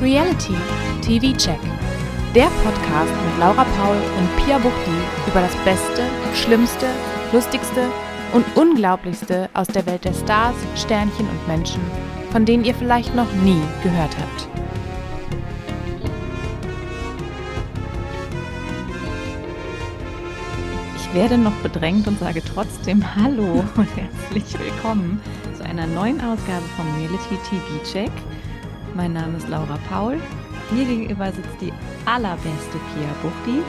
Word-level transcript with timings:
Reality 0.00 0.54
TV 1.02 1.36
Check. 1.36 1.60
Der 2.34 2.46
Podcast 2.64 3.12
mit 3.12 3.38
Laura 3.38 3.64
Paul 3.64 3.96
und 4.16 4.36
Pia 4.38 4.56
Buchti 4.56 4.96
über 5.26 5.42
das 5.42 5.54
Beste, 5.56 6.04
Schlimmste, 6.32 6.86
Lustigste 7.32 7.86
und 8.32 8.46
Unglaublichste 8.56 9.50
aus 9.52 9.66
der 9.66 9.84
Welt 9.84 10.06
der 10.06 10.14
Stars, 10.14 10.54
Sternchen 10.74 11.28
und 11.28 11.46
Menschen, 11.46 11.82
von 12.32 12.46
denen 12.46 12.64
ihr 12.64 12.74
vielleicht 12.74 13.14
noch 13.14 13.30
nie 13.44 13.60
gehört 13.82 14.16
habt. 14.18 14.48
Ich 20.96 21.14
werde 21.14 21.36
noch 21.36 21.56
bedrängt 21.56 22.08
und 22.08 22.18
sage 22.18 22.40
trotzdem 22.42 23.04
Hallo 23.16 23.64
und 23.76 23.88
herzlich 23.96 24.58
willkommen 24.58 25.20
zu 25.58 25.62
einer 25.62 25.86
neuen 25.86 26.18
Ausgabe 26.22 26.64
vom 26.74 26.86
Reality 26.96 27.36
TV 27.50 27.82
Check. 27.84 28.29
Mein 28.94 29.12
Name 29.12 29.36
ist 29.36 29.48
Laura 29.48 29.78
Paul. 29.88 30.18
Mir 30.70 30.84
gegenüber 30.84 31.32
sitzt 31.32 31.60
die 31.60 31.72
allerbeste 32.06 32.78
Pia 32.92 33.08
Buchti. 33.22 33.62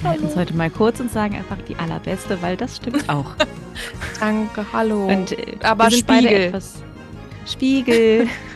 Wir 0.00 0.10
halten 0.10 0.26
es 0.26 0.36
heute 0.36 0.54
mal 0.54 0.70
kurz 0.70 1.00
und 1.00 1.10
sagen 1.10 1.36
einfach 1.36 1.58
die 1.68 1.76
allerbeste, 1.76 2.40
weil 2.42 2.56
das 2.56 2.76
stimmt 2.76 3.08
auch. 3.08 3.32
Danke, 4.20 4.64
hallo. 4.72 5.06
Und, 5.06 5.32
äh, 5.32 5.56
Aber 5.62 5.90
Spiegel. 5.90 6.26
Etwas, 6.26 6.82
Spiegel. 7.46 8.28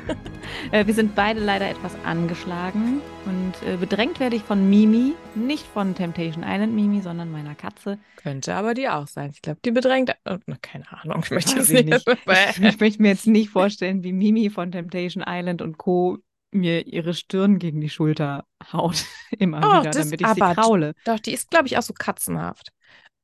Äh, 0.72 0.86
wir 0.86 0.94
sind 0.94 1.14
beide 1.14 1.40
leider 1.40 1.68
etwas 1.68 1.94
angeschlagen 2.04 3.00
und 3.26 3.54
äh, 3.66 3.76
bedrängt 3.76 4.20
werde 4.20 4.36
ich 4.36 4.42
von 4.42 4.68
Mimi, 4.70 5.14
nicht 5.34 5.66
von 5.66 5.94
Temptation 5.94 6.44
Island 6.46 6.74
Mimi, 6.74 7.00
sondern 7.00 7.30
meiner 7.30 7.54
Katze. 7.54 7.98
Könnte 8.16 8.54
aber 8.54 8.74
die 8.74 8.88
auch 8.88 9.06
sein. 9.06 9.30
Ich 9.32 9.42
glaube, 9.42 9.60
die 9.64 9.70
bedrängt. 9.70 10.12
Oh, 10.28 10.36
keine 10.62 10.84
Ahnung, 10.92 11.20
ich 11.24 11.30
möchte 11.30 11.60
ich 11.60 11.68
nicht. 11.68 12.06
Ich, 12.06 12.58
ich 12.64 12.80
möchte 12.80 13.02
mir 13.02 13.08
jetzt 13.08 13.26
nicht 13.26 13.50
vorstellen, 13.50 14.02
wie 14.04 14.12
Mimi 14.12 14.50
von 14.50 14.70
Temptation 14.72 15.24
Island 15.26 15.62
und 15.62 15.78
Co. 15.78 16.18
mir 16.52 16.86
ihre 16.86 17.14
Stirn 17.14 17.58
gegen 17.58 17.80
die 17.80 17.90
Schulter 17.90 18.44
haut. 18.72 19.04
Immer 19.38 19.58
Oh, 19.58 19.80
wieder, 19.80 19.90
damit 19.90 20.20
ich 20.20 20.26
aber- 20.26 20.48
sie 20.50 20.54
kraule. 20.54 20.94
Doch, 21.04 21.18
die 21.20 21.32
ist, 21.32 21.50
glaube 21.50 21.66
ich, 21.66 21.78
auch 21.78 21.82
so 21.82 21.94
katzenhaft. 21.94 22.70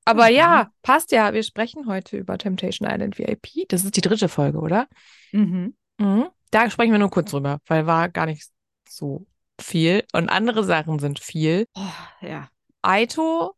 Aber 0.04 0.26
Mhm. 0.30 0.36
ja, 0.36 0.70
passt 0.82 1.10
ja. 1.12 1.32
Wir 1.34 1.42
sprechen 1.42 1.86
heute 1.86 2.16
über 2.16 2.38
Temptation 2.38 2.88
Island 2.88 3.18
VIP. 3.18 3.66
Das 3.68 3.84
ist 3.84 3.96
die 3.96 4.00
dritte 4.00 4.28
Folge, 4.28 4.58
oder? 4.58 4.86
Mhm. 5.32 5.74
Mhm. 5.98 6.26
Da 6.50 6.70
sprechen 6.70 6.92
wir 6.92 6.98
nur 6.98 7.10
kurz 7.10 7.30
drüber, 7.30 7.58
weil 7.66 7.86
war 7.86 8.08
gar 8.08 8.26
nicht 8.26 8.48
so 8.88 9.26
viel. 9.60 10.04
Und 10.12 10.28
andere 10.28 10.64
Sachen 10.64 10.98
sind 10.98 11.18
viel. 11.18 11.66
Oh, 11.74 11.82
ja, 12.26 12.48
Aito, 12.82 13.54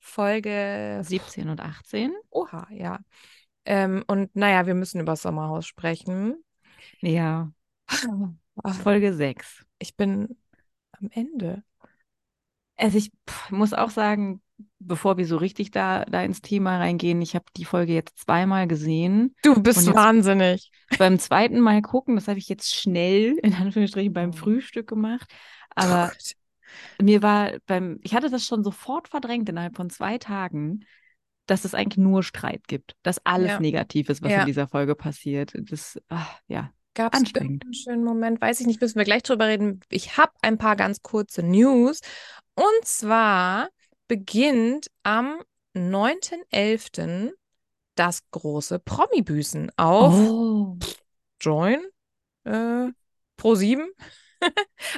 Folge 0.00 1.00
17 1.02 1.48
und 1.48 1.60
18. 1.60 2.12
Oha, 2.30 2.66
ja. 2.70 2.98
Ähm, 3.64 4.04
und 4.06 4.34
naja, 4.36 4.66
wir 4.66 4.74
müssen 4.74 5.00
über 5.00 5.12
das 5.12 5.22
Sommerhaus 5.22 5.66
sprechen. 5.66 6.44
Ja, 7.00 7.50
Ach, 8.62 8.74
Folge 8.82 9.14
6. 9.14 9.64
ich 9.78 9.96
bin 9.96 10.36
am 10.92 11.10
Ende. 11.12 11.62
Also 12.76 12.98
ich 12.98 13.12
pff, 13.28 13.50
muss 13.50 13.72
auch 13.72 13.90
sagen, 13.90 14.42
bevor 14.78 15.16
wir 15.16 15.26
so 15.26 15.36
richtig 15.36 15.70
da, 15.70 16.04
da 16.04 16.22
ins 16.22 16.40
Thema 16.40 16.78
reingehen, 16.78 17.20
ich 17.22 17.34
habe 17.34 17.46
die 17.56 17.64
Folge 17.64 17.92
jetzt 17.92 18.18
zweimal 18.18 18.66
gesehen. 18.68 19.34
Du 19.42 19.60
bist 19.62 19.92
wahnsinnig. 19.94 20.70
Beim 20.98 21.18
zweiten 21.18 21.60
Mal 21.60 21.82
gucken, 21.82 22.14
das 22.16 22.28
habe 22.28 22.38
ich 22.38 22.48
jetzt 22.48 22.74
schnell, 22.74 23.36
in 23.42 23.54
Anführungsstrichen, 23.54 24.12
beim 24.12 24.30
Oh. 24.30 24.36
Frühstück 24.36 24.86
gemacht. 24.88 25.30
Aber 25.74 26.08
Gott. 26.08 26.32
mir 27.02 27.22
war 27.22 27.52
beim, 27.66 27.98
ich 28.02 28.14
hatte 28.14 28.30
das 28.30 28.46
schon 28.46 28.62
sofort 28.62 29.08
verdrängt 29.08 29.48
innerhalb 29.48 29.76
von 29.76 29.90
zwei 29.90 30.18
Tagen, 30.18 30.84
dass 31.46 31.64
es 31.64 31.74
eigentlich 31.74 31.98
nur 31.98 32.22
Streit 32.22 32.66
gibt, 32.68 32.94
dass 33.02 33.24
alles 33.26 33.50
Ja. 33.52 33.60
negativ 33.60 34.08
ist, 34.08 34.22
was 34.22 34.32
Ja. 34.32 34.40
in 34.40 34.46
dieser 34.46 34.68
Folge 34.68 34.94
passiert. 34.94 35.52
Das, 35.54 35.98
ach, 36.08 36.38
ja. 36.46 36.70
Gab 36.94 37.12
es 37.14 37.34
einen 37.34 37.60
schönen 37.72 38.04
Moment? 38.04 38.40
Weiß 38.40 38.60
ich 38.60 38.66
nicht, 38.68 38.80
müssen 38.80 38.96
wir 38.98 39.04
gleich 39.04 39.24
drüber 39.24 39.48
reden. 39.48 39.80
Ich 39.90 40.16
habe 40.16 40.30
ein 40.42 40.58
paar 40.58 40.76
ganz 40.76 41.02
kurze 41.02 41.42
News. 41.42 42.00
Und 42.54 42.84
zwar 42.84 43.68
beginnt 44.08 44.88
am 45.02 45.40
9.11. 45.76 47.32
das 47.94 48.22
große 48.30 48.78
Promi-Büßen 48.78 49.72
auf 49.76 50.14
Oh. 50.14 50.76
Join 51.40 51.80
äh, 52.44 52.88
Pro7. 53.38 53.84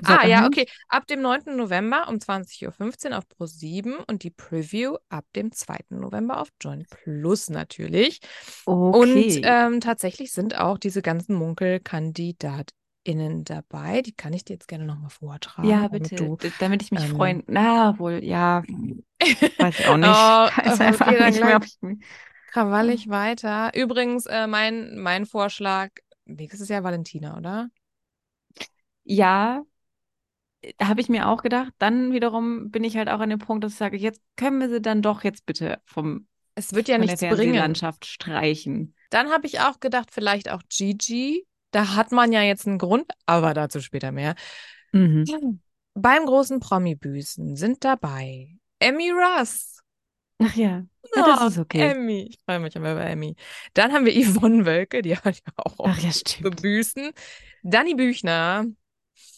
Sat. 0.02 0.24
Ah, 0.24 0.26
ja, 0.26 0.38
1? 0.44 0.46
okay. 0.48 0.66
Ab 0.88 1.06
dem 1.06 1.22
9. 1.22 1.56
November 1.56 2.08
um 2.08 2.16
20.15 2.16 3.10
Uhr 3.10 3.18
auf 3.18 3.24
Pro7 3.38 3.94
und 4.08 4.22
die 4.24 4.30
Preview 4.30 4.96
ab 5.08 5.24
dem 5.34 5.52
2. 5.52 5.78
November 5.90 6.40
auf 6.40 6.48
Join 6.60 6.84
Plus 6.90 7.48
natürlich. 7.48 8.20
Okay. 8.64 8.98
Und 8.98 9.40
ähm, 9.44 9.80
tatsächlich 9.80 10.32
sind 10.32 10.58
auch 10.58 10.78
diese 10.78 11.02
ganzen 11.02 11.36
MunkelkandidatInnen 11.36 12.85
dabei. 13.44 14.02
Die 14.02 14.12
kann 14.12 14.32
ich 14.32 14.44
dir 14.44 14.54
jetzt 14.54 14.68
gerne 14.68 14.84
nochmal 14.84 15.10
vortragen. 15.10 15.62
ja, 15.70 15.88
damit 15.90 16.12
bitte, 16.12 16.16
Du, 16.18 16.36
d- 16.42 16.52
damit 16.58 16.82
ich 16.82 16.90
mich 16.92 17.06
ähm, 17.06 17.08
freuen. 17.08 17.42
Na, 17.46 17.98
wohl, 17.98 18.22
ja, 18.24 18.64
weiß 19.58 19.78
ich 19.80 19.86
auch 19.86 19.96
nicht. 19.96 20.42
Oh, 20.42 20.48
weiß 20.64 20.80
aber 20.80 20.84
einfach 20.86 21.06
okay, 21.06 21.20
nicht 21.20 21.42
mehr, 21.44 21.60
ich 21.62 21.78
krawallig 22.46 23.08
weiter. 23.08 23.72
Übrigens, 23.74 24.26
äh, 24.26 24.46
mein, 24.46 24.98
mein 24.98 25.26
Vorschlag, 25.26 25.90
nächstes 26.24 26.68
Jahr 26.68 26.84
Valentina, 26.84 27.36
oder? 27.36 27.70
Ja, 29.04 29.64
da 30.78 30.88
habe 30.88 31.00
ich 31.00 31.08
mir 31.08 31.28
auch 31.28 31.42
gedacht. 31.42 31.72
Dann 31.78 32.12
wiederum 32.12 32.70
bin 32.70 32.84
ich 32.84 32.96
halt 32.96 33.08
auch 33.08 33.20
an 33.20 33.30
dem 33.30 33.38
Punkt, 33.38 33.64
dass 33.64 33.72
ich 33.72 33.78
sage, 33.78 33.96
jetzt 33.96 34.20
können 34.36 34.60
wir 34.60 34.68
sie 34.68 34.80
dann 34.80 35.02
doch 35.02 35.24
jetzt 35.24 35.46
bitte 35.46 35.80
vom, 35.84 36.26
Es 36.54 36.74
wird 36.74 36.88
ja 36.88 36.98
nichts 36.98 37.24
bringen. 37.24 37.56
Fernsehlandschaft 37.56 38.06
streichen. 38.06 38.94
Dann 39.10 39.30
habe 39.30 39.46
ich 39.48 39.60
auch 39.60 39.80
gedacht, 39.80 40.10
vielleicht 40.12 40.48
auch 40.50 40.62
Gigi. 40.68 41.46
Da 41.71 41.94
hat 41.97 42.12
man 42.12 42.32
ja 42.32 42.43
jetzt 42.43 42.66
einen 42.66 42.78
Grund, 42.78 43.10
aber 43.27 43.54
dazu 43.54 43.81
später 43.81 44.12
mehr. 44.12 44.34
Mhm. 44.93 45.60
Beim 45.94 46.27
großen 46.27 46.60
Promi-Büßen 46.60 47.56
sind 47.56 47.84
dabei 47.84 48.49
Emmy 48.78 49.10
Russ. 49.10 49.78
Ach 50.38 50.54
ja, 50.54 50.84
ja, 51.15 51.22
das 51.22 51.41
Oh, 51.41 51.47
ist 51.47 51.59
okay. 51.59 51.91
Emmy. 51.93 52.27
Ich 52.31 52.38
freue 52.44 52.59
mich 52.60 52.77
immer 52.77 52.93
über 52.93 53.04
Emmy. 53.06 53.37
Dann 53.75 53.93
haben 53.93 54.04
wir 54.04 54.12
Yvonne 54.12 54.66
Wölke, 54.66 55.00
die 55.03 55.16
hat 55.16 55.37
ja 55.37 55.53
auch 55.56 55.78
Ach 55.87 55.99
ja, 55.99 56.12
stimmt. 56.12 56.60
büßen. 56.60 57.10
Danny 57.62 57.94
Büchner, 57.94 58.66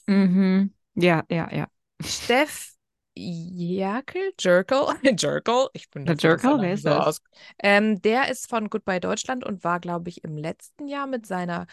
Mhm. 0.07 0.73
Ja, 0.95 1.25
ja, 1.31 1.49
ja. 1.53 1.69
Steff 2.05 2.75
Jerkel, 3.15 4.33
Jerkel, 4.39 4.87
Jerkel, 5.19 5.69
ich 5.73 5.91
bin 5.91 6.07
Der 6.07 6.17
Jerkel, 6.17 6.51
er 6.51 6.61
wer 6.61 6.73
ist 6.75 6.85
das? 6.87 7.21
Ähm, 7.59 8.01
der 8.03 8.29
ist 8.31 8.49
von 8.49 8.71
Goodbye 8.71 9.01
Deutschland 9.01 9.45
und 9.45 9.65
war, 9.65 9.81
glaube 9.81 10.09
ich, 10.09 10.23
im 10.25 10.37
letzten 10.37 10.87
Jahr 10.89 11.07
mit 11.07 11.27
seiner 11.27 11.67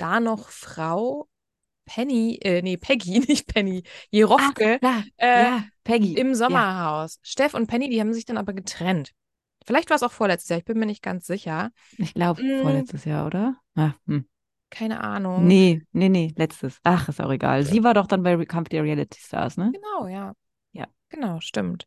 da 0.00 0.20
noch 0.20 0.48
Frau 0.50 1.28
Penny, 1.84 2.38
äh, 2.42 2.62
nee, 2.62 2.76
Peggy, 2.76 3.20
nicht 3.28 3.46
Penny, 3.52 3.82
Jerofke, 4.10 4.78
klar. 4.78 5.04
äh, 5.16 5.42
ja, 5.42 5.64
Peggy. 5.84 6.14
im 6.14 6.28
Ja. 6.30 6.34
Sommerhaus. 6.36 7.18
Steff 7.22 7.54
und 7.54 7.66
Penny, 7.66 7.88
die 7.90 8.00
haben 8.00 8.12
sich 8.12 8.24
dann 8.24 8.38
aber 8.38 8.52
getrennt. 8.52 9.12
Vielleicht 9.66 9.90
war 9.90 9.96
es 9.96 10.02
auch 10.02 10.12
vorletztes 10.12 10.48
Jahr, 10.48 10.58
ich 10.58 10.64
bin 10.64 10.78
mir 10.78 10.86
nicht 10.86 11.02
ganz 11.02 11.26
sicher. 11.26 11.70
Ich 11.98 12.14
glaube, 12.14 12.42
Mm. 12.42 12.62
vorletztes 12.62 13.04
Jahr, 13.04 13.26
oder? 13.26 13.56
Ah, 13.74 13.92
hm. 14.06 14.26
Keine 14.70 15.02
Ahnung. 15.02 15.46
Nee, 15.48 15.82
nee, 15.92 16.08
nee, 16.08 16.32
letztes. 16.36 16.78
Ach, 16.84 17.08
ist 17.08 17.20
auch 17.20 17.30
egal. 17.32 17.64
Sie 17.64 17.82
war 17.82 17.92
doch 17.92 18.06
dann 18.06 18.22
bei 18.22 18.36
Kampf 18.44 18.68
der 18.68 18.84
Reality 18.84 19.18
Stars, 19.20 19.56
ne? 19.56 19.72
Genau, 19.72 20.06
ja. 20.06 20.32
Ja. 20.72 20.86
Genau, 21.08 21.40
stimmt. 21.40 21.86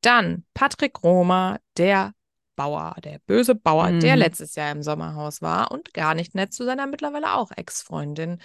Dann 0.00 0.44
Patrick 0.52 1.02
Romer, 1.04 1.60
der 1.76 2.12
Bauer, 2.56 2.94
der 3.02 3.18
böse 3.26 3.54
Bauer, 3.54 3.92
der 3.92 4.14
Mhm. 4.14 4.20
letztes 4.20 4.54
Jahr 4.54 4.72
im 4.72 4.82
Sommerhaus 4.82 5.42
war 5.42 5.70
und 5.70 5.92
gar 5.94 6.14
nicht 6.14 6.34
nett 6.34 6.52
zu 6.52 6.64
seiner 6.64 6.86
mittlerweile 6.86 7.34
auch 7.34 7.50
Ex-Freundin 7.54 8.40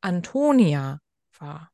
Antonia 0.00 0.98
war. 1.38 1.70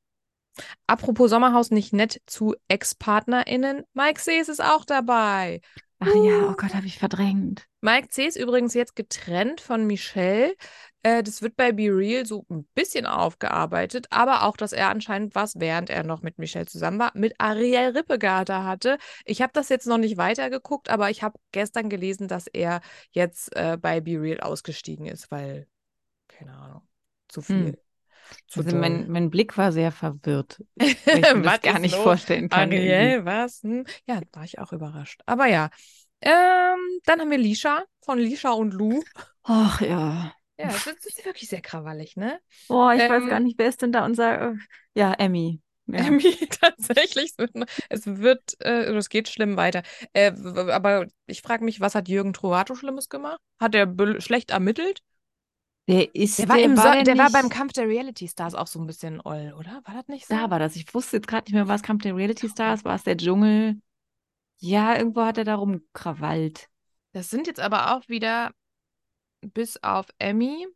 Apropos 0.87 1.31
Sommerhaus, 1.31 1.71
nicht 1.71 1.93
nett 1.93 2.21
zu 2.27 2.55
Ex-PartnerInnen. 2.69 3.85
Mike 3.93 4.21
Sees 4.21 4.49
ist 4.49 4.63
auch 4.63 4.85
dabei. 4.85 5.61
Ach 6.01 6.15
ja, 6.15 6.49
oh 6.49 6.55
Gott, 6.57 6.75
habe 6.75 6.87
ich 6.87 6.99
verdrängt. 6.99 7.67
Mike 7.81 8.09
C. 8.09 8.27
ist 8.27 8.37
übrigens 8.37 8.75
jetzt 8.75 8.95
getrennt 8.95 9.61
von 9.61 9.87
Michelle. 9.87 10.55
Äh, 11.03 11.23
das 11.23 11.43
wird 11.43 11.57
bei 11.57 11.73
Be 11.73 11.89
Real 11.91 12.25
so 12.25 12.45
ein 12.51 12.69
bisschen 12.75 13.07
aufgearbeitet, 13.07 14.07
aber 14.11 14.45
auch, 14.45 14.57
dass 14.57 14.73
er 14.73 14.91
anscheinend 14.91 15.35
was, 15.35 15.59
während 15.59 15.91
er 15.91 16.05
noch 16.05 16.23
mit 16.23 16.39
Michelle 16.39 16.67
zusammen 16.67 16.99
war, 16.99 17.11
mit 17.15 17.35
Ariel 17.39 17.97
Rippegarter 17.97 18.65
hatte. 18.65 18.99
Ich 19.25 19.43
habe 19.43 19.53
das 19.53 19.69
jetzt 19.69 19.87
noch 19.87 19.99
nicht 19.99 20.17
weitergeguckt, 20.17 20.89
aber 20.89 21.11
ich 21.11 21.23
habe 21.23 21.39
gestern 21.53 21.89
gelesen, 21.89 22.29
dass 22.29 22.47
er 22.47 22.81
jetzt 23.11 23.55
äh, 23.57 23.77
bei 23.81 24.01
Be 24.01 24.21
Real 24.21 24.41
ausgestiegen 24.41 25.07
ist, 25.07 25.31
weil, 25.31 25.67
keine 26.29 26.55
Ahnung, 26.57 26.83
zu 27.29 27.43
viel. 27.43 27.73
Hm. 27.73 27.77
Zu 28.49 28.61
Also 28.61 28.77
mein, 28.77 29.09
mein 29.11 29.31
Blick 29.31 29.57
war 29.59 29.73
sehr 29.73 29.93
verwirrt. 29.93 30.59
Ich 30.79 31.07
mir 31.07 31.43
das 31.43 31.45
Was 31.45 31.61
gar 31.63 31.79
nicht 31.79 31.95
los? 31.95 32.03
vorstellen 32.05 32.49
kann. 32.49 32.71
Ariel, 32.73 33.25
was? 33.25 33.63
Hm? 33.63 33.85
Ja, 34.07 34.21
war 34.33 34.45
ich 34.45 34.59
auch 34.59 34.73
überrascht. 34.73 35.21
Aber 35.27 35.47
ja. 35.47 35.71
Ähm, 36.21 36.79
dann 37.05 37.21
haben 37.21 37.31
wir 37.31 37.39
Lisha 37.39 37.85
von 38.05 38.19
Lisha 38.19 38.51
und 38.51 38.73
Lou. 38.75 39.03
Ach 39.45 39.81
ja. 39.81 40.33
Ja, 40.59 40.69
das 40.69 40.87
ist, 40.87 41.25
wirklich 41.25 41.49
sehr 41.49 41.61
krawallig, 41.61 42.17
ne? 42.17 42.41
Boah, 42.67 42.93
ich 42.95 43.01
Ähm, 43.03 43.11
weiß 43.11 43.31
gar 43.31 43.41
nicht, 43.41 43.59
wer 43.59 43.69
ist 43.69 43.81
denn 43.83 43.93
da 43.93 44.05
unser. 44.05 44.51
äh, 44.51 44.55
Ja, 44.95 45.13
Emmy. 45.15 45.61
Ja. 45.87 45.99
Emmy, 46.01 46.37
tatsächlich. 46.61 47.33
Es 47.89 48.07
wird, 48.07 48.61
äh, 48.61 48.93
es 48.95 49.09
geht 49.09 49.29
schlimm 49.29 49.57
weiter. 49.57 49.83
Äh, 50.13 50.33
aber 50.71 51.07
ich 51.27 51.43
frage 51.43 51.65
mich, 51.65 51.81
was 51.81 51.95
hat 51.95 52.09
Jürgen 52.09 52.33
Trovato 52.33 52.75
Schlimmes 52.75 53.09
gemacht? 53.09 53.41
Hat 53.61 53.75
er 53.75 53.87
schlecht 54.21 54.51
ermittelt? 54.51 55.03
Der 55.89 56.15
ist 56.15 56.39
Der 56.39 56.49
war, 56.49 56.59
im 56.59 56.77
so 56.77 56.83
der 56.83 57.03
der 57.03 57.19
war 57.19 57.31
beim 57.31 57.49
Kampf 57.49 57.73
der 57.73 57.89
Reality 57.89 58.29
Stars 58.29 58.55
auch 58.55 58.67
so 58.67 58.79
ein 58.79 58.87
bisschen 58.87 59.21
oll, 59.25 59.55
oder? 59.59 59.81
War 59.85 59.95
das 59.95 60.09
nicht 60.09 60.27
so? 60.27 60.35
Da 60.35 60.51
war 60.51 60.59
das. 60.59 60.77
Ich 60.77 60.93
wusste 60.95 61.17
jetzt 61.17 61.27
gerade 61.27 61.47
nicht 61.47 61.55
mehr, 61.55 61.67
was 61.67 61.83
Kampf 61.83 62.03
der 62.03 62.15
Reality 62.15 62.49
Stars, 62.49 62.85
war 62.85 62.95
es 62.95 63.05
der 63.05 63.17
Dschungel? 63.17 63.81
Ja, 64.59 64.97
irgendwo 64.97 65.23
hat 65.23 65.39
er 65.39 65.45
da 65.45 65.55
rumkrawallt. 65.55 66.69
Das 67.13 67.31
sind 67.31 67.47
jetzt 67.47 67.61
aber 67.61 67.97
auch 67.97 68.09
wieder 68.09 68.51
bis 69.41 69.83
auf 69.83 70.07
Emmy 70.19 70.67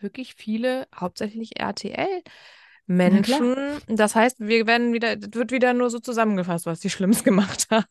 wirklich 0.00 0.34
viele, 0.34 0.86
hauptsächlich 0.94 1.58
RTL-Menschen. 1.58 3.56
Das 3.88 4.14
heißt, 4.14 4.40
wir 4.40 4.66
werden 4.66 4.92
wieder, 4.92 5.16
das 5.16 5.30
wird 5.32 5.50
wieder 5.50 5.74
nur 5.74 5.90
so 5.90 5.98
zusammengefasst, 5.98 6.66
was 6.66 6.80
die 6.80 6.90
Schlimmes 6.90 7.24
gemacht 7.28 7.66
haben. 7.70 7.86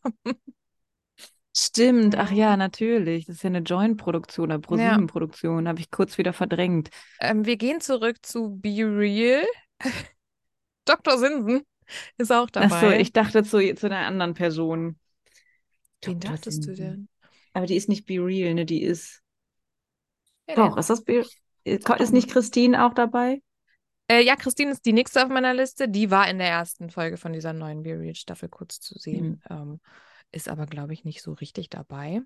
Stimmt, 1.60 2.16
ach 2.16 2.32
ja, 2.32 2.56
natürlich. 2.56 3.26
Das 3.26 3.38
ist 3.38 3.44
ja 3.44 3.48
eine 3.48 3.60
Joint-Produktion 3.60 4.46
oder 4.46 4.60
ProSieben-Produktion, 4.60 5.68
habe 5.68 5.80
ich 5.80 5.90
kurz 5.90 6.20
wieder 6.20 6.32
verdrängt. 6.32 6.92
Ähm, 7.20 7.46
wir 7.48 7.58
gehen 7.58 7.82
zurück 7.82 8.18
zu 8.22 8.58
Be 8.58 8.84
Real. 8.86 9.44
Dr. 10.86 11.18
Sinsen 11.18 11.64
ist 12.18 12.32
auch 12.32 12.52
dabei. 12.52 12.68
Ach 12.70 12.82
so, 12.82 12.92
ich 12.92 13.12
dachte 13.12 13.44
zu, 13.44 13.74
zu 13.74 13.88
einer 13.88 14.06
anderen 14.06 14.36
Person. 14.36 15.00
Wen 16.04 16.20
Dr. 16.20 16.32
dachtest 16.34 16.60
du 16.60 16.76
Sinsen. 16.76 16.86
denn? 16.86 17.10
Aber 17.54 17.66
die 17.66 17.76
ist 17.76 17.90
nicht 17.90 18.06
Be 18.06 18.24
Real, 18.24 18.54
ne? 18.54 18.64
Die 18.66 18.84
ist. 18.84 19.24
Ja, 20.48 20.56
Doch, 20.56 20.78
ist 20.78 20.92
das 20.92 21.04
Be 21.04 21.26
ist, 21.64 21.90
doch 21.90 22.00
ist 22.00 22.14
nicht 22.14 22.30
Christine 22.30 22.86
auch 22.86 22.94
dabei? 22.94 23.42
Äh, 24.08 24.24
ja, 24.24 24.36
Christine 24.36 24.72
ist 24.72 24.86
die 24.86 24.94
nächste 24.94 25.24
auf 25.24 25.30
meiner 25.30 25.56
Liste. 25.56 25.90
Die 25.90 26.12
war 26.12 26.30
in 26.30 26.38
der 26.38 26.50
ersten 26.50 26.92
Folge 26.92 27.18
von 27.18 27.34
dieser 27.34 27.54
neuen 27.54 27.82
Be 27.82 27.98
Real 27.98 28.14
Staffel 28.14 28.48
kurz 28.48 28.80
zu 28.80 29.00
sehen. 29.00 29.42
Ähm, 29.50 29.80
ist 30.32 30.50
aber, 30.50 30.66
glaube 30.68 30.94
ich, 30.94 31.04
nicht 31.06 31.22
so 31.22 31.34
richtig 31.34 31.70
dabei. 31.70 32.22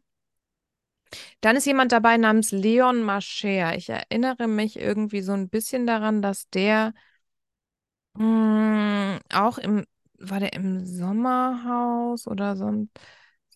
Dann 1.42 1.56
ist 1.56 1.66
jemand 1.66 1.92
dabei 1.92 2.18
namens 2.18 2.52
Leon 2.52 3.04
Mascher. 3.04 3.76
Ich 3.76 3.90
erinnere 3.90 4.48
mich 4.48 4.78
irgendwie 4.80 5.22
so 5.22 5.34
ein 5.34 5.50
bisschen 5.50 5.86
daran, 5.88 6.22
dass 6.22 6.50
der 6.50 6.94
mh, 8.14 9.20
auch 9.34 9.58
im, 9.58 9.86
war 10.20 10.40
der 10.40 10.54
im 10.54 10.86
Sommerhaus 10.86 12.28
oder 12.28 12.56
so 12.56 12.66
ein, 12.66 12.90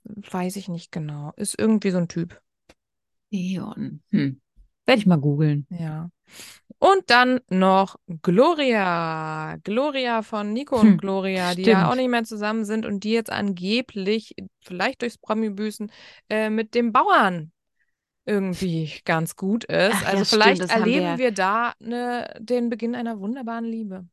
weiß 0.03 0.55
ich 0.57 0.67
nicht 0.69 0.91
genau. 0.91 1.33
Ist 1.37 1.57
irgendwie 1.59 1.91
so 1.91 1.97
ein 1.97 2.07
Typ. 2.07 2.41
Leon. 3.31 4.01
Hm. 4.11 4.41
Werde 4.85 4.99
ich 4.99 5.07
mal 5.07 5.17
googeln. 5.19 5.67
Ja. 5.69 6.09
Und 6.77 7.09
dann 7.09 7.39
noch 7.49 7.95
Gloria. 8.21 9.55
Gloria 9.63 10.21
von 10.21 10.53
Nico 10.53 10.81
Hm, 10.81 10.93
und 10.93 10.97
Gloria, 10.97 11.55
die 11.55 11.63
ja 11.63 11.77
stimmt. 11.77 11.91
auch 11.91 11.95
nicht 11.95 12.09
mehr 12.09 12.23
zusammen 12.23 12.65
sind 12.65 12.85
und 12.85 13.03
die 13.03 13.11
jetzt 13.11 13.31
angeblich, 13.31 14.35
vielleicht 14.61 15.01
durchs 15.01 15.17
Promi-Büßen, 15.17 15.91
äh, 16.29 16.49
mit 16.49 16.75
dem 16.75 16.91
Bauern 16.91 17.51
irgendwie 18.25 18.91
ganz 19.05 19.35
gut 19.35 19.63
ist. 19.65 19.93
Ach 19.93 20.01
ja, 20.01 20.07
also 20.09 20.25
stimmt, 20.25 20.43
vielleicht 20.43 20.61
wir 20.61 20.75
erleben 20.75 21.05
ja. 21.05 21.17
wir 21.17 21.31
da 21.31 21.73
ne, 21.79 22.33
den 22.39 22.69
Beginn 22.69 22.95
einer 22.95 23.19
wunderbaren 23.19 23.65
Liebe. 23.65 24.05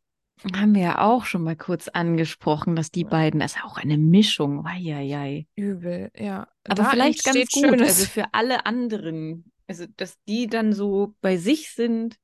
Haben 0.56 0.75
wir 0.75 0.82
ja 0.82 0.99
auch 1.00 1.25
schon 1.25 1.44
mal 1.44 1.56
kurz 1.56 1.88
angesprochen, 1.88 2.75
dass 2.75 2.91
die 2.91 3.05
beiden, 3.05 3.41
das 3.41 3.56
ist 3.56 3.65
auch 3.65 3.79
eine 3.79 3.97
Mischung. 3.97 4.67
Eieiei. 4.67 5.47
Übel, 5.55 6.11
ja. 6.17 6.49
Aber 6.65 6.82
Da 6.82 6.91
vielleicht 6.91 7.25
ganz 7.25 7.38
gut. 7.53 7.65
Schönes. 7.65 7.88
Also 7.88 8.06
für 8.06 8.25
alle 8.32 8.67
anderen. 8.67 9.53
Also, 9.69 9.87
dass 9.97 10.17
die 10.29 10.49
dann 10.49 10.73
so 10.73 11.15
bei 11.20 11.37
sich 11.37 11.70
sind, 11.70 12.17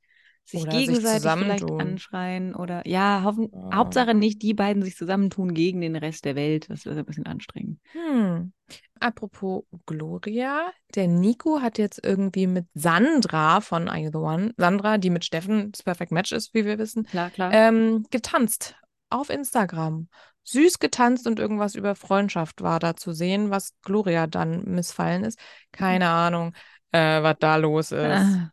sich 0.50 0.62
Oder 0.62 0.72
sich 0.72 0.80
gegenseitig 0.86 1.30
vielleicht 1.32 1.60
zusammentun. 1.60 1.80
anschreien 1.80 2.54
oder 2.54 2.86
ja, 2.86 3.22
hoffen, 3.24 3.50
Ja. 3.52 3.76
Hauptsache 3.76 4.14
nicht 4.14 4.42
die 4.42 4.54
beiden 4.54 4.82
sich 4.82 4.96
zusammentun 4.96 5.52
gegen 5.54 5.80
den 5.80 5.96
Rest 5.96 6.24
der 6.24 6.36
Welt. 6.36 6.68
Das 6.70 6.84
wird 6.86 6.96
ein 6.96 7.04
bisschen 7.04 7.26
anstrengend. 7.26 7.80
Hm. 7.92 8.52
Apropos 9.00 9.64
Gloria, 9.86 10.70
der 10.94 11.06
Nico 11.06 11.60
hat 11.60 11.78
jetzt 11.78 12.00
irgendwie 12.04 12.46
mit 12.46 12.66
Sandra 12.74 13.60
von 13.60 13.88
Are 13.88 13.98
You 13.98 14.10
the 14.10 14.18
One, 14.18 14.52
Sandra, 14.56 14.98
die 14.98 15.10
mit 15.10 15.24
Steffen 15.24 15.70
das 15.72 15.82
Perfect 15.82 16.12
Match 16.12 16.32
ist, 16.32 16.52
wie 16.54 16.64
wir 16.64 16.78
wissen, 16.78 17.04
Klar, 17.04 17.30
klar. 17.30 17.52
ähm, 17.52 18.04
getanzt 18.10 18.74
auf 19.10 19.30
Instagram. 19.30 20.08
Süß 20.44 20.78
getanzt 20.78 21.26
und 21.26 21.38
irgendwas 21.38 21.74
über 21.74 21.94
Freundschaft 21.94 22.62
war 22.62 22.78
da 22.80 22.96
zu 22.96 23.12
sehen, 23.12 23.50
was 23.50 23.74
Gloria 23.82 24.26
dann 24.26 24.64
missfallen 24.64 25.24
ist. 25.24 25.38
Keine 25.72 26.08
Ahnung, 26.08 26.54
äh, 26.90 27.22
was 27.22 27.36
da 27.38 27.56
los 27.56 27.92
ist. 27.92 28.02
Ah, 28.02 28.50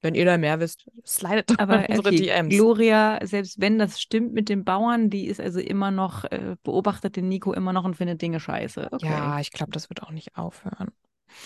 Wenn 0.00 0.14
ihr 0.14 0.24
da 0.24 0.38
mehr 0.38 0.60
wisst, 0.60 0.86
slidet 1.04 1.50
doch 1.50 1.58
aber 1.58 1.78
unsere 1.88 2.08
okay, 2.10 2.20
DMs. 2.20 2.54
Gloria, 2.54 3.18
selbst 3.24 3.60
wenn 3.60 3.78
das 3.78 4.00
stimmt 4.00 4.32
mit 4.32 4.48
den 4.48 4.64
Bauern, 4.64 5.10
die 5.10 5.26
ist 5.26 5.40
also 5.40 5.58
immer 5.58 5.90
noch, 5.90 6.24
äh, 6.24 6.56
beobachtet 6.62 7.16
den 7.16 7.28
Nico 7.28 7.52
immer 7.52 7.72
noch 7.72 7.84
und 7.84 7.96
findet 7.96 8.22
Dinge 8.22 8.38
scheiße. 8.38 8.88
Okay. 8.92 9.04
Ja, 9.06 9.40
ich 9.40 9.50
glaube, 9.50 9.72
das 9.72 9.90
wird 9.90 10.02
auch 10.02 10.10
nicht 10.10 10.36
aufhören. 10.36 10.92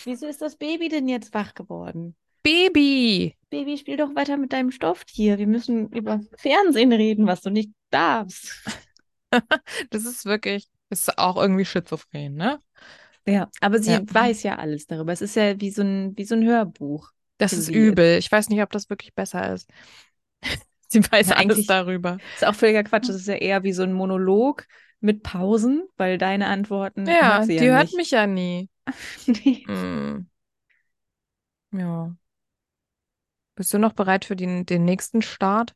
Wieso 0.05 0.27
ist 0.27 0.43
das 0.43 0.57
Baby 0.57 0.89
denn 0.89 1.09
jetzt 1.09 1.33
wach 1.35 1.55
geworden? 1.55 2.15
Baby! 2.43 3.37
Baby, 3.51 3.77
spiel 3.79 3.97
doch 3.97 4.15
weiter 4.15 4.37
mit 4.37 4.53
deinem 4.53 4.71
Stofftier. 4.71 5.39
Wir 5.39 5.47
müssen 5.47 5.91
über 5.91 6.21
Fernsehen 6.37 6.93
reden, 6.93 7.27
was 7.27 7.41
du 7.43 7.51
nicht 7.51 7.71
darfst. 7.91 8.65
Das 9.91 10.05
ist 10.05 10.25
wirklich, 10.25 10.69
ist 10.91 11.19
auch 11.19 11.37
irgendwie 11.37 11.65
schizophren, 11.65 12.35
ne? 12.35 12.61
Ja, 13.27 13.49
aber 13.61 13.79
sie 13.81 13.93
Ja. 13.93 14.03
weiß 14.11 14.43
ja 14.43 14.57
alles 14.59 14.87
darüber. 14.87 15.13
Es 15.13 15.23
ist 15.23 15.37
ja 15.37 15.61
wie 15.61 15.71
so 15.71 15.83
ein, 15.83 16.17
wie 16.17 16.25
so 16.25 16.35
ein 16.35 16.45
Hörbuch. 16.45 17.11
Das 17.43 17.53
ist 17.53 17.69
übel. 17.69 18.19
Ich 18.19 18.31
weiß 18.31 18.49
nicht, 18.49 18.63
ob 18.63 18.71
das 18.71 18.91
wirklich 18.91 19.15
besser 19.15 19.53
ist. 19.53 19.69
Sie 20.89 21.01
weiß 21.11 21.29
Ja, 21.31 21.37
alles 21.37 21.67
darüber. 21.67 22.19
Ist 22.35 22.45
auch 22.45 22.55
völliger 22.55 22.85
Quatsch. 22.85 23.09
Es 23.09 23.17
ist 23.17 23.27
ja 23.29 23.35
eher 23.35 23.63
wie 23.63 23.73
so 23.73 23.83
ein 23.83 23.93
Monolog 23.93 24.67
mit 25.01 25.23
Pausen, 25.23 25.89
weil 25.97 26.19
deine 26.19 26.47
Antworten 26.47 27.07
Ja, 27.07 27.45
die 27.47 27.55
ja 27.55 27.63
hört 27.75 27.85
nicht. 27.85 27.97
mich 27.97 28.11
ja 28.11 28.27
nie. 28.27 28.69
Nee. 29.27 29.65
Hm. 29.67 30.27
Ja. 31.73 32.15
Bist 33.55 33.73
du 33.73 33.79
noch 33.79 33.93
bereit 33.95 34.25
für 34.27 34.37
den, 34.37 34.67
den 34.67 34.85
nächsten 34.85 35.23
Start? 35.23 35.75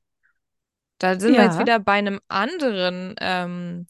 Da 0.99 1.19
sind 1.21 1.37
wir 1.37 1.45
jetzt 1.45 1.57
Ja. 1.57 1.61
wieder 1.61 1.79
bei 1.79 1.93
einem 1.93 2.21
anderen 2.29 3.15
ähm, 3.21 3.87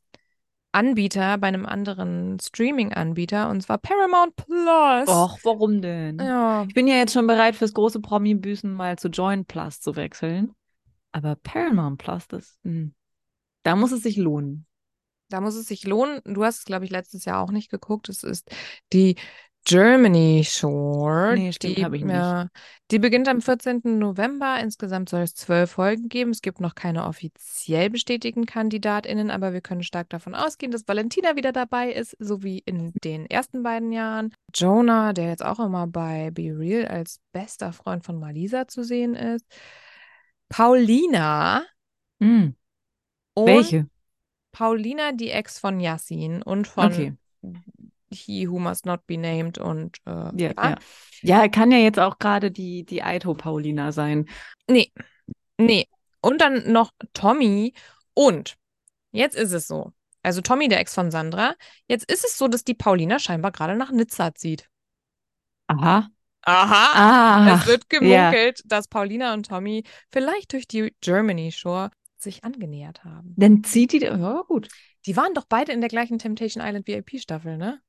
Anbieter, 0.76 1.38
bei 1.38 1.48
einem 1.48 1.64
anderen 1.64 2.38
Streaming-Anbieter, 2.38 3.48
und 3.48 3.62
zwar 3.62 3.78
Paramount 3.78 4.36
Plus. 4.36 5.08
Och, 5.08 5.38
warum 5.42 5.80
denn? 5.80 6.18
Ja. 6.18 6.64
Ich 6.68 6.74
bin 6.74 6.86
ja 6.86 6.96
jetzt 6.96 7.14
schon 7.14 7.26
bereit, 7.26 7.56
fürs 7.56 7.72
große 7.72 8.00
Promi-Büßen 8.00 8.70
mal 8.74 8.98
zu 8.98 9.08
Join 9.08 9.46
Plus 9.46 9.80
zu 9.80 9.96
wechseln. 9.96 10.52
Aber 11.12 11.34
Paramount 11.36 11.96
Plus, 11.96 12.28
das, 12.28 12.58
hm, 12.62 12.94
da 13.62 13.74
muss 13.74 13.90
es 13.90 14.02
sich 14.02 14.18
lohnen. 14.18 14.66
Da 15.30 15.40
muss 15.40 15.54
es 15.54 15.66
sich 15.66 15.84
lohnen. 15.84 16.20
Du 16.24 16.44
hast 16.44 16.58
es, 16.58 16.64
glaube 16.66 16.84
ich, 16.84 16.90
letztes 16.90 17.24
Jahr 17.24 17.40
auch 17.40 17.50
nicht 17.50 17.70
geguckt. 17.70 18.10
Es 18.10 18.22
ist 18.22 18.50
die 18.92 19.16
Germany 19.66 20.44
Shore. 20.44 21.34
Nee, 21.36 21.52
stimmt, 21.52 21.76
die, 21.76 21.84
hab 21.84 21.92
ich 21.92 22.04
nicht. 22.04 22.14
Ja, 22.14 22.46
die 22.92 23.00
beginnt 23.00 23.26
am 23.26 23.40
14. 23.42 23.98
November. 23.98 24.60
Insgesamt 24.60 25.08
soll 25.08 25.22
es 25.22 25.34
zwölf 25.34 25.72
Folgen 25.72 26.08
geben. 26.08 26.30
Es 26.30 26.40
gibt 26.40 26.60
noch 26.60 26.76
keine 26.76 27.04
offiziell 27.04 27.90
bestätigten 27.90 28.46
KandidatInnen, 28.46 29.28
aber 29.32 29.52
wir 29.52 29.60
können 29.60 29.82
stark 29.82 30.08
davon 30.08 30.36
ausgehen, 30.36 30.70
dass 30.70 30.86
Valentina 30.86 31.34
wieder 31.34 31.50
dabei 31.50 31.90
ist, 31.90 32.16
so 32.20 32.44
wie 32.44 32.60
in 32.60 32.92
den 33.02 33.26
ersten 33.26 33.64
beiden 33.64 33.90
Jahren. 33.90 34.32
Jonah, 34.54 35.12
der 35.12 35.30
jetzt 35.30 35.44
auch 35.44 35.58
immer 35.58 35.88
bei 35.88 36.30
Be 36.30 36.56
Real 36.56 36.86
als 36.86 37.18
bester 37.32 37.72
Freund 37.72 38.04
von 38.04 38.20
Malisa 38.20 38.68
zu 38.68 38.84
sehen 38.84 39.16
ist. 39.16 39.44
Paulina 40.48 41.64
und 43.34 43.46
Welche? 43.46 43.88
Paulina, 44.52 45.10
die 45.10 45.30
Ex 45.30 45.58
von 45.58 45.80
Yassin 45.80 46.40
und 46.40 46.68
von 46.68 46.86
Okay. 46.86 47.12
He 48.16 48.48
Who 48.48 48.58
Must 48.58 48.86
Not 48.86 49.06
Be 49.06 49.18
Named 49.18 49.58
und 49.58 49.98
äh, 50.06 50.10
Ja, 50.10 50.32
ja. 50.36 50.54
ja. 50.56 50.76
Ja, 51.22 51.48
kann 51.48 51.70
ja 51.70 51.78
jetzt 51.78 51.98
auch 51.98 52.18
gerade 52.18 52.50
die, 52.50 52.84
die 52.84 53.02
Aito-Paulina 53.02 53.92
sein. 53.92 54.28
Nee, 54.68 54.92
nee. 55.58 55.86
Und 56.20 56.40
dann 56.40 56.72
noch 56.72 56.92
Tommy 57.12 57.74
und 58.14 58.56
jetzt 59.12 59.36
ist 59.36 59.52
es 59.52 59.66
so. 59.66 59.92
Also 60.22 60.40
Tommy, 60.40 60.68
der 60.68 60.80
Ex 60.80 60.94
von 60.94 61.10
Sandra. 61.10 61.54
Jetzt 61.86 62.10
ist 62.10 62.24
es 62.24 62.36
so, 62.36 62.48
dass 62.48 62.64
die 62.64 62.74
Paulina 62.74 63.18
scheinbar 63.18 63.52
gerade 63.52 63.76
nach 63.76 63.92
Nizza 63.92 64.34
zieht. 64.34 64.68
Aha. 65.68 66.08
Aha. 66.42 66.92
Ah. 66.94 67.54
es 67.54 67.66
wird 67.66 67.84
ja. 67.92 67.98
gemunkelt, 67.98 68.62
dass 68.64 68.88
Paulina 68.88 69.34
und 69.34 69.48
Tommy 69.48 69.84
vielleicht 70.10 70.52
durch 70.52 70.68
die 70.68 70.94
Germany 71.00 71.50
Shore 71.52 71.90
sich 72.18 72.44
angenähert 72.44 73.04
haben. 73.04 73.34
Dann 73.36 73.64
zieht 73.64 73.92
die, 73.92 73.98
ja 73.98 74.42
gut, 74.46 74.68
Die 75.06 75.16
waren 75.16 75.34
doch 75.34 75.44
beide 75.48 75.72
in 75.72 75.80
der 75.80 75.90
gleichen 75.90 76.18
Temptation 76.18 76.64
Island 76.64 76.86
VIP-Staffel, 76.86 77.56
ne? 77.56 77.80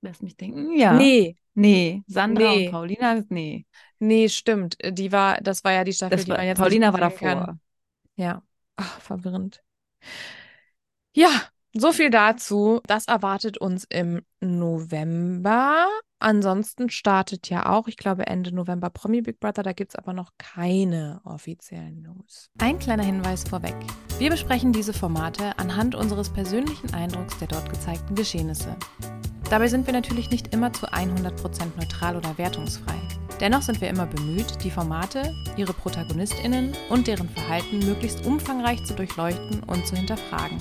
Lass 0.00 0.22
mich 0.22 0.36
denken. 0.36 0.76
Ja. 0.76 0.92
Nee, 0.94 1.36
Nee, 1.54 2.04
Sandra 2.06 2.54
Nee. 2.54 2.66
und 2.66 2.70
Paulina, 2.72 3.20
nee. 3.30 3.66
nee, 3.98 4.28
stimmt. 4.28 4.76
Die 4.84 5.10
war, 5.10 5.40
das 5.40 5.64
war 5.64 5.72
ja 5.72 5.82
die 5.82 5.92
Staffel, 5.92 6.16
Das 6.16 6.24
die 6.24 6.30
war, 6.30 6.36
man 6.36 6.46
jetzt 6.46 6.58
Paulina 6.58 6.92
war 6.92 7.10
sehen 7.10 7.18
kann. 7.18 7.38
davor. 7.38 7.58
Ja, 8.14 8.42
Ach, 8.76 9.00
verwirrend. 9.00 9.60
Ja, 11.16 11.28
so 11.74 11.90
viel 11.90 12.10
dazu. 12.10 12.80
Das 12.86 13.06
erwartet 13.08 13.58
uns 13.58 13.84
im 13.88 14.22
November. 14.40 15.86
Ansonsten 16.20 16.90
startet 16.90 17.48
ja 17.50 17.66
auch, 17.66 17.88
ich 17.88 17.96
glaube, 17.96 18.28
Ende 18.28 18.52
November 18.54 18.88
Promi 18.90 19.20
Big 19.22 19.40
Brother. 19.40 19.64
Da 19.64 19.72
gibt 19.72 19.92
es 19.92 19.96
aber 19.96 20.12
noch 20.12 20.30
keine 20.38 21.20
offiziellen 21.24 22.02
News. 22.02 22.50
Ein 22.58 22.78
kleiner 22.78 23.04
Hinweis 23.04 23.42
vorweg. 23.48 23.74
Wir 24.18 24.30
besprechen 24.30 24.72
diese 24.72 24.92
Formate 24.92 25.58
anhand 25.58 25.96
unseres 25.96 26.32
persönlichen 26.32 26.94
Eindrucks 26.94 27.36
der 27.38 27.48
dort 27.48 27.68
gezeigten 27.68 28.14
Geschehnisse. 28.14 28.76
Dabei 29.50 29.68
sind 29.68 29.86
wir 29.86 29.94
natürlich 29.94 30.30
nicht 30.30 30.52
immer 30.52 30.72
zu 30.74 30.86
100% 30.86 31.32
neutral 31.78 32.16
oder 32.16 32.36
wertungsfrei. 32.36 32.94
Dennoch 33.40 33.62
sind 33.62 33.80
wir 33.80 33.88
immer 33.88 34.04
bemüht, 34.04 34.62
die 34.62 34.70
Formate, 34.70 35.34
ihre 35.56 35.72
ProtagonistInnen 35.72 36.74
und 36.90 37.06
deren 37.06 37.28
Verhalten 37.30 37.78
möglichst 37.78 38.26
umfangreich 38.26 38.84
zu 38.84 38.94
durchleuchten 38.94 39.62
und 39.62 39.86
zu 39.86 39.96
hinterfragen. 39.96 40.58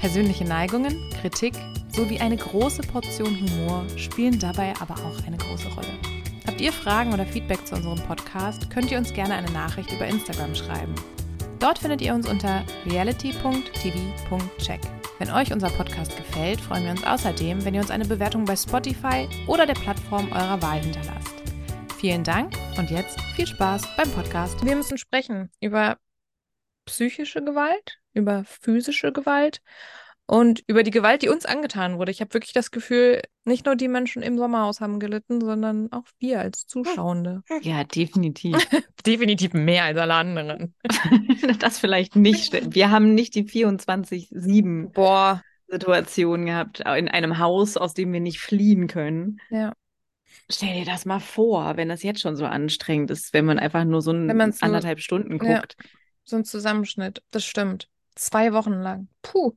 Persönliche 0.00 0.44
Neigungen, 0.44 0.94
Kritik 1.22 1.54
sowie 1.88 2.18
eine 2.18 2.36
große 2.36 2.82
Portion 2.82 3.38
Humor 3.40 3.84
spielen 3.96 4.38
dabei 4.38 4.74
aber 4.80 4.94
auch 4.94 5.26
eine 5.26 5.38
große 5.38 5.68
Rolle. 5.68 5.98
Habt 6.46 6.60
ihr 6.60 6.72
Fragen 6.72 7.14
oder 7.14 7.24
Feedback 7.24 7.66
zu 7.66 7.76
unserem 7.76 8.00
Podcast, 8.00 8.68
könnt 8.68 8.90
ihr 8.90 8.98
uns 8.98 9.12
gerne 9.12 9.34
eine 9.34 9.50
Nachricht 9.52 9.92
über 9.92 10.06
Instagram 10.06 10.54
schreiben. 10.54 10.94
Dort 11.58 11.78
findet 11.80 12.00
ihr 12.00 12.14
uns 12.14 12.28
unter 12.28 12.64
reality.tv.check. 12.86 14.80
Wenn 15.18 15.30
euch 15.30 15.52
unser 15.52 15.70
Podcast 15.70 16.16
gefällt, 16.16 16.60
freuen 16.60 16.84
wir 16.84 16.92
uns 16.92 17.04
außerdem, 17.04 17.64
wenn 17.64 17.74
ihr 17.74 17.80
uns 17.80 17.90
eine 17.90 18.04
Bewertung 18.04 18.44
bei 18.44 18.54
Spotify 18.54 19.28
oder 19.48 19.66
der 19.66 19.74
Plattform 19.74 20.30
eurer 20.30 20.62
Wahl 20.62 20.80
hinterlasst. 20.80 21.34
Vielen 21.96 22.22
Dank 22.22 22.54
und 22.76 22.90
jetzt 22.90 23.20
viel 23.34 23.48
Spaß 23.48 23.96
beim 23.96 24.08
Podcast. 24.12 24.64
Wir 24.64 24.76
müssen 24.76 24.98
sprechen 24.98 25.50
über 25.60 25.98
psychische 26.84 27.42
Gewalt, 27.42 27.98
über 28.14 28.44
physische 28.44 29.12
Gewalt 29.12 29.60
und 30.30 30.62
über 30.66 30.82
die 30.82 30.90
Gewalt, 30.90 31.22
die 31.22 31.30
uns 31.30 31.46
angetan 31.46 31.98
wurde. 31.98 32.10
Ich 32.12 32.20
habe 32.20 32.34
wirklich 32.34 32.52
das 32.52 32.70
Gefühl, 32.70 33.22
nicht 33.44 33.64
nur 33.64 33.76
die 33.76 33.88
Menschen 33.88 34.22
im 34.22 34.36
Sommerhaus 34.36 34.80
haben 34.82 35.00
gelitten, 35.00 35.40
sondern 35.40 35.90
auch 35.90 36.04
wir 36.18 36.40
als 36.40 36.66
Zuschauende. 36.66 37.42
Ja, 37.62 37.82
definitiv. 37.82 38.54
Definitiv 39.06 39.54
mehr 39.54 39.84
als 39.84 39.96
alle 39.98 40.14
anderen. 40.14 40.74
das 41.60 41.78
vielleicht 41.78 42.14
nicht. 42.14 42.74
Wir 42.74 42.90
haben 42.90 43.14
nicht 43.14 43.34
die 43.34 43.44
24-7 43.44 44.92
Boah. 44.92 45.42
Situation 45.66 46.44
gehabt 46.46 46.80
in 46.80 47.08
einem 47.08 47.38
Haus, 47.38 47.76
aus 47.78 47.94
dem 47.94 48.12
wir 48.12 48.20
nicht 48.20 48.38
fliehen 48.40 48.86
können. 48.86 49.40
Ja. 49.50 49.72
Stell 50.50 50.74
dir 50.74 50.84
das 50.84 51.06
mal 51.06 51.20
vor, 51.20 51.76
wenn 51.76 51.88
das 51.88 52.02
jetzt 52.02 52.20
schon 52.20 52.36
so 52.36 52.44
anstrengend 52.44 53.10
ist, 53.10 53.32
wenn 53.32 53.46
man 53.46 53.58
einfach 53.58 53.84
nur 53.84 54.02
so 54.02 54.12
ein 54.12 54.26
nur- 54.26 54.54
anderthalb 54.60 55.00
Stunden 55.00 55.42
Ja. 55.42 55.60
guckt. 55.60 55.76
So 56.24 56.36
ein 56.36 56.44
Zusammenschnitt. 56.44 57.22
Das 57.30 57.44
stimmt. 57.46 57.88
Zwei 58.14 58.52
Wochen 58.52 58.72
lang. 58.74 59.08
Puh. 59.22 59.52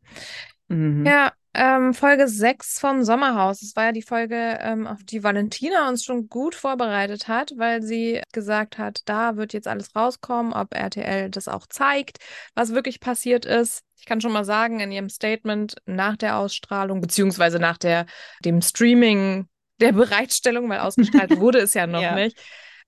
Mhm. 0.72 1.06
Ja, 1.06 1.32
ähm, 1.54 1.94
Folge 1.94 2.28
6 2.28 2.80
vom 2.80 3.04
Sommerhaus. 3.04 3.60
Das 3.60 3.76
war 3.76 3.86
ja 3.86 3.92
die 3.92 4.02
Folge, 4.02 4.58
ähm, 4.62 4.88
auf 4.88 5.04
die 5.04 5.22
Valentina 5.24 5.90
uns 5.90 6.06
schon 6.06 6.30
gut 6.30 6.56
vorbereitet 6.56 7.28
hat, 7.28 7.54
weil 7.58 7.82
sie 7.82 8.22
gesagt 8.32 8.78
hat, 8.78 9.02
da 9.06 9.36
wird 9.36 9.52
jetzt 9.52 9.68
alles 9.68 9.94
rauskommen, 9.96 10.54
ob 10.54 10.74
RTL 10.74 11.30
das 11.30 11.50
auch 11.50 11.68
zeigt, 11.68 12.20
was 12.56 12.74
wirklich 12.74 13.02
passiert 13.02 13.46
ist. 13.46 13.84
Ich 13.98 14.06
kann 14.06 14.22
schon 14.22 14.32
mal 14.32 14.46
sagen, 14.46 14.80
in 14.80 14.92
ihrem 14.92 15.10
Statement 15.10 15.76
nach 15.86 16.16
der 16.16 16.38
Ausstrahlung, 16.38 17.02
beziehungsweise 17.02 17.60
nach 17.60 17.78
der, 17.78 18.06
dem 18.46 18.62
Streaming 18.62 19.48
der 19.82 19.92
Bereitstellung, 19.92 20.70
weil 20.70 20.80
ausgestrahlt 20.80 21.32
wurde 21.38 21.60
es 21.60 21.74
ja 21.74 21.86
noch 21.86 22.02
Ja. 22.02 22.16
nicht, 22.16 22.40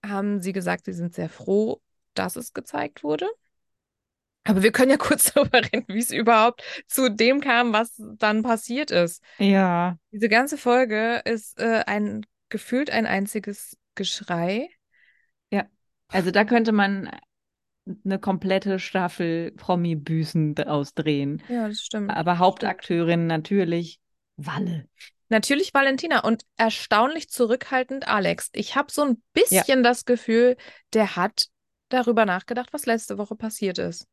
haben 0.05 0.41
sie 0.41 0.53
gesagt, 0.53 0.85
sie 0.85 0.93
sind 0.93 1.13
sehr 1.13 1.29
froh, 1.29 1.81
dass 2.13 2.37
es 2.37 2.53
gezeigt 2.53 3.03
wurde. 3.03 3.27
Aber 4.43 4.63
wir 4.63 4.71
können 4.71 4.91
ja 4.91 4.97
kurz 4.97 5.33
darüber 5.33 5.59
reden, 5.59 5.85
wie 5.87 5.99
es 5.99 6.11
überhaupt 6.11 6.63
zu 6.87 7.09
dem 7.09 7.41
kam, 7.41 7.73
was 7.73 8.01
dann 8.17 8.43
passiert 8.43 8.91
ist. 8.91 9.23
Ja. 9.39 9.97
Diese 10.11 10.29
ganze 10.29 10.57
Folge 10.57 11.21
ist 11.25 11.59
äh, 11.59 11.83
ein 11.85 12.25
gefühlt 12.49 12.91
ein 12.91 13.05
einziges 13.05 13.77
Geschrei. 13.95 14.69
Also 16.13 16.29
da 16.29 16.45
könnte 16.45 16.71
man 16.71 17.09
eine 18.05 18.19
komplette 18.19 18.79
Staffel 18.79 19.51
Promi-Büßen 19.51 20.55
draus 20.55 20.93
drehen. 20.93 21.41
Ja, 21.49 21.67
das 21.67 21.81
stimmt. 21.81 22.11
Aber 22.11 22.37
Hauptakteurin 22.37 23.27
natürlich 23.27 23.99
Walle. 24.37 24.87
Natürlich 25.29 25.73
Valentina 25.73 26.19
und 26.23 26.45
erstaunlich 26.55 27.29
zurückhaltend 27.29 28.07
Alex. 28.07 28.49
Ich 28.53 28.75
habe 28.75 28.91
so 28.91 29.03
ein 29.03 29.21
bisschen 29.33 29.81
das 29.81 30.05
Gefühl, 30.05 30.55
der 30.93 31.15
hat 31.15 31.47
darüber 31.89 32.25
nachgedacht, 32.25 32.71
was 32.71 32.85
letzte 32.85 33.17
Woche 33.17 33.35
passiert 33.35 33.79
ist. 33.79 34.07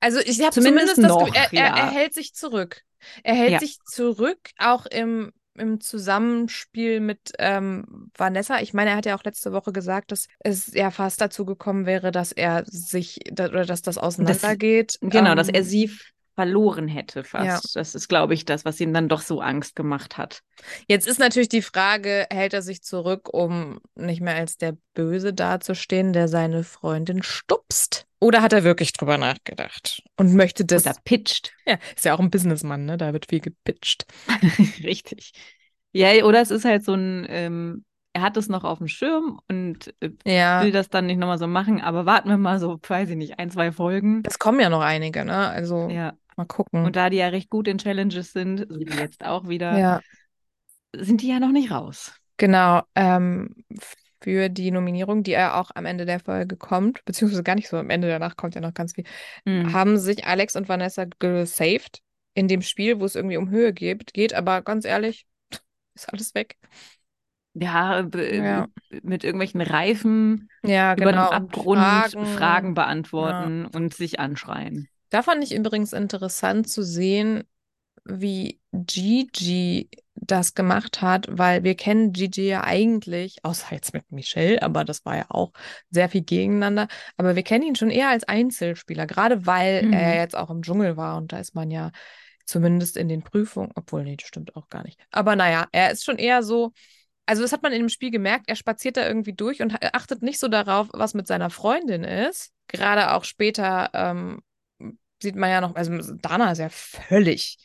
Also 0.00 0.20
ich 0.20 0.40
habe 0.40 0.50
Zumindest 0.50 0.96
zumindest, 0.96 0.98
das 0.98 1.08
noch, 1.08 1.24
Gefühl, 1.24 1.36
er, 1.36 1.52
er, 1.56 1.76
er 1.76 1.86
ja. 1.86 1.90
hält 1.90 2.14
sich 2.14 2.34
zurück. 2.34 2.82
Er 3.22 3.34
hält 3.34 3.52
Ja. 3.52 3.58
sich 3.58 3.78
zurück, 3.84 4.50
auch 4.58 4.86
im, 4.86 5.32
im 5.54 5.80
Zusammenspiel 5.80 7.00
mit 7.00 7.32
ähm, 7.38 8.10
Vanessa. 8.16 8.60
Ich 8.60 8.74
meine, 8.74 8.90
er 8.90 8.96
hat 8.96 9.06
ja 9.06 9.16
auch 9.16 9.24
letzte 9.24 9.52
Woche 9.52 9.72
gesagt, 9.72 10.12
dass 10.12 10.26
es 10.40 10.72
ja 10.72 10.90
fast 10.90 11.20
dazu 11.20 11.44
gekommen 11.44 11.86
wäre, 11.86 12.12
dass 12.12 12.32
er 12.32 12.64
sich 12.66 13.18
da, 13.32 13.46
oder 13.48 13.64
dass 13.66 13.82
das 13.82 13.98
auseinandergeht. 13.98 14.98
Genau, 15.00 15.34
dass 15.34 15.48
Ähm, 15.48 15.54
er 15.54 15.64
sie 15.64 15.84
f- 15.84 16.12
verloren 16.38 16.86
hätte 16.86 17.24
fast. 17.24 17.74
Das 17.74 17.96
ist, 17.96 18.06
glaube 18.06 18.32
ich, 18.32 18.44
das, 18.44 18.64
was 18.64 18.78
ihm 18.78 18.94
dann 18.94 19.08
doch 19.08 19.22
so 19.22 19.40
Angst 19.40 19.74
gemacht 19.74 20.18
hat. 20.18 20.44
Jetzt 20.86 21.08
ist 21.08 21.18
natürlich 21.18 21.48
die 21.48 21.62
Frage, 21.62 22.28
hält 22.30 22.54
er 22.54 22.62
sich 22.62 22.80
zurück, 22.80 23.28
um 23.34 23.80
nicht 23.96 24.20
mehr 24.20 24.36
als 24.36 24.56
der 24.56 24.76
Böse 24.94 25.34
dazustehen, 25.34 26.12
der 26.12 26.28
seine 26.28 26.62
Freundin 26.62 27.24
stupst? 27.24 28.06
Oder 28.20 28.40
hat 28.40 28.52
er 28.52 28.62
wirklich 28.62 28.92
drüber 28.92 29.18
nachgedacht 29.18 30.00
und 30.16 30.32
möchte 30.34 30.64
das? 30.64 30.86
Oder 30.86 30.94
pitcht. 31.04 31.52
Ja, 31.66 31.76
ist 31.96 32.04
ja 32.04 32.14
auch 32.14 32.20
ein 32.20 32.30
Businessmann, 32.30 32.84
ne? 32.84 32.96
Da 32.96 33.12
wird 33.12 33.26
viel 33.28 33.40
gepitcht. 33.40 34.06
Richtig. 34.84 35.32
Ja, 35.90 36.24
oder 36.24 36.40
es 36.40 36.52
ist 36.52 36.64
halt 36.64 36.84
so 36.84 36.94
ein, 36.94 37.26
ähm, 37.28 37.84
er 38.12 38.22
hat 38.22 38.36
es 38.36 38.48
noch 38.48 38.62
auf 38.62 38.78
dem 38.78 38.86
Schirm 38.86 39.40
und 39.48 39.92
äh, 39.98 40.10
Ja, 40.24 40.62
will 40.62 40.70
das 40.70 40.88
dann 40.88 41.06
nicht 41.06 41.18
nochmal 41.18 41.38
so 41.38 41.48
machen, 41.48 41.80
aber 41.80 42.06
warten 42.06 42.28
wir 42.28 42.36
mal 42.36 42.60
so, 42.60 42.78
weiß 42.86 43.10
ich 43.10 43.16
nicht, 43.16 43.40
ein, 43.40 43.50
zwei 43.50 43.72
Folgen. 43.72 44.22
es 44.24 44.38
kommen 44.38 44.60
ja 44.60 44.68
noch 44.68 44.82
einige, 44.82 45.24
ne? 45.24 45.48
Also 45.48 45.88
Ja. 45.88 46.14
Mal 46.38 46.46
gucken. 46.46 46.84
Und 46.86 46.96
da 46.96 47.10
die 47.10 47.18
ja 47.18 47.28
recht 47.28 47.50
gut 47.50 47.68
in 47.68 47.78
Challenges 47.78 48.32
sind, 48.32 48.66
so 48.68 48.80
wie 48.80 48.98
jetzt 48.98 49.24
auch 49.24 49.48
wieder, 49.48 49.78
ja, 49.78 50.00
sind 50.94 51.22
die 51.22 51.28
ja 51.28 51.40
noch 51.40 51.52
nicht 51.52 51.70
raus. 51.70 52.12
genau. 52.36 52.82
Ähm, 52.94 53.54
für 54.20 54.48
die 54.48 54.70
Nominierung, 54.72 55.22
die 55.22 55.30
ja 55.32 55.60
auch 55.60 55.70
am 55.74 55.86
Ende 55.86 56.04
der 56.04 56.18
Folge 56.20 56.56
kommt, 56.56 57.04
beziehungsweise 57.04 57.44
gar 57.44 57.54
nicht 57.54 57.68
so 57.68 57.76
am 57.76 57.90
Ende 57.90 58.08
danach 58.08 58.36
kommt 58.36 58.54
ja 58.56 58.60
noch 58.60 58.74
ganz 58.74 58.94
viel, 58.94 59.04
Mhm. 59.46 59.72
haben 59.72 59.98
sich 59.98 60.26
Alex 60.26 60.56
und 60.56 60.68
Vanessa 60.68 61.06
gesaved 61.18 62.02
in 62.34 62.48
dem 62.48 62.62
Spiel, 62.62 63.00
wo 63.00 63.04
es 63.04 63.16
irgendwie 63.16 63.36
um 63.36 63.50
Höhe 63.50 63.72
geht, 63.72 64.12
geht, 64.14 64.34
aber 64.34 64.62
ganz 64.62 64.84
ehrlich, 64.84 65.26
ist 65.94 66.12
alles 66.12 66.34
weg. 66.34 66.56
Ja, 67.54 68.02
b- 68.02 68.40
Ja. 68.40 68.68
mit 69.02 69.24
irgendwelchen 69.24 69.60
Reifen 69.60 70.48
Ja, 70.62 70.94
über 70.94 71.10
genau. 71.10 71.30
dem 71.30 71.32
und 71.32 71.32
Abgrund 71.32 72.06
Fragen, 72.12 72.26
Fragen. 72.26 72.74
beantworten 72.74 73.66
und 73.66 73.94
sich 73.94 74.20
anschreien. 74.20 74.88
Da 75.10 75.22
fand 75.22 75.42
ich 75.42 75.54
übrigens 75.54 75.92
interessant 75.92 76.68
zu 76.68 76.82
sehen, 76.82 77.44
wie 78.04 78.60
Gigi 78.72 79.88
das 80.14 80.54
gemacht 80.54 81.00
hat, 81.02 81.26
weil 81.30 81.62
wir 81.64 81.74
kennen 81.76 82.12
Gigi 82.12 82.48
ja 82.48 82.64
eigentlich, 82.64 83.44
außer 83.44 83.74
jetzt 83.74 83.94
mit 83.94 84.10
Michelle, 84.10 84.62
aber 84.62 84.84
das 84.84 85.04
war 85.04 85.16
ja 85.16 85.26
auch 85.28 85.52
sehr 85.90 86.08
viel 86.08 86.22
gegeneinander, 86.22 86.88
aber 87.16 87.36
wir 87.36 87.42
kennen 87.42 87.64
ihn 87.64 87.76
schon 87.76 87.90
eher 87.90 88.08
als 88.10 88.24
Einzelspieler, 88.24 89.06
gerade 89.06 89.46
weil 89.46 89.84
Mhm. 89.84 89.92
er 89.92 90.16
jetzt 90.16 90.36
auch 90.36 90.50
im 90.50 90.62
Dschungel 90.62 90.96
war 90.96 91.16
und 91.16 91.32
da 91.32 91.38
ist 91.38 91.54
man 91.54 91.70
ja 91.70 91.92
zumindest 92.44 92.96
in 92.96 93.08
den 93.08 93.22
Prüfungen, 93.22 93.70
obwohl, 93.74 94.04
nee, 94.04 94.16
das 94.16 94.26
stimmt 94.28 94.56
auch 94.56 94.68
gar 94.68 94.82
nicht. 94.84 94.98
Aber 95.12 95.36
naja, 95.36 95.66
er 95.72 95.90
ist 95.90 96.04
schon 96.04 96.18
eher 96.18 96.42
so, 96.42 96.72
also 97.26 97.42
das 97.42 97.52
hat 97.52 97.62
man 97.62 97.72
in 97.72 97.80
dem 97.80 97.88
Spiel 97.90 98.10
gemerkt, 98.10 98.48
er 98.48 98.56
spaziert 98.56 98.96
da 98.96 99.06
irgendwie 99.06 99.34
durch 99.34 99.60
und 99.62 99.74
achtet 99.94 100.22
nicht 100.22 100.38
so 100.38 100.48
darauf, 100.48 100.88
was 100.92 101.14
mit 101.14 101.26
seiner 101.26 101.50
Freundin 101.50 102.04
ist. 102.04 102.52
Gerade 102.68 103.12
auch 103.14 103.24
später 103.24 103.90
ähm, 103.94 104.40
sieht 105.22 105.36
man 105.36 105.50
ja 105.50 105.60
noch, 105.60 105.74
also 105.74 106.14
Dana 106.14 106.52
ist 106.52 106.58
ja 106.58 106.68
völlig, 106.70 107.58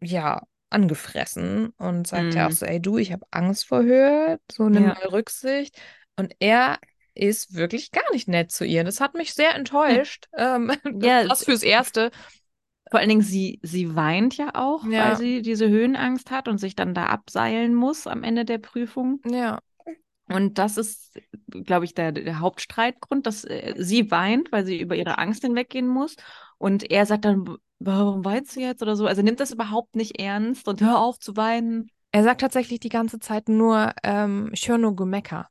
ja, 0.00 0.42
angefressen 0.70 1.70
und 1.78 2.06
sagt 2.06 2.34
ja 2.36 2.46
auch 2.46 2.50
Mhm. 2.50 2.56
so, 2.56 2.66
ey 2.66 2.80
du, 2.80 2.96
ich 2.98 3.12
habe 3.12 3.26
Angst 3.30 3.66
vor 3.66 3.82
Höhe, 3.82 4.40
so 4.50 4.68
nimm 4.68 4.84
Ja. 4.84 4.94
mal 4.94 5.06
Rücksicht. 5.08 5.80
Und 6.16 6.34
er 6.38 6.78
ist 7.14 7.54
wirklich 7.54 7.90
gar 7.90 8.04
nicht 8.12 8.28
nett 8.28 8.52
zu 8.52 8.64
ihr. 8.64 8.84
Das 8.84 9.00
hat 9.00 9.14
mich 9.14 9.34
sehr 9.34 9.54
enttäuscht. 9.54 10.28
Ähm, 10.36 10.72
Ja, 11.02 11.24
das 11.24 11.44
fürs 11.44 11.62
Erste. 11.64 12.10
Vor 12.90 13.00
allen 13.00 13.08
Dingen, 13.08 13.22
sie, 13.22 13.58
sie 13.62 13.94
weint 13.96 14.36
ja 14.36 14.50
auch, 14.54 14.84
Ja. 14.90 15.08
weil 15.08 15.16
sie 15.16 15.42
diese 15.42 15.68
Höhenangst 15.68 16.30
hat 16.30 16.48
und 16.48 16.58
sich 16.58 16.74
dann 16.76 16.94
da 16.94 17.06
abseilen 17.06 17.74
muss 17.74 18.06
am 18.06 18.22
Ende 18.22 18.44
der 18.44 18.58
Prüfung. 18.58 19.20
Ja, 19.24 19.60
Und 20.32 20.58
das 20.58 20.76
ist, 20.76 21.18
glaube 21.48 21.84
ich, 21.84 21.94
der, 21.94 22.12
der 22.12 22.38
Hauptstreitgrund, 22.40 23.26
dass 23.26 23.44
äh, 23.44 23.74
sie 23.76 24.10
weint, 24.10 24.52
weil 24.52 24.64
sie 24.64 24.80
über 24.80 24.94
ihre 24.94 25.18
Angst 25.18 25.42
hinweggehen 25.42 25.88
muss. 25.88 26.16
Und 26.58 26.90
er 26.90 27.06
sagt 27.06 27.24
dann, 27.24 27.56
warum 27.78 28.24
weinst 28.24 28.54
du 28.56 28.60
jetzt 28.60 28.82
oder 28.82 28.94
so? 28.96 29.06
Also 29.06 29.22
nimmt 29.22 29.40
das 29.40 29.50
überhaupt 29.50 29.96
nicht 29.96 30.20
ernst 30.20 30.68
und 30.68 30.80
hör 30.82 30.98
auf 30.98 31.18
zu 31.18 31.36
weinen. 31.36 31.90
er 32.12 32.22
sagt 32.22 32.40
tatsächlich 32.42 32.80
die 32.80 32.88
ganze 32.88 33.18
Zeit 33.18 33.48
nur, 33.48 33.92
ähm, 34.02 34.50
ich 34.52 34.68
höre 34.68 34.78
nur 34.78 34.94
Gemecker. 34.96 35.48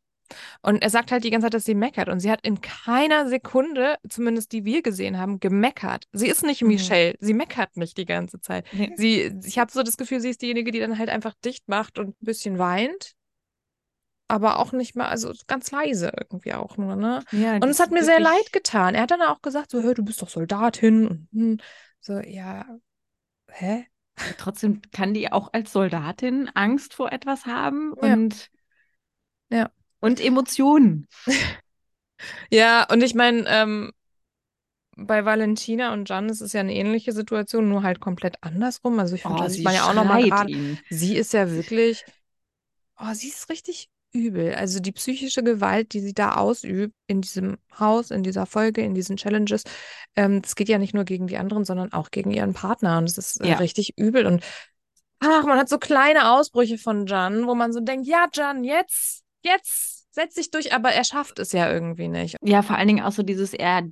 Und 0.61 0.83
er 0.83 0.91
sagt 0.91 1.11
halt 1.11 1.23
die 1.23 1.31
ganze 1.31 1.45
Zeit, 1.45 1.55
dass 1.55 1.65
sie 1.65 1.73
meckert. 1.73 2.07
Und 2.07 2.19
sie 2.19 2.29
hat 2.31 2.45
in 2.45 2.61
keiner 2.61 3.27
Sekunde, 3.27 3.95
zumindest 4.07 4.51
die 4.51 4.63
wir 4.63 4.83
gesehen 4.83 5.17
haben, 5.17 5.39
gemeckert. 5.39 6.05
Sie 6.13 6.27
ist 6.27 6.43
nicht 6.43 6.61
Mhm. 6.61 6.67
Michelle. 6.67 7.15
Sie 7.19 7.33
meckert 7.33 7.75
nicht 7.77 7.97
die 7.97 8.05
ganze 8.05 8.39
Zeit. 8.39 8.67
Nee. 8.71 8.91
Sie, 8.95 9.33
ich 9.43 9.57
habe 9.57 9.71
so 9.71 9.81
das 9.81 9.97
Gefühl, 9.97 10.19
sie 10.19 10.29
ist 10.29 10.41
diejenige, 10.43 10.71
die 10.71 10.79
dann 10.79 10.99
halt 10.99 11.09
einfach 11.09 11.33
dicht 11.43 11.67
macht 11.67 11.97
und 11.97 12.09
ein 12.09 12.25
bisschen 12.25 12.59
weint. 12.59 13.13
Aber 14.29 14.59
auch 14.59 14.71
nicht 14.71 14.95
mal, 14.95 15.07
also 15.07 15.33
ganz 15.47 15.71
leise 15.71 16.11
irgendwie 16.15 16.53
auch 16.53 16.77
nur, 16.77 16.95
ne? 16.95 17.23
Ja, 17.31 17.55
Und 17.55 17.63
es 17.63 17.79
hat 17.79 17.91
mir 17.91 18.03
sehr 18.05 18.19
leid 18.19 18.53
getan. 18.53 18.93
Er 18.95 19.01
hat 19.01 19.11
dann 19.11 19.23
auch 19.23 19.41
gesagt, 19.41 19.71
so, 19.71 19.81
hör, 19.81 19.95
du 19.95 20.05
bist 20.05 20.21
doch 20.21 20.29
Soldatin. 20.29 21.07
Und 21.07 21.27
hm, 21.33 21.57
so, 21.99 22.19
ja, 22.19 22.65
hä? 23.49 23.87
Trotzdem 24.37 24.81
kann 24.91 25.13
die 25.13 25.31
auch 25.31 25.51
als 25.53 25.73
Soldatin 25.73 26.49
Angst 26.53 26.93
vor 26.93 27.11
etwas 27.11 27.45
haben 27.45 27.93
Ja. 28.01 28.13
und 28.13 28.49
Ja. 29.49 29.71
Und 29.99 30.23
Emotionen. 30.23 31.07
Ja, 32.51 32.85
und 32.91 33.01
ich 33.01 33.15
meine, 33.15 33.45
ähm, 33.47 33.91
bei 34.97 35.23
Valentina 35.23 35.93
und 35.93 36.09
Jan 36.09 36.29
ist 36.29 36.41
es 36.41 36.53
ja 36.53 36.59
eine 36.59 36.73
ähnliche 36.75 37.13
Situation, 37.13 37.69
nur 37.69 37.83
halt 37.83 37.99
komplett 37.99 38.35
andersrum. 38.41 38.99
Also 38.99 39.15
ich 39.15 39.21
finde, 39.21 39.37
Oh, 39.37 39.43
das 39.43 39.53
sieht 39.53 39.59
sie 39.59 39.63
man 39.65 39.75
ja 39.75 39.89
auch 39.89 39.93
nochmal 39.93 40.23
gerade. 40.23 40.77
Sie 40.89 41.15
ist 41.15 41.33
ja 41.33 41.49
wirklich, 41.49 42.03
oh, 42.99 43.13
sie 43.13 43.29
ist 43.29 43.49
richtig 43.49 43.89
übel. 44.11 44.55
Also 44.55 44.79
die 44.79 44.91
psychische 44.91 45.43
Gewalt, 45.43 45.93
die 45.93 45.99
sie 45.99 46.13
da 46.13 46.35
ausübt 46.35 46.95
in 47.07 47.21
diesem 47.21 47.57
Haus, 47.79 48.11
in 48.11 48.23
dieser 48.23 48.45
Folge, 48.45 48.81
in 48.81 48.95
diesen 48.95 49.17
Challenges, 49.17 49.63
ähm, 50.15 50.41
das 50.41 50.55
geht 50.55 50.69
ja 50.69 50.77
nicht 50.77 50.93
nur 50.93 51.03
gegen 51.03 51.27
die 51.27 51.37
anderen, 51.37 51.65
sondern 51.65 51.93
auch 51.93 52.11
gegen 52.11 52.31
ihren 52.31 52.53
Partner. 52.53 52.97
Und 52.97 53.05
das 53.05 53.17
ist 53.17 53.41
äh, 53.41 53.49
Ja. 53.49 53.57
richtig 53.57 53.93
übel. 53.97 54.25
Und 54.25 54.43
ach, 55.19 55.43
man 55.45 55.57
hat 55.59 55.69
so 55.69 55.77
kleine 55.77 56.31
Ausbrüche 56.31 56.77
von 56.77 57.05
Jan, 57.05 57.47
wo 57.47 57.55
man 57.55 57.73
so 57.73 57.79
denkt, 57.79 58.07
ja, 58.07 58.27
Jan, 58.33 58.63
jetzt, 58.63 59.23
jetzt, 59.43 60.13
setz 60.13 60.35
dich 60.35 60.51
durch, 60.51 60.73
aber 60.73 60.91
er 60.91 61.03
schafft 61.03 61.39
es 61.39 61.51
ja 61.51 61.71
irgendwie 61.71 62.07
nicht. 62.07 62.35
Ja, 62.41 62.61
vor 62.61 62.77
allen 62.77 62.87
Dingen 62.87 63.03
auch 63.03 63.11
so 63.11 63.23
dieses, 63.23 63.53
er, 63.53 63.87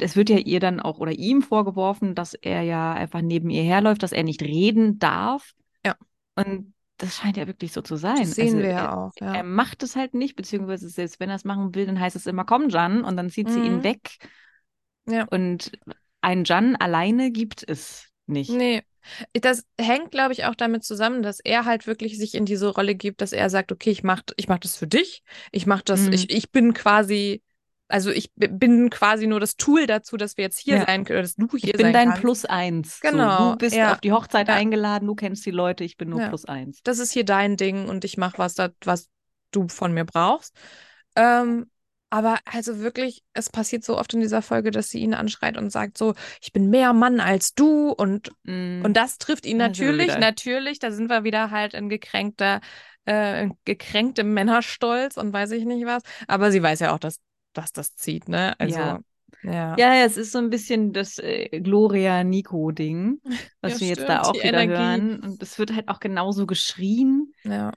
es 0.00 0.16
wird 0.16 0.30
ja 0.30 0.38
ihr 0.38 0.60
dann 0.60 0.80
auch 0.80 0.98
oder 0.98 1.12
ihm 1.12 1.42
vorgeworfen, 1.42 2.14
dass 2.14 2.34
er 2.34 2.62
ja 2.62 2.92
einfach 2.92 3.22
neben 3.22 3.50
ihr 3.50 3.62
herläuft, 3.62 4.02
dass 4.02 4.12
er 4.12 4.22
nicht 4.22 4.42
reden 4.42 4.98
darf. 4.98 5.52
Ja. 5.84 5.96
Und 6.36 6.72
das 7.02 7.16
scheint 7.16 7.36
ja 7.36 7.46
wirklich 7.46 7.72
so 7.72 7.82
zu 7.82 7.96
sein. 7.96 8.28
Das 8.28 8.36
sehen 8.36 8.58
Also 8.58 8.62
wir 8.62 8.70
ja 8.70 8.86
er, 8.86 8.96
auch, 8.96 9.12
ja. 9.20 9.32
er 9.32 9.42
macht 9.42 9.82
es 9.82 9.96
halt 9.96 10.14
nicht, 10.14 10.36
beziehungsweise 10.36 10.88
selbst 10.88 11.20
wenn 11.20 11.30
er 11.30 11.36
es 11.36 11.44
machen 11.44 11.74
will, 11.74 11.86
dann 11.86 11.98
heißt 12.00 12.16
es 12.16 12.26
immer, 12.26 12.44
komm, 12.44 12.68
Jan, 12.68 13.04
und 13.04 13.16
dann 13.16 13.30
zieht 13.30 13.50
sie 13.50 13.60
ihn 13.60 13.74
Mhm. 13.78 13.82
weg. 13.82 14.18
Ja. 15.06 15.28
Und 15.30 15.72
einen 16.20 16.44
Jan 16.44 16.76
alleine 16.76 17.30
gibt 17.32 17.64
es 17.68 18.08
nicht. 18.26 18.50
Nee. 18.50 18.82
Das 19.32 19.64
hängt, 19.80 20.12
glaube 20.12 20.32
ich, 20.32 20.44
auch 20.44 20.54
damit 20.54 20.84
zusammen, 20.84 21.22
dass 21.22 21.40
er 21.40 21.64
halt 21.64 21.86
wirklich 21.88 22.18
sich 22.18 22.34
in 22.34 22.44
diese 22.44 22.68
Rolle 22.68 22.94
gibt, 22.94 23.20
dass 23.20 23.32
er 23.32 23.50
sagt, 23.50 23.72
okay, 23.72 23.90
ich 23.90 24.04
mach, 24.04 24.22
ich 24.36 24.48
mach 24.48 24.58
das 24.58 24.76
für 24.76 24.86
dich. 24.86 25.24
Ich 25.50 25.66
mach 25.66 25.82
das, 25.82 26.06
Mhm. 26.06 26.12
ich, 26.12 26.30
ich 26.30 26.50
bin 26.52 26.72
quasi, 26.72 27.42
also 27.92 28.10
ich 28.10 28.30
bin 28.34 28.88
quasi 28.90 29.26
nur 29.26 29.38
das 29.38 29.56
Tool 29.56 29.86
dazu, 29.86 30.16
dass 30.16 30.36
wir 30.36 30.44
jetzt 30.44 30.58
hier 30.58 30.78
Ja. 30.78 30.86
sein 30.86 31.04
können, 31.04 31.22
dass 31.22 31.34
du 31.36 31.46
hier 31.50 31.58
Ich 31.68 31.72
bin 31.72 31.82
sein 31.86 31.92
dein 31.92 32.08
kannst. 32.08 32.20
Plus 32.22 32.44
eins. 32.46 33.00
So, 33.02 33.10
Genau, 33.10 33.52
du 33.52 33.58
bist 33.58 33.76
ja. 33.76 33.92
auf 33.92 34.00
die 34.00 34.12
Hochzeit 34.12 34.48
Ja. 34.48 34.54
eingeladen, 34.54 35.06
du 35.06 35.14
kennst 35.14 35.44
die 35.44 35.50
Leute, 35.50 35.84
ich 35.84 35.96
bin 35.96 36.08
nur. 36.08 36.20
Plus 36.20 36.44
eins. 36.46 36.80
Das 36.82 36.98
ist 36.98 37.12
hier 37.12 37.24
dein 37.24 37.56
Ding 37.56 37.88
und 37.88 38.04
ich 38.04 38.16
mach 38.16 38.38
was, 38.38 38.54
da, 38.54 38.70
was 38.84 39.08
du 39.50 39.68
von 39.68 39.92
mir 39.92 40.04
brauchst. 40.04 40.56
Ähm, 41.16 41.70
aber 42.08 42.38
also 42.44 42.80
wirklich, 42.80 43.22
es 43.32 43.48
passiert 43.50 43.84
so 43.84 43.98
oft 43.98 44.12
in 44.14 44.20
dieser 44.20 44.42
Folge, 44.42 44.70
dass 44.70 44.88
sie 44.90 45.00
ihn 45.00 45.14
anschreit 45.14 45.56
und 45.56 45.70
sagt 45.70 45.96
so, 45.96 46.14
ich 46.42 46.52
bin 46.52 46.68
mehr 46.70 46.92
Mann 46.92 47.20
als 47.20 47.54
du 47.54 47.90
und 47.90 48.30
Mhm. 48.44 48.82
Und 48.84 48.96
das 48.96 49.18
trifft 49.18 49.46
ihn 49.46 49.56
natürlich, 49.58 50.08
wieder. 50.08 50.18
natürlich, 50.18 50.78
da 50.78 50.90
sind 50.90 51.08
wir 51.08 51.24
wieder 51.24 51.50
halt 51.50 51.74
in 51.74 51.88
gekränkter, 51.88 52.60
äh, 53.04 53.48
gekränktem 53.64 54.32
Männerstolz 54.34 55.16
und 55.16 55.32
weiß 55.32 55.50
ich 55.52 55.64
nicht 55.64 55.86
was. 55.86 56.02
Aber 56.28 56.50
sie 56.50 56.62
weiß 56.62 56.80
ja 56.80 56.94
auch, 56.94 56.98
dass, 56.98 57.18
dass 57.52 57.72
das 57.72 57.94
zieht, 57.96 58.28
ne? 58.28 58.58
Also, 58.60 58.78
Ja. 58.78 59.00
ja. 59.42 59.76
Ja, 59.78 59.94
es 60.04 60.16
ist 60.16 60.32
so 60.32 60.38
ein 60.38 60.50
bisschen 60.50 60.92
das 60.92 61.18
äh, 61.18 61.60
Gloria-Nico-Ding, 61.60 63.20
was 63.60 63.74
Ja, 63.74 63.80
wir 63.80 63.88
jetzt 63.88 63.96
stimmt, 63.98 64.08
da 64.10 64.22
auch 64.22 64.34
wieder 64.34 64.44
Energie. 64.44 64.72
hören. 64.74 65.20
Und 65.20 65.42
es 65.42 65.58
wird 65.58 65.74
halt 65.74 65.88
auch 65.88 66.00
genauso 66.00 66.46
geschrien. 66.46 67.32
Ja, 67.44 67.72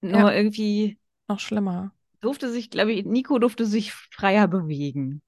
Nur 0.00 0.12
Ja. 0.18 0.32
irgendwie 0.32 0.98
noch 1.28 1.40
schlimmer. 1.40 1.92
durfte 2.20 2.50
sich, 2.50 2.70
glaube 2.70 2.92
ich, 2.92 3.04
Nico 3.04 3.38
durfte 3.38 3.66
sich 3.66 3.92
freier 3.92 4.48
bewegen. 4.48 5.22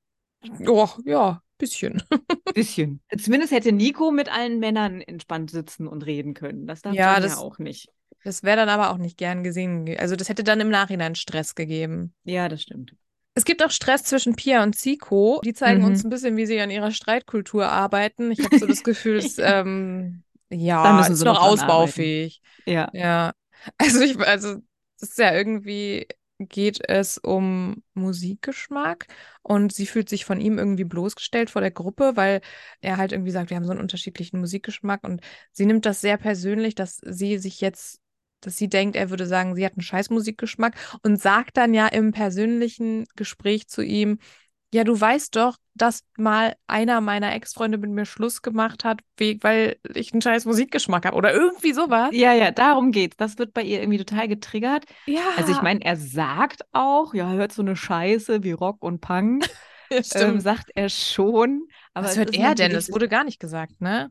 Oh, 0.67 0.89
ja, 1.05 1.43
bisschen. 1.59 2.03
Bisschen. 2.55 3.01
Zumindest 3.19 3.53
hätte 3.53 3.73
Nico 3.73 4.11
mit 4.11 4.31
allen 4.33 4.59
Männern 4.61 5.01
entspannt 5.03 5.51
sitzen 5.51 5.87
und 5.87 6.07
reden 6.07 6.33
können. 6.35 6.67
Das 6.67 6.81
darf 6.83 6.95
Ja, 6.95 7.21
das- 7.21 7.33
ja 7.33 7.39
auch 7.39 7.59
nicht. 7.59 7.89
Das 8.25 8.43
wäre 8.43 8.57
dann 8.57 8.69
aber 8.71 8.91
auch 8.91 8.97
nicht 8.99 9.19
gern 9.19 9.43
gesehen. 9.45 9.85
ge- 9.85 9.99
Also, 9.99 10.17
das 10.17 10.29
hätte 10.29 10.43
dann 10.43 10.61
im 10.61 10.69
Nachhinein 10.71 11.15
Stress 11.15 11.55
gegeben. 11.55 12.15
Ja, 12.25 12.49
das 12.49 12.63
stimmt. 12.63 12.95
Es 13.37 13.45
gibt 13.45 13.63
auch 13.65 13.71
Stress 13.71 14.05
zwischen 14.05 14.37
Pia 14.37 14.63
und 14.65 14.77
Zico. 14.77 15.43
Die 15.45 15.55
zeigen 15.55 15.83
Mhm. 15.83 15.85
uns 15.85 16.05
ein 16.05 16.11
bisschen, 16.11 16.37
wie 16.39 16.47
sie 16.47 16.61
an 16.61 16.71
ihrer 16.73 16.91
Streitkultur 16.91 17.69
arbeiten. 17.69 18.33
Ich 18.33 18.45
habe 18.45 18.57
so 18.57 18.67
das 18.67 18.83
Gefühl, 18.83 19.19
es, 19.19 19.39
Ja. 19.39 19.45
ähm, 19.45 20.25
Da 20.83 20.93
ja, 20.93 20.95
müssen 20.95 21.15
ist 21.15 21.19
sie 21.19 21.25
noch 21.25 21.43
noch 21.43 21.43
ausbaufähig. 21.43 22.43
Ja. 22.67 22.93
Ja, 22.93 23.33
also 23.79 24.01
ich, 24.01 24.19
also 24.19 24.57
es 25.01 25.11
ist 25.11 25.19
ja 25.19 25.35
irgendwie, 25.35 26.07
geht 26.39 26.81
es 26.89 27.19
um 27.19 27.83
Musikgeschmack 27.95 29.07
und 29.43 29.73
sie 29.73 29.87
fühlt 29.87 30.09
sich 30.09 30.25
von 30.25 30.41
ihm 30.41 30.59
irgendwie 30.59 30.85
bloßgestellt 30.85 31.51
vor 31.51 31.63
der 31.63 31.71
Gruppe, 31.71 32.13
weil 32.17 32.41
er 32.81 32.97
halt 32.99 33.13
irgendwie 33.13 33.31
sagt, 33.33 33.51
wir 33.51 33.57
haben 33.57 33.65
so 33.65 33.73
einen 33.73 33.81
unterschiedlichen 33.81 34.41
Musikgeschmack 34.41 35.05
und 35.05 35.21
sie 35.53 35.67
nimmt 35.67 35.87
das 35.87 36.01
sehr 36.01 36.17
persönlich, 36.19 36.75
dass 36.75 36.99
sie 36.99 37.39
sich 37.39 37.61
jetzt, 37.61 38.01
dass 38.47 38.57
sie 38.57 38.69
denkt, 38.69 38.97
er 38.97 39.11
würde 39.11 39.27
sagen, 39.27 39.55
sie 39.57 39.65
hat 39.67 39.73
einen 39.75 39.83
scheiß 39.83 40.11
Musikgeschmack 40.11 40.75
und 41.03 41.21
sagt 41.21 41.57
dann 41.57 41.75
ja 41.75 41.89
im 41.89 42.13
persönlichen 42.13 43.05
Gespräch 43.17 43.69
zu 43.69 43.83
ihm, 43.83 44.19
ja, 44.75 44.85
du 44.85 44.99
weißt 45.01 45.37
doch, 45.37 45.57
dass 45.75 46.03
mal 46.17 46.55
einer 46.67 47.01
meiner 47.01 47.35
Ex-Freunde 47.35 47.79
mit 47.79 47.91
mir 47.91 48.05
Schluss 48.05 48.43
gemacht 48.43 48.85
hat, 48.85 49.01
we- 49.17 49.39
weil 49.43 49.77
ich 49.95 50.13
einen 50.13 50.23
scheiß 50.23 50.45
Musikgeschmack 50.45 51.07
habe 51.07 51.17
oder 51.17 51.33
irgendwie 51.33 51.73
sowas. 51.73 52.11
Ja, 52.13 52.33
ja, 52.35 52.51
darum 52.51 52.93
geht's. 52.93 53.17
Das 53.17 53.39
wird 53.39 53.53
bei 53.55 53.63
ihr 53.63 53.81
irgendwie 53.81 53.99
total 53.99 54.29
getriggert. 54.29 54.85
Ja, 55.07 55.23
Also 55.37 55.53
ich 55.53 55.63
meine, 55.63 55.85
er 55.85 55.97
sagt 55.97 56.63
auch, 56.73 57.15
ja, 57.15 57.31
hört 57.33 57.53
so 57.53 57.63
eine 57.63 57.77
Scheiße 57.77 58.43
wie 58.43 58.53
Rock 58.53 58.83
und 58.83 59.01
Punk. 59.01 59.45
Ja, 59.89 59.99
ähm, 59.99 60.05
stimmt. 60.05 60.43
sagt 60.43 60.71
er 60.75 60.89
schon. 60.89 61.69
Aber 61.95 62.07
Was 62.09 62.17
hört 62.17 62.35
er 62.35 62.55
denn? 62.57 62.73
Das 62.73 62.91
wurde 62.93 63.09
gar 63.09 63.23
nicht 63.25 63.39
gesagt, 63.39 63.81
ne? 63.81 64.11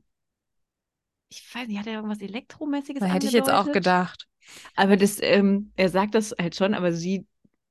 Ich 1.29 1.53
weiß 1.53 1.67
nicht, 1.67 1.79
hat 1.79 1.87
er 1.87 1.93
irgendwas 1.93 2.21
Elektromäßiges 2.21 2.99
Da 3.01 3.07
hätte 3.07 3.27
ich 3.27 3.33
jetzt 3.33 3.49
auch 3.51 3.71
gedacht. 3.71 4.27
Aber 4.75 4.95
das, 4.95 5.19
ähm, 5.21 5.71
er 5.75 5.89
sagt 5.89 6.15
das 6.15 6.33
halt 6.39 6.55
schon, 6.55 6.73
aber 6.73 6.91
sie 6.93 7.25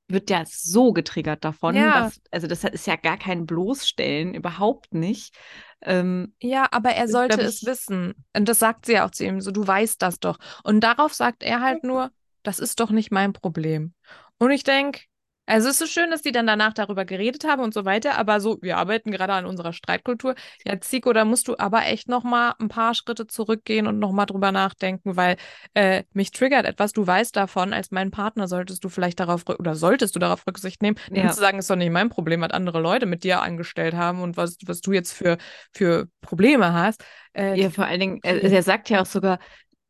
wird 0.09 0.29
ja 0.29 0.45
so 0.47 0.93
getriggert 0.93 1.45
davon, 1.45 1.77
Ja. 1.77 2.03
dass, 2.03 2.21
also 2.31 2.47
das 2.47 2.65
ist 2.65 2.87
ja 2.87 2.97
gar 2.97 3.17
kein 3.17 3.47
Bloßstellen, 3.47 4.35
überhaupt 4.35 4.93
nicht. 4.93 5.35
Ähm, 5.83 6.35
Ja, 6.43 6.69
aber 6.73 6.91
er 6.91 7.09
sollte 7.09 7.37
glaub 7.37 7.49
es 7.49 7.63
ich- 7.63 7.69
wissen. 7.69 8.15
Und 8.37 8.49
das 8.49 8.59
sagt 8.59 8.87
sie 8.87 8.93
ja 8.95 9.07
auch 9.07 9.11
zu 9.13 9.25
ihm, 9.25 9.41
so, 9.41 9.51
du 9.51 9.67
weißt 9.67 10.03
das 10.03 10.19
doch. 10.19 10.39
Und 10.63 10.81
darauf 10.81 11.15
sagt 11.15 11.43
er 11.43 11.61
halt 11.61 11.85
nur, 11.85 12.11
das 12.43 12.59
ist 12.59 12.81
doch 12.81 12.91
nicht 12.91 13.13
mein 13.13 13.33
Problem. 13.33 13.95
Und 14.39 14.51
ich 14.51 14.65
denke, 14.65 15.01
also 15.47 15.69
es 15.69 15.75
ist 15.75 15.79
so 15.81 15.87
schön, 15.87 16.11
dass 16.11 16.23
die 16.23 16.33
dann 16.33 16.47
danach 16.47 16.73
darüber 16.73 17.05
geredet 17.05 17.45
haben 17.45 17.63
und 17.63 17.75
so 17.75 17.85
weiter, 17.85 18.17
aber 18.17 18.41
so, 18.41 18.59
wir 18.63 18.79
arbeiten 18.79 19.11
gerade 19.11 19.33
an 19.35 19.47
unserer 19.47 19.73
Streitkultur. 19.73 20.35
Ja, 20.65 20.81
Zico, 20.81 21.13
da 21.13 21.25
musst 21.25 21.49
du 21.49 21.57
aber 21.59 21.85
echt 21.87 22.09
noch 22.09 22.25
mal 22.25 22.55
ein 22.59 22.69
paar 22.69 22.95
Schritte 22.95 23.27
zurückgehen 23.27 23.87
und 23.87 23.99
noch 23.99 24.13
mal 24.13 24.27
drüber 24.27 24.53
nachdenken, 24.53 25.17
weil 25.17 25.37
äh, 25.75 26.05
mich 26.13 26.31
triggert 26.31 26.65
etwas. 26.67 26.93
Du 26.93 27.07
weißt 27.07 27.37
davon, 27.37 27.73
als 27.73 27.91
mein 27.91 28.11
Partner 28.11 28.49
solltest 28.49 28.85
du 28.85 28.89
vielleicht 28.89 29.21
darauf 29.21 29.43
oder 29.47 29.75
solltest 29.75 30.15
du 30.15 30.19
darauf 30.19 30.47
Rücksicht 30.47 30.83
nehmen, 30.83 30.97
Ja. 31.11 31.31
zu 31.31 31.41
sagen, 31.41 31.59
ist 31.59 31.69
doch 31.71 31.77
nicht 31.77 31.91
mein 31.93 32.09
Problem, 32.09 32.41
was 32.41 32.51
andere 32.51 32.81
Leute 32.81 33.07
mit 33.07 33.25
dir 33.25 33.43
angestellt 33.43 33.95
haben 33.95 34.23
und 34.23 34.37
was, 34.37 34.57
was 34.67 34.81
du 34.81 34.93
jetzt 34.93 35.13
für, 35.13 35.39
für 35.73 36.09
Probleme 36.21 36.73
hast. 36.73 37.05
Äh, 37.37 37.61
ja, 37.61 37.71
vor 37.71 37.85
allen 37.87 38.01
Dingen, 38.01 38.21
er, 38.23 38.37
Okay. 38.37 38.53
er 38.55 38.63
sagt 38.63 38.91
ja 38.91 39.03
auch 39.03 39.07
sogar, 39.07 39.39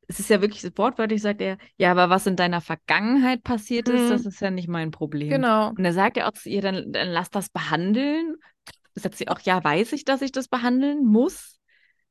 es 0.08 0.20
ist 0.20 0.28
ja 0.30 0.40
wirklich 0.40 0.64
wortwörtlich, 0.76 1.22
sagt 1.22 1.40
er, 1.40 1.56
ja, 1.76 1.90
aber 1.90 2.10
was 2.10 2.26
in 2.26 2.36
deiner 2.36 2.60
Vergangenheit 2.60 3.42
passiert 3.42 3.88
ist, 3.88 4.02
Mhm. 4.04 4.08
das 4.10 4.26
ist 4.26 4.40
ja 4.40 4.50
nicht 4.50 4.68
mein 4.68 4.90
Problem. 4.90 5.28
genau. 5.30 5.70
Und 5.70 5.84
er 5.84 5.92
sagt 5.92 6.16
ja 6.16 6.28
auch 6.28 6.32
zu 6.32 6.48
ihr, 6.48 6.60
dann, 6.62 6.92
dann 6.92 7.08
lass 7.08 7.30
das 7.30 7.48
behandeln. 7.48 8.36
Sagt 8.94 9.16
sie 9.16 9.28
auch, 9.28 9.40
ja, 9.40 9.62
weiß 9.64 9.92
ich, 9.92 10.04
dass 10.04 10.22
ich 10.22 10.30
das 10.32 10.48
behandeln 10.48 11.04
muss. 11.04 11.58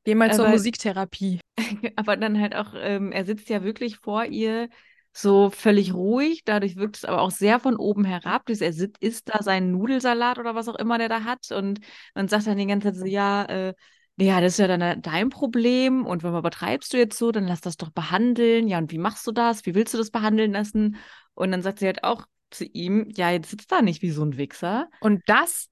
Geh 0.04 0.16
mal 0.16 0.34
zur 0.34 0.46
Aber- 0.46 0.54
Musiktherapie. 0.54 1.40
Aber 1.96 2.18
dann 2.18 2.40
halt 2.40 2.56
auch, 2.56 2.74
ähm, 2.76 3.12
er 3.12 3.26
sitzt 3.26 3.48
ja 3.50 3.64
wirklich 3.64 3.98
vor 4.00 4.26
ihr 4.26 4.68
so 5.14 5.50
völlig 5.52 5.94
ruhig. 5.94 6.44
Dadurch 6.44 6.76
wirkt 6.76 6.98
es 6.98 7.06
aber 7.06 7.22
auch 7.22 7.30
sehr 7.32 7.60
von 7.60 7.76
oben 7.78 8.04
herab. 8.04 8.50
Er 8.50 8.74
sitzt, 8.74 8.98
isst 9.02 9.30
da 9.30 9.44
seinen 9.44 9.72
Nudelsalat 9.72 10.40
oder 10.40 10.56
was 10.56 10.68
auch 10.68 10.76
immer 10.76 10.98
der 10.98 11.08
da 11.08 11.24
hat. 11.24 11.52
Und 11.52 11.80
man 12.16 12.28
sagt 12.28 12.48
dann 12.48 12.58
die 12.58 12.66
ganze 12.66 12.88
Zeit 12.90 12.96
so, 13.00 13.06
ja, 13.06 13.46
äh, 13.46 13.74
ja, 14.18 14.42
das 14.42 14.54
ist 14.54 14.60
ja 14.60 14.68
dann 14.68 15.02
dein 15.02 15.30
Problem. 15.30 16.06
Und 16.06 16.24
wenn 16.24 16.36
übertreibst 16.36 16.94
du 16.94 16.98
jetzt 16.98 17.18
so, 17.18 17.32
dann 17.32 17.48
lass 17.48 17.62
das 17.62 17.78
doch 17.78 17.90
behandeln. 17.90 18.68
Ja, 18.68 18.78
und 18.78 18.92
wie 18.92 18.98
machst 18.98 19.26
du 19.28 19.32
das? 19.32 19.66
Wie 19.66 19.76
willst 19.76 19.94
du 19.94 19.98
das 19.98 20.12
behandeln 20.12 20.54
lassen? 20.54 20.98
Und 21.34 21.52
dann 21.52 21.62
sagt 21.62 21.80
sie 21.80 21.86
halt 21.88 22.04
auch 22.04 22.26
zu 22.52 22.66
ihm, 22.66 23.10
ja, 23.16 23.32
jetzt 23.32 23.50
sitzt 23.50 23.72
da 23.72 23.82
nicht 23.82 24.02
wie 24.02 24.12
so 24.12 24.24
ein 24.24 24.38
Wichser. 24.38 24.88
Und 25.00 25.24
das 25.26 25.70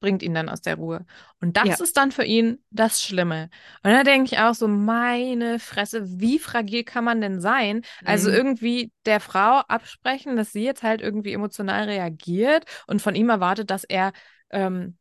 bringt 0.00 0.22
ihn 0.22 0.34
dann 0.34 0.48
aus 0.48 0.60
der 0.60 0.76
Ruhe. 0.76 1.06
Und 1.40 1.56
das 1.56 1.68
Ja. 1.68 1.74
ist 1.76 1.96
dann 1.96 2.12
für 2.12 2.24
ihn 2.24 2.62
das 2.70 3.02
Schlimme. 3.02 3.50
Und 3.82 3.90
da 3.92 4.04
denke 4.04 4.26
ich 4.32 4.38
auch 4.38 4.54
so, 4.54 4.68
meine 4.68 5.58
Fresse, 5.58 6.20
wie 6.20 6.38
fragil 6.38 6.84
kann 6.84 7.04
man 7.04 7.20
denn 7.20 7.40
sein? 7.40 7.82
Also 8.04 8.28
Mhm. 8.28 8.34
irgendwie 8.36 8.92
der 9.06 9.18
Frau 9.20 9.60
absprechen, 9.66 10.36
dass 10.36 10.52
sie 10.52 10.62
jetzt 10.64 10.82
halt 10.84 11.00
irgendwie 11.00 11.32
emotional 11.32 11.84
reagiert 11.84 12.64
und 12.86 13.02
von 13.02 13.14
ihm 13.16 13.28
erwartet, 13.28 13.70
dass 13.70 13.84
er 13.84 14.12
ähm, 14.50 14.98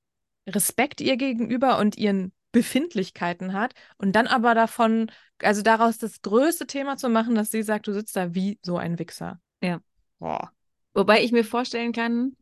Respekt 0.47 1.01
ihr 1.01 1.17
gegenüber 1.17 1.77
und 1.77 1.97
ihren 1.97 2.31
Befindlichkeiten 2.51 3.53
hat 3.53 3.73
und 3.97 4.13
dann 4.15 4.27
aber 4.27 4.55
davon, 4.55 5.11
also 5.41 5.61
daraus 5.61 5.97
das 5.97 6.21
größte 6.21 6.67
Thema 6.67 6.97
zu 6.97 7.09
machen, 7.09 7.35
dass 7.35 7.51
sie 7.51 7.63
sagt, 7.63 7.87
du 7.87 7.93
sitzt 7.93 8.15
da 8.15 8.33
wie 8.33 8.59
so 8.63 8.77
ein 8.77 8.99
Wichser. 8.99 9.39
Ja. 9.61 9.79
Boah. 10.19 10.51
Wobei 10.93 11.23
ich 11.23 11.31
mir 11.31 11.43
vorstellen 11.43 11.91
kann, 11.91 12.35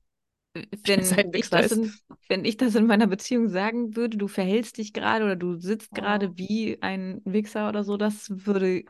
wenn 0.54 1.04
ich, 1.34 1.52
in, 1.52 1.94
wenn 2.30 2.46
ich 2.46 2.56
das 2.56 2.76
in 2.76 2.86
meiner 2.86 3.08
Beziehung 3.08 3.50
sagen 3.50 3.96
würde, 3.96 4.18
du 4.18 4.28
verhältst 4.28 4.78
dich 4.78 4.94
gerade 4.94 5.26
oder 5.26 5.36
du 5.36 5.56
sitzt 5.56 5.90
Oh. 5.92 5.96
gerade 5.96 6.38
wie 6.38 6.82
ein 6.82 7.22
Wichser 7.26 7.68
oder 7.68 7.84
so, 7.84 7.98
das 7.98 8.28
würde 8.30 8.84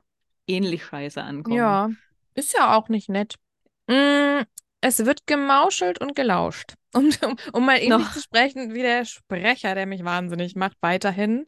ähnlich 0.47 0.85
scheiße 0.85 1.23
ankommen. 1.23 1.57
Ja, 1.57 1.89
ist 2.35 2.53
ja 2.53 2.75
auch 2.75 2.89
nicht 2.89 3.09
nett. 3.09 3.35
Es 4.87 5.03
wird 5.03 5.25
gemauschelt 5.25 5.99
und 5.99 6.15
gelauscht. 6.15 6.73
Um, 6.95 7.09
um, 7.25 7.35
um 7.51 7.65
mal 7.65 7.75
ähnlich 7.75 7.89
Noch. 7.89 8.13
zu 8.13 8.21
sprechen 8.21 8.73
wie 8.73 8.81
der 8.81 9.03
Sprecher, 9.03 9.75
der 9.75 9.85
mich 9.85 10.05
wahnsinnig 10.05 10.55
macht, 10.55 10.77
weiterhin. 10.79 11.45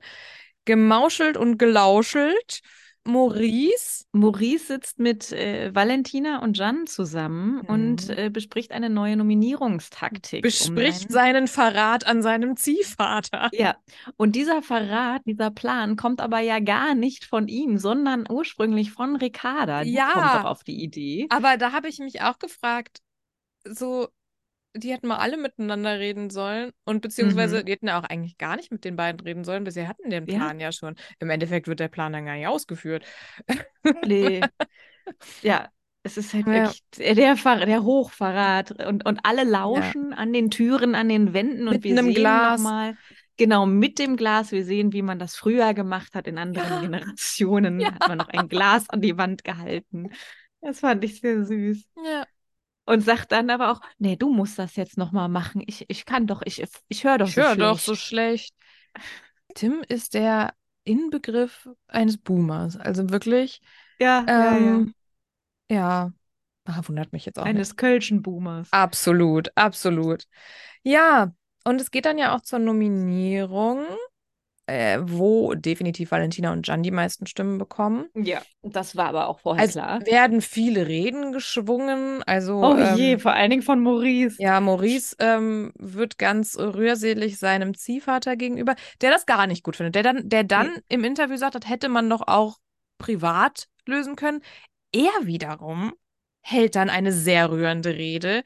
Gemauschelt 0.65 1.37
und 1.37 1.57
gelauschelt. 1.57 2.59
Maurice. 3.05 4.03
Maurice 4.11 4.65
sitzt 4.67 4.99
mit 4.99 5.31
äh, 5.31 5.73
Valentina 5.73 6.39
und 6.41 6.57
Jan 6.57 6.85
zusammen 6.87 7.61
und 7.61 8.09
Mhm. 8.09 8.13
äh, 8.17 8.29
bespricht 8.29 8.73
eine 8.73 8.89
neue 8.89 9.15
Nominierungstaktik. 9.15 10.39
um 10.39 10.41
bespricht 10.41 11.09
seinen- 11.09 11.11
seinen 11.13 11.47
Verrat 11.47 12.05
an 12.05 12.21
seinem 12.21 12.57
Ziehvater. 12.57 13.49
Ja, 13.53 13.77
und 14.17 14.35
dieser 14.35 14.61
Verrat, 14.61 15.21
dieser 15.25 15.51
Plan 15.51 15.95
kommt 15.95 16.19
aber 16.19 16.39
ja 16.41 16.59
gar 16.59 16.93
nicht 16.95 17.23
von 17.23 17.47
ihm, 17.47 17.77
sondern 17.77 18.25
ursprünglich 18.29 18.91
von 18.91 19.15
Ricarda. 19.15 19.83
Die 19.85 19.93
Ja. 19.93 20.09
kommt 20.11 20.25
doch 20.43 20.49
auf 20.51 20.63
die 20.65 20.83
Idee. 20.83 21.27
Aber 21.29 21.55
da 21.55 21.71
habe 21.71 21.87
ich 21.87 21.99
mich 21.99 22.21
auch 22.21 22.39
gefragt, 22.39 22.97
so, 23.73 24.09
die 24.75 24.91
hätten 24.93 25.07
mal 25.07 25.17
alle 25.17 25.37
miteinander 25.37 25.99
reden 25.99 26.29
sollen 26.29 26.71
und 26.85 27.01
beziehungsweise 27.01 27.59
Mhm. 27.61 27.65
die 27.65 27.73
hätten 27.73 27.87
ja 27.87 27.99
auch 27.99 28.05
eigentlich 28.05 28.37
gar 28.37 28.55
nicht 28.57 28.71
mit 28.71 28.85
den 28.85 28.95
beiden 28.95 29.19
reden 29.21 29.43
sollen, 29.43 29.63
bisher 29.65 29.87
hatten 29.87 30.09
den 30.09 30.25
Ja. 30.25 30.37
Plan 30.37 30.59
ja 30.59 30.71
schon. 30.71 30.95
Im 31.19 31.29
Endeffekt 31.29 31.67
wird 31.67 31.79
der 31.79 31.89
Plan 31.89 32.13
dann 32.13 32.25
gar 32.25 32.35
nicht 32.35 32.47
ausgeführt. 32.47 33.05
Nee. 34.05 34.41
Ja, 35.41 35.69
es 36.03 36.17
ist 36.17 36.33
halt 36.33 36.45
Ja. 36.47 36.53
wirklich 36.53 36.83
der, 36.97 37.37
Ver 37.37 37.65
der 37.65 37.83
Hochverrat 37.83 38.71
und, 38.85 39.05
und 39.05 39.19
alle 39.23 39.43
lauschen 39.43 40.13
an 40.13 40.33
den 40.33 40.49
Türen, 40.49 40.95
an 40.95 41.09
den 41.09 41.33
Wänden 41.33 41.67
und 41.67 41.73
Mit 41.75 41.83
wir 41.83 41.91
einem 41.91 42.05
sehen 42.07 42.13
Glas. 42.15 42.61
nochmal, 42.61 42.97
genau, 43.37 43.65
mit 43.65 43.99
dem 43.99 44.15
Glas, 44.17 44.51
wir 44.51 44.63
sehen, 44.65 44.93
wie 44.93 45.01
man 45.01 45.19
das 45.19 45.35
früher 45.35 45.73
gemacht 45.73 46.13
hat 46.15 46.27
in 46.27 46.37
anderen 46.37 46.69
Ja. 46.69 46.81
Generationen, 46.81 47.79
Ja. 47.83 47.93
hat 47.95 48.07
man 48.07 48.17
noch 48.17 48.29
ein 48.29 48.47
Glas 48.49 48.89
an 48.89 49.01
die 49.01 49.17
Wand 49.17 49.43
gehalten. 49.43 50.09
Das 50.61 50.79
fand 50.79 51.03
ich 51.03 51.19
sehr 51.21 51.45
süß. 51.45 51.87
Ja. 51.95 52.27
Und 52.87 53.01
sagt 53.01 53.33
dann 53.33 53.51
aber 53.51 53.71
auch, 53.71 53.81
nee, 53.99 54.15
du 54.17 54.31
musst 54.33 54.59
das 54.59 54.77
jetzt 54.77 54.97
nochmal 54.97 55.29
machen. 55.29 55.63
Ich, 55.67 55.85
ich 55.89 56.05
kann 56.05 56.27
doch, 56.27 56.41
ich, 56.45 56.63
ich 56.89 57.05
höre 57.05 57.19
doch 57.19 57.27
Ich 57.27 57.35
so 57.35 57.43
höre 57.43 57.55
doch 57.55 57.77
schlecht. 57.77 57.85
so 57.85 57.95
schlecht. 57.95 58.55
Tim 59.55 59.83
ist 59.87 60.13
der 60.13 60.53
Inbegriff 60.83 61.69
eines 61.87 62.17
Boomers. 62.17 62.77
Also 62.77 63.09
wirklich, 63.09 63.61
Ja, 63.99 64.31
ja, 64.35 64.57
ja. 64.57 64.87
ähm, 64.87 64.93
ja. 65.71 66.13
Ah, 66.65 66.81
wundert 66.87 67.13
mich 67.13 67.25
jetzt 67.25 67.39
auch 67.39 67.51
nicht. 67.51 67.55
Eines 67.55 67.75
Kölschen 67.75 68.21
Boomers. 68.21 68.69
Absolut, 68.71 69.49
absolut. 69.55 70.27
Ja, 70.83 71.33
und 71.65 71.81
es 71.81 71.91
geht 71.91 72.05
dann 72.05 72.17
ja 72.17 72.35
auch 72.35 72.41
zur 72.41 72.59
Nominierung, 72.59 73.85
äh, 74.67 74.99
wo 75.01 75.53
definitiv 75.55 76.11
Valentina 76.11 76.51
und 76.51 76.67
Jan 76.67 76.83
die 76.83 76.91
meisten 76.91 77.25
Stimmen 77.27 77.57
bekommen. 77.57 78.07
Ja, 78.15 78.41
das 78.63 78.95
war 78.95 79.07
aber 79.07 79.27
auch 79.27 79.39
vorher 79.39 79.63
Also 79.63 79.79
klar. 79.79 79.99
werden 80.05 80.41
viele 80.41 80.87
Reden 80.87 81.31
geschwungen. 81.31 82.23
Also 82.23 82.63
Oh 82.63 82.77
je, 82.77 83.13
ähm, 83.13 83.19
vor 83.19 83.33
allen 83.33 83.49
Dingen 83.49 83.61
von 83.63 83.79
Maurice. 83.81 84.37
ja, 84.39 84.59
Maurice 84.59 85.15
ähm, 85.19 85.71
wird 85.77 86.17
ganz 86.17 86.57
rührselig 86.57 87.37
seinem 87.39 87.73
Ziehvater 87.75 88.35
gegenüber, 88.35 88.75
der 89.01 89.11
das 89.11 89.25
gar 89.25 89.47
nicht 89.47 89.63
gut 89.63 89.75
findet. 89.75 89.95
Der 89.95 90.03
dann, 90.03 90.29
der 90.29 90.43
dann 90.43 90.67
Nee. 90.75 90.81
im 90.89 91.03
Interview 91.03 91.37
sagt, 91.37 91.55
das 91.55 91.69
hätte 91.69 91.89
man 91.89 92.09
doch 92.09 92.27
auch 92.27 92.57
privat 92.97 93.67
lösen 93.85 94.15
können. 94.15 94.41
Er 94.91 95.11
wiederum 95.23 95.93
hält 96.41 96.75
dann 96.75 96.89
eine 96.89 97.11
sehr 97.11 97.51
rührende 97.51 97.95
Rede, 97.95 98.43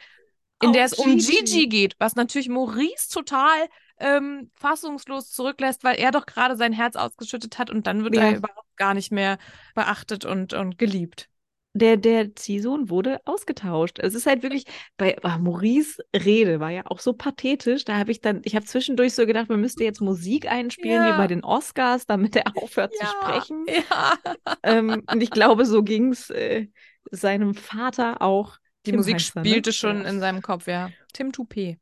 in 0.60 0.70
Oh, 0.70 0.74
der 0.74 0.86
es 0.86 0.94
um 0.94 1.18
Gigi. 1.18 1.44
Gigi 1.44 1.68
geht, 1.68 1.96
was 2.00 2.16
natürlich 2.16 2.50
Maurice 2.50 3.10
total 3.12 3.68
ähm, 4.02 4.52
fassungslos 4.56 5.32
zurücklässt, 5.32 5.84
weil 5.84 5.98
er 6.00 6.12
doch 6.12 6.26
gerade 6.26 6.56
sein 6.58 6.74
Herz 6.74 6.96
ausgeschüttet 6.96 7.58
hat 7.60 7.70
und 7.70 7.88
dann 7.88 8.04
wird 8.04 8.16
Ja. 8.16 8.24
er 8.24 8.38
überhaupt 8.38 8.76
gar 8.78 8.94
nicht 8.94 9.12
mehr 9.12 9.38
beachtet 9.76 10.26
und, 10.26 10.54
und 10.54 10.78
geliebt. 10.78 11.28
Der, 11.74 11.96
der 11.96 12.36
Ziehsohn 12.36 12.90
wurde 12.90 13.22
ausgetauscht. 13.24 13.98
Es 14.00 14.14
ist 14.14 14.26
halt 14.26 14.44
wirklich, 14.44 14.66
bei 14.98 15.16
ah, 15.24 15.38
Maurice 15.38 16.04
Rede 16.14 16.60
war 16.60 16.70
ja 16.70 16.82
auch 16.86 17.00
so 17.00 17.14
pathetisch. 17.14 17.86
Da 17.86 17.98
habe 17.98 18.12
ich 18.12 18.20
dann, 18.20 18.42
ich 18.44 18.56
habe 18.58 18.66
zwischendurch 18.66 19.14
so 19.14 19.26
gedacht, 19.26 19.48
man 19.48 19.62
müsste 19.62 19.86
jetzt 19.86 20.02
Musik 20.02 20.52
einspielen, 20.52 21.02
Ja. 21.06 21.14
wie 21.14 21.18
bei 21.18 21.28
den 21.28 21.46
Oscars, 21.46 22.06
damit 22.06 22.36
er 22.36 22.44
aufhört 22.58 22.94
zu 22.94 23.06
sprechen. 23.06 23.66
Ja. 23.90 24.18
Ähm, 24.64 25.04
und 25.10 25.24
ich 25.24 25.32
glaube, 25.32 25.66
so 25.66 25.82
ging 25.82 26.12
es 26.12 26.30
äh, 26.30 26.68
seinem 27.10 27.54
Vater 27.56 28.22
auch. 28.22 28.58
Die 28.86 28.92
Tim 28.92 28.98
Musik 28.98 29.14
ne? 29.16 29.20
spielte 29.20 29.72
schon 29.72 30.02
Ja. 30.02 30.10
in 30.10 30.20
seinem 30.20 30.42
Kopf, 30.42 30.68
ja. 30.68 30.90
Tim 31.14 31.32
Toupet. 31.32 31.78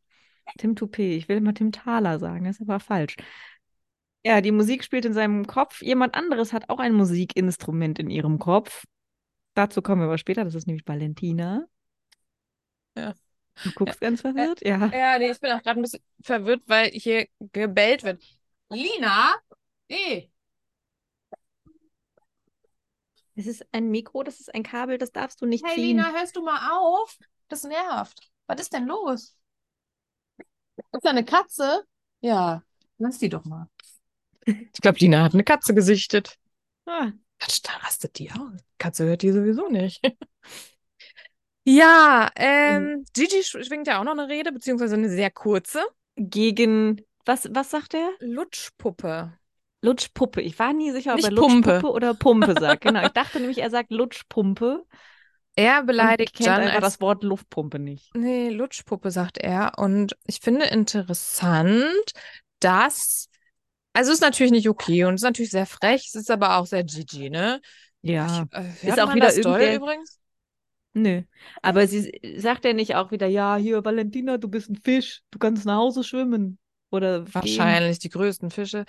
Tim 0.57 0.75
Toupet. 0.75 1.17
Ich 1.17 1.29
will 1.29 1.38
immer 1.38 1.53
Tim 1.53 1.71
Thaler 1.71 2.19
sagen, 2.19 2.45
das 2.45 2.59
ist 2.59 2.69
aber 2.69 2.79
falsch. 2.79 3.15
Ja, 4.23 4.41
die 4.41 4.51
Musik 4.51 4.83
spielt 4.83 5.05
in 5.05 5.13
seinem 5.13 5.47
Kopf. 5.47 5.81
Jemand 5.81 6.15
anderes 6.15 6.51
hat 6.51 6.69
auch 6.69 6.79
ein 6.79 6.93
Musikinstrument 6.93 7.99
in 7.99 8.09
ihrem 8.09 8.38
Kopf. 8.39 8.85
Dazu 9.53 9.81
kommen 9.81 10.01
wir 10.01 10.05
aber 10.05 10.17
später. 10.17 10.43
Das 10.43 10.55
ist 10.55 10.67
nämlich 10.67 10.88
Valentina. 10.88 11.65
Ja. 12.95 13.13
Du 13.63 13.71
guckst 13.71 13.99
ganz 13.99 14.21
verwirrt? 14.21 14.65
Ja. 14.65 14.88
Ja, 14.88 15.19
nee, 15.19 15.31
ich 15.31 15.39
bin 15.39 15.51
auch 15.51 15.62
gerade 15.62 15.79
ein 15.79 15.83
bisschen 15.83 16.03
verwirrt, 16.21 16.63
weil 16.65 16.89
hier 16.91 17.27
gebellt 17.39 18.03
wird. 18.03 18.23
Lina? 18.69 19.35
Eh. 19.88 20.29
Es 23.35 23.47
ist 23.47 23.65
ein 23.71 23.89
Mikro, 23.89 24.23
das 24.23 24.39
ist 24.41 24.53
ein 24.53 24.63
Kabel, 24.63 24.97
das 24.97 25.12
darfst 25.12 25.41
du 25.41 25.45
nicht 25.45 25.65
Hey 25.65 25.75
ziehen. 25.75 25.97
Lina, 25.97 26.12
hörst 26.12 26.35
du 26.35 26.43
mal 26.43 26.71
auf? 26.73 27.17
Das 27.47 27.63
nervt. 27.63 28.29
Was 28.47 28.59
ist 28.59 28.73
denn 28.73 28.85
los? 28.85 29.38
Ist 30.91 31.03
da 31.05 31.09
eine 31.09 31.25
Katze? 31.25 31.83
Ja, 32.21 32.63
lass 32.97 33.19
die 33.19 33.29
doch 33.29 33.45
mal. 33.45 33.67
Ich 34.45 34.81
glaube, 34.81 34.97
Lina 34.99 35.23
hat 35.23 35.33
eine 35.33 35.43
Katze 35.43 35.73
gesichtet. 35.73 36.37
Ah, 36.85 37.11
da 37.63 37.71
rastet 37.83 38.17
die 38.19 38.31
aus. 38.31 38.59
Katze 38.77 39.05
hört 39.05 39.21
die 39.21 39.31
sowieso 39.31 39.69
nicht. 39.69 40.01
Ja, 41.65 42.31
ähm, 42.35 43.05
Gigi 43.13 43.41
sch- 43.41 43.63
schwingt 43.63 43.87
ja 43.87 43.99
auch 43.99 44.03
noch 44.03 44.13
eine 44.13 44.27
Rede, 44.27 44.51
beziehungsweise 44.51 44.95
eine 44.95 45.09
sehr 45.09 45.29
kurze. 45.29 45.83
gegen, 46.15 47.01
was, 47.25 47.47
was 47.53 47.69
sagt 47.69 47.93
er? 47.93 48.09
Lutschpuppe. 48.19 49.33
Lutschpuppe. 49.81 50.41
Ich 50.41 50.57
war 50.59 50.73
nie 50.73 50.91
sicher, 50.91 51.11
ob 51.11 51.17
Nicht 51.17 51.29
er 51.29 51.35
Pumpe. 51.35 51.69
Lutschpuppe 51.71 51.93
oder 51.93 52.13
Pumpe 52.13 52.55
sagt. 52.59 52.81
Genau, 52.81 53.03
ich 53.05 53.09
dachte 53.13 53.39
nämlich, 53.39 53.59
er 53.59 53.69
sagt 53.69 53.91
Lutschpumpe. 53.91 54.85
Er 55.59 55.83
beleidigt 55.83 56.35
kennt 56.35 56.47
Jan 56.47 56.61
einfach 56.61 56.79
das 56.79 57.01
Wort 57.01 57.23
Luftpumpe 57.23 57.79
nicht. 57.79 58.15
Nee, 58.15 58.49
Lutschpuppe, 58.49 59.11
sagt 59.11 59.37
er. 59.37 59.73
Und 59.77 60.15
ich 60.25 60.39
finde 60.39 60.65
interessant, 60.65 62.13
dass. 62.61 63.27
Also 63.91 64.13
ist 64.13 64.21
natürlich 64.21 64.53
nicht 64.53 64.69
okay 64.69 65.03
und 65.03 65.15
ist 65.15 65.23
natürlich 65.23 65.51
sehr 65.51 65.65
frech, 65.65 66.05
es 66.07 66.15
ist 66.15 66.31
aber 66.31 66.57
auch 66.57 66.65
sehr 66.65 66.83
Gigi, 66.83 67.29
ne? 67.29 67.59
Ja. 68.01 68.45
Ich, 68.51 68.85
äh, 68.85 68.89
Ist 68.89 68.99
auch 68.99 69.13
wieder 69.13 69.33
doll 69.41 69.61
übrigens? 69.61 70.19
Nö. 70.93 71.23
Aber 71.61 71.87
sie 71.87 72.11
sagt 72.37 72.63
ja 72.63 72.71
nicht 72.71 72.95
auch 72.95 73.11
wieder, 73.11 73.27
ja, 73.27 73.57
hier, 73.57 73.83
Valentina, 73.83 74.37
du 74.37 74.47
bist 74.47 74.69
ein 74.69 74.75
Fisch, 74.75 75.23
du 75.31 75.39
kannst 75.39 75.65
nach 75.65 75.77
Hause 75.77 76.03
schwimmen. 76.03 76.57
Oder 76.91 77.21
gehen. 77.21 77.33
Wahrscheinlich 77.33 77.99
die 77.99 78.09
größten 78.09 78.49
Fische. 78.49 78.85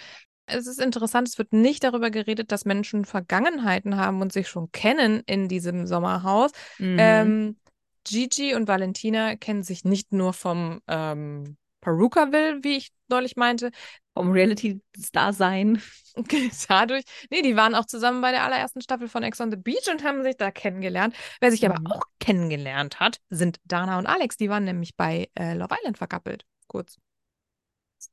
Es 0.53 0.67
ist 0.67 0.81
interessant, 0.81 1.29
es 1.29 1.39
wird 1.39 1.53
nicht 1.53 1.85
darüber 1.85 2.11
geredet, 2.11 2.53
dass 2.53 2.65
Menschen 2.65 3.05
Vergangenheiten 3.05 3.97
haben 3.97 4.21
und 4.21 4.33
sich 4.33 4.49
schon 4.49 4.71
kennen 4.73 5.23
in 5.27 5.49
diesem 5.49 5.87
Sommerhaus. 5.87 6.51
Mhm. 6.79 6.97
Ähm, 6.99 7.57
Gigi 8.05 8.55
und 8.55 8.67
Valentina 8.69 9.37
kennen 9.37 9.63
sich 9.63 9.85
nicht 9.85 10.13
nur 10.13 10.33
vom 10.33 10.81
ähm, 10.89 11.57
Perukaville, 11.81 12.59
wie 12.63 12.77
ich 12.77 12.91
neulich 13.09 13.37
meinte, 13.37 13.71
Vom 14.15 14.33
Reality-Star 14.33 15.33
sein. 15.33 15.81
dadurch. 16.69 17.05
Nee, 17.31 17.43
die 17.43 17.57
waren 17.57 17.75
auch 17.75 17.87
zusammen 17.87 18.21
bei 18.21 18.33
der 18.33 18.45
allerersten 18.45 18.81
Staffel 18.81 19.09
von 19.09 19.23
Ex 19.23 19.41
on 19.41 19.51
the 19.51 19.57
Beach 19.57 19.89
und 19.91 20.05
haben 20.05 20.23
sich 20.23 20.37
da 20.37 20.51
kennengelernt. 20.51 21.15
Wer 21.41 21.51
sich 21.51 21.63
Mhm. 21.63 21.73
aber 21.73 21.97
auch 21.97 22.03
kennengelernt 22.19 23.01
hat, 23.01 23.21
sind 23.31 23.59
Dana 23.65 23.99
und 23.99 24.07
Alex. 24.07 24.37
Die 24.37 24.51
waren 24.51 24.65
nämlich 24.65 24.97
bei 24.97 25.29
äh, 25.39 25.55
Love 25.55 25.75
Island 25.79 25.99
verkappelt. 25.99 26.45
Kurz. 26.67 26.97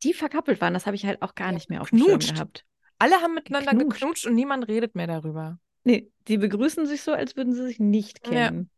Die 0.03 0.13
verkappelt 0.13 0.61
waren, 0.61 0.73
das 0.73 0.85
habe 0.85 0.95
ich 0.95 1.05
halt 1.05 1.21
auch 1.21 1.35
gar 1.35 1.47
Ja, 1.49 1.53
nicht 1.53 1.69
mehr 1.69 1.81
auf 1.81 1.89
dem 1.89 1.99
Schirm 1.99 2.07
geknutscht. 2.09 2.33
gehabt. 2.35 2.65
Alle 2.99 3.15
haben 3.21 3.33
miteinander 3.35 3.71
Geknutscht. 3.71 3.99
geknutscht 4.01 4.25
und 4.25 4.35
niemand 4.35 4.67
redet 4.67 4.95
mehr 4.95 5.07
darüber. 5.07 5.59
Nee, 5.83 6.11
die 6.27 6.37
begrüßen 6.37 6.85
sich 6.85 7.01
so, 7.01 7.13
als 7.13 7.35
würden 7.35 7.53
sie 7.53 7.63
sich 7.65 7.79
nicht 7.79 8.25
Ja. 8.25 8.31
kennen. 8.31 8.69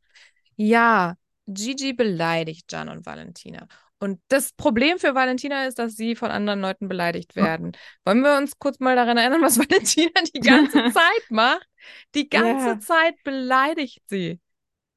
Ja, 0.55 1.15
Gigi 1.47 1.93
beleidigt 1.93 2.71
Jan 2.71 2.89
und 2.89 3.05
Valentina. 3.05 3.67
Und 4.01 4.21
das 4.27 4.53
Problem 4.53 4.99
für 4.99 5.15
Valentina 5.15 5.65
ist, 5.65 5.79
dass 5.79 5.95
sie 5.95 6.15
von 6.15 6.31
anderen 6.31 6.61
Leuten 6.61 6.87
beleidigt 6.87 7.35
werden. 7.35 7.73
Wollen 8.05 8.21
wir 8.21 8.37
uns 8.37 8.57
kurz 8.59 8.79
mal 8.79 8.95
daran 8.95 9.17
erinnern, 9.17 9.41
was 9.41 9.57
Valentina 9.59 10.11
die 10.33 10.39
ganze 10.39 10.83
Zeit 10.93 11.29
macht? 11.29 11.67
Die 12.15 12.29
ganze 12.29 12.69
Ja. 12.69 12.79
Zeit 12.79 13.15
beleidigt 13.23 14.01
sie. 14.07 14.39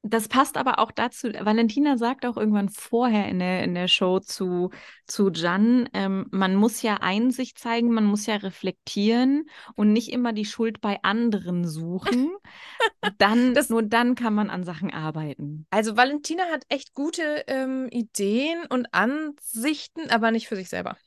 Das 0.05 0.27
passt 0.27 0.57
aber 0.57 0.79
auch 0.79 0.91
dazu. 0.91 1.29
Valentina 1.29 1.97
sagt 1.97 2.25
auch 2.25 2.35
irgendwann 2.35 2.67
vorher 2.67 3.29
in 3.29 3.39
der, 3.39 3.63
in 3.63 3.73
der 3.73 3.87
Show 3.87 4.19
zu, 4.19 4.69
zu 5.07 5.31
Jan, 5.31 5.87
ähm, 5.93 6.27
man 6.29 6.55
muss 6.55 6.81
ja 6.81 6.97
Einsicht 6.97 7.57
zeigen, 7.57 7.89
man 7.93 8.03
muss 8.03 8.25
ja 8.25 8.35
reflektieren 8.35 9.45
und 9.75 9.93
nicht 9.93 10.11
immer 10.11 10.33
die 10.33 10.43
Schuld 10.43 10.81
bei 10.81 11.01
anderen 11.03 11.65
suchen. 11.65 12.31
Dann, 13.17 13.53
Das- 13.53 13.69
nur 13.69 13.81
dann 13.83 14.15
kann 14.15 14.33
man 14.33 14.49
an 14.49 14.63
Sachen 14.65 14.91
arbeiten. 14.93 15.67
Also 15.69 15.95
Valentina 15.95 16.43
hat 16.51 16.63
echt 16.67 16.93
gute 16.93 17.43
ähm, 17.47 17.87
Ideen 17.89 18.65
und 18.67 18.93
Ansichten, 18.93 20.09
aber 20.09 20.31
nicht 20.31 20.47
für 20.49 20.55
sich 20.57 20.67
selber. 20.69 20.97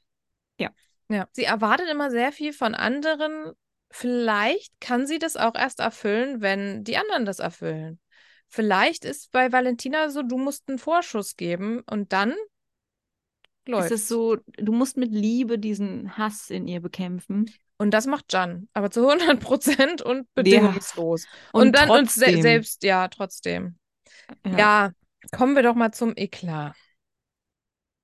Ja. 0.58 0.70
Ja. 1.10 1.28
Sie 1.32 1.44
erwartet 1.44 1.88
immer 1.90 2.10
sehr 2.10 2.32
viel 2.32 2.52
von 2.54 2.74
anderen. 2.74 3.52
Vielleicht 3.90 4.72
kann 4.80 5.06
sie 5.06 5.18
das 5.18 5.36
auch 5.36 5.54
erst 5.54 5.80
erfüllen, 5.80 6.40
wenn 6.40 6.82
die 6.82 6.96
anderen 6.96 7.24
das 7.26 7.38
erfüllen. 7.38 7.98
Vielleicht 8.48 9.04
ist 9.04 9.30
bei 9.32 9.52
Valentina 9.52 10.10
so, 10.10 10.22
du 10.22 10.38
musst 10.38 10.68
einen 10.68 10.78
Vorschuss 10.78 11.36
geben 11.36 11.82
und 11.90 12.12
dann 12.12 12.34
läuft 13.66 13.90
Es 13.90 14.02
ist 14.02 14.08
so, 14.08 14.36
du 14.56 14.72
musst 14.72 14.96
mit 14.96 15.12
Liebe 15.12 15.58
diesen 15.58 16.16
Hass 16.16 16.50
in 16.50 16.68
ihr 16.68 16.80
bekämpfen. 16.80 17.50
Und 17.78 17.90
das 17.92 18.06
macht 18.06 18.32
Jan, 18.32 18.68
aber 18.72 18.90
zu 18.90 19.06
100 19.06 19.38
Prozent 19.40 20.02
und 20.02 20.32
bedingungslos. 20.34 21.26
Und 21.52 21.66
Und, 21.68 21.76
dann 21.76 21.90
uns 21.90 22.14
se 22.14 22.40
selbst, 22.40 22.82
ja, 22.84 23.08
trotzdem. 23.08 23.76
Ja. 24.46 24.92
kommen 25.36 25.54
wir 25.54 25.62
doch 25.62 25.74
mal 25.74 25.92
zum 25.92 26.14
Eklat. 26.16 26.74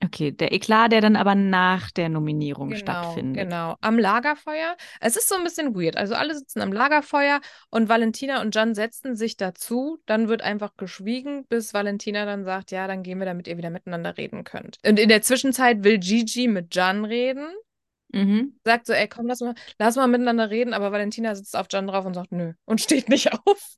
Okay, 0.04 0.32
der 0.32 0.52
Eklat, 0.52 0.90
der 0.92 1.00
dann 1.00 1.14
aber 1.16 1.34
nach 1.34 1.90
der 1.92 2.08
Nominierung 2.08 2.70
Genau, 2.70 2.80
stattfindet. 2.80 3.44
genau. 3.44 3.76
Am 3.80 3.98
Lagerfeuer. 3.98 4.76
Es 5.00 5.16
ist 5.16 5.28
so 5.28 5.36
ein 5.36 5.44
bisschen 5.44 5.74
weird. 5.76 5.96
Also 5.96 6.14
alle 6.14 6.34
sitzen 6.34 6.60
am 6.60 6.72
Lagerfeuer 6.72 7.40
und 7.70 7.88
Valentina 7.88 8.40
und 8.40 8.54
Jan 8.54 8.74
setzen 8.74 9.14
sich 9.14 9.36
dazu. 9.36 9.98
Dann 10.06 10.28
wird 10.28 10.42
einfach 10.42 10.76
geschwiegen, 10.76 11.46
bis 11.48 11.72
Valentina 11.72 12.24
dann 12.24 12.44
sagt, 12.44 12.72
ja, 12.72 12.88
dann 12.88 13.02
gehen 13.02 13.18
wir, 13.20 13.26
damit 13.26 13.46
ihr 13.46 13.56
wieder 13.58 13.70
miteinander 13.70 14.16
reden 14.18 14.42
könnt. 14.44 14.78
Und 14.84 14.98
in 14.98 15.08
der 15.08 15.22
Zwischenzeit 15.22 15.84
will 15.84 15.98
Gigi 15.98 16.48
mit 16.48 16.74
Jan 16.74 17.04
reden. 17.04 17.46
Mhm. 18.12 18.58
Sagt 18.64 18.86
so, 18.86 18.92
ey, 18.92 19.08
komm, 19.08 19.26
lass 19.26 19.40
mal, 19.40 19.54
lass 19.78 19.96
mal 19.96 20.08
miteinander 20.08 20.50
reden. 20.50 20.74
Aber 20.74 20.90
Valentina 20.92 21.34
sitzt 21.34 21.56
auf 21.56 21.66
Jan 21.70 21.86
drauf 21.86 22.04
und 22.04 22.14
sagt, 22.14 22.32
nö. 22.32 22.52
Und 22.64 22.80
steht 22.80 23.08
nicht 23.08 23.30
auf. 23.46 23.76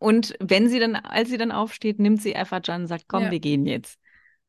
Und 0.00 0.34
wenn 0.40 0.68
sie 0.68 0.78
dann, 0.78 0.96
als 0.96 1.28
sie 1.28 1.38
dann 1.38 1.52
aufsteht, 1.52 1.98
nimmt 1.98 2.22
sie 2.22 2.34
einfach 2.36 2.60
Jan 2.64 2.82
und 2.82 2.86
sagt, 2.86 3.04
komm, 3.08 3.24
Ja. 3.24 3.30
wir 3.30 3.40
gehen 3.40 3.66
jetzt. 3.66 3.98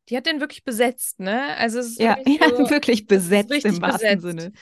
Die 0.10 0.18
hat 0.18 0.26
den 0.26 0.40
wirklich 0.42 0.64
besetzt, 0.64 1.20
ne? 1.20 1.56
Also 1.58 1.80
es 1.80 1.88
ist 1.88 2.00
Ja, 2.00 2.18
wirklich 2.18 2.30
ja 2.42 2.48
so, 2.58 2.70
wirklich 2.70 3.08
das 3.08 3.58
ist 3.58 3.66
besetzt 3.66 3.66
im 3.66 3.82
wahrsten 3.82 4.20
besetzt. 4.20 4.20
Sinne. 4.20 4.54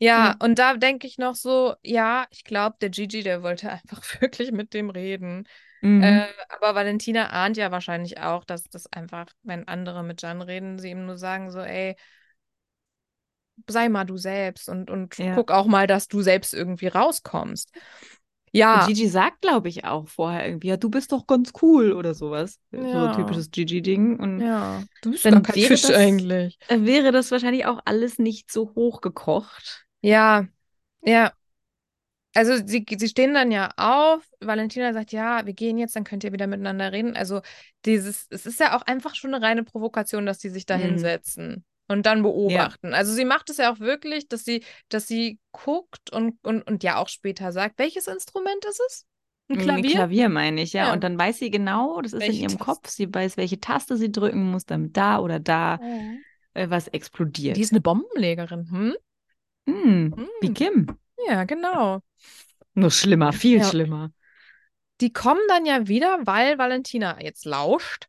Ja, 0.00 0.34
Ja. 0.34 0.38
und 0.40 0.58
da 0.58 0.76
denke 0.76 1.06
ich 1.06 1.18
noch 1.18 1.34
so, 1.36 1.74
ja, 1.82 2.26
ich 2.30 2.44
glaube, 2.44 2.76
der 2.80 2.90
Gigi, 2.90 3.22
der 3.22 3.42
wollte 3.42 3.70
einfach 3.72 4.02
wirklich 4.20 4.52
mit 4.52 4.74
dem 4.74 4.90
reden. 4.90 5.48
Mhm. 5.82 6.22
Äh, 6.22 6.28
aber 6.48 6.74
Valentina 6.74 7.28
ahnt 7.30 7.56
ja 7.58 7.70
wahrscheinlich 7.72 8.20
auch, 8.20 8.44
dass 8.44 8.64
das 8.64 8.86
einfach, 8.92 9.26
wenn 9.44 9.68
andere 9.68 10.02
mit 10.04 10.22
Jan 10.22 10.42
reden, 10.42 10.78
sie 10.78 10.90
ihm 10.90 11.06
nur 11.06 11.18
sagen 11.18 11.50
so, 11.52 11.60
ey, 11.60 11.96
sei 13.68 13.88
mal 13.88 14.04
du 14.04 14.16
selbst 14.16 14.68
und, 14.68 14.90
und 14.90 15.16
Ja. 15.18 15.30
guck 15.30 15.50
auch 15.50 15.66
mal, 15.66 15.86
dass 15.86 16.08
du 16.08 16.22
selbst 16.22 16.54
irgendwie 16.54 16.88
rauskommst. 16.88 17.70
Und 18.54 18.58
Ja, 18.58 18.86
Gigi 18.86 19.08
sagt, 19.08 19.40
glaube 19.40 19.68
ich, 19.70 19.84
auch 19.84 20.08
vorher 20.08 20.46
irgendwie, 20.46 20.68
ja, 20.68 20.76
du 20.76 20.90
bist 20.90 21.10
doch 21.12 21.26
ganz 21.26 21.52
cool 21.62 21.92
oder 21.92 22.12
sowas. 22.12 22.60
So 22.70 22.78
Ja. 22.78 23.14
typisches 23.16 23.50
Gigi-Ding. 23.50 24.20
Und 24.20 24.40
ja, 24.40 24.82
du 25.00 25.10
bist 25.12 25.24
Dann 25.24 25.34
gar 25.34 25.42
kein 25.42 25.54
wäre 25.56 25.68
Fisch 25.68 25.82
das- 25.82 25.92
eigentlich. 25.92 26.58
äh, 26.68 26.80
wäre 26.82 27.12
das 27.12 27.30
wahrscheinlich 27.30 27.64
auch 27.64 27.80
alles 27.86 28.18
nicht 28.18 28.52
so 28.52 28.72
hochgekocht. 28.74 29.86
Ja, 30.02 30.46
ja. 31.02 31.32
Also 32.34 32.56
sie, 32.66 32.84
sie 32.96 33.08
stehen 33.08 33.34
dann 33.34 33.50
ja 33.52 33.70
auf. 33.76 34.22
Valentina 34.40 34.92
sagt, 34.92 35.12
ja, 35.12 35.44
wir 35.46 35.52
gehen 35.52 35.76
jetzt, 35.78 35.96
dann 35.96 36.04
könnt 36.04 36.24
ihr 36.24 36.32
wieder 36.32 36.46
miteinander 36.46 36.90
reden. 36.92 37.14
Also 37.16 37.40
dieses, 37.84 38.26
es 38.30 38.46
ist 38.46 38.60
ja 38.60 38.76
auch 38.76 38.82
einfach 38.82 39.14
schon 39.14 39.34
eine 39.34 39.44
reine 39.44 39.64
Provokation, 39.64 40.24
dass 40.26 40.38
die 40.38 40.48
sich 40.48 40.64
da 40.66 40.76
Mhm. 40.78 40.82
hinsetzen 40.82 41.64
und 41.88 42.06
dann 42.06 42.22
beobachten. 42.22 42.94
Also 42.94 43.12
sie 43.12 43.24
macht 43.24 43.50
es 43.50 43.58
ja 43.58 43.72
auch 43.72 43.80
wirklich, 43.80 44.28
dass 44.28 44.44
sie, 44.44 44.64
dass 44.88 45.06
sie 45.06 45.38
guckt 45.52 46.10
und, 46.12 46.38
und, 46.44 46.62
und 46.62 46.82
ja 46.82 46.96
auch 46.96 47.08
später 47.08 47.52
sagt, 47.52 47.78
welches 47.78 48.06
Instrument 48.06 48.64
ist 48.64 48.80
es? 48.88 49.06
Ein 49.48 49.56
Ein 49.56 49.58
Klavier? 49.62 49.92
Klavier 49.92 50.28
meine 50.28 50.62
ich, 50.62 50.72
ja. 50.72 50.86
Ja. 50.86 50.92
Und 50.92 51.04
dann 51.04 51.18
weiß 51.18 51.38
sie 51.38 51.50
genau, 51.50 52.00
das 52.00 52.12
ist 52.12 52.20
Welche 52.20 52.32
in 52.38 52.42
ihrem 52.42 52.56
Taste? 52.58 52.64
Kopf, 52.64 52.88
sie 52.88 53.12
weiß, 53.12 53.36
welche 53.36 53.60
Taste 53.60 53.96
sie 53.96 54.10
drücken 54.10 54.50
muss, 54.50 54.64
damit 54.64 54.96
da 54.96 55.18
oder 55.18 55.40
da 55.40 55.80
äh, 56.54 56.70
was 56.70 56.88
explodiert. 56.88 57.56
Die 57.56 57.60
ist 57.62 57.72
eine 57.72 57.80
Bombenlegerin, 57.80 58.70
hm? 58.70 58.94
Hm, 59.66 60.14
wie 60.40 60.48
Hm. 60.48 60.54
Kim. 60.54 60.86
Ja, 61.28 61.44
genau. 61.44 62.00
Nur 62.74 62.90
schlimmer, 62.90 63.32
viel 63.32 63.60
Ja. 63.60 63.68
schlimmer. 63.70 64.12
Die 65.00 65.12
kommen 65.12 65.40
dann 65.48 65.66
ja 65.66 65.86
wieder, 65.88 66.20
weil 66.24 66.56
Valentina 66.58 67.20
jetzt 67.20 67.44
lauscht. 67.44 68.06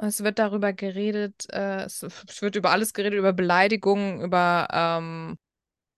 Es 0.00 0.22
wird 0.22 0.38
darüber 0.38 0.72
geredet, 0.72 1.46
äh, 1.52 1.82
es, 1.84 2.02
es 2.02 2.42
wird 2.42 2.56
über 2.56 2.70
alles 2.70 2.92
geredet, 2.92 3.18
über 3.18 3.32
Beleidigungen, 3.32 4.20
über 4.22 4.68
ähm, 4.72 5.38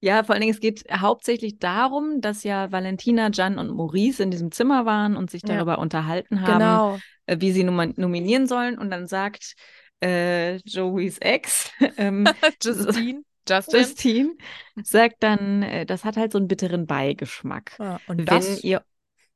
Ja, 0.00 0.24
vor 0.24 0.34
allen 0.34 0.42
Dingen, 0.42 0.54
es 0.54 0.60
geht 0.60 0.84
hauptsächlich 0.92 1.58
darum, 1.58 2.20
dass 2.22 2.44
ja 2.44 2.72
Valentina, 2.72 3.30
Jan 3.32 3.58
und 3.58 3.70
Maurice 3.70 4.22
in 4.22 4.30
diesem 4.30 4.52
Zimmer 4.52 4.86
waren 4.86 5.16
und 5.16 5.30
sich 5.30 5.44
Ja. 5.44 5.56
darüber 5.56 5.78
unterhalten 5.78 6.42
haben, 6.42 6.64
genau. 6.64 7.02
äh, 7.26 7.38
wie 7.40 7.52
sie 7.52 7.64
nom 7.64 7.94
nominieren 7.96 8.46
sollen. 8.46 8.78
Und 8.78 8.90
dann 8.90 9.08
sagt 9.08 9.54
äh, 10.02 10.56
Joeys 10.58 11.18
Ex, 11.18 11.70
ähm, 11.98 12.26
Justine, 12.62 13.22
Justin. 13.48 13.80
Justine, 13.80 14.36
sagt 14.82 15.22
dann, 15.22 15.62
äh, 15.62 15.86
das 15.86 16.04
hat 16.04 16.16
halt 16.16 16.32
so 16.32 16.38
einen 16.38 16.48
bitteren 16.48 16.86
Beigeschmack. 16.86 17.78
Ja, 17.78 18.00
und 18.06 18.30
wenn 18.30 18.56
das, 18.56 18.60
ihr, 18.62 18.84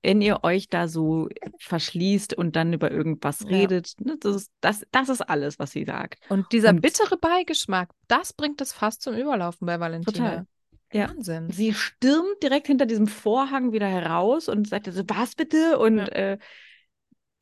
wenn 0.05 0.21
ihr 0.21 0.45
euch 0.45 0.69
da 0.69 0.87
so 0.87 1.29
verschließt 1.59 2.35
und 2.35 2.55
dann 2.57 2.73
über 2.73 2.91
irgendwas 2.91 3.41
Ja. 3.41 3.49
redet, 3.49 3.95
ne, 3.99 4.17
das, 4.21 4.37
ist, 4.37 4.51
das, 4.61 4.87
das 4.93 5.09
ist 5.09 5.23
alles, 5.23 5.59
was 5.59 5.73
sie 5.73 5.85
sagt. 5.85 6.19
und 6.29 6.47
dieser 6.53 6.69
und- 6.71 6.83
bittere 6.83 7.17
Beigeschmack, 7.17 7.89
das 8.07 8.33
bringt 8.33 8.61
es 8.61 8.73
fast 8.73 9.03
zum 9.03 9.15
Überlaufen 9.17 9.67
bei 9.67 9.81
Valentina. 9.81 10.13
Total. 10.13 10.47
Ja. 10.93 11.09
Wahnsinn. 11.09 11.51
Sie 11.51 11.73
stürmt 11.75 12.41
direkt 12.43 12.67
hinter 12.69 12.87
diesem 12.87 13.09
Vorhang 13.09 13.73
wieder 13.73 13.89
heraus 13.89 14.49
und 14.49 14.69
sagt 14.69 14.87
so, 14.93 15.03
was 15.09 15.35
bitte? 15.35 15.79
Und 15.79 15.99
Ja. 15.99 16.07
äh, 16.07 16.39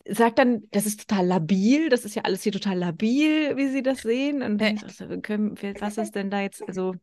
sagt 0.09 0.39
dann, 0.39 0.63
das 0.73 0.87
ist 0.87 1.07
total 1.09 1.27
labil, 1.27 1.89
das 1.89 2.05
ist 2.05 2.15
ja 2.17 2.23
alles 2.23 2.43
hier 2.43 2.51
total 2.53 2.79
labil, 2.79 3.57
wie 3.57 3.69
sie 3.69 3.83
das 3.83 4.03
sehen. 4.03 4.43
Und 4.43 4.61
Äh. 4.63 4.77
so, 4.89 5.07
können, 5.21 5.57
was 5.81 5.99
ist 5.99 6.15
denn 6.15 6.31
da 6.31 6.41
jetzt, 6.41 6.63
also 6.67 6.95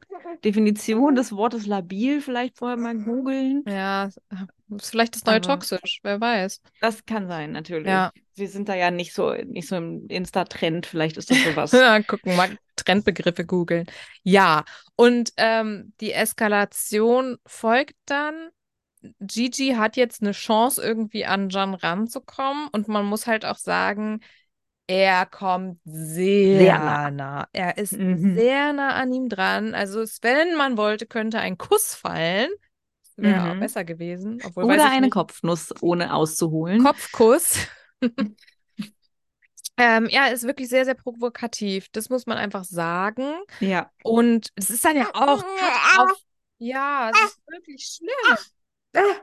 Definition 0.44 1.16
des 1.16 1.32
Wortes 1.32 1.66
labil 1.68 2.20
vielleicht 2.22 2.58
vorher 2.58 2.78
mal 2.78 2.98
googeln? 2.98 3.64
Ja, 3.68 4.10
ist 4.78 4.92
vielleicht 4.92 5.16
das 5.16 5.26
neue 5.26 5.38
Aber- 5.38 5.48
toxisch, 5.48 6.00
wer 6.04 6.20
weiß. 6.22 6.62
Das 6.82 7.06
kann 7.06 7.28
sein, 7.28 7.52
natürlich. 7.52 7.88
Ja. 7.88 8.12
Wir 8.36 8.48
sind 8.48 8.70
da 8.70 8.76
ja 8.76 8.90
nicht 8.92 9.14
so, 9.14 9.34
nicht 9.34 9.68
so 9.68 9.76
im 9.76 10.08
Insta-Trend, 10.08 10.86
vielleicht 10.86 11.18
ist 11.18 11.30
das 11.30 11.44
sowas. 11.44 11.72
Ja, 11.74 12.02
gucken, 12.02 12.36
mal 12.36 12.58
Trendbegriffe 12.76 13.46
googeln. 13.46 13.86
Ja, 14.24 14.64
und 14.96 15.34
ähm, 15.38 15.94
die 16.00 16.14
Eskalation 16.14 17.38
folgt 17.46 17.96
dann. 18.06 18.50
Gigi 19.22 19.76
hat 19.78 19.96
jetzt 19.98 20.22
eine 20.22 20.32
Chance, 20.34 20.82
irgendwie 20.82 21.26
an 21.26 21.50
Jan 21.50 21.74
ranzukommen. 21.74 22.68
Und 22.72 22.88
man 22.88 23.06
muss 23.06 23.28
halt 23.28 23.46
auch 23.46 23.58
sagen, 23.58 24.20
er 24.88 25.26
kommt 25.26 25.80
sehr, 25.86 26.60
Sehr 26.60 26.80
nah. 26.80 27.12
nah. 27.12 27.48
Er 27.54 27.78
ist 27.78 27.94
Mhm. 27.94 28.36
sehr 28.36 28.74
nah 28.74 28.96
an 28.96 29.12
ihm 29.14 29.30
dran. 29.30 29.74
Also, 29.76 30.00
wenn 30.22 30.56
man 30.56 30.78
wollte, 30.78 31.06
könnte 31.06 31.40
ein 31.40 31.58
Kuss 31.58 31.94
fallen. 31.96 32.50
Wäre 33.22 33.50
auch 33.52 33.56
Mhm. 33.56 33.60
besser 33.60 33.84
gewesen. 33.84 34.40
Obwohl, 34.46 34.66
Oder 34.66 34.90
eine 34.90 35.02
nicht. 35.02 35.14
Kopfnuss, 35.14 35.74
ohne 35.82 36.14
auszuholen. 36.14 36.84
Kopfkuss. 36.84 37.60
ähm, 39.78 40.08
ja, 40.10 40.28
ist 40.28 40.44
wirklich 40.44 40.70
sehr, 40.70 40.86
sehr 40.86 40.96
provokativ. 40.96 41.88
Das 41.92 42.10
muss 42.10 42.26
man 42.26 42.38
einfach 42.38 42.64
sagen. 42.64 43.34
ja. 43.60 43.92
Und 44.04 44.50
es 44.56 44.70
ist 44.70 44.84
dann 44.86 44.98
ja 44.98 45.10
auch 45.14 45.44
auf. 45.98 46.14
Ja, 46.58 47.12
es 47.14 47.20
ist 47.32 47.40
wirklich 47.48 47.86
schlimm. 47.86 48.38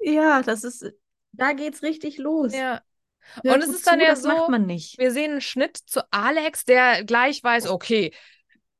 Ja, 0.00 0.42
das 0.42 0.64
ist, 0.64 0.84
da 1.32 1.52
geht's 1.52 1.82
richtig 1.82 2.18
los. 2.18 2.52
Ja. 2.54 2.82
Und 3.42 3.62
es 3.62 3.68
ist 3.68 3.86
dann 3.86 3.98
zu, 3.98 4.04
ja 4.04 4.10
das 4.10 4.22
macht 4.22 4.38
so, 4.46 4.50
man 4.50 4.66
nicht. 4.66 4.98
wir 4.98 5.10
sehen 5.10 5.32
einen 5.32 5.40
Schnitt 5.40 5.76
zu 5.76 6.00
Alex, 6.12 6.64
der 6.64 7.04
gleich 7.04 7.42
weiß, 7.42 7.68
okay, 7.68 8.12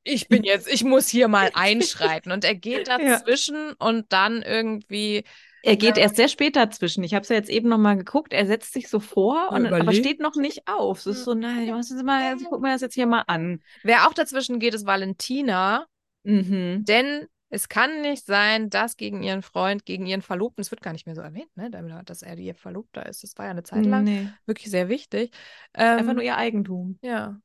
ich 0.06 0.28
bin 0.28 0.44
jetzt, 0.44 0.68
ich 0.72 0.84
muss 0.84 1.08
hier 1.08 1.28
mal 1.28 1.50
einschreiten. 1.54 2.32
Und 2.32 2.44
er 2.44 2.54
geht 2.54 2.88
Ja. 2.88 2.98
dazwischen 2.98 3.72
und 3.78 4.12
dann 4.12 4.42
irgendwie, 4.42 5.24
Er 5.62 5.76
geht 5.76 5.96
Ja. 5.96 6.04
erst 6.04 6.16
sehr 6.16 6.28
spät 6.28 6.54
dazwischen. 6.54 7.02
Ich 7.02 7.12
habe 7.14 7.22
es 7.24 7.28
ja 7.28 7.36
jetzt 7.36 7.50
eben 7.50 7.68
noch 7.68 7.78
mal 7.78 7.96
geguckt. 7.96 8.32
Er 8.32 8.46
setzt 8.46 8.72
sich 8.72 8.88
so 8.88 9.00
vor, 9.00 9.34
Ja, 9.34 9.48
und, 9.56 9.66
aber 9.66 9.92
steht 9.92 10.20
noch 10.20 10.36
nicht 10.36 10.68
auf. 10.68 11.00
Es 11.00 11.06
ist 11.06 11.24
so, 11.24 11.34
nein, 11.34 11.72
was 11.72 11.90
ist 11.90 12.04
mal, 12.04 12.36
ich 12.36 12.44
guck 12.48 12.60
mir 12.62 12.72
das 12.72 12.82
jetzt 12.82 12.94
hier 12.94 13.06
mal 13.06 13.24
an. 13.26 13.60
wer 13.82 14.06
auch 14.06 14.14
dazwischen 14.14 14.60
geht, 14.60 14.74
ist 14.74 14.86
Valentina. 14.86 15.86
Mhm. 16.22 16.84
Denn 16.84 17.26
es 17.48 17.68
kann 17.68 18.02
nicht 18.02 18.26
sein, 18.26 18.70
dass 18.70 18.96
gegen 18.96 19.22
ihren 19.22 19.42
Freund, 19.42 19.84
gegen 19.86 20.06
ihren 20.06 20.22
Verlobten, 20.22 20.60
es 20.62 20.70
wird 20.72 20.82
gar 20.82 20.92
nicht 20.92 21.06
mehr 21.06 21.14
so 21.14 21.20
erwähnt, 21.20 21.56
ne, 21.56 21.70
dass 22.04 22.22
er 22.22 22.36
ihr 22.38 22.54
Verlobter 22.56 23.06
ist. 23.06 23.22
Das 23.22 23.36
war 23.36 23.44
ja 23.46 23.52
eine 23.52 23.62
Zeit 23.62 23.86
lang 23.86 24.04
Nee, 24.04 24.28
wirklich 24.46 24.70
sehr 24.70 24.88
wichtig. 24.88 25.30
einfach 25.72 26.00
Ähm, 26.10 26.14
nur 26.14 26.24
ihr 26.24 26.36
Eigentum. 26.36 26.98
ja. 27.02 27.40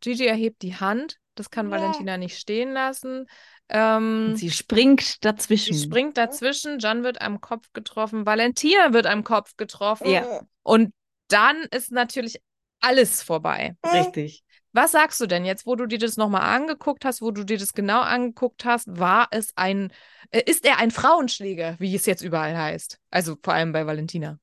Gigi 0.00 0.26
erhebt 0.26 0.62
die 0.62 0.76
Hand. 0.76 1.18
Das 1.34 1.50
kann 1.50 1.70
Valentina 1.70 2.18
nicht 2.18 2.38
stehen 2.38 2.72
lassen. 2.72 3.26
Ähm, 3.68 4.36
sie 4.36 4.50
springt 4.50 5.00
sie 5.00 5.16
dazwischen. 5.20 5.74
springt 5.74 6.16
dazwischen. 6.18 6.78
Jan 6.78 7.04
wird 7.04 7.22
am 7.22 7.40
Kopf 7.40 7.72
getroffen. 7.72 8.26
Valentina 8.26 8.92
wird 8.92 9.06
am 9.06 9.24
Kopf 9.24 9.56
getroffen. 9.56 10.10
Ja. 10.10 10.42
Und 10.62 10.92
dann 11.28 11.56
ist 11.70 11.90
natürlich 11.90 12.40
alles 12.80 13.22
vorbei. 13.22 13.76
Richtig. 13.84 14.44
Was 14.74 14.92
sagst 14.92 15.20
du 15.20 15.26
denn 15.26 15.44
jetzt, 15.44 15.66
wo 15.66 15.76
du 15.76 15.86
dir 15.86 15.98
das 15.98 16.16
nochmal 16.16 16.42
angeguckt 16.42 17.04
hast, 17.04 17.20
wo 17.20 17.30
du 17.30 17.44
dir 17.44 17.58
das 17.58 17.74
genau 17.74 18.00
angeguckt 18.00 18.64
hast? 18.64 18.86
War 18.88 19.28
es 19.30 19.52
ein, 19.54 19.92
äh, 20.30 20.42
ist 20.46 20.64
er 20.64 20.78
ein 20.78 20.90
Frauenschläger, 20.90 21.76
wie 21.78 21.94
es 21.94 22.06
jetzt 22.06 22.22
überall 22.22 22.56
heißt? 22.56 22.98
Also 23.10 23.36
vor 23.42 23.54
allem 23.54 23.72
bei 23.72 23.86
Valentina. 23.86 24.38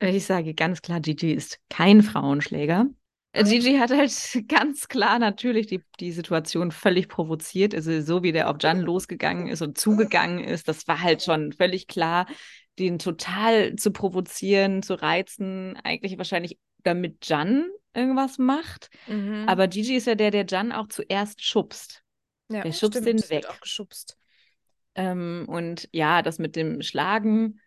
Ich 0.00 0.24
sage 0.26 0.54
ganz 0.54 0.82
klar, 0.82 1.00
Gigi 1.00 1.32
ist 1.32 1.60
kein 1.68 2.02
Frauenschläger. 2.02 2.86
Äh, 3.34 3.44
Gigi 3.44 3.76
hat 3.78 3.90
halt 3.90 4.12
ganz 4.48 4.88
klar 4.88 5.18
natürlich 5.18 5.66
die, 5.66 5.82
die 6.00 6.12
Situation 6.12 6.70
völlig 6.70 7.08
provoziert. 7.08 7.74
Also 7.74 8.00
so 8.00 8.22
wie 8.22 8.32
der 8.32 8.48
auf 8.48 8.56
Jan 8.60 8.80
losgegangen 8.80 9.48
ist 9.48 9.60
und 9.60 9.76
zugegangen 9.76 10.42
ist, 10.42 10.68
das 10.68 10.86
war 10.86 11.00
halt 11.00 11.22
schon 11.22 11.52
völlig 11.52 11.88
klar. 11.88 12.26
den 12.78 12.98
total 12.98 13.76
zu 13.76 13.92
provozieren, 13.92 14.82
zu 14.82 14.94
reizen, 14.94 15.76
eigentlich 15.84 16.16
wahrscheinlich 16.18 16.58
damit 16.82 17.28
Jan 17.28 17.68
irgendwas 17.92 18.38
macht. 18.38 18.90
Mhm. 19.06 19.44
Aber 19.46 19.68
Gigi 19.68 19.96
ist 19.96 20.06
ja 20.06 20.14
der, 20.14 20.30
der 20.30 20.46
Jan 20.46 20.72
auch 20.72 20.88
zuerst 20.88 21.44
schubst. 21.44 22.02
ja, 22.50 22.62
der 22.62 22.72
schubst 22.72 23.00
stimmt, 23.00 23.22
den 23.22 23.30
weg. 23.30 23.46
auch 23.48 23.60
geschubst. 23.60 24.16
Ähm, 24.94 25.46
und 25.48 25.88
ja, 25.92 26.22
das 26.22 26.38
mit 26.38 26.56
dem 26.56 26.82
Schlagen, 26.82 27.60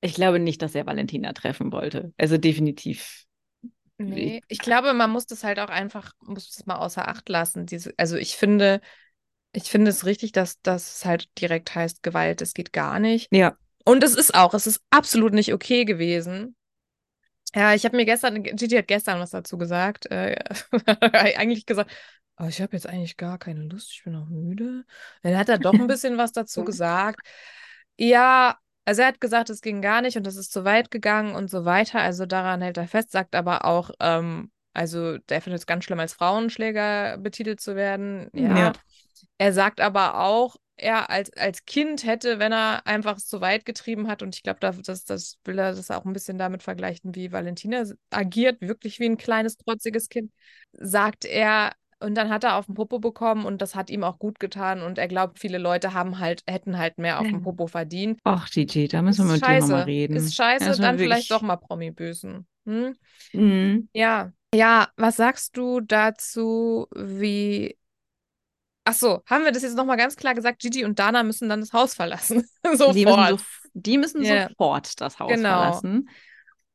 ich 0.00 0.14
glaube 0.14 0.38
nicht, 0.38 0.62
dass 0.62 0.74
er 0.74 0.86
Valentina 0.86 1.32
treffen 1.32 1.72
wollte. 1.72 2.12
Also 2.16 2.38
definitiv. 2.38 3.24
Nee, 3.98 4.42
ich 4.48 4.58
glaube, 4.58 4.92
man 4.92 5.10
muss 5.10 5.26
das 5.26 5.44
halt 5.44 5.60
auch 5.60 5.68
einfach, 5.68 6.12
muss 6.20 6.50
das 6.50 6.66
mal 6.66 6.76
außer 6.76 7.06
Acht 7.06 7.28
lassen. 7.28 7.66
Diese, 7.66 7.94
also 7.96 8.16
ich 8.16 8.36
finde, 8.36 8.80
ich 9.52 9.64
finde 9.64 9.90
es 9.90 10.04
richtig, 10.04 10.32
dass 10.32 10.60
das 10.62 11.04
halt 11.04 11.28
direkt 11.40 11.74
heißt 11.74 12.02
Gewalt, 12.02 12.42
es 12.42 12.54
geht 12.54 12.72
gar 12.72 12.98
nicht. 12.98 13.28
Ja. 13.32 13.56
Und 13.84 14.02
es 14.02 14.14
ist 14.14 14.34
auch, 14.34 14.54
es 14.54 14.66
ist 14.66 14.80
absolut 14.90 15.32
nicht 15.32 15.52
okay 15.52 15.84
gewesen. 15.84 16.56
Ja, 17.54 17.72
ich 17.74 17.84
habe 17.84 17.96
mir 17.96 18.04
gestern, 18.04 18.42
Gigi 18.42 18.76
hat 18.76 18.88
gestern 18.88 19.20
was 19.20 19.30
dazu 19.30 19.56
gesagt. 19.58 20.06
Äh, 20.10 20.42
eigentlich 21.36 21.66
gesagt, 21.66 21.92
oh, 22.38 22.46
ich 22.46 22.60
habe 22.60 22.72
jetzt 22.72 22.88
eigentlich 22.88 23.16
gar 23.16 23.38
keine 23.38 23.62
Lust, 23.62 23.92
ich 23.92 24.02
bin 24.02 24.16
auch 24.16 24.26
müde. 24.26 24.84
Dann 25.22 25.36
hat 25.36 25.48
er 25.48 25.58
doch 25.58 25.74
ein 25.74 25.86
bisschen 25.86 26.18
was 26.18 26.32
dazu 26.32 26.64
gesagt. 26.64 27.20
Ja, 27.96 28.58
also 28.84 29.02
er 29.02 29.08
hat 29.08 29.20
gesagt, 29.20 29.50
es 29.50 29.60
ging 29.60 29.80
gar 29.80 30.02
nicht 30.02 30.16
und 30.16 30.26
es 30.26 30.36
ist 30.36 30.52
zu 30.52 30.64
weit 30.64 30.90
gegangen 30.90 31.34
und 31.34 31.50
so 31.50 31.64
weiter. 31.64 32.00
Also 32.00 32.26
daran 32.26 32.60
hält 32.60 32.76
er 32.76 32.88
fest, 32.88 33.10
sagt 33.10 33.34
aber 33.34 33.64
auch, 33.64 33.90
ähm, 34.00 34.50
also 34.74 35.18
der 35.18 35.40
findet 35.40 35.60
es 35.60 35.66
ganz 35.66 35.84
schlimm, 35.84 36.00
als 36.00 36.12
Frauenschläger 36.12 37.18
betitelt 37.18 37.60
zu 37.60 37.76
werden. 37.76 38.28
Ja. 38.34 38.58
Ja. 38.58 38.72
Er 39.38 39.52
sagt 39.52 39.80
aber 39.80 40.20
auch, 40.20 40.56
er 40.76 41.08
als, 41.10 41.32
als 41.34 41.64
Kind 41.64 42.04
hätte, 42.04 42.38
wenn 42.38 42.52
er 42.52 42.86
einfach 42.86 43.16
es 43.16 43.26
zu 43.26 43.40
weit 43.40 43.64
getrieben 43.64 44.08
hat, 44.08 44.22
und 44.22 44.34
ich 44.34 44.42
glaube, 44.42 44.58
das, 44.60 45.04
das 45.04 45.38
will 45.44 45.58
er 45.58 45.72
das 45.74 45.90
auch 45.90 46.04
ein 46.04 46.12
bisschen 46.12 46.36
damit 46.36 46.62
vergleichen, 46.62 47.14
wie 47.14 47.32
Valentina 47.32 47.84
agiert, 48.10 48.60
wirklich 48.60 48.98
wie 48.98 49.06
ein 49.06 49.16
kleines, 49.16 49.56
trotziges 49.56 50.08
Kind, 50.08 50.32
sagt 50.72 51.24
er, 51.24 51.72
und 52.04 52.14
dann 52.14 52.30
hat 52.30 52.44
er 52.44 52.56
auf 52.56 52.66
den 52.66 52.74
Popo 52.74 52.98
bekommen 52.98 53.44
und 53.46 53.60
das 53.62 53.74
hat 53.74 53.90
ihm 53.90 54.04
auch 54.04 54.18
gut 54.18 54.38
getan 54.40 54.82
und 54.82 54.98
er 54.98 55.08
glaubt, 55.08 55.38
viele 55.38 55.58
Leute 55.58 55.92
haben 55.94 56.18
halt, 56.18 56.42
hätten 56.46 56.78
halt 56.78 56.98
mehr 56.98 57.18
auf 57.20 57.26
dem 57.26 57.42
Popo 57.42 57.66
verdient. 57.66 58.20
Ach, 58.24 58.48
Gigi, 58.50 58.88
da 58.88 59.02
müssen 59.02 59.26
wir 59.26 59.32
mit 59.34 59.46
dir 59.46 59.60
nochmal 59.60 59.82
reden. 59.82 60.16
Ist 60.16 60.34
scheiße, 60.34 60.64
Erstmal 60.66 60.90
dann 60.90 60.98
wirklich- 60.98 61.08
vielleicht 61.26 61.30
doch 61.30 61.42
mal 61.42 61.56
Promi-Büßen. 61.56 62.46
Hm? 62.66 62.96
Mhm. 63.32 63.88
Ja. 63.92 64.32
Ja, 64.54 64.88
was 64.96 65.16
sagst 65.16 65.56
du 65.56 65.80
dazu, 65.80 66.86
wie. 66.94 67.76
Ach 68.84 68.92
so, 68.94 69.22
haben 69.26 69.44
wir 69.44 69.52
das 69.52 69.62
jetzt 69.62 69.76
nochmal 69.76 69.96
ganz 69.96 70.14
klar 70.14 70.34
gesagt? 70.34 70.60
Gigi 70.60 70.84
und 70.84 70.98
Dana 70.98 71.22
müssen 71.22 71.48
dann 71.48 71.60
das 71.60 71.72
Haus 71.72 71.94
verlassen. 71.94 72.44
Sofort. 72.74 72.94
Die 72.94 73.06
müssen, 73.06 73.38
so, 73.38 73.44
die 73.74 73.98
müssen 73.98 74.22
Ja. 74.22 74.48
sofort 74.48 75.00
das 75.00 75.18
Haus 75.18 75.30
Genau. 75.32 75.48
verlassen. 75.48 76.08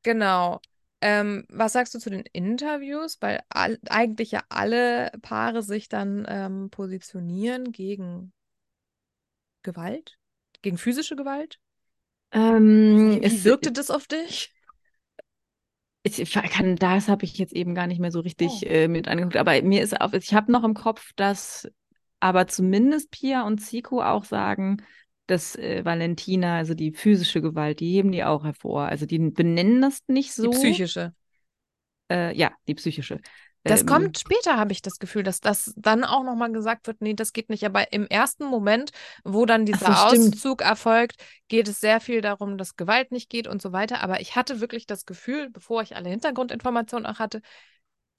Genau. 0.02 0.60
Ähm, 1.02 1.46
was 1.48 1.72
sagst 1.72 1.94
du 1.94 1.98
zu 1.98 2.10
den 2.10 2.24
Interviews? 2.32 3.18
Weil 3.20 3.40
all, 3.48 3.78
eigentlich 3.88 4.32
ja 4.32 4.42
alle 4.48 5.10
Paare 5.22 5.62
sich 5.62 5.88
dann 5.88 6.26
ähm, 6.28 6.70
positionieren 6.70 7.72
gegen 7.72 8.32
Gewalt, 9.62 10.18
gegen 10.60 10.76
physische 10.76 11.16
Gewalt. 11.16 11.60
Ähm, 12.32 13.20
Wie, 13.22 13.22
es- 13.22 13.44
wirkte 13.44 13.72
das 13.72 13.90
auf 13.90 14.06
dich? 14.06 14.54
Ich 16.02 16.32
kann, 16.32 16.76
das 16.76 17.08
habe 17.08 17.24
ich 17.24 17.36
jetzt 17.36 17.52
eben 17.52 17.74
gar 17.74 17.86
nicht 17.86 18.00
mehr 18.00 18.10
so 18.10 18.20
richtig 18.20 18.50
Oh. 18.62 18.70
äh, 18.70 18.88
mit 18.88 19.06
angeguckt, 19.06 19.36
aber 19.36 19.60
mir 19.62 19.82
ist 19.82 20.00
auf, 20.00 20.14
ich 20.14 20.32
habe 20.32 20.50
noch 20.50 20.64
im 20.64 20.72
Kopf, 20.74 21.12
dass 21.14 21.70
aber 22.20 22.46
zumindest 22.46 23.10
Pia 23.10 23.42
und 23.46 23.58
Zico 23.58 24.02
auch 24.02 24.24
sagen, 24.24 24.78
dass 25.30 25.56
äh, 25.56 25.84
Valentina, 25.84 26.58
also 26.58 26.74
die 26.74 26.92
physische 26.92 27.40
Gewalt, 27.42 27.80
die 27.80 27.92
heben 27.94 28.12
die 28.12 28.24
auch 28.24 28.44
hervor. 28.44 28.84
Also 28.86 29.06
die 29.06 29.18
benennen 29.18 29.82
das 29.82 30.02
nicht 30.08 30.32
Die 30.42 30.48
so. 30.48 30.48
psychische. 30.48 31.14
Äh, 32.10 32.36
ja, 32.36 32.52
die 32.68 32.74
psychische. 32.74 33.20
Das 33.66 33.84
Ähm, 33.84 33.86
kommt 33.86 34.18
später, 34.18 34.56
habe 34.56 34.72
ich 34.72 34.82
das 34.82 34.98
Gefühl, 34.98 35.22
dass 35.22 35.40
das 35.40 35.72
dann 35.76 36.02
auch 36.02 36.24
nochmal 36.24 36.50
gesagt 36.50 36.86
wird, 36.88 37.00
nee, 37.00 37.14
das 37.14 37.32
geht 37.32 37.50
nicht. 37.50 37.64
Aber 37.64 37.92
im 37.92 38.06
ersten 38.08 38.44
Moment, 38.44 38.90
wo 39.22 39.46
dann 39.46 39.64
dieser 39.64 40.06
so. 40.06 40.06
Auszug 40.08 40.62
erfolgt, 40.62 41.22
geht 41.48 41.68
es 41.68 41.78
sehr 41.80 42.00
viel 42.00 42.20
darum, 42.20 42.58
dass 42.58 42.76
Gewalt 42.76 43.12
nicht 43.12 43.30
geht 43.30 43.46
und 43.46 43.62
so 43.62 43.72
weiter. 43.72 44.02
Aber 44.02 44.20
ich 44.20 44.34
hatte 44.34 44.60
wirklich 44.60 44.86
das 44.86 45.04
Gefühl, 45.06 45.50
bevor 45.50 45.82
ich 45.82 45.94
alle 45.94 46.08
Hintergrundinformationen 46.08 47.06
auch 47.06 47.18
hatte, 47.20 47.42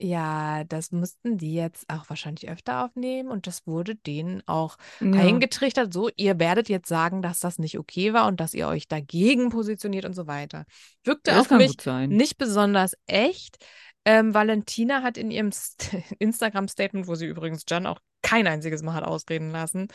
ja, 0.02 0.64
das 0.64 0.92
mussten 0.92 1.38
die 1.38 1.54
jetzt 1.54 1.90
auch 1.90 2.10
wahrscheinlich 2.10 2.50
öfter 2.50 2.86
aufnehmen 2.86 3.30
und 3.30 3.46
das 3.48 3.68
wurde 3.68 3.96
denen 3.96 4.42
auch 4.48 4.78
Ja. 5.00 5.12
eingetrichtert, 5.22 5.94
so, 5.94 6.10
ihr 6.18 6.40
werdet 6.40 6.70
jetzt 6.70 6.88
sagen, 6.88 7.22
dass 7.22 7.40
das 7.40 7.60
nicht 7.60 7.78
okay 7.78 8.14
war 8.14 8.28
und 8.28 8.40
dass 8.40 8.54
ihr 8.54 8.68
euch 8.68 8.88
dagegen 8.88 9.50
positioniert 9.50 10.06
und 10.06 10.14
so 10.14 10.28
weiter. 10.28 10.66
Wirkte 11.04 11.32
das 11.32 11.42
auf 11.42 11.48
kann 11.50 11.58
mich 11.60 11.72
gut 11.72 11.82
sein. 11.82 12.10
nicht 12.10 12.38
besonders 12.38 12.94
echt. 13.08 13.58
Ähm, 14.04 14.34
Valentina 14.34 15.04
hat 15.04 15.18
in 15.18 15.30
ihrem 15.30 15.52
St 15.52 15.96
Instagram-Statement, 16.20 17.08
wo 17.08 17.16
sie 17.16 17.28
übrigens 17.28 17.64
Jan 17.70 17.86
auch 17.86 18.00
kein 18.24 18.48
einziges 18.48 18.82
Mal 18.82 18.94
hat 18.94 19.04
ausreden 19.04 19.52
lassen, 19.52 19.88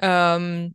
ähm, 0.00 0.74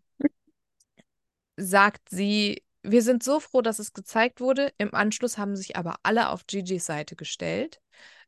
sagt 1.57 2.09
sie, 2.09 2.63
wir 2.81 3.01
sind 3.01 3.23
so 3.23 3.39
froh, 3.39 3.61
dass 3.61 3.79
es 3.79 3.93
gezeigt 3.93 4.39
wurde. 4.39 4.71
Im 4.77 4.93
Anschluss 4.93 5.37
haben 5.37 5.55
sich 5.55 5.75
aber 5.75 5.97
alle 6.03 6.29
auf 6.29 6.45
Gigi's 6.47 6.85
Seite 6.85 7.15
gestellt. 7.15 7.81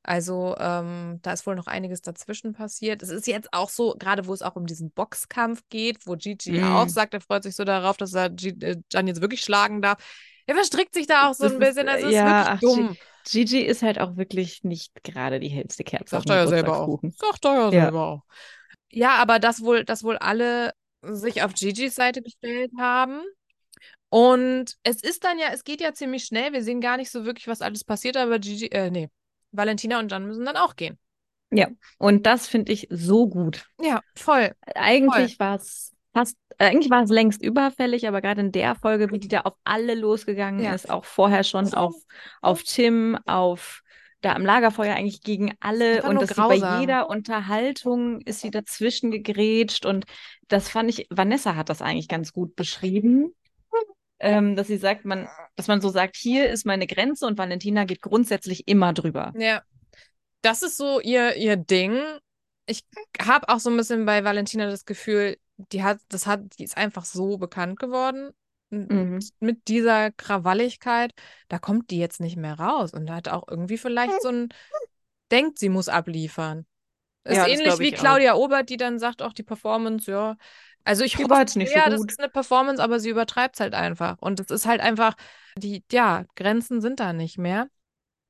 Also 0.04 0.56
ähm, 0.60 1.20
da 1.22 1.34
ist 1.34 1.46
wohl 1.46 1.56
noch 1.56 1.68
einiges 1.68 2.02
dazwischen 2.02 2.54
passiert. 2.54 3.04
Es 3.04 3.10
ist 3.10 3.28
jetzt 3.28 3.54
auch 3.54 3.70
so, 3.70 3.96
gerade 4.00 4.26
wo 4.26 4.34
es 4.34 4.42
auch 4.42 4.56
um 4.56 4.66
diesen 4.66 4.92
Boxkampf 4.92 5.64
geht, 5.70 6.08
wo 6.08 6.16
Gigi 6.16 6.60
Mm. 6.60 6.64
auch 6.64 6.90
sagt, 6.90 7.14
er 7.14 7.22
freut 7.22 7.44
sich 7.44 7.56
so 7.56 7.64
darauf, 7.64 7.98
dass 7.98 8.14
er 8.14 8.30
G 8.32 8.50
äh, 8.62 8.78
Jan 8.92 9.08
jetzt 9.08 9.22
wirklich 9.22 9.42
schlagen 9.42 9.82
darf. 9.82 10.04
Er 10.48 10.56
verstrickt 10.56 10.94
sich 10.96 11.06
da 11.08 11.30
auch 11.30 11.34
so 11.36 11.46
ein 11.46 11.60
ist, 11.60 11.60
bisschen. 11.60 11.88
Also 11.88 12.06
äh, 12.06 12.10
es 12.10 12.16
ist 12.18 12.24
ja, 12.24 12.26
wirklich 12.26 12.52
ach, 12.58 12.64
Gi- 12.64 12.90
dumm. 12.90 12.98
Gigi 13.24 13.62
ist 13.62 13.84
halt 13.84 14.00
auch 14.00 14.18
wirklich 14.18 14.64
nicht 14.64 15.04
gerade 15.04 15.40
die 15.40 15.50
hellste 15.50 15.84
Kerze 15.84 16.10
Sagt 16.18 16.30
er 16.30 16.38
ja 16.38 16.48
selber 16.48 16.80
auch. 16.80 17.02
Sagt 17.12 17.46
er 17.46 17.54
ja 17.56 17.72
Ja. 17.72 17.82
selber 17.82 18.08
auch. 18.08 18.24
Ja, 18.92 19.16
aber 19.18 19.40
dass 19.40 19.62
wohl, 19.64 19.86
dass 19.86 20.04
wohl 20.04 20.18
alle 20.18 20.74
sich 21.04 21.44
auf 21.44 21.54
Gigi's 21.54 21.96
Seite 21.96 22.22
gestellt 22.22 22.72
haben. 22.80 23.22
Und 24.10 24.78
es 24.84 25.04
ist 25.04 25.24
dann 25.24 25.40
ja, 25.40 25.48
es 25.54 25.64
geht 25.64 25.82
ja 25.82 25.94
ziemlich 25.94 26.26
schnell. 26.26 26.54
Wir 26.54 26.64
sehen 26.64 26.82
gar 26.82 26.98
nicht 26.98 27.12
so 27.12 27.26
wirklich, 27.26 27.48
was 27.48 27.62
alles 27.62 27.84
passiert, 27.84 28.18
aber 28.18 28.40
Gigi, 28.40 28.68
äh, 28.68 28.92
nee, 28.92 29.10
Valentina 29.52 30.00
und 30.00 30.12
Jan 30.12 30.26
müssen 30.26 30.46
dann 30.46 30.58
auch 30.58 30.76
gehen. 30.76 30.98
Und 31.98 32.26
das 32.26 32.48
finde 32.48 32.72
ich 32.72 32.88
so 32.90 33.28
gut. 33.28 33.66
Ja, 33.82 34.02
voll. 34.16 34.52
Eigentlich 34.74 35.40
war 35.40 35.56
es 35.56 35.94
fast, 36.14 36.38
äh, 36.58 36.66
eigentlich 36.66 36.90
war 36.90 37.04
es 37.04 37.10
längst 37.10 37.44
überfällig, 37.44 38.08
aber 38.08 38.22
gerade 38.22 38.42
in 38.42 38.52
der 38.52 38.76
Folge, 38.76 39.12
wie 39.12 39.20
die 39.20 39.28
da 39.28 39.42
auf 39.42 39.56
alle 39.64 39.96
losgegangen 39.96 40.64
Ja. 40.64 40.74
ist, 40.74 40.90
auch 40.90 41.06
vorher 41.06 41.44
schon 41.44 41.74
auf, 41.74 41.96
auf 42.42 42.64
Tim, 42.64 43.18
auf 43.26 43.84
da 44.22 44.34
am 44.34 44.46
Lagerfeuer 44.46 44.96
eigentlich 44.96 45.24
gegen 45.24 45.56
alle 45.60 46.04
und 46.04 46.26
sie 46.28 46.36
bei 46.36 46.56
jeder 46.80 47.10
Unterhaltung 47.10 48.22
ist 48.22 48.42
sie 48.42 48.52
dazwischen 48.52 49.10
gegrätscht 49.10 49.86
und 49.86 50.06
das 50.48 50.70
fand 50.70 50.92
ich, 50.92 51.08
Vanessa 51.10 51.56
hat 51.56 51.70
das 51.70 51.82
eigentlich 51.82 52.08
ganz 52.08 52.32
gut 52.32 52.56
beschrieben. 52.56 53.34
Ähm, 54.24 54.56
dass 54.56 54.68
sie 54.68 54.78
sagt, 54.78 55.04
man, 55.04 55.28
dass 55.56 55.68
man 55.68 55.82
so 55.82 55.90
sagt, 55.90 56.16
hier 56.16 56.48
ist 56.50 56.64
meine 56.64 56.86
Grenze 56.86 57.26
und 57.26 57.40
Valentina 57.40 57.86
geht 57.86 58.02
grundsätzlich 58.02 58.68
immer 58.68 58.94
drüber. 58.94 59.34
Ja. 59.36 59.64
Das 60.44 60.62
ist 60.62 60.78
so 60.78 61.00
ihr, 61.00 61.38
ihr 61.38 61.56
Ding. 61.56 62.00
Ich 62.68 62.84
habe 63.20 63.50
auch 63.50 63.60
so 63.60 63.72
ein 63.72 63.78
bisschen 63.78 64.06
bei 64.06 64.24
Valentina 64.24 64.70
das 64.70 64.86
Gefühl, 64.86 65.38
die 65.58 65.82
hat, 65.82 65.98
das 66.10 66.28
hat, 66.28 66.42
die 66.60 66.64
ist 66.64 66.78
einfach 66.78 67.06
so 67.06 67.40
bekannt 67.40 67.80
geworden. 67.80 68.30
Mhm. 68.70 69.20
Mit 69.40 69.68
dieser 69.68 70.12
Krawalligkeit, 70.12 71.14
da 71.48 71.58
kommt 71.58 71.90
die 71.90 71.98
jetzt 71.98 72.22
nicht 72.22 72.38
mehr 72.38 72.60
raus. 72.60 72.94
Und 72.94 73.08
da 73.08 73.16
hat 73.16 73.28
auch 73.28 73.48
irgendwie 73.48 73.78
vielleicht 73.78 74.22
so 74.22 74.30
ein, 74.30 74.50
denkt, 75.32 75.58
sie 75.58 75.70
muss 75.70 75.90
abliefern. 75.90 76.66
Ist 77.24 77.38
Ja, 77.38 77.48
das 77.48 77.60
ähnlich 77.60 77.80
wie 77.80 77.88
ich 77.90 77.96
auch. 77.96 78.00
Claudia 78.00 78.36
Obert, 78.36 78.70
die 78.70 78.78
dann 78.78 79.00
sagt, 79.00 79.22
auch 79.22 79.34
die 79.34 79.44
Performance, 79.44 80.10
ja. 80.10 80.38
Also 80.84 81.04
ich 81.04 81.18
Die 81.18 81.24
hoffe 81.24 81.60
nicht 81.60 81.70
so 81.70 81.74
sehr, 81.76 81.90
das 81.90 82.02
gut. 82.02 82.12
ist 82.12 82.20
eine 82.20 82.30
Performance, 82.30 82.82
aber 82.84 83.00
sie 83.00 83.10
übertreibt 83.10 83.56
es 83.56 83.60
halt 83.60 83.74
einfach. 83.74 84.18
Und 84.20 84.40
es 84.40 84.50
ist 84.50 84.66
halt 84.66 84.82
einfach, 84.82 85.16
die, 85.58 85.84
ja, 85.92 86.26
Grenzen 86.36 86.82
sind 86.82 87.00
da 87.00 87.14
nicht 87.14 87.38
mehr. 87.38 87.68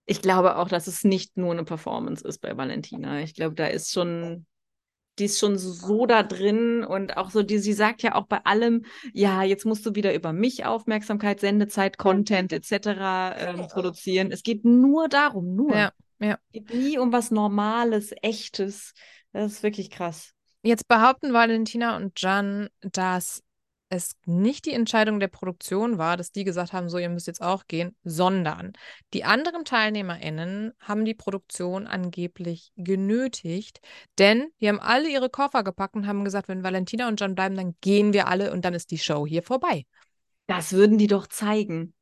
Ich 0.05 0.21
glaube 0.21 0.57
auch, 0.57 0.67
dass 0.67 0.87
es 0.87 1.03
nicht 1.03 1.37
nur 1.37 1.51
eine 1.51 1.63
Performance 1.63 2.27
ist 2.27 2.39
bei 2.39 2.57
Valentina. 2.57 3.21
Ich 3.21 3.33
glaube, 3.33 3.55
da 3.55 3.67
ist 3.67 3.91
schon, 3.91 4.45
die 5.19 5.25
ist 5.25 5.39
schon 5.39 5.57
so 5.57 6.05
da 6.05 6.23
drin 6.23 6.83
und 6.83 7.17
auch 7.17 7.29
so, 7.31 7.43
die, 7.43 7.59
sie 7.59 7.73
sagt 7.73 8.01
ja 8.01 8.15
auch 8.15 8.27
bei 8.27 8.39
allem, 8.45 8.85
ja, 9.13 9.43
jetzt 9.43 9.65
musst 9.65 9.85
du 9.85 9.95
wieder 9.95 10.13
über 10.13 10.33
mich 10.33 10.65
Aufmerksamkeit, 10.65 11.39
Sendezeit, 11.39 11.97
Content 11.97 12.51
etc. 12.53 13.33
Ähm, 13.37 13.67
produzieren. 13.67 14.31
Es 14.31 14.43
geht 14.43 14.65
nur 14.65 15.07
darum, 15.09 15.55
nur. 15.55 15.75
Ja, 15.75 15.91
ja. 16.19 16.37
Es 16.51 16.65
geht 16.65 16.73
nie 16.73 16.97
um 16.97 17.13
was 17.13 17.31
Normales, 17.31 18.11
Echtes. 18.21 18.93
Das 19.33 19.51
ist 19.53 19.63
wirklich 19.63 19.89
krass. 19.89 20.33
Jetzt 20.63 20.87
behaupten 20.87 21.33
Valentina 21.33 21.95
und 21.95 22.21
Jan, 22.21 22.69
dass 22.81 23.43
es 23.89 24.15
nicht 24.25 24.65
die 24.65 24.73
Entscheidung 24.73 25.19
der 25.19 25.27
Produktion 25.27 25.97
war, 25.97 26.15
dass 26.15 26.31
die 26.31 26.45
gesagt 26.45 26.71
haben, 26.71 26.87
so, 26.87 26.97
ihr 26.97 27.09
müsst 27.09 27.27
jetzt 27.27 27.41
auch 27.41 27.67
gehen, 27.67 27.95
sondern 28.03 28.71
die 29.13 29.25
anderen 29.25 29.65
TeilnehmerInnen 29.65 30.71
haben 30.79 31.03
die 31.03 31.13
Produktion 31.13 31.87
angeblich 31.87 32.71
genötigt, 32.77 33.81
denn 34.17 34.47
die 34.61 34.69
haben 34.69 34.79
alle 34.79 35.09
ihre 35.09 35.29
Koffer 35.29 35.63
gepackt 35.63 35.95
und 35.95 36.07
haben 36.07 36.23
gesagt, 36.23 36.47
wenn 36.47 36.63
Valentina 36.63 37.09
und 37.09 37.19
Jan 37.19 37.35
bleiben, 37.35 37.55
dann 37.55 37.75
gehen 37.81 38.13
wir 38.13 38.27
alle 38.27 38.53
und 38.53 38.63
dann 38.63 38.73
ist 38.73 38.91
die 38.91 38.97
Show 38.97 39.27
hier 39.27 39.43
vorbei. 39.43 39.85
Das 40.47 40.71
würden 40.71 40.97
die 40.97 41.07
doch 41.07 41.27
zeigen. 41.27 41.93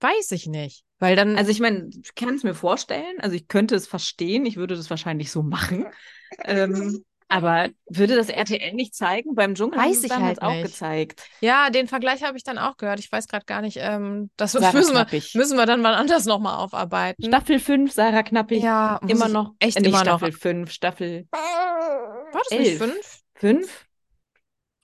Weiß 0.00 0.30
ich 0.30 0.46
nicht. 0.46 0.84
Weil 1.00 1.16
dann. 1.16 1.36
Also 1.36 1.50
ich 1.50 1.60
meine, 1.60 1.90
ich 1.90 2.14
kann 2.14 2.34
es 2.34 2.44
mir 2.44 2.54
vorstellen, 2.54 3.18
also 3.20 3.34
ich 3.34 3.48
könnte 3.48 3.74
es 3.74 3.88
verstehen, 3.88 4.46
ich 4.46 4.56
würde 4.56 4.76
das 4.76 4.90
wahrscheinlich 4.90 5.32
so 5.32 5.42
machen. 5.42 5.86
ähm, 6.44 7.04
aber 7.28 7.68
würde 7.88 8.16
das 8.16 8.28
RTL 8.30 8.72
nicht 8.74 8.94
zeigen? 8.94 9.34
Beim 9.34 9.54
Dschungel 9.54 9.78
Weiß 9.78 9.96
haben 9.96 10.02
ich 10.04 10.08
damals 10.08 10.40
halt 10.40 10.42
auch 10.42 10.50
nicht. 10.52 10.62
gezeigt. 10.64 11.22
ja, 11.40 11.70
den 11.70 11.86
Vergleich 11.86 12.22
habe 12.22 12.36
ich 12.36 12.44
dann 12.44 12.58
auch 12.58 12.76
gehört. 12.76 12.98
Ich 13.00 13.10
weiß 13.12 13.28
gerade 13.28 13.44
gar 13.44 13.60
nicht. 13.60 13.76
Ähm, 13.80 14.30
das 14.36 14.52
Sarah 14.52 14.72
müssen 14.72 14.90
wir, 14.94 15.04
Knappig. 15.04 15.34
müssen 15.34 15.56
wir 15.58 15.66
dann 15.66 15.80
mal 15.82 15.94
anders 15.94 16.24
nochmal 16.24 16.56
aufarbeiten. 16.56 17.24
Staffel 17.24 17.58
5, 17.58 17.92
Sarah 17.92 18.22
Knappig. 18.22 18.62
ja, 18.62 18.98
immer 19.06 19.28
noch. 19.28 19.52
Echt 19.58 19.76
äh, 19.76 19.80
nicht 19.80 19.88
immer 19.90 19.98
noch. 20.04 20.18
Staffel 20.18 20.32
5, 20.32 20.70
Staffel 20.70 21.26
War 21.30 22.42
das 22.48 22.58
nicht 22.58 22.70
elf. 22.70 22.78
fünf? 22.78 23.20
5? 23.34 23.87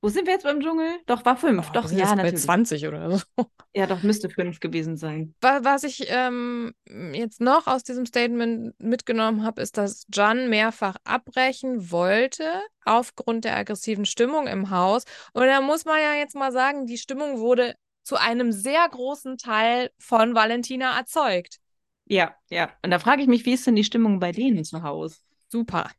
Wo 0.04 0.10
sind 0.10 0.26
wir 0.26 0.34
jetzt 0.34 0.42
beim 0.42 0.60
Dschungel? 0.60 0.98
Doch, 1.06 1.24
war 1.24 1.34
5. 1.34 1.66
Oh, 1.70 1.72
doch, 1.72 1.90
ja, 1.90 2.00
jetzt 2.00 2.10
bei 2.10 2.16
natürlich. 2.16 2.42
20 2.42 2.86
oder 2.86 3.10
so. 3.10 3.24
Ja, 3.76 3.86
doch, 3.86 4.02
müsste 4.02 4.28
5 4.28 4.60
gewesen 4.60 4.98
sein. 4.98 5.34
Wa- 5.40 5.60
Was 5.62 5.82
ich 5.82 6.04
ähm, 6.08 6.74
jetzt 7.12 7.40
noch 7.40 7.66
aus 7.66 7.82
diesem 7.84 8.04
Statement 8.04 8.78
mitgenommen 8.78 9.42
habe, 9.42 9.62
ist, 9.62 9.78
dass 9.78 10.06
Jan 10.12 10.50
mehrfach 10.50 10.96
abbrechen 11.04 11.90
wollte 11.90 12.44
aufgrund 12.84 13.46
der 13.46 13.56
aggressiven 13.56 14.04
Stimmung 14.04 14.46
im 14.46 14.68
Haus. 14.68 15.04
Und 15.32 15.46
da 15.46 15.62
muss 15.62 15.86
man 15.86 16.00
ja 16.02 16.14
jetzt 16.14 16.36
mal 16.36 16.52
sagen, 16.52 16.86
die 16.86 16.98
Stimmung 16.98 17.38
wurde 17.38 17.74
zu 18.02 18.16
einem 18.16 18.52
sehr 18.52 18.86
großen 18.86 19.38
Teil 19.38 19.90
von 19.98 20.34
Valentina 20.34 20.96
erzeugt. 20.98 21.56
Ja, 22.04 22.34
ja. 22.50 22.70
Und 22.82 22.90
da 22.90 22.98
frage 22.98 23.22
ich 23.22 23.28
mich, 23.28 23.46
wie 23.46 23.54
ist 23.54 23.66
denn 23.66 23.76
die 23.76 23.84
Stimmung 23.84 24.20
bei 24.20 24.30
denen 24.30 24.64
zu 24.64 24.82
Hause? 24.82 25.16
Super. 25.48 25.90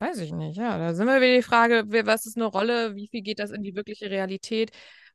Weiß 0.00 0.18
ich 0.18 0.32
nicht, 0.32 0.56
ja. 0.56 0.78
Da 0.78 0.94
sind 0.94 1.06
wir 1.06 1.20
wieder 1.20 1.36
die 1.36 1.42
Frage, 1.42 1.84
was 2.06 2.24
ist 2.26 2.36
eine 2.36 2.46
Rolle, 2.46 2.96
wie 2.96 3.08
viel 3.08 3.20
geht 3.22 3.38
das 3.38 3.50
in 3.50 3.62
die 3.62 3.74
wirkliche 3.76 4.10
Realität? 4.10 4.70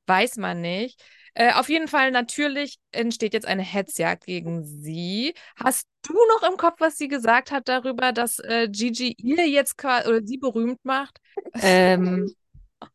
Weiß 0.05 0.37
man 0.37 0.61
nicht. 0.61 1.03
Äh, 1.33 1.53
auf 1.53 1.69
jeden 1.69 1.87
Fall, 1.87 2.11
natürlich 2.11 2.77
entsteht 2.91 3.33
jetzt 3.33 3.47
eine 3.47 3.63
Hetzjagd 3.63 4.25
gegen 4.25 4.63
sie. 4.63 5.33
Hast 5.57 5.87
du 6.03 6.13
noch 6.13 6.49
im 6.49 6.57
Kopf, 6.57 6.75
was 6.79 6.97
sie 6.97 7.07
gesagt 7.07 7.51
hat 7.51 7.67
darüber, 7.67 8.11
dass 8.13 8.39
äh, 8.39 8.69
Gigi 8.69 9.15
ihr 9.17 9.49
jetzt 9.49 9.77
quasi 9.77 10.07
oder 10.07 10.21
sie 10.23 10.37
berühmt 10.37 10.85
macht? 10.85 11.19
Ähm, 11.61 12.31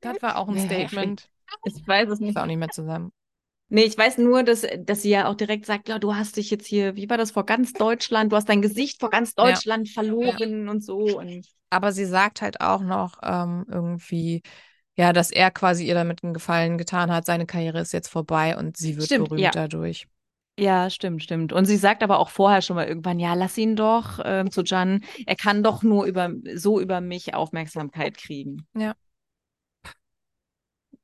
Das 0.00 0.20
war 0.20 0.36
auch 0.36 0.48
ein 0.48 0.58
Statement. 0.58 1.30
ich 1.64 1.86
weiß 1.86 2.08
es 2.08 2.14
Ist 2.14 2.20
nicht. 2.20 2.36
auch 2.36 2.44
nicht 2.46 2.58
mehr 2.58 2.68
zusammen. 2.68 3.12
Nee, 3.68 3.84
ich 3.84 3.96
weiß 3.96 4.18
nur, 4.18 4.42
dass, 4.42 4.66
dass 4.80 5.02
sie 5.02 5.10
ja 5.10 5.26
auch 5.28 5.34
direkt 5.34 5.66
sagt, 5.66 5.88
ja, 5.88 5.98
du 5.98 6.14
hast 6.14 6.36
dich 6.36 6.50
jetzt 6.50 6.66
hier, 6.66 6.96
wie 6.96 7.08
war 7.08 7.16
das, 7.16 7.30
vor 7.30 7.44
ganz 7.46 7.72
Deutschland, 7.72 8.30
du 8.30 8.36
hast 8.36 8.48
dein 8.48 8.62
Gesicht 8.62 9.00
vor 9.00 9.10
ganz 9.10 9.34
Ja. 9.36 9.44
Deutschland 9.46 9.88
verloren 9.88 10.68
und 10.68 10.84
so. 10.84 10.98
Und 11.18 11.46
Aber 11.70 11.92
sie 11.92 12.04
sagt 12.04 12.42
halt 12.42 12.60
auch 12.60 12.82
noch 12.82 13.18
ähm, 13.22 13.64
irgendwie, 13.68 14.42
ja, 14.96 15.12
dass 15.12 15.30
er 15.30 15.50
quasi 15.50 15.86
ihr 15.86 15.94
damit 15.94 16.22
einen 16.22 16.34
Gefallen 16.34 16.78
getan 16.78 17.10
hat. 17.10 17.26
Seine 17.26 17.46
Karriere 17.46 17.80
ist 17.80 17.92
jetzt 17.92 18.08
vorbei 18.08 18.56
und 18.56 18.76
sie 18.76 18.96
wird 18.96 19.06
Stimmt, 19.06 19.28
berühmt 19.28 19.42
ja. 19.42 19.50
dadurch. 19.50 20.06
ja, 20.58 20.88
stimmt, 20.88 21.22
stimmt. 21.24 21.52
Und 21.52 21.64
sie 21.64 21.76
sagt 21.76 22.02
aber 22.04 22.18
auch 22.20 22.28
vorher 22.28 22.62
schon 22.62 22.76
mal 22.76 22.86
irgendwann, 22.86 23.18
ja, 23.18 23.34
lass 23.34 23.58
ihn 23.58 23.74
doch 23.74 24.20
ähm, 24.24 24.50
zu 24.50 24.62
Jan, 24.62 25.02
er 25.26 25.34
kann 25.36 25.62
doch 25.64 25.82
nur 25.82 26.04
über 26.04 26.30
so 26.54 26.80
über 26.80 27.00
mich 27.00 27.34
Aufmerksamkeit 27.34 28.16
kriegen. 28.16 28.66
Ja. 28.74 28.94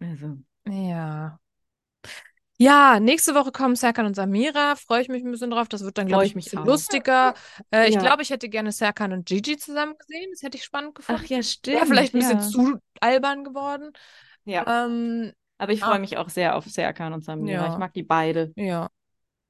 Also, 0.00 0.38
Ja. 0.66 1.38
Ja, 2.62 3.00
nächste 3.00 3.34
Woche 3.34 3.52
kommen 3.52 3.74
Serkan 3.74 4.04
und 4.04 4.14
Samira. 4.14 4.76
Freue 4.76 5.00
ich 5.00 5.08
mich 5.08 5.24
ein 5.24 5.30
bisschen 5.30 5.50
drauf. 5.50 5.66
Das 5.68 5.82
wird 5.82 5.96
dann, 5.96 6.06
glaube 6.06 6.26
ich, 6.26 6.34
mich 6.34 6.44
bisschen 6.44 6.66
lustiger. 6.66 7.32
Äh, 7.70 7.88
Ich 7.88 7.94
Ja. 7.94 8.02
glaube, 8.02 8.22
ich 8.22 8.28
hätte 8.28 8.50
gerne 8.50 8.70
Serkan 8.70 9.14
und 9.14 9.24
Gigi 9.24 9.56
zusammen 9.56 9.96
gesehen. 9.96 10.28
Das 10.30 10.42
hätte 10.42 10.58
ich 10.58 10.64
spannend 10.64 10.94
gefunden. 10.94 11.22
ach 11.24 11.28
ja, 11.28 11.42
stimmt. 11.42 11.76
Wäre 11.78 11.86
vielleicht 11.86 12.14
ein 12.14 12.18
bisschen 12.20 12.38
ja. 12.40 12.46
zu 12.46 12.76
albern 13.00 13.44
geworden. 13.44 13.92
Ja, 14.44 14.84
Ähm, 14.84 15.32
aber 15.56 15.72
ich 15.72 15.82
ah. 15.82 15.86
freue 15.86 16.00
mich 16.00 16.18
auch 16.18 16.28
sehr 16.28 16.54
auf 16.54 16.66
Serkan 16.66 17.14
und 17.14 17.24
Samira. 17.24 17.64
Ja. 17.66 17.72
Ich 17.72 17.78
mag 17.78 17.94
die 17.94 18.02
beide. 18.02 18.52
ja. 18.56 18.90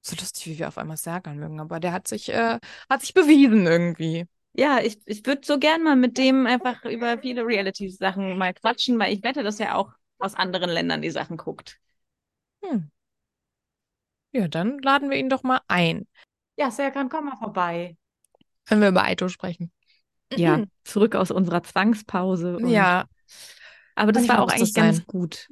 So 0.02 0.16
lustig, 0.16 0.46
wie 0.46 0.58
wir 0.60 0.68
auf 0.68 0.78
einmal 0.78 0.96
Serkan 0.96 1.36
mögen. 1.36 1.60
Aber 1.60 1.78
der 1.78 1.92
hat 1.92 2.08
sich, 2.08 2.30
äh, 2.30 2.58
hat 2.88 3.00
sich 3.02 3.12
bewiesen 3.12 3.66
irgendwie. 3.66 4.24
Ja, 4.54 4.80
ich, 4.80 4.98
ich 5.04 5.26
würde 5.26 5.42
so 5.44 5.58
gern 5.58 5.82
mal 5.82 5.94
mit 5.96 6.16
dem 6.16 6.46
einfach 6.46 6.84
über 6.84 7.18
viele 7.18 7.44
Reality-Sachen 7.44 8.38
mal 8.38 8.54
quatschen, 8.54 8.98
weil 8.98 9.12
ich 9.12 9.22
wette, 9.22 9.42
dass 9.42 9.60
er 9.60 9.76
auch 9.76 9.92
aus 10.18 10.34
anderen 10.34 10.70
Ländern 10.70 11.02
die 11.02 11.10
Sachen 11.10 11.36
guckt. 11.36 11.78
Hm. 12.64 12.90
Ja, 14.32 14.48
dann 14.48 14.78
laden 14.78 15.10
wir 15.10 15.16
ihn 15.18 15.28
doch 15.28 15.42
mal 15.42 15.60
ein. 15.68 16.06
Ja, 16.56 16.70
Serkan, 16.70 17.08
komm 17.08 17.26
mal 17.26 17.36
vorbei. 17.36 17.96
Wenn 18.66 18.80
wir 18.80 18.88
über 18.88 19.04
Aito 19.04 19.28
sprechen. 19.28 19.72
Ja, 20.36 20.64
zurück 20.84 21.16
aus 21.16 21.30
unserer 21.30 21.62
Zwangspause. 21.62 22.56
Und, 22.58 22.68
Ja, 22.68 23.06
aber 23.96 24.12
das 24.12 24.28
war 24.28 24.42
auch 24.42 24.46
das 24.46 24.60
eigentlich 24.60 24.74
ganz 24.74 25.06
gut. 25.06 25.48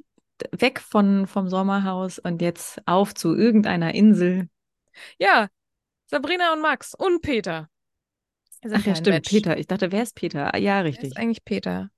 Weg 0.51 0.79
von, 0.79 1.27
vom 1.27 1.49
Sommerhaus 1.49 2.17
und 2.17 2.41
jetzt 2.41 2.81
auf 2.85 3.13
zu 3.13 3.35
irgendeiner 3.35 3.93
Insel. 3.93 4.47
ja. 5.17 5.47
Sabrina 6.07 6.53
und 6.53 6.61
Max 6.61 6.95
und 6.95 7.21
Peter. 7.21 7.69
Ach 8.63 8.85
ja, 8.85 8.95
stimmt, 8.95 9.07
Match. 9.09 9.29
Peter. 9.29 9.57
Ich 9.57 9.67
dachte, 9.67 9.91
wer 9.91 10.01
ist 10.03 10.15
Peter? 10.15 10.53
Ah, 10.53 10.57
Ja, 10.57 10.77
Wer 10.77 10.85
richtig. 10.85 11.11
ist 11.11 11.17
eigentlich 11.17 11.45
Peter? 11.45 11.91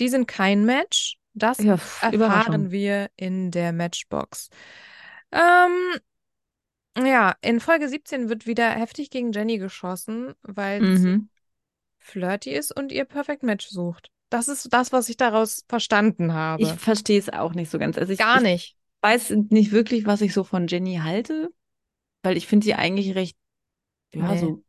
Die 0.00 0.08
sind 0.08 0.26
kein 0.26 0.64
Match. 0.64 1.16
Das 1.34 1.58
Ja, 1.58 1.76
pff, 1.76 2.02
erfahren 2.02 2.70
wir 2.72 3.08
in 3.16 3.50
der 3.50 3.72
Matchbox. 3.72 4.48
Ähm, 5.30 6.00
ja, 6.98 7.34
in 7.40 7.60
Folge 7.60 7.88
17 7.88 8.28
wird 8.28 8.46
wieder 8.46 8.68
heftig 8.70 9.10
gegen 9.10 9.32
Jenny 9.32 9.58
geschossen, 9.58 10.34
weil 10.42 10.96
sie 10.96 11.06
Mhm. 11.08 11.28
flirty 11.98 12.50
ist 12.50 12.74
und 12.76 12.92
ihr 12.92 13.04
Perfect 13.04 13.42
Match 13.42 13.68
sucht. 13.68 14.10
Das 14.30 14.48
ist 14.48 14.72
das, 14.72 14.92
was 14.92 15.08
ich 15.08 15.16
daraus 15.16 15.64
verstanden 15.68 16.32
habe. 16.32 16.62
Ich 16.62 16.72
verstehe 16.72 17.18
es 17.18 17.28
auch 17.28 17.54
nicht 17.54 17.70
so 17.70 17.78
ganz. 17.78 17.98
Also 17.98 18.12
ich, 18.12 18.18
Gar 18.18 18.36
ich 18.38 18.42
nicht. 18.42 18.76
weiß 19.02 19.30
nicht 19.50 19.72
wirklich, 19.72 20.06
was 20.06 20.20
ich 20.20 20.32
so 20.32 20.42
von 20.44 20.66
Jenny 20.66 21.00
halte, 21.02 21.50
weil 22.22 22.36
ich 22.36 22.46
finde 22.46 22.64
sie 22.64 22.74
eigentlich 22.74 23.14
recht, 23.14 23.36
ja, 24.14 24.32
Nee. 24.32 24.38
so 24.40 24.62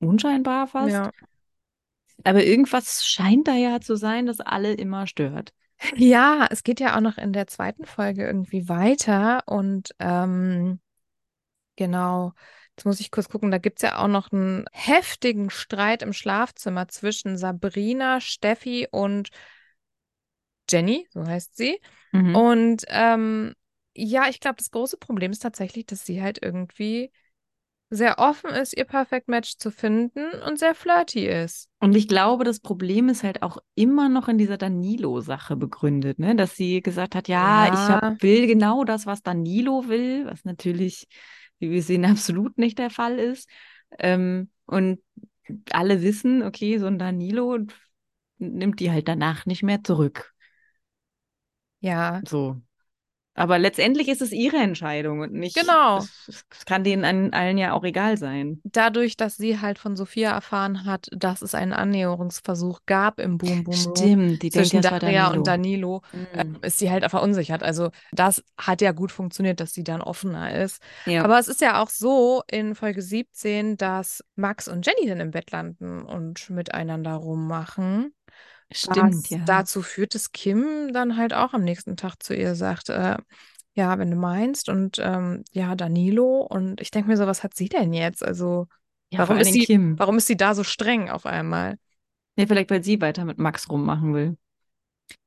unscheinbar 0.00 0.66
fast. 0.68 0.92
Ja. 0.92 1.10
Aber 2.24 2.44
irgendwas 2.44 3.04
scheint 3.04 3.48
da 3.48 3.54
ja 3.54 3.80
zu 3.80 3.96
sein, 3.96 4.26
das 4.26 4.40
alle 4.40 4.74
immer 4.74 5.06
stört. 5.06 5.52
Ja, 5.96 6.46
es 6.50 6.62
geht 6.62 6.78
ja 6.80 6.96
auch 6.96 7.00
noch 7.00 7.16
in 7.16 7.32
der 7.32 7.46
zweiten 7.46 7.86
Folge 7.86 8.26
irgendwie 8.26 8.68
weiter 8.68 9.42
und 9.46 9.94
ähm, 9.98 10.78
genau, 11.80 12.32
jetzt 12.76 12.84
muss 12.84 13.00
ich 13.00 13.10
kurz 13.10 13.28
gucken, 13.28 13.50
da 13.50 13.58
gibt 13.58 13.78
es 13.78 13.82
ja 13.82 13.98
auch 13.98 14.06
noch 14.08 14.30
einen 14.30 14.66
heftigen 14.72 15.48
Streit 15.50 16.02
im 16.02 16.12
Schlafzimmer 16.12 16.88
zwischen 16.88 17.38
Sabrina, 17.38 18.20
Steffi 18.20 18.86
und 18.90 19.30
Jenny, 20.70 21.08
so 21.10 21.26
heißt 21.26 21.56
sie. 21.56 21.80
Mhm. 22.12 22.36
Und 22.36 22.84
ähm, 22.88 23.54
ja, 23.94 24.28
ich 24.28 24.40
glaube, 24.40 24.56
das 24.58 24.70
große 24.70 24.98
Problem 24.98 25.32
ist 25.32 25.40
tatsächlich, 25.40 25.86
dass 25.86 26.04
sie 26.04 26.22
halt 26.22 26.38
irgendwie 26.42 27.10
sehr 27.88 28.18
offen 28.18 28.50
ist, 28.50 28.76
ihr 28.76 28.84
Perfect 28.84 29.28
Match 29.28 29.56
zu 29.56 29.72
finden 29.72 30.26
und 30.46 30.58
sehr 30.58 30.74
flirty 30.76 31.26
ist. 31.26 31.68
Und 31.80 31.96
ich 31.96 32.06
glaube, 32.06 32.44
das 32.44 32.60
Problem 32.60 33.08
ist 33.08 33.24
halt 33.24 33.42
auch 33.42 33.58
immer 33.74 34.08
noch 34.08 34.28
in 34.28 34.38
dieser 34.38 34.58
Danilo-Sache 34.58 35.56
begründet, 35.56 36.18
ne? 36.18 36.36
Dass 36.36 36.54
sie 36.54 36.82
gesagt 36.82 37.14
hat, 37.14 37.26
ja, 37.26 37.66
ich 37.66 37.88
Ja. 37.88 38.00
hab, 38.00 38.22
will 38.22 38.46
genau 38.46 38.84
das, 38.84 39.06
was 39.06 39.22
Danilo 39.22 39.88
will, 39.88 40.26
was 40.26 40.44
natürlich, 40.44 41.08
wie 41.60 41.70
wir 41.70 41.82
sehen, 41.82 42.04
absolut 42.06 42.58
nicht 42.58 42.78
der 42.78 42.90
Fall 42.90 43.18
ist. 43.18 43.48
Ähm, 43.98 44.50
und 44.66 45.00
alle 45.72 46.02
wissen, 46.02 46.42
okay, 46.42 46.78
so 46.78 46.86
ein 46.86 46.98
Danilo 46.98 47.58
nimmt 48.38 48.80
die 48.80 48.90
halt 48.92 49.08
danach 49.08 49.46
nicht 49.46 49.62
mehr 49.64 49.84
zurück. 49.84 50.34
Ja, 51.80 52.20
So. 52.26 52.60
Aber 53.40 53.58
letztendlich 53.58 54.08
ist 54.08 54.20
es 54.22 54.32
ihre 54.32 54.58
Entscheidung 54.58 55.20
und 55.20 55.32
nicht. 55.32 55.56
Genau. 55.56 55.98
Es, 55.98 56.44
es 56.50 56.64
kann 56.66 56.84
denen 56.84 57.32
allen 57.32 57.56
ja 57.58 57.72
auch 57.72 57.84
egal 57.84 58.16
sein. 58.18 58.60
dadurch, 58.64 59.16
dass 59.16 59.36
sie 59.36 59.60
halt 59.60 59.78
von 59.78 59.96
Sophia 59.96 60.30
erfahren 60.32 60.84
hat, 60.84 61.08
dass 61.12 61.40
es 61.42 61.54
einen 61.54 61.72
Annäherungsversuch 61.72 62.80
gab 62.86 63.18
im 63.18 63.38
Boom 63.38 63.64
Boom 63.64 63.74
Room 63.74 63.96
Stimmt, 63.96 64.42
die 64.42 64.50
denkt, 64.50 64.68
zwischen 64.68 64.84
war 64.84 64.98
Daria 65.00 65.24
Danilo. 65.24 65.38
und 65.38 65.46
Danilo, 65.46 66.02
Mhm. 66.12 66.26
ähm, 66.34 66.58
ist 66.62 66.78
sie 66.78 66.90
halt 66.90 67.08
verunsichert. 67.10 67.62
Also 67.62 67.90
das 68.12 68.42
hat 68.58 68.80
ja 68.82 68.92
gut 68.92 69.10
funktioniert, 69.12 69.60
dass 69.60 69.72
sie 69.72 69.84
dann 69.84 70.02
offener 70.02 70.54
ist. 70.62 70.82
Ja. 71.06 71.24
Aber 71.24 71.38
es 71.38 71.48
ist 71.48 71.60
ja 71.60 71.82
auch 71.82 71.88
so 71.90 72.42
in 72.50 72.74
Folge 72.74 73.02
17, 73.02 73.76
dass 73.76 74.22
Max 74.36 74.68
und 74.68 74.84
Jenny 74.86 75.08
dann 75.08 75.20
im 75.20 75.30
Bett 75.30 75.50
landen 75.50 76.02
und 76.02 76.50
miteinander 76.50 77.14
rummachen. 77.14 78.12
Stimmt, 78.72 79.14
was 79.14 79.30
ja. 79.30 79.38
dazu 79.38 79.82
führt, 79.82 80.14
dass 80.14 80.32
Kim 80.32 80.92
dann 80.92 81.16
halt 81.16 81.34
auch 81.34 81.52
am 81.54 81.62
nächsten 81.62 81.96
Tag 81.96 82.22
zu 82.22 82.34
ihr 82.34 82.54
sagt, 82.54 82.88
äh, 82.88 83.16
ja, 83.74 83.98
wenn 83.98 84.10
du 84.10 84.16
meinst 84.16 84.68
und 84.68 84.98
ähm, 85.00 85.44
ja, 85.52 85.74
Danilo 85.74 86.40
und 86.42 86.80
ich 86.80 86.90
denke 86.90 87.08
mir 87.08 87.16
so, 87.16 87.26
was 87.26 87.42
hat 87.42 87.56
sie 87.56 87.68
denn 87.68 87.92
jetzt? 87.92 88.24
Also 88.24 88.66
ja, 89.10 89.20
warum 89.20 89.38
ist 89.38 89.52
sie- 89.52 89.64
Kim. 89.64 89.98
warum 89.98 90.18
ist 90.18 90.26
sie 90.26 90.36
da 90.36 90.54
so 90.54 90.64
streng 90.64 91.10
auf 91.10 91.26
einmal? 91.26 91.78
Ja, 92.36 92.46
vielleicht, 92.46 92.70
weil 92.70 92.82
sie 92.84 93.00
weiter 93.00 93.24
mit 93.24 93.38
Max 93.38 93.68
rummachen 93.68 94.14
will. 94.14 94.36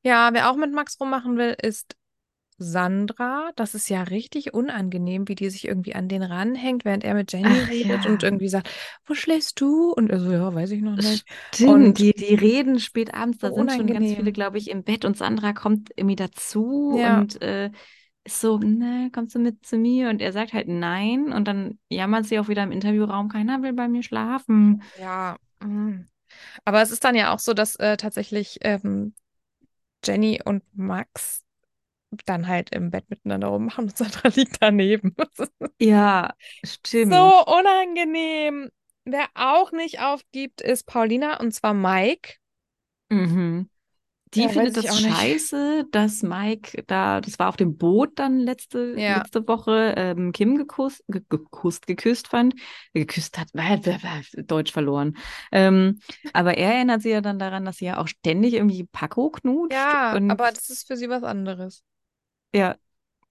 Ja, 0.03 0.29
wer 0.33 0.49
auch 0.49 0.55
mit 0.55 0.73
Max 0.73 0.99
rummachen 0.99 1.37
will, 1.37 1.55
ist 1.61 1.95
Sandra. 2.57 3.51
Das 3.55 3.75
ist 3.75 3.89
ja 3.89 4.03
richtig 4.03 4.53
unangenehm, 4.53 5.27
wie 5.27 5.35
die 5.35 5.49
sich 5.49 5.67
irgendwie 5.67 5.95
an 5.95 6.07
den 6.07 6.23
ranhängt, 6.23 6.85
während 6.85 7.03
er 7.03 7.13
mit 7.13 7.31
Jenny 7.33 7.47
Ach, 7.49 7.69
redet 7.69 8.05
ja. 8.05 8.09
und 8.11 8.23
irgendwie 8.23 8.49
sagt, 8.49 8.69
wo 9.05 9.13
schläfst 9.13 9.59
du? 9.61 9.91
Und 9.91 10.09
er 10.09 10.19
so, 10.19 10.31
ja, 10.31 10.53
weiß 10.53 10.71
ich 10.71 10.81
noch 10.81 10.95
nicht. 10.95 11.25
Stimmt, 11.53 11.71
Und- 11.71 11.99
die, 11.99 12.13
die 12.13 12.35
reden 12.35 12.79
spät 12.79 13.13
abends, 13.13 13.39
da 13.39 13.49
So 13.49 13.55
sind 13.55 13.71
schon 13.71 13.87
ganz 13.87 14.11
viele, 14.13 14.31
unangenehm. 14.31 14.33
glaube 14.33 14.57
ich, 14.57 14.69
im 14.69 14.83
Bett 14.83 15.05
und 15.05 15.17
Sandra 15.17 15.53
kommt 15.53 15.91
irgendwie 15.95 16.15
dazu 16.15 16.95
Ja. 16.99 17.19
und 17.19 17.41
äh, 17.41 17.71
ist 18.25 18.39
so, 18.39 18.57
ne, 18.57 19.09
kommst 19.13 19.35
du 19.35 19.39
mit 19.39 19.65
zu 19.65 19.77
mir? 19.77 20.09
Und 20.09 20.21
er 20.21 20.31
sagt 20.31 20.53
halt 20.53 20.67
nein 20.69 21.33
und 21.33 21.45
dann 21.47 21.77
jammert 21.89 22.25
sie 22.25 22.39
auch 22.39 22.47
wieder 22.47 22.63
im 22.63 22.71
Interviewraum, 22.71 23.27
keiner 23.29 23.61
will 23.61 23.73
bei 23.73 23.87
mir 23.89 24.01
schlafen. 24.03 24.81
Ja, 24.99 25.37
mm. 25.59 26.05
aber 26.65 26.81
es 26.81 26.91
ist 26.91 27.03
dann 27.03 27.15
ja 27.15 27.33
auch 27.33 27.39
so, 27.39 27.53
dass 27.53 27.75
äh, 27.75 27.97
tatsächlich 27.97 28.59
ähm, 28.61 29.13
Jenny 30.05 30.39
und 30.43 30.63
Max 30.73 31.42
dann 32.25 32.47
halt 32.47 32.69
im 32.75 32.91
Bett 32.91 33.09
miteinander 33.09 33.47
rummachen 33.47 33.85
und 33.85 33.97
Sandra 33.97 34.29
liegt 34.29 34.57
daneben. 34.61 35.15
Ja, 35.79 36.33
stimmt. 36.63 37.09
so 37.09 37.45
unangenehm. 37.45 38.69
Wer 39.05 39.27
auch 39.35 39.71
nicht 39.71 39.99
aufgibt, 39.99 40.61
ist 40.61 40.85
Paulina 40.85 41.39
und 41.39 41.51
zwar 41.53 41.73
Mike. 41.73 42.35
Mhm. 43.09 43.69
Die 44.33 44.41
Ja, 44.41 44.49
findet 44.49 44.77
das 44.77 44.89
auch 44.89 44.99
nicht. 44.99 45.19
scheiße, 45.19 45.85
dass 45.91 46.23
Mike 46.23 46.83
da, 46.87 47.21
das 47.21 47.39
war 47.39 47.49
auf 47.49 47.57
dem 47.57 47.77
Boot 47.77 48.19
dann 48.19 48.39
letzte, 48.39 48.95
Ja. 48.95 49.23
letzte 49.23 49.47
Woche, 49.47 49.93
ähm, 49.95 50.31
Kim 50.31 50.57
geküsst, 50.57 51.03
ge 51.07 51.21
geküsst, 51.29 51.87
geküsst 51.87 52.27
fand, 52.29 52.55
geküsst 52.93 53.37
hat, 53.39 53.49
Deutsch 54.49 54.71
verloren. 54.71 55.17
Ähm, 55.51 55.99
aber 56.33 56.57
er 56.57 56.73
erinnert 56.75 57.03
sie 57.03 57.11
ja 57.11 57.21
dann 57.21 57.39
daran, 57.39 57.65
dass 57.65 57.77
sie 57.77 57.85
ja 57.85 57.99
auch 57.99 58.07
ständig 58.07 58.55
irgendwie 58.55 58.85
Paco 58.91 59.29
knutscht. 59.29 59.77
Ja, 59.77 60.19
aber 60.27 60.51
das 60.51 60.69
ist 60.69 60.87
für 60.87 60.95
sie 60.97 61.09
was 61.09 61.23
anderes. 61.23 61.83
Ja, 62.53 62.75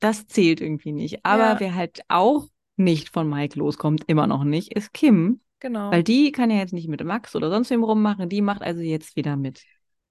das 0.00 0.26
zählt 0.26 0.60
irgendwie 0.60 0.92
nicht. 0.92 1.24
Aber 1.24 1.54
Ja. 1.54 1.60
wer 1.60 1.74
halt 1.74 2.02
auch 2.08 2.46
nicht 2.76 3.10
von 3.10 3.28
Mike 3.28 3.58
loskommt, 3.58 4.04
immer 4.06 4.26
noch 4.26 4.44
nicht, 4.44 4.72
ist 4.72 4.92
Kim. 4.92 5.40
Genau. 5.60 5.90
Weil 5.92 6.02
die 6.02 6.32
kann 6.32 6.50
ja 6.50 6.56
jetzt 6.58 6.72
nicht 6.72 6.88
mit 6.88 7.04
Max 7.04 7.36
oder 7.36 7.50
sonst 7.50 7.70
wem 7.70 7.84
rummachen. 7.84 8.28
Die 8.28 8.40
macht 8.42 8.62
also 8.62 8.80
jetzt 8.80 9.14
wieder 9.14 9.36
mit 9.36 9.62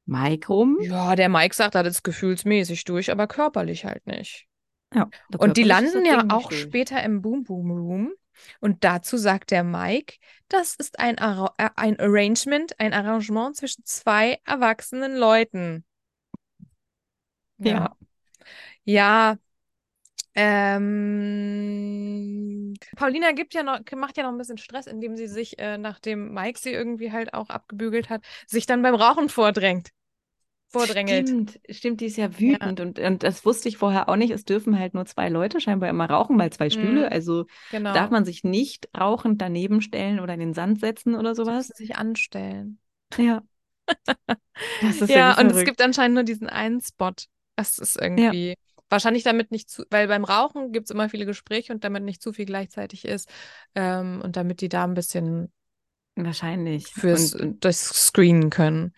Mike 0.05 0.47
rum. 0.47 0.77
Ja, 0.81 1.15
der 1.15 1.29
Mike 1.29 1.53
sagt, 1.55 1.75
das 1.75 1.87
ist 1.87 2.03
gefühlsmäßig 2.03 2.85
durch, 2.85 3.11
aber 3.11 3.27
körperlich 3.27 3.85
halt 3.85 4.05
nicht. 4.07 4.47
Ja, 4.93 5.09
Und 5.37 5.57
die 5.57 5.63
landen 5.63 6.05
ja 6.05 6.25
auch 6.29 6.51
durch. 6.51 6.63
später 6.63 7.03
im 7.03 7.21
Boom 7.21 7.43
Boom 7.43 7.71
Room. 7.71 8.11
Und 8.59 8.83
dazu 8.83 9.17
sagt 9.17 9.51
der 9.51 9.63
Mike, 9.63 10.15
das 10.47 10.75
ist 10.75 10.99
ein, 10.99 11.19
Arra 11.19 11.53
äh, 11.57 11.69
ein 11.75 11.99
Arrangement, 11.99 12.79
ein 12.79 12.93
Arrangement 12.93 13.55
zwischen 13.55 13.83
zwei 13.85 14.39
erwachsenen 14.45 15.15
Leuten. 15.15 15.85
Ja. 17.59 17.71
Ja. 17.71 17.97
Ähm, 20.35 21.93
Paulina 22.95 23.31
gibt 23.33 23.53
ja 23.53 23.63
noch, 23.63 23.79
macht 23.95 24.17
ja 24.17 24.23
noch 24.23 24.31
ein 24.31 24.37
bisschen 24.37 24.57
Stress, 24.57 24.87
indem 24.87 25.15
sie 25.17 25.27
sich, 25.27 25.59
äh, 25.59 25.77
nachdem 25.77 26.33
Mike 26.33 26.59
sie 26.59 26.71
irgendwie 26.71 27.11
halt 27.11 27.33
auch 27.33 27.49
abgebügelt 27.49 28.09
hat, 28.09 28.23
sich 28.47 28.65
dann 28.65 28.81
beim 28.81 28.95
Rauchen 28.95 29.29
vordrängt. 29.29 29.89
Vordrängelt. 30.69 31.35
Stimmt, 31.35 31.59
stimmt, 31.69 31.99
die 32.01 32.05
ist 32.05 32.15
ja 32.17 32.39
wütend 32.39 32.79
und, 32.79 32.97
und 32.97 33.23
das 33.23 33.45
wusste 33.45 33.67
ich 33.67 33.77
vorher 33.77 34.07
auch 34.07 34.15
nicht. 34.15 34.31
Es 34.31 34.45
dürfen 34.45 34.79
halt 34.79 34.93
nur 34.93 35.05
zwei 35.05 35.27
Leute 35.29 35.59
scheinbar 35.59 35.89
immer 35.89 36.09
rauchen, 36.09 36.39
weil 36.39 36.51
zwei 36.53 36.69
Stühle. 36.69 37.01
Mhm. 37.01 37.11
Also 37.11 37.45
Genau. 37.69 37.91
darf 37.91 38.09
man 38.09 38.23
sich 38.25 38.43
nicht 38.45 38.87
rauchend 38.97 39.41
daneben 39.41 39.81
stellen 39.81 40.19
oder 40.21 40.33
in 40.33 40.39
den 40.39 40.53
Sand 40.53 40.79
setzen 40.79 41.15
oder 41.15 41.35
sowas. 41.35 41.67
sie 41.67 41.73
sich 41.75 41.97
anstellen. 41.97 42.79
Ja. 43.17 43.43
Das 44.79 45.01
ist 45.01 45.15
Ja, 45.15 45.31
irgendwie 45.37 45.39
und 45.39 45.51
es 45.51 45.63
gibt 45.63 45.81
anscheinend 45.81 46.15
nur 46.15 46.23
diesen 46.23 46.49
einen 46.49 46.81
Spot. 46.81 47.11
Das 47.55 47.77
ist 47.79 47.97
irgendwie 48.01 48.55
wahrscheinlich 48.91 49.23
damit 49.23 49.51
nicht 49.51 49.69
zu, 49.69 49.83
weil 49.89 50.07
beim 50.07 50.23
Rauchen 50.25 50.71
gibt 50.71 50.85
es 50.85 50.91
immer 50.91 51.09
viele 51.09 51.25
Gespräche 51.25 51.73
und 51.73 51.83
damit 51.83 52.03
nicht 52.03 52.21
zu 52.21 52.33
viel 52.33 52.45
gleichzeitig 52.45 53.05
ist. 53.05 53.29
Ähm, 53.75 54.21
und 54.23 54.35
damit 54.37 54.61
die 54.61 54.69
da 54.69 54.83
ein 54.85 54.93
bisschen 54.93 55.51
Wahrscheinlich. 56.15 56.87
fürs 56.87 57.31
Und, 57.31 57.63
durchs 57.63 58.07
Screenen 58.07 58.49
können. 58.49 58.93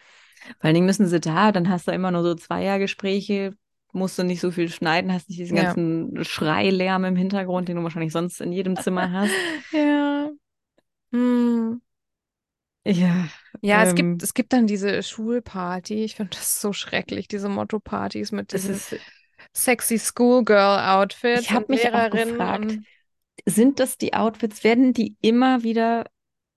vor 0.60 0.66
allen 0.66 0.74
Dingen 0.76 0.86
müssen 0.86 1.08
sie 1.08 1.20
da, 1.20 1.52
dann 1.52 1.70
hast 1.70 1.88
du 1.88 1.92
immer 1.92 2.12
nur 2.12 2.24
so 2.24 2.36
Zweiergespräche, 2.36 3.54
musst 3.92 4.18
du 4.18 4.24
nicht 4.24 4.42
so 4.42 4.52
viel 4.52 4.70
schneiden, 4.70 5.14
hast 5.14 5.30
nicht 5.30 5.40
diesen 5.40 5.56
Ja. 5.56 5.76
ganzen 5.76 6.24
Schreilärm 6.24 7.06
im 7.06 7.16
Hintergrund, 7.16 7.70
den 7.70 7.78
du 7.78 7.84
wahrscheinlich 7.84 8.14
sonst 8.14 8.42
in 8.42 8.52
jedem 8.52 8.78
Zimmer 8.78 9.12
hast. 9.12 9.40
Ja. 9.72 10.32
Hm. 11.14 11.82
Ja. 12.86 13.28
Ja, 13.62 13.82
es 13.84 13.90
Ähm. 13.92 13.96
gibt, 13.96 14.24
es 14.24 14.34
gibt 14.34 14.52
dann 14.54 14.68
diese 14.68 15.02
Schulparty. 15.04 16.04
Ich 16.04 16.16
finde 16.16 16.36
das 16.38 16.60
so 16.60 16.74
schrecklich, 16.74 17.28
diese 17.28 17.48
Motto-Partys 17.50 18.32
mit 18.32 18.52
Es 18.52 18.64
diesen 18.64 18.70
ist, 18.70 19.00
sexy 19.56 20.00
Schoolgirl-Outfits 20.00 21.42
Ich 21.42 21.52
hab 21.52 21.64
und 21.64 21.70
mich 21.70 21.94
auch 21.94 22.10
gefragt, 22.10 22.78
sind 23.46 23.80
das 23.80 23.98
die 23.98 24.14
Outfits, 24.14 24.64
werden 24.64 24.94
die 24.94 25.16
immer 25.22 25.64
wieder 25.64 26.06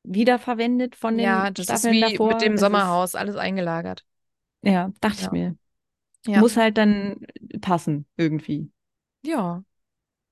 wiederverwendet 0.04 0.94
von 0.96 1.16
den 1.16 1.24
ja, 1.24 1.50
das 1.50 1.66
ist 1.68 1.80
Staffeln 1.80 1.94
wie 1.94 2.00
davor? 2.12 2.28
mit 2.28 2.42
dem 2.42 2.52
Das 2.52 2.60
Sommerhaus, 2.60 3.14
alles 3.14 3.36
eingelagert. 3.36 4.04
Ist, 4.62 4.72
ja, 4.72 4.90
dachte 5.00 5.20
Ja. 5.20 5.26
ich 5.26 5.32
mir. 5.32 5.56
Ja. 6.26 6.40
Muss 6.40 6.56
halt 6.56 6.76
dann 6.78 7.16
passen, 7.60 8.06
irgendwie. 8.16 8.70
Ja. 9.24 9.62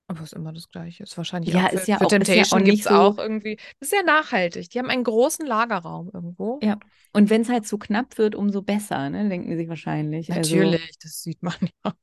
Aber 0.07 0.21
ist 0.21 0.33
immer 0.33 0.53
das 0.53 0.69
Gleiche. 0.69 1.03
Ist 1.03 1.17
wahrscheinlich 1.17 1.53
Ja, 1.53 1.65
auch 1.65 1.69
für, 1.71 1.75
ist 1.77 1.87
ja 1.87 1.97
für 1.97 2.05
auch- 2.05 2.11
ist 2.11 2.11
ja 2.11 2.15
auch 2.17 2.25
Temptation 2.25 2.63
nicht 2.63 2.83
so- 2.83 2.89
auch 2.91 3.17
irgendwie. 3.17 3.55
Das 3.79 3.89
ist 3.89 3.93
ja 3.93 4.03
nachhaltig. 4.03 4.69
Die 4.69 4.77
haben 4.79 4.89
einen 4.89 5.03
großen 5.03 5.45
Lagerraum 5.45 6.11
irgendwo. 6.13 6.59
Ja. 6.61 6.77
Und 7.11 7.29
wenn 7.29 7.41
es 7.41 7.49
halt 7.49 7.65
zu 7.65 7.77
knapp 7.77 8.17
wird, 8.17 8.35
umso 8.35 8.61
besser, 8.61 9.09
ne? 9.09 9.27
Denken 9.27 9.49
die 9.49 9.55
sich 9.57 9.67
wahrscheinlich. 9.67 10.31
Also, 10.31 10.55
Natürlich, 10.57 10.97
das 11.01 11.23
sieht 11.23 11.41
man 11.41 11.55
ja. 11.85 11.93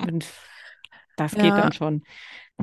Und 0.00 0.26
das 1.16 1.34
geht 1.34 1.44
Ja. 1.44 1.58
dann 1.58 1.72
schon. 1.72 2.02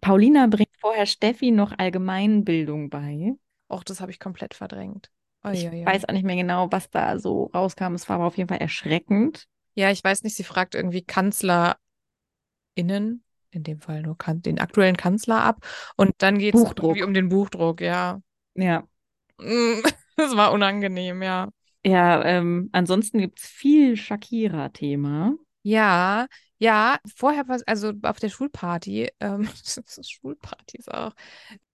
Paulina 0.02 0.48
bringt 0.48 0.76
vorher 0.80 1.06
Steffi 1.06 1.52
noch 1.52 1.74
Allgemeinbildung 1.78 2.90
bei. 2.90 3.34
Och, 3.70 3.84
das 3.84 4.02
habe 4.02 4.12
ich 4.12 4.20
komplett 4.20 4.54
verdrängt. 4.54 5.12
Ich 5.52 5.66
Uiuiui. 5.66 5.86
weiß 5.86 6.06
auch 6.06 6.14
nicht 6.14 6.26
mehr 6.26 6.36
genau, 6.36 6.72
was 6.72 6.90
da 6.90 7.20
so 7.20 7.46
rauskam. 7.54 7.94
Es 7.96 8.08
war 8.10 8.16
aber 8.18 8.26
auf 8.26 8.38
jeden 8.38 8.50
Fall 8.50 8.60
erschreckend. 8.60 9.48
Ja, 9.76 9.92
ich 9.92 10.04
weiß 10.04 10.24
nicht, 10.24 10.36
sie 10.36 10.44
fragt 10.44 10.76
irgendwie 10.76 11.04
KanzlerInnen, 11.04 11.78
in 12.76 13.64
dem 13.64 13.80
Fall 13.80 14.02
nur 14.02 14.18
kan 14.18 14.42
den 14.42 14.60
aktuellen 14.60 14.98
Kanzler 14.98 15.42
ab. 15.44 15.66
Und 15.96 16.14
dann 16.20 16.38
geht 16.40 16.56
es 16.56 16.64
irgendwie 16.64 17.04
um 17.04 17.14
den 17.14 17.30
Buchdruck, 17.30 17.82
ja. 17.82 18.22
Ja. 18.56 18.88
Mm, 19.40 19.82
Das 20.18 20.36
war 20.36 20.52
unangenehm, 20.52 21.22
ja. 21.22 21.50
Ja, 21.86 22.24
ähm, 22.26 22.70
ansonsten 22.74 23.20
gibt 23.20 23.40
es 23.40 23.46
viel 23.48 23.96
Shakira-Thema. 23.96 25.36
Ja, 25.64 26.28
ja, 26.60 26.98
vorher 27.16 27.48
war 27.48 27.60
also 27.66 27.94
auf 28.04 28.20
der 28.20 28.30
Schulparty, 28.30 29.10
ähm, 29.20 29.48
Schulpartys 30.02 30.88
auch. 30.90 31.14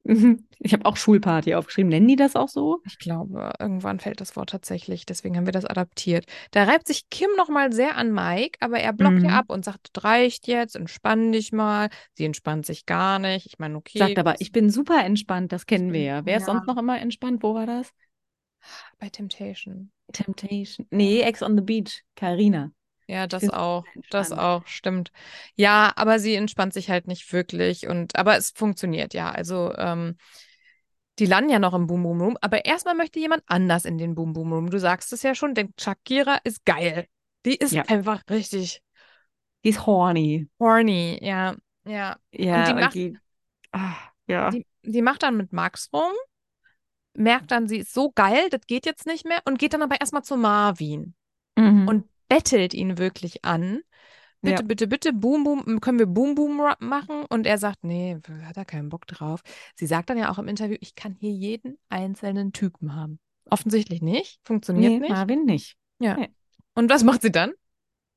Ich 0.59 0.73
habe 0.73 0.85
auch 0.85 0.97
Schulparty 0.97 1.55
aufgeschrieben. 1.55 1.89
Nennen 1.89 2.09
die 2.09 2.17
das 2.17 2.35
auch 2.35 2.49
so? 2.49 2.81
Ich 2.85 2.99
glaube, 2.99 3.53
irgendwann 3.57 4.01
fällt 4.01 4.19
das 4.19 4.35
Wort 4.35 4.49
tatsächlich, 4.49 5.05
deswegen 5.05 5.37
haben 5.37 5.45
wir 5.45 5.53
das 5.53 5.63
adaptiert. 5.63 6.25
Da 6.51 6.63
reibt 6.65 6.87
sich 6.87 7.09
Kim 7.09 7.29
nochmal 7.37 7.71
sehr 7.71 7.95
an 7.95 8.11
Mike, 8.11 8.57
aber 8.59 8.79
er 8.79 8.91
blockt 8.91 9.19
Mhm. 9.19 9.25
ihr 9.25 9.33
ab 9.33 9.45
und 9.47 9.63
sagt, 9.63 9.91
das 9.93 10.03
reicht 10.03 10.47
jetzt, 10.47 10.75
entspann 10.75 11.31
dich 11.31 11.53
mal. 11.53 11.89
Sie 12.15 12.25
entspannt 12.25 12.65
sich 12.65 12.85
gar 12.85 13.17
nicht. 13.19 13.45
Ich 13.45 13.59
meine, 13.59 13.77
okay. 13.77 13.97
Sagt 13.97 14.19
aber, 14.19 14.35
ich 14.39 14.51
bin 14.51 14.69
super 14.69 15.03
entspannt, 15.05 15.53
das 15.53 15.65
kennen 15.65 15.93
wir 15.93 16.01
ja. 16.01 16.25
Wer 16.25 16.37
ist 16.37 16.47
ja. 16.47 16.53
sonst 16.53 16.67
noch 16.67 16.77
immer 16.77 16.99
entspannt? 16.99 17.41
Wo 17.41 17.53
war 17.55 17.65
das? 17.65 17.93
bei 18.99 19.09
Temptation. 19.09 19.91
Temptation. 20.11 20.87
Nee, 20.89 21.21
Ex 21.21 21.41
on 21.41 21.55
the 21.55 21.61
Beach. 21.61 22.03
Carina. 22.15 22.71
Ja, 23.13 23.27
das 23.27 23.49
auch. 23.49 23.85
Das 24.09 24.31
auch, 24.31 24.65
stimmt. 24.65 25.11
Ja, 25.55 25.93
aber 25.95 26.19
sie 26.19 26.35
entspannt 26.35 26.73
sich 26.73 26.89
halt 26.89 27.07
nicht 27.07 27.31
wirklich 27.31 27.87
und 27.87 28.15
aber 28.15 28.37
es 28.37 28.51
funktioniert 28.51 29.13
ja. 29.13 29.31
Also 29.31 29.73
ähm, 29.77 30.17
die 31.19 31.27
landen 31.27 31.51
ja 31.51 31.59
noch 31.59 31.73
im 31.73 31.85
Boom 31.85 32.03
Boom 32.03 32.21
Room, 32.21 32.37
aber 32.41 32.65
erstmal 32.65 32.95
möchte 32.95 33.19
jemand 33.19 33.43
anders 33.45 33.85
in 33.85 33.97
den 33.97 34.15
Boom 34.15 34.33
Boom 34.33 34.51
Room. 34.51 34.69
Du 34.71 34.79
sagst 34.79 35.13
es 35.13 35.21
ja 35.21 35.35
schon, 35.35 35.53
denn 35.53 35.73
Shakira 35.79 36.39
ist 36.43 36.65
geil. 36.65 37.07
Die 37.45 37.55
ist 37.55 37.73
Ja. 37.73 37.83
einfach 37.83 38.23
richtig 38.29 38.81
Die 39.63 39.69
ist 39.69 39.85
horny. 39.85 40.49
horny, 40.59 41.19
ja, 41.21 41.55
ja. 41.85 42.17
Ja, 42.31 42.65
die 42.65 42.73
und 42.73 42.79
macht- 42.79 42.93
die, 42.95 43.17
ah, 43.71 43.93
ja. 44.27 44.49
Die, 44.49 44.65
die 44.81 45.01
macht 45.01 45.21
dann 45.23 45.37
mit 45.37 45.53
Max 45.53 45.89
rum, 45.93 46.11
merkt 47.15 47.51
dann, 47.51 47.67
sie 47.67 47.77
ist 47.77 47.93
so 47.93 48.11
geil, 48.11 48.49
das 48.49 48.61
geht 48.65 48.85
jetzt 48.85 49.05
nicht 49.05 49.25
mehr 49.25 49.39
und 49.45 49.59
geht 49.59 49.73
dann 49.73 49.83
aber 49.83 49.99
erstmal 50.01 50.23
zu 50.23 50.35
Marvin. 50.35 51.13
Mhm. 51.55 51.87
und 51.87 52.09
bettelt 52.33 52.73
ihn 52.73 52.97
wirklich 52.97 53.45
an. 53.45 53.81
Bitte, 54.41 54.61
Ja. 54.61 54.67
bitte, 54.67 54.87
bitte, 54.87 55.13
Boom 55.13 55.43
Boom, 55.43 55.79
können 55.81 55.99
wir 55.99 56.07
Boom 56.07 56.33
Boom 56.35 56.59
Ra- 56.59 56.77
machen? 56.79 57.25
Und 57.29 57.45
er 57.45 57.57
sagt, 57.59 57.83
nee, 57.83 58.17
hat 58.43 58.57
er 58.57 58.65
keinen 58.65 58.89
Bock 58.89 59.05
drauf. 59.05 59.41
Sie 59.75 59.85
sagt 59.85 60.09
dann 60.09 60.17
ja 60.17 60.31
auch 60.31 60.39
im 60.39 60.47
Interview, 60.47 60.75
ich 60.81 60.95
kann 60.95 61.15
hier 61.19 61.31
jeden 61.31 61.77
einzelnen 61.89 62.51
Typen 62.51 62.95
haben. 62.95 63.19
Offensichtlich 63.49 64.01
nicht, 64.01 64.39
funktioniert 64.43 64.93
nee, 64.93 64.99
nicht. 64.99 65.11
Marvin 65.11 65.45
nicht. 65.45 65.77
Ja. 65.99 66.15
nee. 66.15 66.29
Und 66.73 66.89
was 66.89 67.03
macht 67.03 67.21
sie 67.21 67.31
dann? 67.31 67.53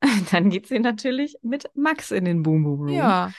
Dann 0.30 0.50
geht 0.50 0.66
sie 0.66 0.78
natürlich 0.78 1.36
mit 1.42 1.70
Max 1.74 2.10
in 2.10 2.24
den 2.24 2.42
Boom 2.42 2.64
Boom 2.64 2.80
Room. 2.80 2.88
Ja. 2.88 3.32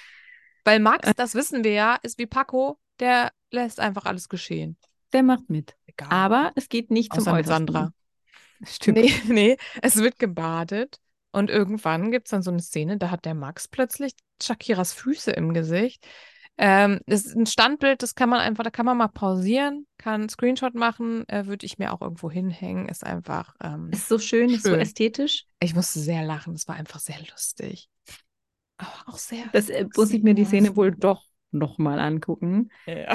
Weil 0.63 0.79
Max, 0.79 1.09
das 1.15 1.33
wissen 1.33 1.63
wir 1.63 1.71
ja, 1.71 1.97
ist 2.03 2.17
wie 2.19 2.25
Paco, 2.25 2.79
der 2.99 3.31
lässt 3.51 3.79
einfach 3.79 4.05
alles 4.05 4.29
geschehen. 4.29 4.77
Der 5.13 5.23
macht 5.23 5.49
mit. 5.49 5.75
Egal. 5.85 6.09
Aber 6.11 6.51
es 6.55 6.67
geht 6.69 6.91
nicht 6.91 7.13
zum 7.13 7.21
Außer 7.21 7.33
mit 7.33 7.45
Äußersten. 7.45 7.67
Sandra. 7.67 7.91
Stimmt. 8.65 8.97
Nee, 8.97 9.11
nee, 9.27 9.57
es 9.81 9.97
wird 9.97 10.19
gebadet 10.19 10.99
Und 11.31 11.49
irgendwann 11.49 12.11
gibt 12.11 12.27
es 12.27 12.31
dann 12.31 12.41
so 12.43 12.51
eine 12.51 12.61
Szene, 12.61 12.97
da 12.97 13.11
hat 13.11 13.25
der 13.25 13.33
Max 13.35 13.67
plötzlich 13.67 14.13
Shakiras 14.41 14.93
Füße 14.93 15.31
im 15.31 15.53
Gesicht. 15.53 16.05
Ähm, 16.59 17.01
das 17.05 17.25
ist 17.25 17.35
ein 17.35 17.45
Standbild, 17.45 18.01
das 18.01 18.15
kann 18.15 18.29
man 18.29 18.39
einfach, 18.39 18.63
da 18.63 18.71
kann 18.71 18.85
man 18.85 18.97
mal 18.97 19.09
pausieren, 19.09 19.85
kann 19.99 20.21
einen 20.21 20.29
Screenshot 20.29 20.73
machen, 20.73 21.27
äh, 21.29 21.45
würde 21.45 21.65
ich 21.67 21.77
mir 21.77 21.93
auch 21.93 22.01
irgendwo 22.01 22.31
hinhängen. 22.31 22.89
Ist 22.89 23.03
einfach. 23.05 23.55
Ähm, 23.61 23.89
Ist 23.91 24.07
so 24.07 24.17
schön, 24.17 24.49
ist 24.49 24.63
so 24.63 24.69
Schön. 24.69 24.79
ästhetisch. 24.79 25.45
ich 25.59 25.75
musste 25.75 25.99
sehr 25.99 26.23
lachen, 26.23 26.53
das 26.53 26.67
war 26.67 26.75
einfach 26.75 26.99
sehr 26.99 27.19
lustig. 27.31 27.89
Aber 28.77 29.03
auch 29.13 29.17
sehr. 29.17 29.45
Das 29.53 29.69
äh, 29.69 29.85
muss 29.95 30.11
ich 30.11 30.23
mir 30.23 30.33
die. 30.33 30.45
Szene 30.45 30.75
wohl 30.75 30.91
doch 30.91 31.23
nochmal 31.51 31.99
angucken. 31.99 32.69
Ja. 32.85 33.13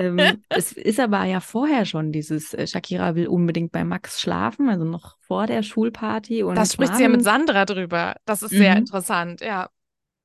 Ähm, 0.00 0.42
es 0.48 0.72
ist 0.72 0.98
aber 0.98 1.24
ja 1.24 1.40
vorher 1.40 1.84
schon 1.84 2.12
dieses, 2.12 2.54
äh, 2.54 2.66
Shakira 2.66 3.14
will 3.14 3.28
unbedingt 3.28 3.72
bei 3.72 3.84
Max 3.84 4.20
schlafen, 4.20 4.68
also 4.68 4.84
noch 4.84 5.16
vor 5.20 5.46
der 5.46 5.62
Schulparty. 5.62 6.42
Und 6.42 6.54
Das 6.56 6.72
spricht 6.72 6.96
sie 6.96 7.02
ja 7.02 7.08
mit 7.08 7.22
Marvin, 7.24 7.46
Sandra 7.46 7.64
drüber. 7.64 8.16
Das 8.24 8.42
ist 8.42 8.50
sehr 8.50 8.72
Mhm. 8.72 8.78
interessant, 8.78 9.40
ja. 9.40 9.68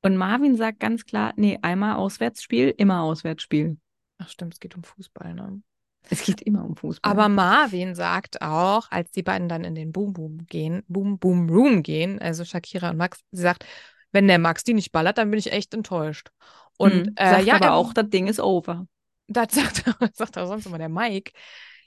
und 0.02 0.18
Marvin 0.18 0.56
sagt 0.56 0.80
ganz 0.80 1.06
klar, 1.06 1.34
nee, 1.36 1.58
einmal 1.62 1.96
Auswärtsspiel, 1.96 2.74
immer 2.78 3.02
Auswärtsspiel. 3.02 3.78
Ach 4.20 4.30
stimmt, 4.30 4.54
es 4.54 4.60
geht 4.60 4.76
um 4.76 4.84
Fußball, 4.84 5.34
ne? 5.34 5.62
Es 6.10 6.24
geht 6.24 6.42
immer 6.42 6.64
um 6.64 6.76
Fußball. 6.76 7.12
Aber 7.12 7.28
Marvin 7.30 7.96
sagt 7.96 8.42
auch, 8.42 8.92
als 8.92 9.10
die 9.12 9.24
beiden 9.24 9.50
dann 9.50 9.64
in 9.64 9.74
den 9.74 9.92
Boom 9.92 10.14
Boom 10.14 10.46
gehen, 10.46 10.84
Boom 10.88 11.18
Boom 11.18 11.50
Room 11.50 11.82
gehen, 11.82 12.20
also 12.20 12.46
Shakira 12.46 12.92
und 12.92 12.98
Max, 12.98 13.22
sie 13.32 13.42
sagt, 13.42 13.66
wenn 14.12 14.28
der 14.28 14.38
Max 14.40 14.64
die 14.64 14.76
nicht 14.76 14.92
ballert, 14.92 15.18
dann 15.18 15.32
bin 15.32 15.40
ich 15.40 15.52
echt 15.52 15.74
enttäuscht. 15.74 16.30
Und 16.78 17.08
Mhm. 17.08 17.14
äh, 17.16 17.30
sagt 17.32 17.44
ja, 17.48 17.56
aber 17.56 17.66
er, 17.66 17.74
auch, 17.74 17.94
das 17.94 18.10
Ding 18.10 18.28
ist 18.28 18.40
over. 18.40 18.88
Das 19.28 19.48
sagt, 19.54 19.84
sagt 20.16 20.38
auch 20.38 20.48
sonst 20.48 20.66
immer 20.66 20.78
der 20.78 20.90
Mike. 20.90 21.32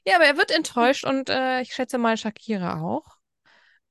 Ja, 0.07 0.17
aber 0.17 0.25
er 0.25 0.37
wird 0.37 0.51
enttäuscht 0.51 1.05
und 1.05 1.29
äh, 1.29 1.61
ich 1.63 1.75
schätze 1.75 1.99
mal 1.99 2.17
Shakira 2.17 2.81
auch. 2.81 3.05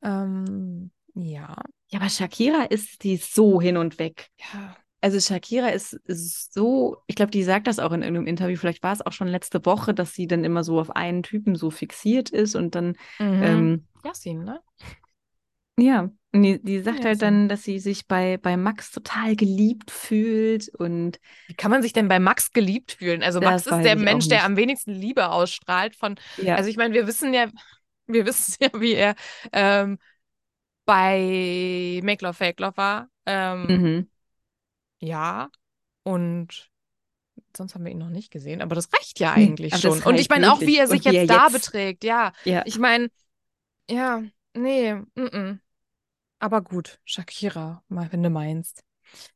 Ähm, 0.02 0.92
ja. 1.16 1.56
Ja, 1.90 2.00
aber 2.00 2.10
Shakira 2.10 2.64
ist 2.64 3.04
die 3.04 3.18
so 3.18 3.62
hin 3.62 3.78
und 3.78 4.00
weg. 4.00 4.30
Ja. 4.54 4.76
Also 5.00 5.20
Shakira 5.20 5.70
ist, 5.70 5.94
ist 5.94 6.54
so, 6.54 6.98
ich 7.06 7.16
glaube, 7.16 7.32
die 7.32 7.44
sagt 7.44 7.68
das 7.68 7.80
auch 7.80 7.92
in 7.92 8.02
irgendeinem 8.02 8.28
Interview, 8.28 8.58
vielleicht 8.58 8.82
war 8.84 8.94
es 8.94 9.06
auch 9.06 9.12
schon 9.12 9.28
letzte 9.28 9.64
Woche, 9.66 9.94
dass 9.94 10.14
sie 10.14 10.28
dann 10.28 10.44
immer 10.44 10.64
so 10.64 10.80
auf 10.80 10.90
einen 10.96 11.22
Typen 11.24 11.56
so 11.56 11.70
fixiert 11.70 12.30
ist 12.30 12.56
und 12.56 12.74
dann, 12.74 12.98
Mhm. 13.20 13.44
ähm, 13.44 13.88
Yasin, 14.04 14.44
ne? 14.44 14.60
ja, 15.78 16.10
und 16.34 16.44
die, 16.44 16.62
die 16.62 16.82
sagt 16.82 17.00
Ja, 17.00 17.06
halt 17.06 17.22
dann, 17.22 17.48
dass 17.50 17.64
sie 17.64 17.80
sich 17.80 18.08
bei, 18.08 18.38
bei 18.38 18.58
Max 18.58 18.92
total 18.92 19.36
geliebt 19.36 19.92
fühlt 19.92 20.70
und 20.76 21.20
Wie 21.48 21.54
kann 21.56 21.72
man 21.72 21.82
sich 21.82 21.94
denn 21.94 22.08
bei 22.08 22.20
Max 22.20 22.52
geliebt 22.52 22.94
fühlen? 22.94 23.24
Also 23.24 23.40
Max 23.40 23.66
ist 23.66 23.84
der 23.84 23.96
Mensch, 23.96 24.28
der 24.28 24.44
am 24.44 24.58
wenigsten 24.58 24.92
Liebe 24.92 25.30
ausstrahlt 25.30 25.96
von 25.96 26.16
ja, 26.38 26.56
Also 26.56 26.70
ich 26.70 26.78
meine, 26.78 26.94
wir 26.94 27.08
wissen 27.08 27.34
ja, 27.34 27.48
wir 28.08 28.26
wissen 28.26 28.56
ja, 28.60 28.70
wie 28.80 28.94
er 28.94 29.16
ähm, 29.54 29.98
bei 30.86 32.00
Make 32.04 32.24
Love 32.24 32.34
Fake 32.34 32.60
Love 32.60 32.78
war. 32.78 33.10
Ähm, 33.26 33.66
mhm. 33.68 34.10
Ja, 35.00 35.50
und 36.04 36.70
sonst 37.56 37.76
haben 37.76 37.84
wir 37.86 37.92
ihn 37.92 37.98
noch 37.98 38.10
nicht 38.10 38.32
gesehen, 38.32 38.62
aber 38.62 38.76
das 38.76 38.90
reicht 38.94 39.20
ja 39.20 39.36
Nee, 39.36 39.46
eigentlich 39.48 39.72
das 39.72 39.82
schon. 39.82 40.02
Und 40.02 40.20
ich 40.20 40.30
meine 40.30 40.52
auch, 40.52 40.62
wie 40.62 40.78
er 40.78 40.88
sich 40.88 41.04
jetzt 41.04 41.16
er 41.16 41.28
da 41.28 41.44
jetzt- 41.48 41.54
beträgt, 41.54 42.04
ja. 42.04 42.32
ja, 42.46 42.64
Ich 42.66 42.80
meine, 42.80 43.10
ja, 43.90 44.24
nee, 44.54 44.94
mm 44.94 45.06
-mm. 45.16 45.60
Aber 46.40 46.62
gut, 46.62 47.00
Shakira, 47.06 47.84
mal 47.88 48.12
wenn 48.12 48.24
du 48.24 48.30
meinst. 48.30 48.84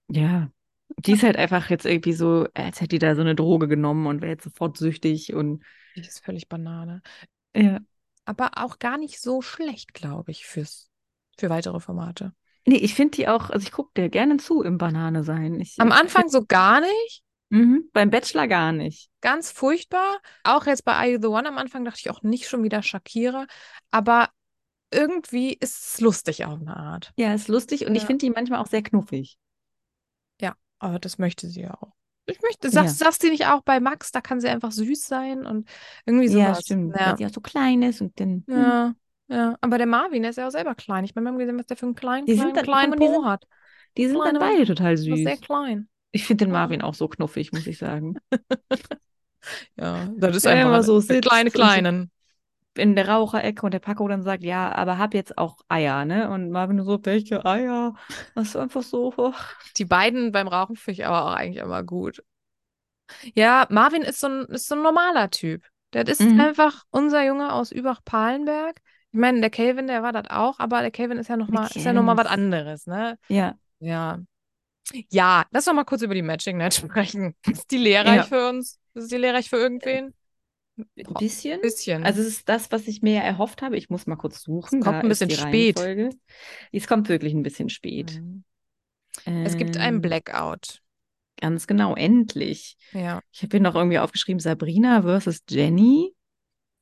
ja. 0.07 0.49
Die 0.97 1.13
ist 1.13 1.23
halt 1.23 1.37
einfach 1.37 1.69
jetzt 1.69 1.85
irgendwie 1.85 2.11
so, 2.11 2.47
als 2.53 2.81
hätte 2.81 2.89
die 2.89 2.99
da 2.99 3.15
so 3.15 3.21
eine 3.21 3.33
Droge 3.33 3.69
genommen 3.69 4.07
und 4.07 4.21
wäre 4.21 4.33
jetzt 4.33 4.43
sofort 4.43 4.75
süchtig 4.77 5.33
und 5.33 5.63
Die 5.95 6.01
ist 6.01 6.19
völlig 6.23 6.49
Banane. 6.49 7.01
ja. 7.55 7.79
Aber 8.25 8.51
auch 8.57 8.77
gar 8.77 8.97
nicht 8.97 9.19
so 9.19 9.41
schlecht, 9.41 9.93
glaube 9.93 10.31
ich, 10.31 10.45
fürs, 10.45 10.89
für 11.37 11.49
weitere 11.49 11.79
Formate. 11.79 12.33
Nee, 12.67 12.75
ich 12.77 12.93
finde 12.93 13.15
die 13.17 13.27
auch, 13.27 13.49
also 13.49 13.65
ich 13.65 13.71
gucke 13.71 13.91
dir 13.95 14.09
gerne 14.09 14.37
zu 14.37 14.61
im 14.61 14.77
Banane 14.77 15.23
sein. 15.23 15.59
Ich, 15.59 15.75
Am 15.79 15.91
Anfang 15.91 16.29
so 16.29 16.45
gar 16.45 16.81
nicht. 16.81 17.23
Mhm, 17.49 17.89
beim 17.91 18.09
Bachelor 18.09 18.47
gar 18.47 18.71
nicht. 18.71 19.09
ganz 19.21 19.51
furchtbar. 19.51 20.19
Auch 20.43 20.65
jetzt 20.65 20.85
bei 20.85 20.93
Are 20.93 21.09
You 21.09 21.19
the 21.21 21.27
One 21.27 21.47
am 21.47 21.57
Anfang 21.57 21.83
dachte 21.83 21.99
ich 21.99 22.09
auch 22.09 22.21
nicht 22.21 22.47
schon 22.47 22.63
wieder 22.63 22.83
Shakira, 22.83 23.47
aber 23.91 24.29
irgendwie 24.93 25.53
ist 25.53 25.93
es 25.93 26.01
lustig 26.01 26.45
auf 26.45 26.59
eine 26.59 26.75
Art. 26.75 27.11
Ja, 27.17 27.33
ist 27.33 27.47
lustig 27.47 27.85
und 27.85 27.95
ich 27.95 28.01
Ja. 28.03 28.07
finde 28.07 28.25
die 28.25 28.29
manchmal 28.31 28.59
auch 28.59 28.67
sehr 28.67 28.81
knuffig. 28.83 29.37
Ja, 30.41 30.55
aber 30.79 30.99
das 30.99 31.17
möchte 31.17 31.47
sie 31.47 31.61
ja 31.61 31.73
auch. 31.75 31.93
Ich 32.27 32.39
möchte, 32.41 32.69
sagst, 32.69 32.99
Ja. 32.99 33.05
sagst 33.05 33.23
du 33.23 33.29
nicht 33.29 33.47
auch 33.47 33.61
bei 33.61 33.79
Max, 33.79 34.11
da 34.11 34.21
kann 34.21 34.39
sie 34.39 34.47
einfach 34.49 34.71
süß 34.71 35.07
sein 35.07 35.45
und 35.45 35.67
irgendwie 36.05 36.27
Ja, 36.27 36.49
sowas. 36.53 36.61
stimmt. 36.65 36.95
Ja, 36.97 37.07
Weil 37.11 37.17
sie 37.17 37.25
auch 37.25 37.33
so 37.33 37.41
klein 37.41 37.81
ist 37.81 38.01
und 38.01 38.19
dann. 38.19 38.43
hm. 38.47 38.55
ja, 38.57 38.93
ja. 39.27 39.55
Aber 39.61 39.77
der 39.77 39.87
Marvin, 39.87 40.21
der 40.21 40.29
ist 40.31 40.37
ja 40.37 40.47
auch 40.47 40.51
selber 40.51 40.75
klein. 40.75 41.03
Ich 41.03 41.15
meine, 41.15 41.25
wir 41.25 41.31
haben 41.31 41.39
gesehen, 41.39 41.57
was 41.57 41.65
der 41.65 41.77
für 41.77 41.85
einen 41.87 41.95
kleinen, 41.95 42.25
Die 42.27 42.33
kleinen, 42.33 42.47
sind 42.47 42.57
dann- 42.57 42.65
kleinen 42.65 42.95
Po 42.99 43.11
sind- 43.13 43.25
hat. 43.25 43.47
Die 43.97 44.05
sind 44.07 44.17
dann 44.19 44.35
Kleine- 44.37 44.39
beide 44.39 44.65
total 44.65 44.93
ist 44.93 45.03
sehr 45.03 45.15
süß. 45.17 45.41
klein. 45.41 45.89
Ich 46.11 46.25
finde 46.25 46.45
den 46.45 46.51
Marvin 46.51 46.81
auch 46.81 46.93
so 46.93 47.07
knuffig, 47.07 47.51
muss 47.53 47.67
ich 47.67 47.77
sagen. 47.77 48.15
Ja, 49.75 50.07
das 50.17 50.35
ist 50.35 50.45
Der 50.45 50.51
einfach 50.53 50.67
immer 50.67 50.83
so 50.83 51.01
kleine 51.01 51.49
so- 51.49 51.55
Kleinen. 51.57 52.11
In 52.75 52.95
der 52.95 53.09
Raucherecke 53.09 53.65
und 53.65 53.73
der 53.73 53.79
Paco 53.79 54.07
dann 54.07 54.23
sagt, 54.23 54.43
ja, 54.43 54.71
aber 54.73 54.97
hab 54.97 55.13
jetzt 55.13 55.37
auch 55.37 55.57
Eier, 55.67 56.05
ne? 56.05 56.29
Und 56.29 56.51
Marvin 56.51 56.77
nur 56.77 56.85
so, 56.85 56.99
welche 57.03 57.45
Eier? 57.45 57.95
Das 58.33 58.49
ist 58.49 58.55
einfach 58.55 58.81
so. 58.81 59.33
Die 59.77 59.83
beiden 59.85 60.31
beim 60.31 60.47
Rauchen 60.47 60.77
finde 60.77 61.01
ich 61.01 61.05
aber 61.05 61.25
auch 61.25 61.35
eigentlich 61.35 61.61
immer 61.61 61.83
gut. 61.83 62.23
Ja, 63.35 63.67
Marvin 63.69 64.03
ist 64.03 64.19
so 64.19 64.27
ein, 64.27 64.45
ist 64.45 64.67
so 64.67 64.75
ein 64.75 64.81
normaler 64.83 65.29
Typ. 65.29 65.63
Der 65.93 66.07
ist 66.07 66.21
Mhm. 66.21 66.39
einfach 66.39 66.85
unser 66.91 67.25
Junge 67.25 67.51
aus 67.51 67.71
Übach-Palenberg. 67.71 68.77
Ich 69.11 69.19
meine, 69.19 69.41
der 69.41 69.49
Calvin, 69.49 69.87
der 69.87 70.03
war 70.03 70.13
das 70.13 70.29
auch, 70.29 70.57
aber 70.59 70.79
der 70.79 70.91
Calvin 70.91 71.17
ist 71.17 71.27
ja 71.27 71.35
noch 71.35 71.49
Wir 71.49 71.55
mal, 71.55 71.67
ist 71.67 71.83
ja 71.85 71.91
noch 71.91 72.03
mal 72.03 72.15
was 72.15 72.27
anderes, 72.27 72.87
ne? 72.87 73.17
Ja. 73.27 73.55
Ja. 73.79 74.19
Ja, 75.09 75.45
lass 75.51 75.65
doch 75.65 75.73
mal 75.73 75.83
kurz 75.83 76.01
über 76.01 76.13
die 76.13 76.21
Matching 76.21 76.57
Night 76.57 76.73
sprechen. 76.75 77.35
Ist 77.49 77.69
die 77.71 77.77
lehrreich 77.77 78.15
Ja. 78.15 78.23
für 78.23 78.49
uns? 78.49 78.79
Ist 78.93 79.11
die 79.11 79.17
lehrreich 79.17 79.49
für 79.49 79.57
irgendwen? 79.57 80.13
Ein 80.77 81.13
bisschen. 81.19 81.61
Bisschen. 81.61 82.03
Also 82.03 82.21
es 82.21 82.27
ist 82.27 82.49
das, 82.49 82.71
was 82.71 82.87
ich 82.87 83.01
mir 83.01 83.15
ja 83.15 83.21
erhofft 83.21 83.61
habe. 83.61 83.77
Ich 83.77 83.89
muss 83.89 84.07
mal 84.07 84.15
kurz 84.15 84.41
suchen. 84.41 84.79
Es 84.79 84.85
kommt 84.85 84.95
Da 84.95 84.99
ein 85.01 85.09
bisschen 85.09 85.29
spät. 85.29 85.77
Reihenfolge. 85.77 86.09
Es 86.71 86.87
kommt 86.87 87.09
wirklich 87.09 87.33
ein 87.33 87.43
bisschen 87.43 87.69
spät. 87.69 88.19
Mhm. 88.19 88.43
Es 89.45 89.57
gibt 89.57 89.77
einen 89.77 89.95
Ähm, 89.95 90.01
Blackout. 90.01 90.79
Ganz 91.39 91.67
genau, 91.67 91.95
endlich. 91.95 92.77
Ja. 92.93 93.19
Ich 93.31 93.41
habe 93.41 93.51
hier 93.51 93.59
noch 93.61 93.75
irgendwie 93.75 93.99
aufgeschrieben, 93.99 94.39
Sabrina 94.39 95.01
versus 95.01 95.41
Jenny. 95.49 96.13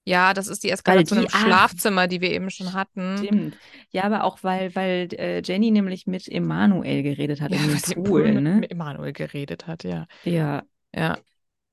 Ja, 0.06 0.34
das 0.34 0.48
ist 0.48 0.64
die 0.64 0.70
Eskalation 0.72 1.20
die- 1.20 1.26
im 1.26 1.30
Schlafzimmer, 1.32 2.08
die 2.08 2.20
wir 2.22 2.32
eben 2.32 2.50
schon 2.50 2.74
hatten. 2.74 3.18
Stimmt. 3.20 3.58
Ja, 3.92 4.04
aber 4.04 4.24
auch 4.24 4.44
weil, 4.44 4.74
weil 4.76 5.08
äh, 5.14 5.42
Jenny 5.44 5.72
nämlich 5.72 6.08
mit 6.08 6.28
Emanuel 6.28 7.04
geredet 7.04 7.42
hat 7.42 7.52
Ja, 7.52 7.60
dem 7.60 8.04
Pool, 8.04 8.32
mit, 8.32 8.44
ne? 8.44 8.56
mit 8.56 8.72
Emanuel 8.72 9.14
geredet 9.14 9.68
hat, 9.68 9.84
ja. 9.84 10.08
Ja. 10.24 10.64
Ja. 10.96 11.18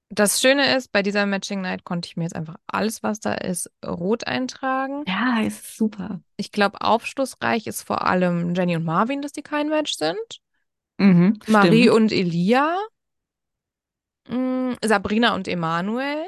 Das 0.09 0.41
Schöne 0.41 0.77
ist, 0.77 0.93
bei 0.93 1.03
dieser 1.03 1.27
Matching 1.27 1.63
Night 1.63 1.85
konnte 1.85 2.07
ich 2.07 2.17
mir 2.17 2.23
jetzt 2.23 2.37
einfach 2.37 2.57
alles, 2.67 3.03
was 3.03 3.19
da 3.19 3.35
ist, 3.35 3.71
rot 3.85 4.27
eintragen. 4.27 5.03
Ja, 5.07 5.43
ist 5.43 5.77
super. 5.77 6.21
Ich 6.37 6.53
glaube, 6.53 6.81
aufschlussreich 6.81 7.67
ist 7.67 7.83
vor 7.83 8.07
allem 8.07 8.55
Jenny 8.55 8.77
und 8.77 8.85
Marvin, 8.85 9.21
dass 9.21 9.33
die 9.33 9.43
kein 9.43 9.69
Match 9.69 9.95
sind. 9.95 10.41
Mhm, 10.99 11.41
Marie 11.49 11.83
stimmt. 11.83 11.97
und 11.97 12.13
Elia. 12.13 12.77
Mm, 14.29 14.73
Sabrina 14.85 15.35
und 15.35 15.49
Emanuel. 15.49 16.25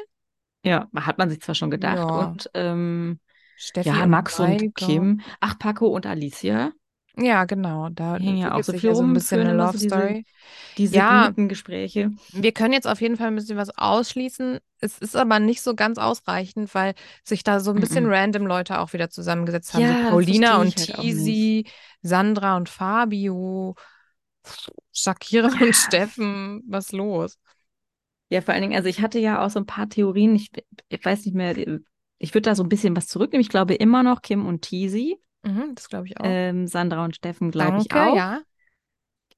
Ja, 0.64 0.88
hat 0.96 1.18
man 1.18 1.30
sich 1.30 1.40
zwar 1.40 1.54
schon 1.54 1.70
gedacht. 1.70 1.98
Ja. 1.98 2.04
Und 2.04 2.50
ähm, 2.54 3.20
Steffi 3.56 3.88
ja, 3.88 4.02
und 4.02 4.10
Max 4.10 4.38
und 4.40 4.48
Maike. 4.48 4.70
Kim. 4.72 5.20
Ach, 5.40 5.58
Paco 5.58 5.86
und 5.86 6.04
Alicia. 6.04 6.72
Ja, 7.20 7.44
genau. 7.46 7.88
Da 7.90 8.16
hängen 8.16 8.36
ja 8.38 8.54
auch 8.54 8.62
so 8.62 8.72
viel 8.72 8.94
so 8.94 9.00
ein 9.00 9.06
rum, 9.06 9.12
bisschen 9.14 9.40
eine 9.40 9.54
Love 9.54 9.72
so 9.78 9.84
diese- 9.84 9.88
Story. 9.88 10.24
Diese 10.76 10.96
Ja. 10.96 11.30
Gespräche. 11.36 12.12
Wir 12.32 12.52
können 12.52 12.72
jetzt 12.72 12.86
auf 12.86 13.00
jeden 13.00 13.16
Fall 13.16 13.26
ein 13.26 13.34
bisschen 13.34 13.56
was 13.56 13.76
ausschließen. 13.76 14.58
Es 14.80 14.98
ist 14.98 15.16
aber 15.16 15.40
nicht 15.40 15.60
so 15.62 15.74
ganz 15.74 15.98
ausreichend, 15.98 16.72
weil 16.74 16.94
sich 17.24 17.42
da 17.42 17.58
so 17.58 17.72
ein 17.72 17.80
bisschen 17.80 18.04
Mhm. 18.04 18.12
random 18.12 18.46
Leute 18.46 18.78
auch 18.78 18.92
wieder 18.92 19.10
zusammengesetzt 19.10 19.74
haben. 19.74 19.82
Ja, 19.82 20.04
so 20.04 20.10
Paulina 20.10 20.58
und 20.60 20.76
halt 20.76 21.66
Sandra 22.02 22.56
und 22.56 22.68
Fabio, 22.68 23.74
Shakira 24.92 25.48
und 25.60 25.74
Steffen. 25.74 26.62
Was 26.68 26.92
los? 26.92 27.38
Ja, 28.30 28.40
vor 28.40 28.54
allen 28.54 28.62
Dingen, 28.62 28.76
also 28.76 28.88
ich 28.88 29.00
hatte 29.00 29.18
ja 29.18 29.44
auch 29.44 29.50
so 29.50 29.58
ein 29.58 29.66
paar 29.66 29.88
Theorien. 29.88 30.36
Ich, 30.36 30.50
ich 30.88 31.04
weiß 31.04 31.24
nicht 31.24 31.34
mehr, 31.34 31.56
ich 32.18 32.34
würde 32.34 32.42
da 32.50 32.54
so 32.54 32.62
ein 32.62 32.68
bisschen 32.68 32.94
was 32.94 33.08
zurücknehmen. 33.08 33.40
Ich 33.42 33.48
glaube 33.48 33.74
immer 33.74 34.02
noch 34.02 34.22
Kim 34.22 34.46
und 34.46 34.62
Tizi. 34.62 35.18
Mhm, 35.48 35.74
das 35.74 35.88
glaube 35.88 36.06
ich 36.06 36.20
auch. 36.20 36.26
Ähm, 36.26 36.66
Sandra 36.66 37.04
und 37.04 37.16
Steffen 37.16 37.50
glaube 37.50 37.78
ich 37.78 37.92
auch. 37.92 38.14
ja. 38.14 38.42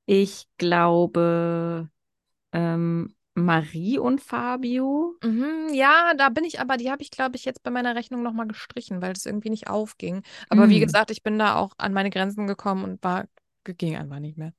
Ich 0.07 0.47
glaube 0.59 1.89
ähm, 2.53 3.15
Marie 3.35 3.99
und 3.99 4.21
Fabio. 4.21 5.17
Mhm, 5.23 5.69
ja, 5.75 6.15
da 6.17 6.31
bin 6.31 6.45
ich 6.45 6.61
aber, 6.61 6.77
die 6.77 6.91
habe 6.91 7.03
ich, 7.03 7.11
glaube 7.11 7.37
ich, 7.37 7.45
jetzt 7.45 7.63
bei 7.63 7.71
meiner 7.71 7.95
Rechnung 7.95 8.23
nochmal 8.23 8.47
gestrichen, 8.49 9.03
weil 9.03 9.13
das 9.13 9.27
irgendwie 9.27 9.51
nicht 9.51 9.69
aufging. 9.69 10.23
Aber 10.49 10.69
wie 10.71 10.81
Mm. 10.81 10.85
gesagt, 10.85 11.11
ich 11.11 11.23
bin 11.23 11.39
da 11.39 11.57
auch 11.57 11.73
an 11.79 11.93
meine 11.93 12.11
Grenzen 12.11 12.47
gekommen 12.47 12.85
und 12.85 13.03
war, 13.05 13.27
ging 13.65 13.97
einfach 13.97 14.19
nicht 14.19 14.39
mehr. 14.39 14.53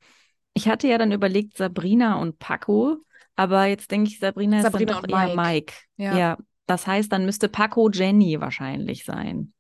Ich 0.53 0.67
hatte 0.67 0.87
ja 0.87 0.97
dann 0.97 1.11
überlegt 1.11 1.57
Sabrina 1.57 2.15
und 2.19 2.39
Paco, 2.39 2.97
aber 3.35 3.65
jetzt 3.65 3.89
denke 3.91 4.09
ich, 4.09 4.19
Sabrina 4.19 4.61
ist 4.61 4.63
Sabrina 4.63 4.93
dann 4.93 4.93
doch 4.93 5.03
und 5.03 5.09
eher 5.09 5.29
Mike. 5.29 5.35
Mike. 5.35 5.73
Ja. 5.97 6.17
Ja, 6.17 6.37
das 6.67 6.87
heißt, 6.87 7.11
dann 7.11 7.25
müsste 7.25 7.49
Paco 7.49 7.89
Jenny 7.89 8.39
wahrscheinlich 8.39 9.05
sein. 9.05 9.53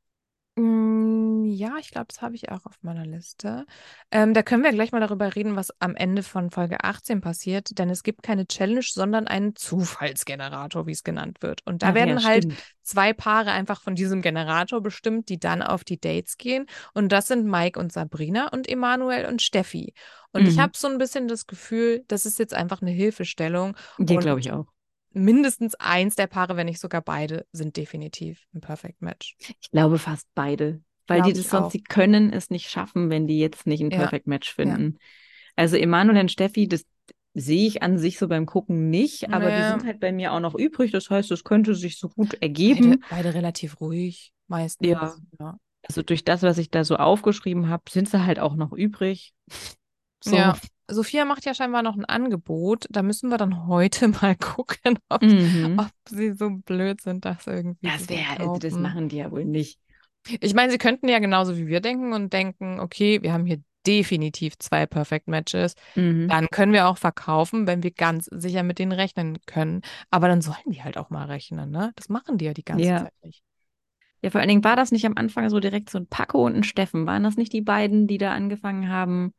Mm, 0.57 1.20
ja, 1.51 1.77
ich 1.79 1.91
glaube, 1.91 2.07
das 2.07 2.21
habe 2.21 2.35
ich 2.35 2.49
auch 2.51 2.65
auf 2.65 2.73
meiner 2.81 3.05
Liste. 3.05 3.65
Ähm, 4.11 4.33
da 4.33 4.43
können 4.43 4.63
wir 4.63 4.71
gleich 4.71 4.91
mal 4.91 4.99
darüber 4.99 5.35
reden, 5.35 5.55
was 5.55 5.71
am 5.79 5.95
Ende 5.95 6.23
von 6.23 6.49
Folge 6.51 6.83
18 6.83 7.21
passiert, 7.21 7.77
denn 7.77 7.89
es 7.89 8.03
gibt 8.03 8.23
keine 8.23 8.47
Challenge, 8.47 8.81
sondern 8.83 9.27
einen 9.27 9.55
Zufallsgenerator, 9.55 10.87
wie 10.87 10.91
es 10.91 11.03
genannt 11.03 11.41
wird. 11.41 11.61
Und 11.65 11.83
da 11.83 11.93
Ach 11.93 11.95
werden 11.95 12.23
ja, 12.23 12.23
halt 12.23 12.47
zwei 12.81 13.13
Paare 13.13 13.51
einfach 13.51 13.81
von 13.81 13.95
diesem 13.95 14.21
Generator 14.21 14.81
bestimmt, 14.81 15.29
die 15.29 15.39
dann 15.39 15.61
auf 15.61 15.83
die 15.83 15.99
Dates 15.99 16.37
gehen. 16.37 16.65
Und 16.93 17.11
das 17.11 17.27
sind 17.27 17.45
Mike 17.45 17.79
und 17.79 17.91
Sabrina 17.93 18.47
und 18.49 18.67
Emanuel 18.67 19.25
und 19.25 19.41
Steffi. 19.41 19.93
Und 20.31 20.47
ich 20.47 20.57
Mhm. 20.57 20.59
habe 20.59 20.73
so 20.75 20.87
ein 20.87 20.97
bisschen 20.97 21.27
das 21.27 21.45
Gefühl, 21.45 22.03
das 22.07 22.25
ist 22.25 22.39
jetzt 22.39 22.53
einfach 22.53 22.81
eine 22.81 22.91
Hilfestellung. 22.91 23.75
Die 23.99 24.17
glaube 24.17 24.41
ich 24.41 24.51
auch. 24.51 24.67
mindestens 25.13 25.75
eins 25.75 26.15
der 26.15 26.27
Paare, 26.27 26.57
wenn 26.57 26.65
nicht 26.67 26.79
sogar 26.81 27.01
beide, 27.01 27.45
sind 27.53 27.77
definitiv 27.77 28.45
ein 28.53 28.61
Perfect 28.61 29.01
Match. 29.01 29.37
Ich 29.61 29.71
glaube 29.71 29.97
fast 29.99 30.27
beide. 30.35 30.81
Weil 31.11 31.21
die 31.23 31.33
das 31.33 31.49
sonst, 31.49 31.65
auch. 31.67 31.71
die 31.71 31.83
können 31.83 32.31
es 32.33 32.49
nicht 32.49 32.69
schaffen, 32.69 33.09
wenn 33.09 33.27
die 33.27 33.39
jetzt 33.39 33.67
nicht 33.67 33.81
ein. 33.81 33.89
Perfect 33.89 34.27
Match 34.27 34.53
finden. 34.53 34.97
Also 35.55 35.77
Emanuel 35.77 36.21
und 36.21 36.31
Steffi, 36.31 36.67
das 36.67 36.85
sehe 37.33 37.67
ich 37.67 37.81
an 37.83 37.97
sich 37.97 38.17
so 38.17 38.27
beim 38.27 38.45
Gucken 38.45 38.89
nicht, 38.89 39.29
aber 39.31 39.45
die 39.45 39.51
Naja. 39.51 39.71
sind 39.71 39.85
halt 39.85 39.99
bei 39.99 40.11
mir 40.11 40.33
auch 40.33 40.39
noch 40.39 40.55
übrig. 40.55 40.91
Das 40.91 41.09
heißt, 41.09 41.31
es 41.31 41.43
könnte 41.43 41.75
sich 41.75 41.97
so 41.97 42.09
gut 42.09 42.31
Beide, 42.31 42.41
ergeben. 42.41 43.03
beide 43.09 43.33
relativ 43.33 43.79
ruhig, 43.79 44.33
meistens. 44.47 44.87
Ja. 44.87 45.15
ja. 45.39 45.57
Also 45.87 46.03
durch 46.03 46.23
das, 46.23 46.43
was 46.43 46.57
ich 46.57 46.69
da 46.69 46.83
so 46.83 46.97
aufgeschrieben 46.97 47.69
habe, 47.69 47.83
sind 47.89 48.09
sie 48.09 48.25
halt 48.25 48.39
auch 48.39 48.55
noch 48.55 48.71
übrig. 48.73 49.33
So. 50.23 50.35
Ja. 50.35 50.55
Sophia 50.87 51.25
macht 51.25 51.45
ja 51.45 51.55
scheinbar 51.55 51.81
noch 51.81 51.95
ein 51.97 52.05
Angebot. 52.05 52.85
Da 52.91 53.01
müssen 53.01 53.29
wir 53.29 53.39
dann 53.39 53.65
heute 53.65 54.07
mal 54.21 54.35
gucken, 54.35 54.99
ob, 55.09 55.23
Mhm. 55.23 55.79
ob 55.79 55.89
sie 56.07 56.33
so 56.33 56.51
blöd 56.51 57.01
sind, 57.01 57.25
das 57.25 57.47
irgendwie 57.47 57.87
Das 57.87 58.07
wäre, 58.07 58.39
also 58.39 58.57
das 58.59 58.73
machen 58.75 59.09
die 59.09 59.15
ja 59.17 59.31
wohl 59.31 59.45
nicht. 59.45 59.79
Ich 60.39 60.53
meine, 60.53 60.71
sie 60.71 60.77
könnten 60.77 61.07
ja 61.07 61.19
genauso 61.19 61.57
wie 61.57 61.67
wir 61.67 61.81
denken 61.81 62.13
und 62.13 62.31
denken, 62.33 62.79
okay, 62.79 63.21
wir 63.21 63.33
haben 63.33 63.45
hier 63.45 63.61
definitiv 63.87 64.57
zwei 64.59 64.85
Perfect 64.85 65.27
Matches. 65.27 65.73
Mhm. 65.95 66.27
Dann 66.27 66.47
können 66.49 66.73
wir 66.73 66.87
auch 66.87 66.97
verkaufen, 66.97 67.65
wenn 67.65 67.81
wir 67.81 67.91
ganz 67.91 68.25
sicher 68.31 68.61
mit 68.63 68.77
denen 68.77 68.91
rechnen 68.91 69.39
können. 69.47 69.81
Aber 70.11 70.27
dann 70.27 70.41
sollen 70.41 70.57
die 70.67 70.83
halt 70.83 70.97
auch 70.97 71.09
mal 71.09 71.25
rechnen, 71.25 71.71
ne? 71.71 71.91
Das 71.95 72.07
machen 72.09 72.37
die 72.37 72.45
ja 72.45 72.53
die 72.53 72.63
ganze 72.63 72.85
Ja. 72.85 72.99
Zeit 72.99 73.13
nicht. 73.23 73.43
Ja, 74.21 74.29
vor 74.29 74.39
allen 74.39 74.49
Dingen 74.49 74.63
war 74.63 74.75
das 74.75 74.91
nicht 74.91 75.05
am 75.07 75.17
Anfang 75.17 75.49
so 75.49 75.59
direkt 75.59 75.89
so 75.89 75.97
ein 75.97 76.05
Paco 76.05 76.45
und 76.45 76.55
ein 76.55 76.63
Steffen. 76.63 77.07
Waren 77.07 77.23
das 77.23 77.37
nicht 77.37 77.53
die 77.53 77.61
beiden, 77.61 78.05
die 78.05 78.19
da 78.19 78.33
angefangen 78.33 78.89
haben? 78.89 79.33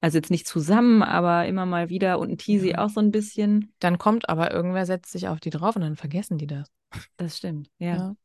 Also 0.00 0.18
jetzt 0.18 0.30
nicht 0.30 0.46
zusammen, 0.46 1.02
aber 1.02 1.46
immer 1.46 1.66
mal 1.66 1.88
wieder 1.88 2.20
und 2.20 2.30
ein 2.30 2.38
Teasy 2.38 2.76
auch 2.76 2.90
so 2.90 3.00
ein 3.00 3.10
bisschen. 3.10 3.72
Dann 3.80 3.98
kommt 3.98 4.28
aber 4.28 4.52
irgendwer, 4.52 4.86
setzt 4.86 5.10
sich 5.10 5.26
auf 5.26 5.40
die 5.40 5.50
drauf 5.50 5.74
und 5.74 5.82
dann 5.82 5.96
vergessen 5.96 6.38
die 6.38 6.46
das. 6.46 6.68
Das 7.16 7.36
stimmt, 7.38 7.68
ja, 7.78 7.96
Ja. 7.96 8.16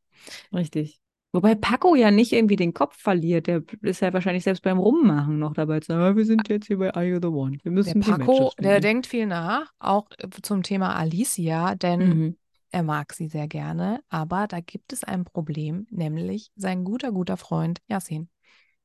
richtig. 0.52 1.00
Wobei 1.36 1.54
Paco 1.54 1.94
ja 1.94 2.10
nicht 2.10 2.32
irgendwie 2.32 2.56
den 2.56 2.72
Kopf 2.72 2.96
verliert. 2.96 3.46
Der 3.46 3.62
ist 3.82 4.00
ja 4.00 4.10
wahrscheinlich 4.12 4.42
selbst 4.44 4.62
beim 4.62 4.78
Rummachen 4.78 5.38
noch 5.38 5.52
dabei 5.52 5.80
zu 5.80 5.88
sagen, 5.88 6.00
"Ah, 6.02 6.16
wir 6.16 6.24
sind 6.24 6.48
jetzt 6.48 6.66
hier 6.66 6.78
bei 6.78 6.94
Are 6.94 7.04
You 7.04 7.18
the 7.20 7.28
One. 7.28 7.52
Wir 7.52 7.58
Der 7.64 7.72
müssen 7.72 8.00
die 8.00 8.10
Paco, 8.10 8.52
der 8.58 8.72
finden." 8.72 8.80
denkt 8.82 9.06
viel 9.06 9.26
nach, 9.26 9.70
auch 9.78 10.06
äh, 10.18 10.28
zum 10.42 10.62
Thema 10.62 10.96
Alicia, 10.96 11.74
denn 11.74 12.00
Mhm. 12.08 12.36
er 12.70 12.82
mag 12.82 13.12
sie 13.12 13.28
sehr 13.28 13.48
gerne. 13.48 14.00
Aber 14.08 14.46
da 14.46 14.60
gibt 14.60 14.94
es 14.94 15.04
ein 15.04 15.24
Problem, 15.24 15.86
nämlich 15.90 16.50
sein 16.56 16.84
guter, 16.84 17.12
guter 17.12 17.36
Freund 17.36 17.80
Yasin. 17.86 18.30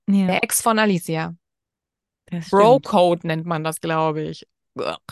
Ja, 0.10 0.28
Der 0.28 0.44
Ex 0.44 0.62
von 0.62 0.78
Alicia. 0.78 1.36
Bro-Code 2.50 3.28
nennt 3.28 3.46
man 3.46 3.64
das, 3.64 3.82
glaube 3.82 4.24
ich. 4.24 4.48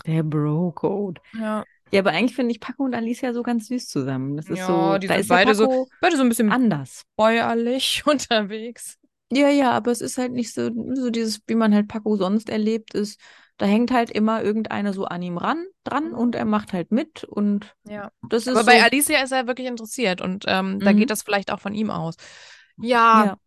Der 0.06 0.24
Bro-Code. 0.24 1.22
Ja, 1.38 1.64
Ja, 1.92 2.00
aber 2.02 2.12
eigentlich 2.12 2.36
finde 2.36 2.52
ich 2.52 2.60
Paco 2.60 2.84
und 2.84 2.94
Alicia 2.96 3.34
so 3.34 3.44
ganz 3.44 3.68
süß 3.68 3.88
zusammen. 3.88 4.38
Das 4.38 4.48
ist 4.48 4.60
Ja, 4.60 4.68
so, 4.68 4.98
die 5.00 5.08
da 5.08 5.14
sind 5.16 5.22
ist 5.22 5.30
ja 5.30 5.36
beide 5.38 5.56
so- 5.56 5.68
Paco 5.68 5.90
beide 6.02 6.18
so 6.18 6.24
ein 6.24 6.30
bisschen 6.30 6.52
anders. 6.52 7.04
bäuerlich 7.16 8.04
unterwegs. 8.06 8.98
Ja, 9.32 9.50
ja, 9.50 9.72
aber 9.72 9.92
es 9.92 10.02
ist 10.02 10.18
halt 10.18 10.32
nicht 10.32 10.54
so, 10.54 10.72
so 10.96 11.10
dieses, 11.12 11.42
wie 11.48 11.56
man 11.56 11.74
halt 11.74 11.88
Paco 11.88 12.16
sonst 12.16 12.50
erlebt 12.50 12.94
ist. 12.96 13.20
Da 13.58 13.66
hängt 13.66 13.92
halt 13.92 14.10
immer 14.10 14.42
irgendeine 14.42 14.94
so 14.94 15.06
an 15.06 15.22
ihm 15.22 15.38
ran, 15.38 15.66
dran 15.84 16.14
und 16.14 16.34
er 16.34 16.46
macht 16.46 16.74
halt 16.74 16.92
mit 16.92 17.26
und 17.26 17.76
Ja. 17.86 18.10
das 18.30 18.48
ist 18.48 18.56
Aber 18.56 18.64
bei 18.64 18.78
so, 18.80 18.86
Alicia 18.86 19.22
ist 19.22 19.32
er 19.32 19.48
wirklich 19.48 19.68
interessiert 19.68 20.22
und 20.22 20.46
ähm, 20.48 20.80
da 20.80 20.94
Mhm. 20.94 21.00
geht 21.00 21.10
das 21.10 21.24
vielleicht 21.24 21.52
auch 21.52 21.60
von 21.60 21.76
ihm 21.76 21.90
aus. 21.92 22.16
Ja, 22.78 23.26
ja. 23.26 23.38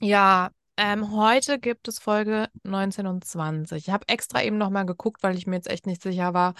Ja, 0.00 0.50
ähm, 0.76 1.12
heute 1.12 1.58
gibt 1.58 1.86
es 1.86 1.98
Folge 1.98 2.48
19 2.64 3.06
und 3.06 3.24
20. 3.24 3.86
Ich 3.86 3.90
habe 3.92 4.08
extra 4.08 4.42
eben 4.42 4.58
nochmal 4.58 4.86
geguckt, 4.86 5.22
weil 5.22 5.36
ich 5.36 5.46
mir 5.46 5.56
jetzt 5.56 5.70
echt 5.70 5.86
nicht 5.86 6.02
sicher 6.02 6.34
war, 6.34 6.54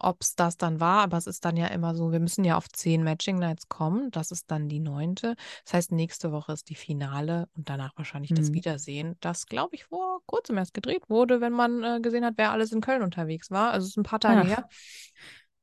ob 0.00 0.22
es 0.22 0.34
das 0.34 0.56
dann 0.56 0.80
war. 0.80 1.02
Aber 1.02 1.16
es 1.16 1.26
ist 1.26 1.44
dann 1.44 1.56
ja 1.56 1.66
immer 1.68 1.94
so, 1.94 2.12
wir 2.12 2.20
müssen 2.20 2.44
ja 2.44 2.56
auf 2.56 2.68
10 2.68 3.02
Matching 3.02 3.38
Nights 3.38 3.68
kommen. 3.68 4.10
Das 4.10 4.30
ist 4.30 4.50
dann 4.50 4.68
die 4.68 4.80
neunte. 4.80 5.36
Das 5.64 5.74
heißt, 5.74 5.92
nächste 5.92 6.32
Woche 6.32 6.52
ist 6.52 6.68
die 6.68 6.74
Finale 6.74 7.48
und 7.56 7.68
danach 7.68 7.92
wahrscheinlich 7.96 8.32
das 8.34 8.46
Mhm. 8.46 8.54
Wiedersehen, 8.54 9.16
das, 9.20 9.46
glaube 9.46 9.74
ich, 9.76 9.84
vor 9.84 10.20
kurzem 10.26 10.58
erst 10.58 10.74
gedreht 10.74 11.08
wurde, 11.08 11.40
wenn 11.40 11.52
man 11.52 11.82
äh, 11.84 12.00
gesehen 12.00 12.24
hat, 12.24 12.34
wer 12.36 12.52
alles 12.52 12.72
in 12.72 12.80
Köln 12.80 13.02
unterwegs 13.02 13.50
war. 13.50 13.70
Also 13.72 13.84
es 13.84 13.90
ist 13.92 13.96
ein 13.98 14.02
paar 14.02 14.20
Tage 14.20 14.40
Ach, 14.40 14.46
her. 14.46 14.68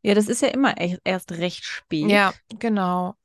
Ja, 0.01 0.13
das 0.15 0.27
ist 0.29 0.41
ja 0.41 0.49
immer 0.49 0.79
echt, 0.79 1.01
erst 1.03 1.31
recht 1.33 1.63
spät. 1.65 2.09
Ja, 2.09 2.33
genau. 2.59 3.15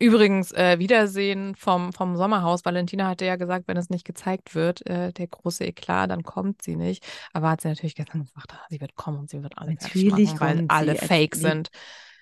Übrigens, 0.00 0.52
äh, 0.52 0.78
Wiedersehen 0.78 1.54
vom, 1.56 1.92
vom 1.92 2.16
Sommerhaus. 2.16 2.64
Valentina 2.64 3.08
hatte 3.08 3.24
ja 3.24 3.36
gesagt, 3.36 3.66
wenn 3.66 3.76
es 3.76 3.90
nicht 3.90 4.04
gezeigt 4.04 4.54
wird, 4.54 4.86
äh, 4.86 5.12
der 5.12 5.26
große 5.26 5.64
Eklat, 5.64 6.10
dann 6.10 6.22
kommt 6.22 6.62
sie 6.62 6.76
nicht. 6.76 7.04
Aber 7.32 7.50
hat 7.50 7.60
sie 7.62 7.68
natürlich 7.68 7.96
gestern 7.96 8.22
gesagt, 8.22 8.52
ah, 8.54 8.64
sie 8.70 8.80
wird 8.80 8.94
kommen 8.94 9.18
und 9.18 9.30
sie 9.30 9.42
wird 9.42 9.58
alle 9.58 9.72
Natürlich 9.72 10.34
machen, 10.34 10.40
weil 10.40 10.64
alle 10.68 10.96
sie. 10.96 11.06
fake 11.06 11.32
Die- 11.34 11.40
sind. 11.40 11.68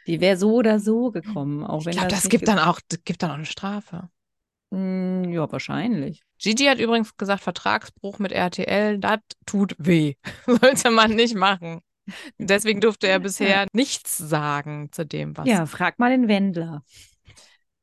Die 0.07 0.21
wäre 0.21 0.37
so 0.37 0.55
oder 0.55 0.79
so 0.79 1.11
gekommen, 1.11 1.65
auch 1.65 1.85
Ich 1.85 1.91
glaube, 1.97 2.09
das 2.09 2.23
das 2.23 2.31
gibt 2.31 2.47
dann 2.47 2.61
auch, 2.61 2.79
gibt 3.05 3.23
dann 3.23 3.31
auch 3.31 3.35
eine 3.35 3.45
Strafe. 3.45 4.09
Mm, 4.71 5.25
ja, 5.33 5.51
wahrscheinlich. 5.51 6.23
Gigi 6.39 6.65
hat 6.67 6.79
übrigens 6.79 7.17
gesagt, 7.17 7.43
Vertragsbruch 7.43 8.19
mit 8.21 8.31
RTL, 8.33 8.99
das 8.99 9.19
tut 9.47 9.75
weh. 9.79 10.15
Sollte 10.47 10.91
man 10.91 11.15
nicht 11.15 11.35
machen. 11.35 11.81
Deswegen 12.39 12.81
durfte 12.81 13.09
er 13.09 13.19
bisher 13.21 13.67
nichts 13.73 14.17
sagen 14.17 14.91
zu 14.93 15.05
dem, 15.05 15.37
was. 15.37 15.47
Ja, 15.49 15.67
frag 15.67 15.99
mal 15.99 16.11
den 16.11 16.29
Wendler. 16.29 16.85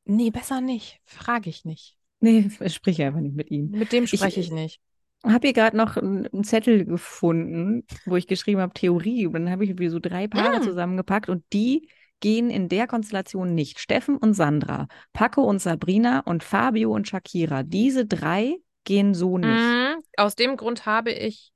Nee, 0.06 0.30
besser 0.30 0.60
nicht. 0.62 1.00
Frage 1.04 1.50
ich 1.50 1.64
nicht. 1.64 1.96
Nee, 2.20 2.48
sprich 2.68 3.02
einfach 3.02 3.20
nicht 3.20 3.34
mit 3.36 3.50
ihm. 3.50 3.70
Mit 3.70 3.92
dem 3.92 4.06
spreche 4.06 4.40
ich 4.40 4.50
nicht. 4.50 4.80
habe 5.24 5.46
hier 5.48 5.52
gerade 5.54 5.76
noch 5.76 5.96
einen 5.96 6.44
Zettel 6.44 6.84
gefunden, 6.84 7.86
wo 8.04 8.16
ich 8.16 8.26
geschrieben 8.26 8.60
habe 8.60 8.74
Theorie. 8.74 9.26
Und 9.26 9.34
dann 9.34 9.50
habe 9.50 9.64
ich 9.64 9.70
irgendwie 9.70 9.88
so 9.88 9.98
drei 9.98 10.28
Paare 10.28 10.60
Mm. 10.60 10.62
zusammengepackt 10.62 11.28
und 11.28 11.44
die 11.52 11.88
gehen 12.20 12.50
in 12.50 12.68
der 12.68 12.86
Konstellation 12.86 13.54
nicht. 13.54 13.78
Steffen 13.80 14.16
und 14.16 14.34
Sandra, 14.34 14.88
Paco 15.12 15.42
und 15.42 15.60
Sabrina 15.60 16.20
und 16.20 16.42
Fabio 16.44 16.92
und 16.94 17.08
Shakira. 17.08 17.62
Diese 17.62 18.06
drei 18.06 18.56
gehen 18.84 19.14
so 19.14 19.38
nicht. 19.38 19.78
Mhm. 19.78 20.02
Aus 20.16 20.34
dem 20.36 20.56
Grund 20.56 20.86
habe 20.86 21.12
ich, 21.12 21.52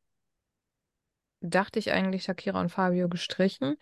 dachte 1.41 1.79
ich 1.79 1.93
eigentlich, 1.93 2.25
Shakira 2.25 2.61
und 2.61 2.71
Fabio 2.71 3.09
gestrichen. 3.09 3.77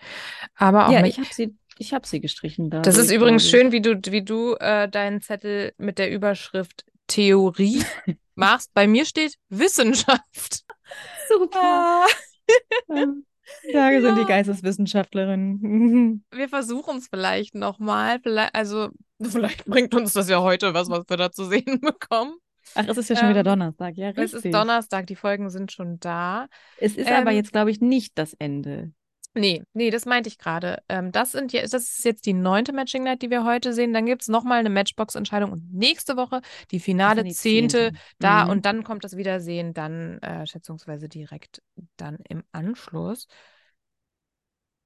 Aber 0.55 0.89
auch 0.89 0.95
Ja, 0.95 0.99
mit, 0.99 1.15
ich 1.15 1.19
habe 1.19 1.29
sie, 1.33 1.57
ich 1.79 1.93
habe 1.95 2.07
sie 2.07 2.21
gestrichen 2.21 2.71
da. 2.71 2.81
das 2.83 2.97
ist 2.97 3.11
übrigens 3.11 3.49
schön, 3.49 3.73
wie 3.73 3.81
du, 3.81 4.01
wie 4.11 4.23
du 4.23 4.55
äh, 4.61 4.89
deinen 4.89 5.21
Zettel 5.21 5.73
mit 5.79 5.99
der 5.99 6.11
Überschrift 6.11 6.85
Theorie 7.07 7.83
machst. 8.35 8.73
Bei 8.75 8.87
mir 8.87 9.05
steht 9.07 9.37
Wissenschaft. 9.49 10.65
Super. 11.29 12.07
Da 13.73 13.91
sind 14.01 14.17
die 14.17 14.21
Ja. 14.23 14.27
Geisteswissenschaftlerinnen. 14.27 16.25
Wir 16.33 16.49
versuchen 16.49 16.97
es 16.99 17.07
vielleicht 17.09 17.55
nochmal. 17.55 18.19
Vielleicht, 18.21 18.55
also, 18.57 18.89
vielleicht 19.23 19.65
bringt 19.67 19.95
uns 19.95 20.15
das 20.15 20.29
ja 20.29 20.41
heute 20.41 20.75
was, 20.75 20.91
was 20.91 21.05
wir 21.09 21.17
da 21.17 21.31
zu 21.31 21.45
sehen 21.45 21.81
bekommen. 21.81 22.35
Ach, 22.75 22.85
es 22.89 22.97
ist 22.97 23.09
ja 23.09 23.15
schon 23.15 23.29
wieder 23.29 23.41
Ähm, 23.41 23.45
Donnerstag. 23.45 23.97
Ja, 23.97 24.11
Es 24.11 24.17
richtig. 24.17 24.47
ist 24.47 24.53
Donnerstag, 24.55 25.07
die 25.07 25.15
Folgen 25.15 25.49
sind 25.51 25.71
schon 25.71 26.01
da. 26.01 26.49
Es 26.79 26.97
ist 26.97 27.09
aber 27.09 27.31
Ähm, 27.31 27.37
jetzt, 27.37 27.53
glaube 27.53 27.71
ich, 27.71 27.81
nicht 27.81 28.19
das 28.19 28.35
Ende. 28.35 28.91
Nee, 29.39 29.63
nee, 29.75 29.91
das 29.91 30.07
meinte 30.07 30.29
ich 30.29 30.39
gerade. 30.39 30.83
Ähm, 30.89 31.13
das 31.13 31.33
sind 31.33 31.53
je- 31.53 31.61
das 31.61 31.75
ist 31.75 32.05
jetzt 32.05 32.25
die 32.25 32.33
neunte 32.33 32.73
Matching 32.73 33.05
Night, 33.05 33.21
die 33.21 33.29
wir 33.31 33.45
heute 33.45 33.73
sehen. 33.75 33.93
Dann 33.93 34.07
gibt 34.07 34.23
es 34.23 34.29
nochmal 34.29 34.61
eine 34.61 34.71
Matchbox-Entscheidung 34.71 35.53
und 35.53 35.75
nächste 35.75 36.17
Woche 36.17 36.41
die 36.71 36.81
finale 36.81 37.23
die 37.23 37.33
zehnte 37.35 37.79
zehnte. 37.93 38.01
da 38.19 38.45
Mhm. 38.45 38.51
und 38.51 38.67
dann 38.67 38.83
kommt 38.83 39.05
das 39.05 39.17
Wiedersehen 39.17 39.75
dann 39.75 40.19
äh, 40.23 40.47
schätzungsweise 40.47 41.09
direkt 41.09 41.63
dann 41.99 42.19
im 42.29 42.45
Anschluss. 42.53 43.27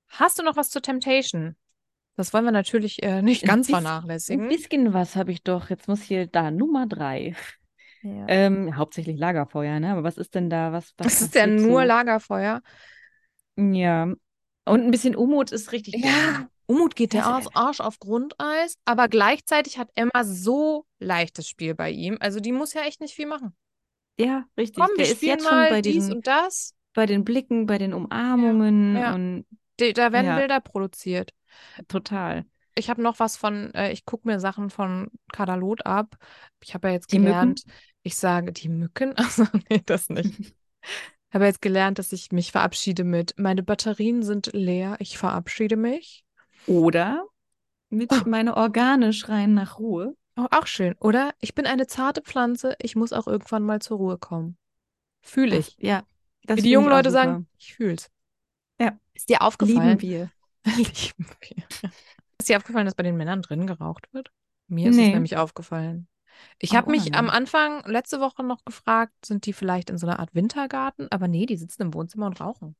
Hast 0.09 0.39
du 0.39 0.43
noch 0.43 0.57
was 0.57 0.71
zu 0.71 0.83
Temptation? 0.83 1.55
Das 2.17 2.33
wollen 2.35 2.45
wir 2.45 2.51
natürlich 2.53 3.03
äh, 3.05 3.23
nicht 3.23 3.45
Ein 3.45 3.49
ganz 3.49 3.67
bisschen- 3.69 3.79
Ein 3.79 3.83
vernachlässigen. 3.85 4.49
bisschen 4.49 4.93
was 4.93 5.15
habe 5.17 5.31
ich 5.33 5.43
doch. 5.45 5.71
Jetzt 5.71 5.87
muss 5.87 6.03
hier 6.03 6.27
da 6.27 6.51
Nummer 6.51 6.87
drei. 6.87 7.37
Ja. 8.03 8.25
Ähm, 8.29 8.77
hauptsächlich 8.77 9.19
Lagerfeuer, 9.19 9.79
ne? 9.79 9.93
Aber 9.93 10.03
was 10.03 10.17
ist 10.17 10.35
denn 10.35 10.51
da? 10.51 10.73
Was, 10.73 10.95
was 10.97 11.07
Das 11.07 11.21
ist 11.23 11.35
ja 11.35 11.43
passiert 11.43 11.61
nur 11.61 11.83
so? 11.83 11.87
Lagerfeuer. 11.87 12.63
Ja. 13.57 14.13
Und 14.67 14.85
ein 14.85 14.91
bisschen 14.91 15.17
Unmut 15.17 15.53
ist 15.53 15.73
richtig 15.73 15.97
Ja. 16.05 16.49
Umut 16.67 16.95
geht 16.95 17.13
der 17.15 17.23
Das- 17.23 17.29
Arsch, 17.31 17.47
Arsch 17.55 17.81
auf 17.81 17.99
Grundeis, 17.99 18.75
aber 18.85 19.09
gleichzeitig 19.09 19.79
hat 19.79 19.91
Emma 19.97 20.23
so 20.25 20.87
leichtes 21.01 21.49
Spiel 21.49 21.75
bei 21.75 21.91
ihm. 21.91 22.17
Also 22.21 22.39
die 22.39 22.53
muss 22.53 22.75
ja 22.75 22.83
echt 22.83 23.01
nicht 23.01 23.15
viel 23.15 23.27
machen. 23.27 23.57
Ja, 24.19 24.45
richtig. 24.57 24.77
Komm, 24.83 24.91
wir 24.91 24.99
Der 24.99 25.07
ist 25.07 25.17
spielen 25.17 25.39
jetzt 25.39 25.49
schon 25.49 25.57
mal 25.57 25.71
bei 25.71 25.81
dies 25.83 25.95
diesen, 25.95 26.13
und 26.15 26.27
das. 26.27 26.75
bei 26.95 27.07
den 27.07 27.25
Blicken, 27.25 27.67
bei 27.67 27.79
den 27.79 27.93
Umarmungen 27.95 28.97
ja. 28.97 29.15
und 29.15 29.47
Die, 29.81 29.93
da 29.95 30.13
werden 30.13 30.27
Ja. 30.27 30.37
Bilder 30.39 30.61
produziert. 30.61 31.33
total. 31.89 32.45
Ich 32.77 32.89
habe 32.89 33.03
noch 33.03 33.19
was 33.19 33.37
von, 33.37 33.75
äh, 33.75 33.91
ich 33.93 34.05
gucke 34.05 34.29
mir 34.29 34.39
Sachen 34.39 34.71
von 34.71 35.11
Kadalot 35.33 35.85
ab. 35.87 36.17
Ich 36.63 36.75
habe 36.75 36.89
ja 36.89 36.95
jetzt 36.95 37.13
Die 37.13 37.19
Mücken? 37.19 37.31
gelernt, 37.33 37.63
Ich 38.03 38.17
sage 38.17 38.53
die 38.53 38.69
Mücken. 38.69 39.15
Also, 39.17 39.45
nee, 39.69 39.83
das 39.85 40.09
nicht. 40.09 40.55
Habe 41.33 41.45
jetzt 41.47 41.62
gelernt, 41.62 41.99
dass 41.99 42.12
ich 42.12 42.33
mich 42.33 42.53
verabschiede 42.53 43.05
mit, 43.05 43.35
meine 43.39 43.62
Batterien 43.62 44.22
sind 44.22 44.51
leer, 44.53 44.97
ich 44.99 45.16
verabschiede 45.18 45.76
mich. 45.76 46.24
Oder 46.66 47.24
mit 47.89 48.12
Oh. 48.12 48.22
meine 48.28 48.57
Organe 48.57 49.12
schreien 49.12 49.55
nach 49.55 49.78
Ruhe. 49.78 50.16
Oh, 50.37 50.47
auch 50.51 50.66
schön. 50.66 50.95
Oder 51.01 51.35
ich 51.41 51.55
bin 51.55 51.66
eine 51.66 51.87
zarte 51.87 52.22
Pflanze, 52.22 52.74
ich 52.81 52.97
muss 52.97 53.12
auch 53.12 53.26
irgendwann 53.26 53.62
mal 53.64 53.81
zur 53.81 53.99
Ruhe 53.99 54.18
kommen. 54.18 54.57
Fühle 55.22 55.57
ich. 55.59 55.76
Das, 55.76 55.85
ja, 55.85 56.03
Wie 56.57 56.62
die 56.62 56.70
jungen 56.70 56.89
Leute 56.89 57.11
super. 57.11 57.22
sagen, 57.24 57.49
ich 57.59 57.74
fühl's. 57.74 58.11
Ja. 58.81 58.99
Ist 59.12 59.28
dir 59.28 59.43
aufgefallen? 59.43 59.99
Lieben 59.99 60.01
wir. 60.01 60.31
Lieben 60.76 61.26
wir. 61.41 61.64
Ist 62.39 62.49
dir 62.49 62.57
aufgefallen, 62.57 62.87
dass 62.87 62.95
bei 62.95 63.03
den 63.03 63.16
Männern 63.16 63.43
drin 63.43 63.66
geraucht 63.66 64.09
wird? 64.12 64.31
Mir 64.66 64.89
ist 64.91 64.97
es 64.97 65.03
Nee. 65.03 65.12
nämlich 65.12 65.37
aufgefallen. 65.37 66.09
Ich 66.59 66.72
Oh, 66.72 66.74
habe 66.74 66.91
mich 66.91 67.14
am. 67.14 67.30
Anfang 67.30 67.82
letzte 67.86 68.20
Woche 68.20 68.43
noch 68.43 68.64
gefragt, 68.64 69.12
sind 69.24 69.47
die 69.47 69.53
vielleicht 69.53 69.91
in 69.91 69.99
so 69.99 70.07
einer 70.07 70.18
Art 70.18 70.34
Wintergarten? 70.34 71.09
Aber 71.11 71.28
nee, 71.28 71.47
die 71.47 71.57
sitzen 71.57 71.82
im 71.82 71.95
Wohnzimmer 71.95 72.26
und 72.26 72.41
rauchen. 72.41 72.76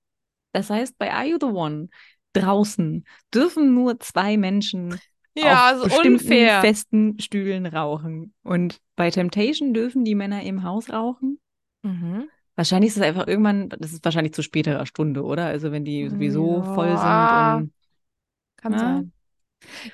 Das 0.53 0.71
heißt, 0.71 0.99
bei 0.99 1.13
Are 1.13 1.27
You 1.27 1.39
the 1.41 1.47
One 1.47 1.89
draußen 2.33 3.05
dürfen 3.33 3.75
nur 3.75 3.99
zwei 4.01 4.37
Menschen 4.37 4.99
Ja, 5.35 5.53
auf 5.53 5.59
also 5.73 5.85
bestimmten 5.85 6.13
unfair. 6.25 6.61
festen 6.61 7.19
Stühlen 7.21 7.67
rauchen. 7.67 8.35
Und 8.43 8.81
bei 8.97 9.11
Temptation 9.11 9.73
dürfen 9.75 10.05
die 10.05 10.15
Männer 10.15 10.43
im 10.43 10.63
Haus 10.65 10.91
rauchen. 10.91 11.41
Mhm. 11.83 12.29
Wahrscheinlich 12.57 12.89
ist 12.91 12.97
es 12.99 13.03
einfach 13.03 13.27
irgendwann, 13.27 13.69
das 13.71 13.93
ist 13.93 14.05
wahrscheinlich 14.05 14.35
zu 14.35 14.43
späterer 14.43 14.85
Stunde, 14.87 15.23
oder? 15.25 15.47
Also 15.47 15.73
wenn 15.73 15.85
die 15.85 16.09
sowieso 16.09 16.63
voll 16.63 16.89
Ja. 16.89 16.99
sind 16.99 17.63
und 17.63 17.73
Kann 18.57 18.73
Ja. 18.73 18.79
sein. 18.79 19.13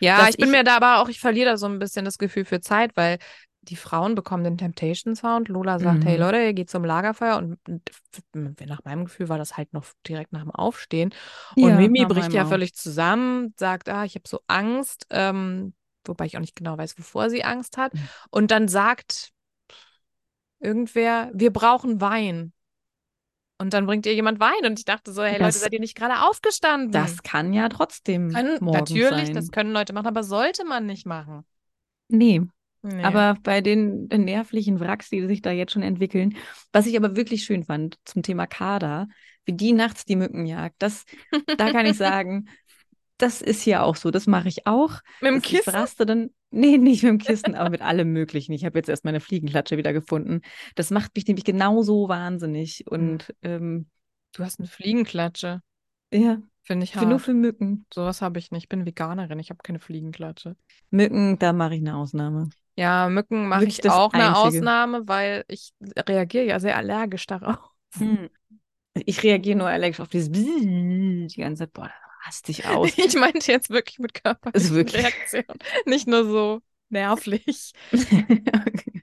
Ja, 0.01 0.29
ich 0.29 0.37
bin 0.37 0.47
ich- 0.47 0.53
mir 0.53 0.65
da 0.65 0.77
aber 0.77 0.99
auch, 1.01 1.09
ich 1.09 1.21
verliere 1.21 1.51
da 1.51 1.57
so 1.57 1.67
ein 1.67 1.79
bisschen 1.79 2.05
das 2.05 2.19
Gefühl 2.19 2.45
für 2.45 2.61
Zeit, 2.61 2.97
weil 2.97 3.19
die 3.69 3.77
Frauen 3.77 4.15
bekommen 4.15 4.45
den 4.45 4.59
Temptation 4.59 5.15
Sound. 5.17 5.49
Lola 5.49 5.79
sagt, 5.79 6.05
hey 6.05 6.15
Mhm. 6.17 6.21
Leute, 6.23 6.39
ihr 6.43 6.55
geht 6.55 6.71
zum 6.71 6.85
Lagerfeuer 6.85 7.37
und 7.37 7.59
nach 8.65 8.85
meinem 8.85 9.05
Gefühl 9.07 9.29
war 9.29 9.39
das 9.39 9.57
halt 9.57 9.73
noch 9.73 9.85
direkt 10.07 10.33
nach 10.33 10.43
dem 10.43 10.51
Aufstehen. 10.51 11.13
Und 11.57 11.69
Ja, 11.69 11.77
Mimi 11.77 12.05
bricht 12.07 12.33
ja 12.33 12.45
auch. 12.45 12.49
völlig 12.49 12.75
zusammen, 12.75 13.55
sagt, 13.59 13.89
ah, 13.89 14.05
ich 14.05 14.15
habe 14.15 14.29
so 14.29 14.41
Angst, 14.47 15.07
ähm, 15.11 15.75
wobei 16.05 16.27
ich 16.27 16.37
auch 16.37 16.41
nicht 16.41 16.57
genau 16.57 16.79
weiß, 16.79 16.99
wovor 16.99 17.31
sie 17.31 17.45
Angst 17.45 17.77
hat. 17.77 17.95
Mhm. 17.95 18.09
Und 18.31 18.51
dann 18.51 18.69
sagt 18.69 19.33
irgendwer, 20.61 21.31
wir 21.35 21.53
brauchen 21.53 22.01
Wein. 22.01 22.53
Und 23.59 23.73
dann 23.73 23.87
bringt 23.87 24.05
ihr 24.05 24.15
jemand 24.15 24.39
Wein 24.39 24.65
und 24.67 24.79
ich 24.79 24.85
dachte 24.85 25.13
so, 25.13 25.23
hey 25.23 25.33
Leute, 25.35 25.45
Das- 25.45 25.61
seid 25.61 25.73
ihr 25.73 25.81
nicht 25.81 25.97
gerade 25.97 26.27
aufgestanden? 26.29 26.93
Das 26.93 27.23
kann 27.23 27.53
ja 27.55 27.69
trotzdem 27.71 28.31
Können, 28.31 28.59
morgens 28.61 28.91
natürlich, 28.91 29.27
sein. 29.27 29.35
das 29.35 29.51
können 29.51 29.73
Leute 29.73 29.93
machen, 29.95 30.07
aber 30.07 30.23
sollte 30.23 30.65
man 30.67 30.85
nicht 30.85 31.07
machen. 31.07 31.45
Nee, 32.09 32.43
Nee. 32.87 33.03
aber 33.03 33.37
bei 33.43 33.61
den, 33.61 34.09
den 34.09 34.25
nervlichen 34.25 34.79
Wracks, 34.81 35.11
die 35.11 35.27
sich 35.27 35.43
da 35.43 35.51
jetzt 35.51 35.73
schon 35.73 35.83
entwickeln, 35.83 36.37
was 36.73 36.87
ich 36.87 36.97
aber 36.97 37.17
wirklich 37.17 37.45
schön 37.45 37.65
fand 37.65 37.99
zum 38.05 38.23
Thema 38.23 38.47
Kader, 38.47 39.09
wie 39.45 39.53
die 39.55 39.73
nachts 39.73 40.05
die 40.05 40.17
Mücken 40.17 40.47
jagt, 40.47 40.77
das, 40.79 41.05
da 41.57 41.71
kann 41.73 41.87
ich 41.87 41.97
sagen, 41.99 42.49
das 43.19 43.41
ist 43.43 43.63
hier 43.63 43.83
auch 43.83 43.97
so, 43.97 44.11
das 44.11 44.27
mache 44.27 44.49
ich 44.49 44.67
auch. 44.67 45.01
mit 45.21 45.31
dem 45.31 45.35
Das- 45.41 45.45
Ich 45.51 45.59
Kissen? 45.59 45.71
raste 45.75 46.07
dann, 46.07 46.31
nee, 46.51 46.77
nicht 46.79 47.03
mit 47.03 47.11
dem 47.11 47.19
Kissen, 47.19 47.55
aber 47.55 47.71
mit 47.71 47.81
allem 47.83 48.13
Möglichen. 48.13 48.53
Ich 48.53 48.65
habe 48.65 48.79
jetzt 48.79 48.89
erst 48.89 49.05
meine 49.05 49.21
Fliegenklatsche 49.21 49.77
wieder 49.79 49.93
gefunden. 49.93 50.43
Das 50.75 50.91
macht 50.91 51.15
mich 51.17 51.27
nämlich 51.27 51.45
genauso 51.45 52.09
wahnsinnig. 52.09 52.85
Und 52.89 53.35
ähm, 53.43 53.89
Du 54.35 54.45
hast 54.45 54.59
eine 54.61 54.69
Fliegenklatsche. 54.69 55.63
ja, 56.13 56.43
Finde 56.63 56.85
ich 56.85 56.93
bin 56.93 57.05
nur 57.05 57.13
hart. 57.13 57.23
für 57.23 57.33
Mücken. 57.33 57.87
Sowas 57.95 58.21
habe 58.21 58.39
ich 58.39 58.51
nicht. 58.51 58.65
Ich 58.65 58.69
bin 58.69 58.85
Veganerin, 58.85 59.39
ich 59.39 59.49
habe 59.51 59.61
keine 59.63 59.79
Fliegenklatsche. 59.79 60.57
Mücken, 60.91 61.39
da 61.39 61.53
mache 61.55 61.75
ich 61.77 61.81
eine 61.81 61.97
Ausnahme. 61.97 62.51
Ja, 62.77 63.09
Mücken 63.09 63.49
mache 63.49 63.65
ich 63.65 63.89
auch 63.89 64.13
eine 64.13 64.29
Einzige. 64.29 64.59
Ausnahme, 64.59 65.09
weil 65.09 65.45
ich 65.49 65.73
reagiere 65.99 66.45
ja 66.45 66.61
sehr 66.61 66.77
allergisch 66.77 67.27
darauf. 67.27 67.59
Hm. 67.97 68.29
Ich 68.95 69.23
reagiere 69.23 69.57
nur 69.59 69.69
allergisch 69.69 70.01
auf 70.01 70.09
dieses 70.09 70.31
Bzzz 70.31 70.45
die 71.35 71.41
ganze 71.41 71.65
Zeit. 71.65 71.73
Boah, 71.73 71.91
rast 72.25 72.49
dich 72.49 72.67
aus. 72.67 72.97
Ich 72.99 73.15
meinte 73.17 73.51
jetzt 73.51 73.71
wirklich 73.71 73.99
mit 73.99 74.15
körperlichen 74.23 74.75
wirklich- 74.75 75.03
Reaktionen. 75.03 75.59
Nicht 75.87 76.07
nur 76.07 76.25
so 76.25 76.61
nervlich. 76.91 77.73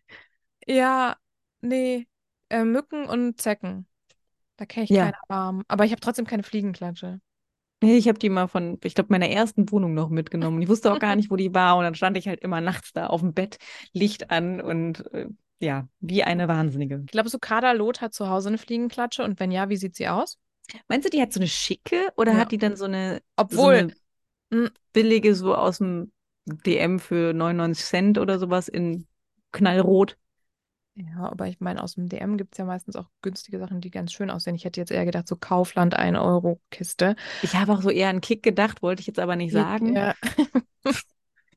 Ja, 0.67 1.17
nee. 1.61 2.07
Äh, 2.49 2.63
Mücken 2.63 3.05
und 3.05 3.41
Zecken. 3.41 3.87
Da 4.55 4.65
kenne 4.65 4.85
ich 4.85 4.89
Ja. 4.91 5.05
keinen 5.11 5.15
Alarm. 5.27 5.63
Aber 5.67 5.85
ich 5.85 5.91
habe 5.91 5.99
trotzdem 5.99 6.25
keine 6.25 6.43
Fliegenklatsche. 6.43 7.19
Ich 7.83 8.07
habe 8.07 8.19
die 8.19 8.29
mal 8.29 8.47
von, 8.47 8.79
ich 8.83 8.95
glaube, 8.95 9.09
meiner 9.11 9.29
ersten 9.29 9.69
Wohnung 9.71 9.93
noch 9.93 10.09
mitgenommen. 10.09 10.61
Ich 10.61 10.69
wusste 10.69 10.91
auch 10.91 10.99
gar 10.99 11.15
nicht, 11.15 11.29
wo 11.29 11.35
die 11.35 11.53
war. 11.53 11.77
Und 11.77 11.83
dann 11.83 11.95
stand 11.95 12.17
ich 12.17 12.27
halt 12.27 12.39
immer 12.41 12.61
nachts 12.61 12.93
da 12.93 13.07
auf 13.07 13.21
dem 13.21 13.33
Bett, 13.33 13.57
Licht 13.91 14.31
an 14.31 14.61
und 14.61 15.05
äh, 15.13 15.27
ja, 15.59 15.87
wie 15.99 16.23
eine 16.23 16.47
Wahnsinnige. 16.47 17.01
Ich 17.05 17.11
glaube, 17.11 17.29
so 17.29 17.39
Kader 17.39 17.73
Loth 17.73 18.01
hat 18.01 18.13
zu 18.13 18.29
Hause 18.29 18.49
eine 18.49 18.57
Fliegenklatsche 18.57 19.23
und 19.23 19.39
wenn 19.39 19.51
ja, 19.51 19.69
wie 19.69 19.77
sieht 19.77 19.95
sie 19.95 20.07
aus? 20.07 20.37
Meinst 20.87 21.05
du, 21.05 21.09
die 21.09 21.21
hat 21.21 21.33
so 21.33 21.39
eine 21.39 21.47
schicke 21.47 22.09
oder 22.15 22.33
Ja. 22.33 22.39
hat 22.39 22.51
die 22.51 22.57
dann 22.57 22.75
so 22.75 22.85
eine, 22.85 23.15
so 23.15 23.21
Obwohl, 23.37 23.93
eine 24.51 24.65
mm. 24.65 24.69
billige, 24.91 25.35
so 25.35 25.55
aus 25.55 25.77
dem 25.77 26.11
DM 26.45 26.99
für 26.99 27.33
99 27.33 27.85
Cent 27.85 28.17
oder 28.17 28.39
sowas 28.39 28.67
in 28.67 29.07
knallrot? 29.51 30.17
Ja, 30.95 31.29
aber 31.29 31.47
ich 31.47 31.59
meine, 31.59 31.81
aus 31.81 31.95
dem 31.95 32.07
DM 32.07 32.37
gibt 32.37 32.53
es 32.53 32.59
ja 32.59 32.65
meistens 32.65 32.95
auch 32.95 33.09
günstige 33.21 33.57
Sachen, 33.57 33.81
die 33.81 33.89
ganz 33.89 34.13
schön 34.13 34.29
aussehen. 34.29 34.55
Ich 34.55 34.63
hätte 34.63 34.79
jetzt 34.79 34.91
eher 34.91 35.05
gedacht, 35.05 35.27
so 35.27 35.35
Kaufland 35.35 35.95
1 35.95 36.17
Euro 36.17 36.61
Kiste. 36.69 37.15
Ich 37.41 37.55
habe 37.55 37.73
auch 37.73 37.81
so 37.81 37.89
eher 37.89 38.09
einen 38.09 38.21
Kick 38.21 38.43
gedacht, 38.43 38.83
wollte 38.83 39.01
ich 39.01 39.07
jetzt 39.07 39.19
aber 39.19 39.35
nicht 39.35 39.51
sagen. 39.51 39.95
Ja. 39.95 40.13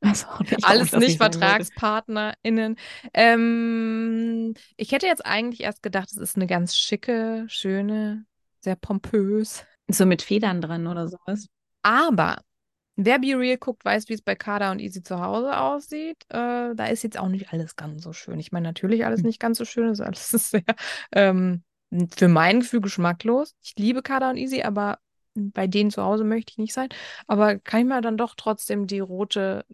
Auch 0.03 0.41
nicht, 0.41 0.64
Alles 0.64 0.93
nicht. 0.93 1.18
VertragspartnerInnen. 1.18 2.76
Ähm, 3.12 4.55
ich 4.76 4.93
hätte 4.93 5.07
jetzt 5.07 5.24
eigentlich 5.24 5.62
erst 5.62 5.82
gedacht, 5.82 6.11
es 6.12 6.18
ist 6.18 6.37
eine 6.37 6.47
ganz 6.47 6.76
schicke, 6.76 7.45
schöne, 7.49 8.24
sehr 8.61 8.76
pompös. 8.76 9.64
So 9.89 10.07
mit 10.07 10.22
Federn 10.22 10.61
dran 10.61 10.87
oder 10.87 11.09
sowas. 11.09 11.49
Aber 11.82 12.37
wer 12.97 13.18
Be 13.18 13.38
Real 13.38 13.59
guckt, 13.59 13.84
weiß, 13.84 14.09
wie 14.09 14.14
es 14.14 14.22
bei 14.22 14.34
Kada 14.34 14.72
und 14.72 14.80
Easy 14.80 15.03
zu 15.03 15.20
Hause 15.20 15.59
aussieht. 15.59 16.16
Äh, 16.28 16.74
da 16.74 16.86
ist 16.86 17.03
jetzt 17.03 17.18
auch 17.18 17.28
nicht 17.28 17.53
alles 17.53 17.76
ganz 17.76 18.03
so 18.03 18.12
schön. 18.12 18.38
Ich 18.40 18.53
meine, 18.53 18.68
natürlich 18.68 19.05
alles 19.05 19.20
Hm. 19.20 19.26
nicht 19.26 19.40
ganz 19.40 19.59
so 19.59 19.64
schön, 19.64 19.88
ist 19.90 20.01
alles 20.01 20.30
sehr 20.51 20.62
ähm, 21.12 21.62
für 22.16 22.28
mein 22.28 22.61
Gefühl 22.61 22.80
geschmacklos. 22.80 23.55
Ich 23.62 23.74
liebe 23.76 24.03
Kada 24.03 24.30
und 24.30 24.36
Easy, 24.36 24.62
aber 24.62 24.99
bei 25.34 25.66
denen 25.66 25.90
zu 25.90 26.03
Hause 26.03 26.24
möchte 26.24 26.53
ich 26.53 26.59
nicht 26.59 26.72
sein. 26.72 26.88
Aber 27.26 27.59
kann 27.59 27.80
ich 27.80 27.86
mir 27.86 28.01
dann 28.01 28.16
doch 28.16 28.34
trotzdem 28.36 28.86
die 28.86 29.01
rote 29.01 29.64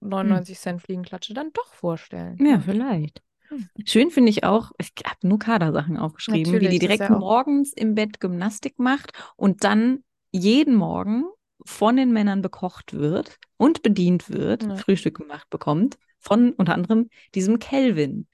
99 0.00 0.58
Cent 0.58 0.82
Fliegenklatsche 0.82 1.34
dann 1.34 1.52
doch 1.52 1.72
vorstellen. 1.74 2.38
Ja, 2.44 2.58
vielleicht. 2.58 3.22
Hm. 3.48 3.68
Schön 3.84 4.10
finde 4.10 4.30
ich 4.30 4.44
auch, 4.44 4.72
ich 4.78 4.92
habe 5.04 5.26
nur 5.28 5.38
Kadersachen 5.38 5.96
aufgeschrieben, 5.96 6.52
wie 6.52 6.56
Natürlich, 6.56 6.80
die 6.80 6.86
das 6.86 6.94
ist 6.94 6.98
direkt 7.00 7.20
morgens 7.20 7.72
im 7.72 7.94
Bett 7.94 8.20
Gymnastik 8.20 8.78
macht 8.78 9.12
und 9.36 9.64
dann 9.64 10.04
jeden 10.32 10.74
Morgen 10.74 11.24
von 11.64 11.96
den 11.96 12.12
Männern 12.12 12.42
bekocht 12.42 12.92
wird 12.92 13.38
und 13.56 13.82
bedient 13.82 14.30
wird, 14.30 14.62
Ja. 14.62 14.76
Frühstück 14.76 15.18
gemacht 15.18 15.48
bekommt, 15.50 15.98
von 16.18 16.52
unter 16.52 16.74
anderem 16.74 17.08
diesem 17.34 17.58
Kelvin. 17.58 18.26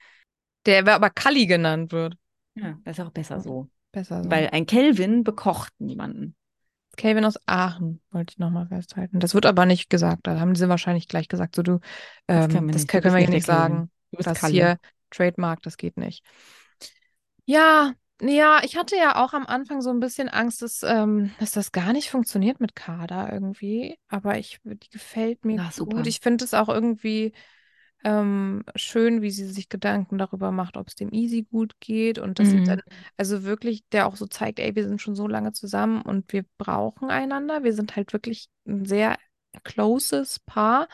Der 0.65 0.85
aber 0.87 1.09
Kalli 1.09 1.45
genannt 1.45 1.91
wird. 1.91 2.17
Ja, 2.55 2.77
das 2.83 2.97
ist 2.99 3.05
auch 3.05 3.11
besser 3.11 3.39
so. 3.39 3.69
Besser 3.91 4.23
so. 4.23 4.29
Weil 4.29 4.49
ein 4.51 4.65
Kelvin 4.65 5.23
bekocht 5.23 5.73
niemanden. 5.79 6.35
Calvin 6.97 7.25
aus 7.25 7.37
Aachen, 7.45 8.01
wollte 8.11 8.33
ich 8.33 8.39
nochmal 8.39 8.67
festhalten. 8.67 9.19
Das 9.19 9.35
wird 9.35 9.45
aber 9.45 9.65
nicht 9.65 9.89
gesagt. 9.89 10.25
Da 10.25 10.39
haben 10.39 10.55
sie 10.55 10.67
wahrscheinlich 10.67 11.07
gleich 11.07 11.27
gesagt, 11.27 11.55
so 11.55 11.61
du, 11.61 11.79
Das 12.25 12.45
ähm, 12.45 12.51
können 12.51 12.67
wir 12.67 12.73
das 12.73 12.81
nicht. 12.81 12.91
können 12.91 13.03
wir 13.03 13.11
hier 13.11 13.19
nicht 13.27 13.35
nicht 13.35 13.45
sagen. 13.45 13.91
Du 14.11 14.17
bist 14.17 14.27
Das 14.27 14.39
Kalle. 14.39 14.53
hier 14.53 14.79
Trademark, 15.11 15.61
das 15.61 15.77
geht 15.77 15.95
nicht. 15.97 16.23
Ja, 17.45 17.93
ja, 18.21 18.61
ich 18.63 18.77
hatte 18.77 18.95
ja 18.95 19.23
auch 19.23 19.33
am 19.33 19.45
Anfang 19.45 19.81
so 19.81 19.89
ein 19.91 19.99
bisschen 19.99 20.29
Angst, 20.29 20.61
dass, 20.61 20.83
ähm, 20.83 21.33
dass 21.37 21.51
das 21.51 21.71
gar 21.71 21.93
nicht 21.93 22.09
funktioniert 22.09 22.59
mit 22.59 22.75
Kader 22.75 23.31
irgendwie. 23.31 23.97
Aber 24.07 24.37
ich, 24.37 24.59
die 24.63 24.89
gefällt 24.89 25.45
mir 25.45 25.59
Na, 25.59 25.71
super. 25.71 25.95
gut. 25.95 26.07
Ich 26.07 26.19
finde 26.21 26.43
es 26.45 26.53
auch 26.53 26.69
irgendwie 26.69 27.33
ähm, 28.03 28.63
schön, 28.75 29.21
wie 29.21 29.31
sie 29.31 29.47
sich 29.47 29.69
Gedanken 29.69 30.17
darüber 30.17 30.51
macht, 30.51 30.77
ob 30.77 30.87
es 30.87 30.95
dem 30.95 31.11
Easy 31.13 31.43
gut 31.43 31.73
geht 31.79 32.19
und 32.19 32.39
dass 32.39 32.51
sie 32.51 32.61
Mhm. 32.61 32.63
dann, 32.63 32.81
also 33.17 33.43
wirklich, 33.43 33.83
der 33.91 34.07
auch 34.07 34.15
so 34.17 34.27
zeigt, 34.27 34.59
ey, 34.59 34.75
wir 34.75 34.87
sind 34.87 35.01
schon 35.01 35.15
so 35.15 35.27
lange 35.27 35.53
zusammen 35.53 36.01
und 36.03 36.31
wir 36.33 36.45
brauchen 36.57 37.11
einander. 37.11 37.63
Wir 37.63 37.73
sind 37.73 37.95
halt 37.95 38.13
wirklich 38.13 38.49
ein 38.67 38.85
sehr 38.85 39.17
closes 39.63 40.39
Paar. 40.39 40.87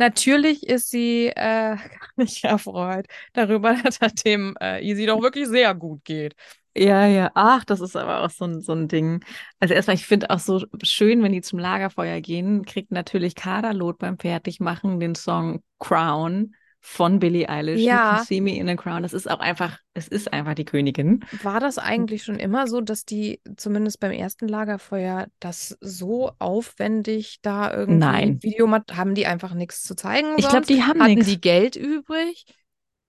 Natürlich 0.00 0.66
ist 0.66 0.90
sie 0.90 1.26
äh, 1.28 1.34
gar 1.36 1.78
nicht 2.16 2.42
erfreut 2.44 3.06
darüber, 3.34 3.74
dass 3.84 3.98
es 4.00 4.14
dem 4.14 4.56
äh, 4.60 4.80
Easy 4.82 5.04
doch 5.06 5.20
wirklich 5.22 5.46
sehr 5.48 5.74
gut 5.74 6.04
geht. 6.04 6.34
Ja, 6.74 7.06
ja. 7.06 7.30
Ach, 7.34 7.64
das 7.64 7.80
ist 7.80 7.96
aber 7.96 8.22
auch 8.24 8.30
so 8.30 8.44
ein, 8.46 8.60
so 8.62 8.72
ein 8.72 8.88
Ding. 8.88 9.22
Also 9.58 9.74
erstmal, 9.74 9.96
ich 9.96 10.06
finde 10.06 10.30
auch 10.30 10.38
so 10.38 10.64
schön, 10.82 11.22
wenn 11.22 11.32
die 11.32 11.42
zum 11.42 11.58
Lagerfeuer 11.58 12.20
gehen, 12.20 12.64
kriegt 12.64 12.92
natürlich 12.92 13.34
Kaderlot 13.34 13.98
beim 13.98 14.18
Fertigmachen 14.18 15.00
den 15.00 15.14
Song 15.14 15.62
Crown 15.80 16.54
von 16.82 17.18
Billie 17.18 17.48
Eilish. 17.48 17.80
You 17.80 17.86
Ja. 17.88 18.16
can 18.16 18.24
see 18.24 18.40
me 18.40 18.56
in 18.56 18.68
a 18.68 18.74
crown. 18.74 19.02
Das 19.02 19.12
ist 19.12 19.30
auch 19.30 19.40
einfach, 19.40 19.78
es 19.92 20.08
ist 20.08 20.32
einfach 20.32 20.54
die 20.54 20.64
Königin. 20.64 21.20
War 21.42 21.60
das 21.60 21.76
eigentlich 21.78 22.22
schon 22.24 22.38
immer 22.38 22.66
so, 22.66 22.80
dass 22.80 23.04
die 23.04 23.40
zumindest 23.56 24.00
beim 24.00 24.12
ersten 24.12 24.48
Lagerfeuer 24.48 25.26
das 25.40 25.76
so 25.80 26.32
aufwendig 26.38 27.38
da 27.42 27.70
irgendwie 27.72 27.98
Nein. 27.98 28.42
Videomat 28.42 28.96
haben 28.96 29.14
die 29.14 29.26
einfach 29.26 29.52
nichts 29.54 29.82
zu 29.82 29.94
zeigen? 29.94 30.28
Ich 30.38 30.48
glaube, 30.48 30.66
die 30.66 30.82
haben 30.82 31.02
Hatten 31.02 31.20
die 31.22 31.40
Geld 31.40 31.76
übrig? 31.76 32.46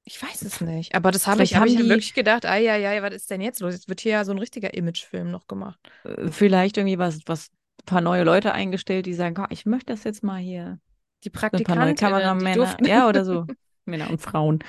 Ich 0.03 0.21
weiß 0.21 0.41
es 0.41 0.59
nicht. 0.61 0.95
Aber 0.95 1.11
das 1.11 1.27
habe 1.27 1.43
ich, 1.43 1.53
hab 1.53 1.61
haben 1.61 1.67
ich 1.67 1.75
ja 1.75 1.81
die- 1.83 1.89
wirklich 1.89 2.13
gedacht, 2.13 2.45
ei, 2.45 2.69
ei, 2.71 2.87
ei, 2.89 3.01
was 3.01 3.13
ist 3.13 3.29
denn 3.29 3.39
jetzt 3.39 3.61
los? 3.61 3.73
Jetzt 3.73 3.87
wird 3.87 4.01
hier 4.01 4.13
ja 4.13 4.25
so 4.25 4.31
ein 4.31 4.39
richtiger 4.39 4.73
Imagefilm 4.73 5.31
noch 5.31 5.47
gemacht. 5.47 5.79
Äh, 6.03 6.29
Vielleicht 6.31 6.77
irgendwie 6.77 6.97
was, 6.97 7.19
was 7.27 7.49
ein 7.49 7.85
paar 7.85 8.01
neue 8.01 8.23
Leute 8.23 8.51
eingestellt, 8.53 9.05
die 9.05 9.13
sagen, 9.13 9.35
"Komm, 9.35 9.47
ich 9.51 9.65
möchte 9.65 9.93
das 9.93 10.03
jetzt 10.03 10.23
mal 10.23 10.39
hier. 10.41 10.79
Die 11.23 11.29
So 11.29 11.37
Praktikantinnen, 11.39 11.95
die 11.95 12.01
Kameramänner. 12.01 12.55
durften. 12.57 12.85
Ja, 12.85 13.07
oder 13.09 13.25
so. 13.25 13.45
Männer 13.85 14.09
und 14.09 14.19
Frauen. 14.21 14.59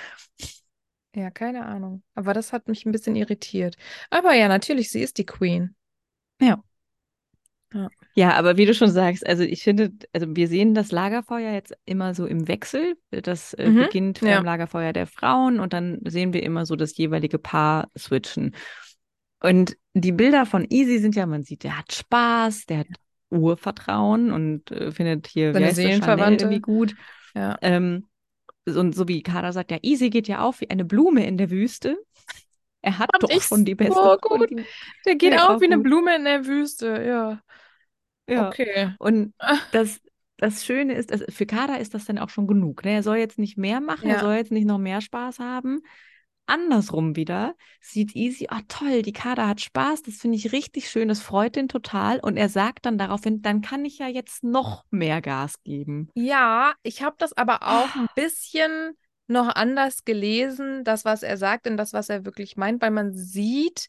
Ja, 1.15 1.31
keine 1.31 1.65
Ahnung. 1.67 2.03
Aber 2.15 2.33
das 2.35 2.53
hat 2.53 2.69
mich 2.69 2.87
ein 2.87 2.93
bisschen 2.93 3.17
irritiert. 3.17 3.77
Aber 4.11 4.33
ja, 4.35 4.49
natürlich, 4.49 4.91
sie 4.91 5.01
ist 5.03 5.19
die 5.19 5.27
Queen. 5.27 5.75
Ja, 8.15 8.35
aber 8.35 8.59
wie 8.59 8.67
du 8.67 8.75
schon 8.75 8.91
sagst, 8.91 9.27
also 9.27 9.43
ich 9.43 9.63
finde, 9.63 9.91
also 10.13 10.27
wir 10.37 10.47
sehen 10.47 10.75
das 10.75 10.93
Lagerfeuer 10.93 11.53
jetzt 11.53 11.75
immer 11.87 12.15
so 12.15 12.27
im 12.27 12.47
Wechsel. 12.47 12.97
Das 13.11 13.55
äh, 13.55 13.71
Mhm, 13.71 13.85
beginnt 13.85 14.21
ja. 14.21 14.37
beim 14.37 14.45
Lagerfeuer 14.45 14.93
der 14.93 15.07
Frauen 15.07 15.61
und 15.61 15.73
dann 15.73 15.99
sehen 16.07 16.35
wir 16.35 16.43
immer 16.43 16.67
so 16.67 16.77
das 16.77 16.95
jeweilige 16.99 17.39
Paar 17.39 17.89
switchen. 17.97 18.55
Und 19.41 19.77
die 19.95 20.13
Bilder 20.13 20.47
von 20.47 20.67
Easy 20.71 20.99
sind 20.99 21.17
ja, 21.17 21.27
man 21.27 21.43
sieht, 21.45 21.65
der 21.65 21.79
hat 21.79 21.93
Spaß, 21.93 22.67
der 22.67 22.81
hat 22.81 22.89
Urvertrauen 23.33 24.31
und 24.33 24.71
äh, 24.71 24.93
findet 24.93 25.27
hier, 25.27 25.51
wie 25.51 25.55
Seine 25.55 25.75
Seelenverwandte. 25.75 26.45
irgendwie 26.45 26.61
gut. 26.61 26.95
Ja. 27.35 27.57
Ähm, 27.63 28.07
und 28.67 28.95
so 28.95 29.09
wie 29.09 29.23
Kader 29.23 29.53
sagt, 29.53 29.71
ja, 29.73 29.79
Easy 29.83 30.11
geht 30.11 30.29
ja 30.29 30.41
auf 30.41 30.61
wie 30.61 30.71
eine 30.71 30.85
Blume 30.85 31.27
in 31.27 31.37
der 31.39 31.51
Wüste. 31.51 31.97
Er 32.85 32.99
hat 32.99 33.11
Fand 33.13 33.23
doch 33.33 33.41
schon 33.43 33.65
die 33.65 33.77
beste. 33.77 33.97
und 34.01 34.21
gut. 34.23 34.51
die- 34.51 34.65
Der 35.07 35.15
geht 35.15 35.33
Ja, 35.35 35.47
auf 35.49 35.57
auch 35.57 35.61
wie 35.61 35.67
eine 35.67 35.77
gut. 35.77 35.85
Blume 35.85 36.17
in 36.17 36.25
der 36.25 36.47
Wüste. 36.47 37.01
Ja. 37.07 37.41
Ja. 38.29 38.49
Okay. 38.49 38.91
Und 38.99 39.35
das, 39.73 40.01
das 40.39 40.65
Schöne 40.65 40.95
ist, 40.95 41.13
also 41.13 41.25
für 41.29 41.47
Kader 41.47 41.79
ist 41.79 41.95
das 41.95 42.07
dann 42.07 42.19
auch 42.19 42.29
schon 42.29 42.49
genug. 42.49 42.85
Ne? 42.85 42.95
Er 42.95 43.03
soll 43.05 43.19
jetzt 43.19 43.39
nicht 43.39 43.57
mehr 43.57 43.81
machen, 43.81 44.09
er 44.09 44.17
Ja. 44.17 44.21
soll 44.21 44.35
jetzt 44.35 44.51
nicht 44.51 44.67
noch 44.67 44.79
mehr 44.79 45.01
Spaß 45.01 45.39
haben. 45.39 45.83
Andersrum 46.47 47.17
wieder 47.17 47.55
sieht 47.81 48.15
Easy, 48.17 48.47
ah 48.51 48.61
toll, 48.69 49.03
die 49.03 49.13
Kader 49.13 49.49
hat 49.49 49.61
Spaß, 49.61 50.03
das 50.03 50.17
finde 50.17 50.37
ich 50.37 50.53
richtig 50.53 50.91
schön, 50.91 51.09
das 51.09 51.21
freut 51.21 51.57
den 51.57 51.69
total. 51.69 52.21
Und 52.21 52.37
er 52.37 52.49
sagt 52.49 52.87
dann 52.87 52.99
daraufhin, 52.99 53.43
dann 53.43 53.63
kann 53.63 53.85
ich 53.85 53.99
ja 53.99 54.09
jetzt 54.09 54.45
noch 54.45 54.85
mehr 54.91 55.21
Gas 55.21 55.63
geben. 55.63 56.11
Ja, 56.15 56.75
ich 56.83 57.03
habe 57.03 57.17
das 57.19 57.33
aber 57.33 57.63
auch 57.63 57.95
ein 57.95 58.09
bisschen 58.15 58.93
noch 59.29 59.55
anders 59.55 60.05
gelesen, 60.05 60.85
das, 60.85 61.05
was 61.05 61.23
er 61.23 61.37
sagt 61.37 61.67
und 61.67 61.77
das, 61.77 61.93
was 61.93 62.09
er 62.09 62.25
wirklich 62.25 62.57
meint, 62.57 62.83
weil 62.83 62.91
man 62.91 63.15
sieht 63.15 63.89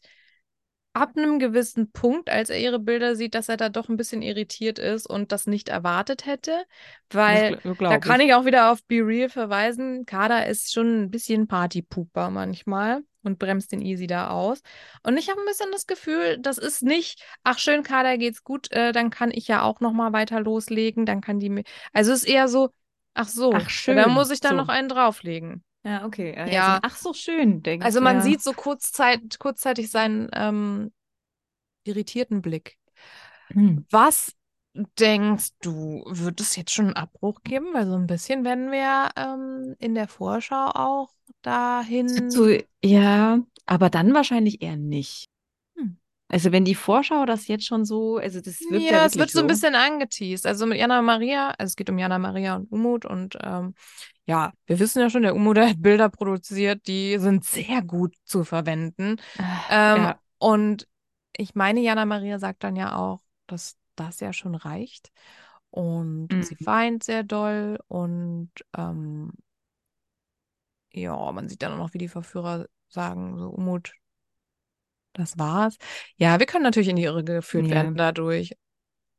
ab 0.94 1.12
einem 1.16 1.38
gewissen 1.40 1.92
Punkt, 1.92 2.30
als 2.30 2.50
er 2.50 2.58
ihre 2.60 2.78
Bilder 2.78 3.16
sieht, 3.16 3.34
dass 3.34 3.48
er 3.50 3.56
da 3.58 3.68
doch 3.68 3.88
ein 3.90 3.96
bisschen 3.98 4.22
irritiert 4.22 4.78
ist 4.78 5.06
und 5.06 5.32
das 5.32 5.46
nicht 5.46 5.68
erwartet 5.68 6.26
hätte, 6.26 6.64
weil 7.12 7.60
das 7.64 7.76
da 7.86 7.98
kann 7.98 8.20
ich. 8.20 8.28
ich 8.28 8.34
auch 8.34 8.44
wieder 8.46 8.72
auf 8.72 8.84
Be 8.86 8.96
Real 9.06 9.28
verweisen. 9.28 10.06
Kader 10.06 10.46
ist 10.46 10.72
schon 10.72 11.04
ein 11.04 11.10
bisschen 11.10 11.48
Partypooper 11.48 12.30
manchmal 12.30 13.02
und 13.22 13.38
bremst 13.38 13.72
den 13.72 13.82
Easy 13.82 14.06
da 14.06 14.28
aus. 14.30 14.62
Und 15.02 15.16
ich 15.18 15.30
habe 15.30 15.40
ein 15.40 15.46
bisschen 15.46 15.72
das 15.72 15.86
Gefühl, 15.86 16.38
das 16.40 16.58
ist 16.58 16.82
nicht, 16.82 17.22
ach 17.42 17.58
schön, 17.58 17.82
Kader 17.82 18.18
geht's 18.18 18.44
gut, 18.44 18.70
äh, 18.72 18.92
dann 18.92 19.10
kann 19.10 19.30
ich 19.32 19.48
ja 19.48 19.62
auch 19.62 19.80
noch 19.80 19.92
mal 19.92 20.12
weiter 20.12 20.40
loslegen, 20.40 21.06
dann 21.06 21.20
kann 21.20 21.40
die 21.40 21.50
mir, 21.50 21.64
also 21.92 22.12
es 22.12 22.22
ist 22.24 22.28
eher 22.28 22.48
so, 22.48 22.70
ach 23.14 23.28
so, 23.28 23.52
Ach, 23.52 23.62
da 23.62 23.70
schön, 23.70 24.08
muss 24.08 24.30
ich 24.30 24.40
dann 24.40 24.52
so. 24.52 24.56
noch 24.56 24.68
einen 24.68 24.88
drauflegen. 24.88 25.64
Ja, 25.84 26.04
okay. 26.04 26.30
Äh, 26.30 26.52
Ja. 26.52 26.74
so, 26.76 26.80
ach 26.82 26.96
so, 26.96 27.12
schön, 27.12 27.62
denkt 27.62 27.84
Also 27.84 28.00
man 28.00 28.16
er. 28.16 28.22
sieht 28.22 28.42
so 28.42 28.52
kurzzeit, 28.52 29.38
kurzzeitig 29.38 29.90
seinen 29.90 30.28
ähm, 30.32 30.92
irritierten 31.84 32.42
Blick. 32.42 32.78
Hm. 33.48 33.84
Was 33.90 34.32
denkst 34.98 35.50
du, 35.60 36.02
wird 36.06 36.40
es 36.40 36.56
jetzt 36.56 36.72
schon 36.72 36.86
einen 36.86 36.96
Abbruch 36.96 37.42
geben? 37.42 37.66
Weil 37.72 37.86
so 37.86 37.94
ein 37.94 38.06
bisschen 38.06 38.44
werden 38.44 38.72
wir 38.72 39.10
ähm, 39.16 39.76
in 39.78 39.94
der 39.94 40.08
Vorschau 40.08 40.70
auch 40.74 41.10
dahin. 41.42 42.30
So, 42.30 42.48
ja, 42.82 43.40
aber 43.66 43.90
dann 43.90 44.14
wahrscheinlich 44.14 44.62
eher 44.62 44.76
nicht. 44.76 45.26
Hm. 45.76 45.98
Also 46.28 46.50
wenn 46.50 46.64
die 46.64 46.74
Vorschau 46.74 47.26
das 47.26 47.46
jetzt 47.46 47.66
schon 47.66 47.84
so, 47.84 48.16
also 48.16 48.40
das 48.40 48.58
wirkt 48.62 48.86
ja, 48.86 48.92
ja, 48.92 49.04
es 49.04 49.16
wird 49.16 49.30
so 49.30 49.40
ein 49.40 49.46
bisschen 49.46 49.74
angeteased. 49.74 50.46
Also 50.46 50.66
mit 50.66 50.78
Jana 50.78 51.02
Maria, 51.02 51.50
also 51.50 51.70
es 51.70 51.76
geht 51.76 51.90
um 51.90 51.98
Jana 51.98 52.18
Maria 52.18 52.56
und 52.56 52.72
Umut 52.72 53.04
und 53.04 53.38
ähm, 53.42 53.74
ja, 54.26 54.52
wir 54.66 54.78
wissen 54.78 55.00
ja 55.00 55.10
schon, 55.10 55.22
der 55.22 55.34
der 55.54 55.70
hat 55.70 55.82
Bilder 55.82 56.08
produziert, 56.08 56.86
die 56.86 57.18
sind 57.18 57.44
sehr 57.44 57.82
gut 57.82 58.14
zu 58.24 58.44
verwenden. 58.44 59.16
Ähm, 59.68 60.04
ja. 60.04 60.20
Und 60.38 60.88
ich 61.36 61.54
meine, 61.54 61.80
Jana 61.80 62.04
Maria 62.06 62.38
sagt 62.38 62.64
dann 62.64 62.76
ja 62.76 62.96
auch, 62.96 63.20
dass 63.46 63.76
das 63.96 64.20
ja 64.20 64.32
schon 64.32 64.54
reicht. 64.54 65.12
Und 65.70 66.30
Mhm. 66.30 66.44
sie 66.44 66.56
weint 66.64 67.02
sehr 67.04 67.24
doll 67.24 67.78
und 67.88 68.50
ähm, 68.76 69.32
ja, 70.92 71.32
man 71.32 71.48
sieht 71.48 71.62
dann 71.62 71.72
auch 71.72 71.78
noch, 71.78 71.94
wie 71.94 71.98
die 71.98 72.08
Verführer 72.08 72.66
sagen, 72.88 73.36
so 73.38 73.48
Umut, 73.50 73.92
das 75.12 75.38
war's. 75.38 75.76
Ja, 76.16 76.38
wir 76.38 76.46
können 76.46 76.64
natürlich 76.64 76.88
in 76.88 76.96
die 76.96 77.04
Irre 77.04 77.24
geführt 77.24 77.70
Ja. 77.70 77.74
werden 77.76 77.96
dadurch. 77.96 78.56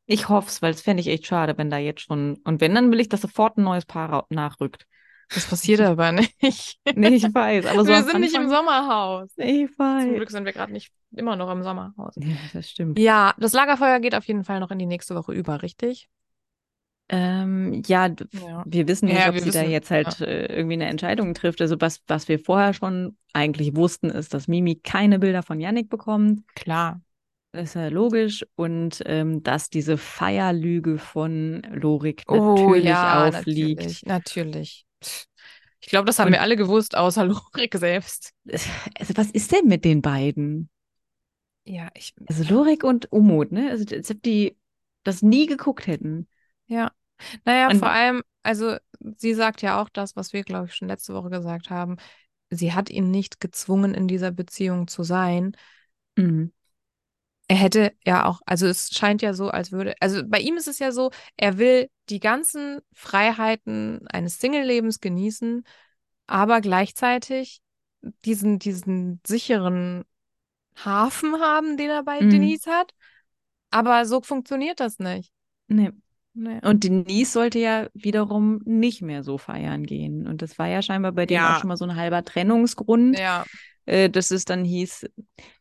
Ich 0.08 0.30
hoffe 0.30 0.50
es, 0.50 0.62
weil 0.62 0.72
es 0.74 0.82
fände 0.82 1.02
ich 1.02 1.08
echt 1.08 1.26
schade, 1.26 1.58
wenn 1.58 1.70
da 1.70 1.78
jetzt 1.78 2.02
schon. 2.02 2.36
Und 2.44 2.62
wenn, 2.62 2.76
dann 2.76 2.92
will 2.92 3.00
ich, 3.00 3.10
dass 3.10 3.22
sofort 3.22 3.58
ein 3.58 3.64
neues 3.64 3.86
Paar 3.86 4.26
nachrückt. 4.30 4.86
Das 5.34 5.48
passiert 5.48 5.82
aber 5.82 6.12
nicht. 6.12 6.80
Nee, 6.96 7.16
ich 7.16 7.24
weiß, 7.24 7.66
aber 7.66 7.84
so 7.84 7.88
wir 7.90 8.04
sind 8.04 8.22
nicht 8.22 8.36
im 8.36 8.50
Sommerhaus. 8.50 9.30
Ich 9.38 9.68
Zum 9.76 9.80
weiß. 9.80 10.16
Glück 10.16 10.32
sind 10.32 10.46
wir 10.46 10.54
gerade 10.54 10.72
nicht 10.72 10.92
immer 11.12 11.36
noch 11.36 11.52
im 11.52 11.64
Sommerhaus. 11.64 12.16
Ja, 12.18 12.36
das 12.54 12.70
stimmt. 12.70 13.00
Ja, 13.00 13.34
das 13.38 13.54
Lagerfeuer 13.54 14.00
geht 14.00 14.16
auf 14.16 14.26
jeden 14.26 14.44
Fall 14.44 14.60
noch 14.60 14.72
in 14.72 14.80
die 14.80 14.86
nächste 14.86 15.16
Woche 15.16 15.34
über, 15.34 15.62
richtig? 15.62 16.10
Ähm, 17.08 17.84
ja, 17.86 18.08
Ja. 18.32 18.64
wir 18.66 18.88
wissen 18.88 19.06
nicht, 19.06 19.20
Ja, 19.20 19.30
ob 19.30 19.38
sie 19.38 19.52
da 19.52 19.60
wissen, 19.60 19.72
jetzt 19.72 19.92
halt 19.92 20.22
äh, 20.22 20.48
irgendwie 20.48 20.74
eine 20.74 20.88
Entscheidung 20.88 21.34
trifft. 21.36 21.62
Also 21.62 21.80
was, 21.80 22.02
was 22.08 22.28
wir 22.28 22.40
vorher 22.40 22.74
schon 22.74 23.16
eigentlich 23.34 23.76
wussten, 23.76 24.10
ist, 24.10 24.34
dass 24.34 24.48
Mimi 24.48 24.76
keine 24.78 25.20
Bilder 25.20 25.44
von 25.44 25.60
Yannick 25.60 25.90
bekommt. 25.90 26.42
Klar. 26.56 27.02
Das 27.52 27.70
ist 27.70 27.76
ja 27.76 27.88
logisch. 27.90 28.44
Und 28.56 29.02
ähm, 29.06 29.44
dass 29.44 29.70
diese 29.70 29.98
Feierlüge 29.98 30.98
von 30.98 31.62
Lorik 31.72 32.24
Oh 32.28 32.56
natürlich 32.56 32.86
ja, 32.86 33.28
aufliegt. 33.28 33.82
natürlich, 33.82 34.04
natürlich. 34.06 34.86
Ich 35.80 35.88
glaube, 35.90 36.06
das 36.06 36.20
haben 36.20 36.28
Und- 36.28 36.34
wir 36.34 36.42
alle 36.42 36.56
gewusst, 36.56 36.96
außer 36.96 37.26
Lorik 37.26 37.76
selbst. 37.76 38.34
Also 38.48 39.14
was 39.16 39.30
ist 39.32 39.52
denn 39.52 39.68
mit 39.68 39.86
den 39.86 40.02
beiden? 40.02 40.70
Ja, 41.64 41.90
ich. 41.96 42.14
Also 42.28 42.44
Lorik 42.54 42.84
und 42.84 43.12
Umut, 43.12 43.52
ne? 43.52 43.70
Also 43.72 43.86
als 43.96 44.12
ob 44.12 44.22
die 44.22 44.58
das 45.04 45.22
nie 45.22 45.46
geguckt 45.46 45.88
hätten. 45.88 46.28
Ja. 46.68 46.92
Naja, 47.44 47.70
Und- 47.70 47.80
vor 47.80 47.90
allem, 47.90 48.24
also 48.44 48.78
sie 49.18 49.34
sagt 49.34 49.62
ja 49.62 49.82
auch 49.82 49.90
das, 49.90 50.16
was 50.16 50.34
wir, 50.34 50.44
glaube 50.44 50.68
ich, 50.68 50.76
schon 50.76 50.88
letzte 50.88 51.14
Woche 51.14 51.30
gesagt 51.30 51.70
haben. 51.70 51.98
Sie 52.50 52.74
hat 52.74 52.90
ihn 52.90 53.12
nicht 53.12 53.40
gezwungen, 53.40 53.94
in 53.94 54.08
dieser 54.08 54.32
Beziehung 54.32 54.88
zu 54.88 55.04
sein. 55.04 55.56
Mhm. 56.16 56.52
Er 57.48 57.58
hätte 57.58 57.94
ja 58.06 58.26
auch, 58.26 58.42
also 58.46 58.66
es 58.66 58.90
scheint 58.92 59.22
ja 59.22 59.34
so, 59.34 59.50
als 59.50 59.72
würde, 59.72 59.94
also 60.00 60.24
bei 60.28 60.40
ihm 60.40 60.58
ist 60.58 60.68
es 60.68 60.80
ja 60.80 60.92
so, 60.92 61.12
er 61.38 61.58
will 61.60 61.90
die 62.10 62.20
ganzen 62.20 62.80
Freiheiten 62.94 64.08
eines 64.08 64.40
Single-Lebens 64.40 65.00
genießen, 65.00 65.64
aber 66.28 66.62
gleichzeitig 66.62 67.62
diesen, 68.26 68.60
diesen 68.60 69.22
sicheren 69.26 70.06
Hafen 70.78 71.40
haben, 71.42 71.78
den 71.78 71.90
er 71.92 72.04
bei 72.04 72.22
Mhm. 72.22 72.30
Denise 72.30 72.68
hat. 72.72 72.94
Aber 73.72 74.06
so 74.06 74.22
funktioniert 74.22 74.80
das 74.80 75.00
nicht. 75.00 75.34
Nee. 75.68 75.92
Nee. 76.34 76.60
Und 76.64 76.84
Denise 76.84 77.32
sollte 77.32 77.60
ja 77.60 77.88
wiederum 77.94 78.62
nicht 78.66 79.02
mehr 79.02 79.24
so 79.24 79.38
feiern 79.38 79.86
gehen. 79.86 80.28
Und 80.28 80.42
das 80.42 80.60
war 80.60 80.68
ja 80.68 80.82
scheinbar 80.82 81.14
bei 81.14 81.26
Ja. 81.30 81.52
auch 81.52 81.56
schon 81.62 81.70
mal 81.70 81.78
so 81.78 81.86
ein 81.86 81.96
halber 81.96 82.26
Trennungsgrund, 82.26 83.18
Ja, 83.18 83.46
äh, 83.86 84.10
dass 84.10 84.32
es 84.32 84.46
dann 84.46 84.64
hieß, 84.64 85.08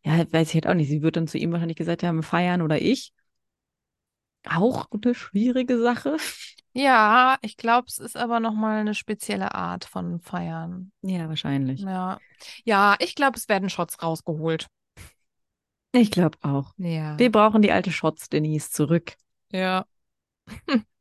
ja, 0.03 0.31
weiß 0.31 0.49
ich 0.49 0.53
halt 0.55 0.67
auch 0.67 0.73
nicht, 0.73 0.89
sie 0.89 1.01
wird 1.01 1.15
dann 1.15 1.27
zu 1.27 1.37
ihm 1.37 1.51
wahrscheinlich 1.51 1.77
gesagt 1.77 2.03
haben, 2.03 2.23
feiern 2.23 2.61
oder 2.61 2.81
ich. 2.81 3.13
Auch 4.47 4.87
eine 4.91 5.15
schwierige 5.15 5.79
Sache. 5.79 6.17
ja, 6.73 7.37
ich 7.41 7.57
glaube, 7.57 7.87
es 7.87 7.97
ist 7.97 8.15
aber 8.15 8.39
nochmal 8.39 8.79
eine 8.79 8.93
spezielle 8.93 9.55
Art 9.55 9.85
von 9.85 10.19
Feiern. 10.19 10.91
Ja, 11.01 11.27
wahrscheinlich. 11.27 11.81
Ja, 11.81 12.19
ja, 12.63 12.95
ich 12.99 13.15
glaube, 13.15 13.37
es 13.37 13.49
werden 13.49 13.69
Shots 13.69 14.01
rausgeholt. 14.01 14.67
Ich 15.93 16.11
glaube 16.11 16.37
auch. 16.41 16.73
Ja. 16.77 17.17
Wir 17.17 17.31
brauchen 17.31 17.61
die 17.61 17.71
alte 17.71 17.91
Shots, 17.91 18.29
Denise, 18.29 18.69
zurück. 18.69 19.15
Ja. 19.51 19.85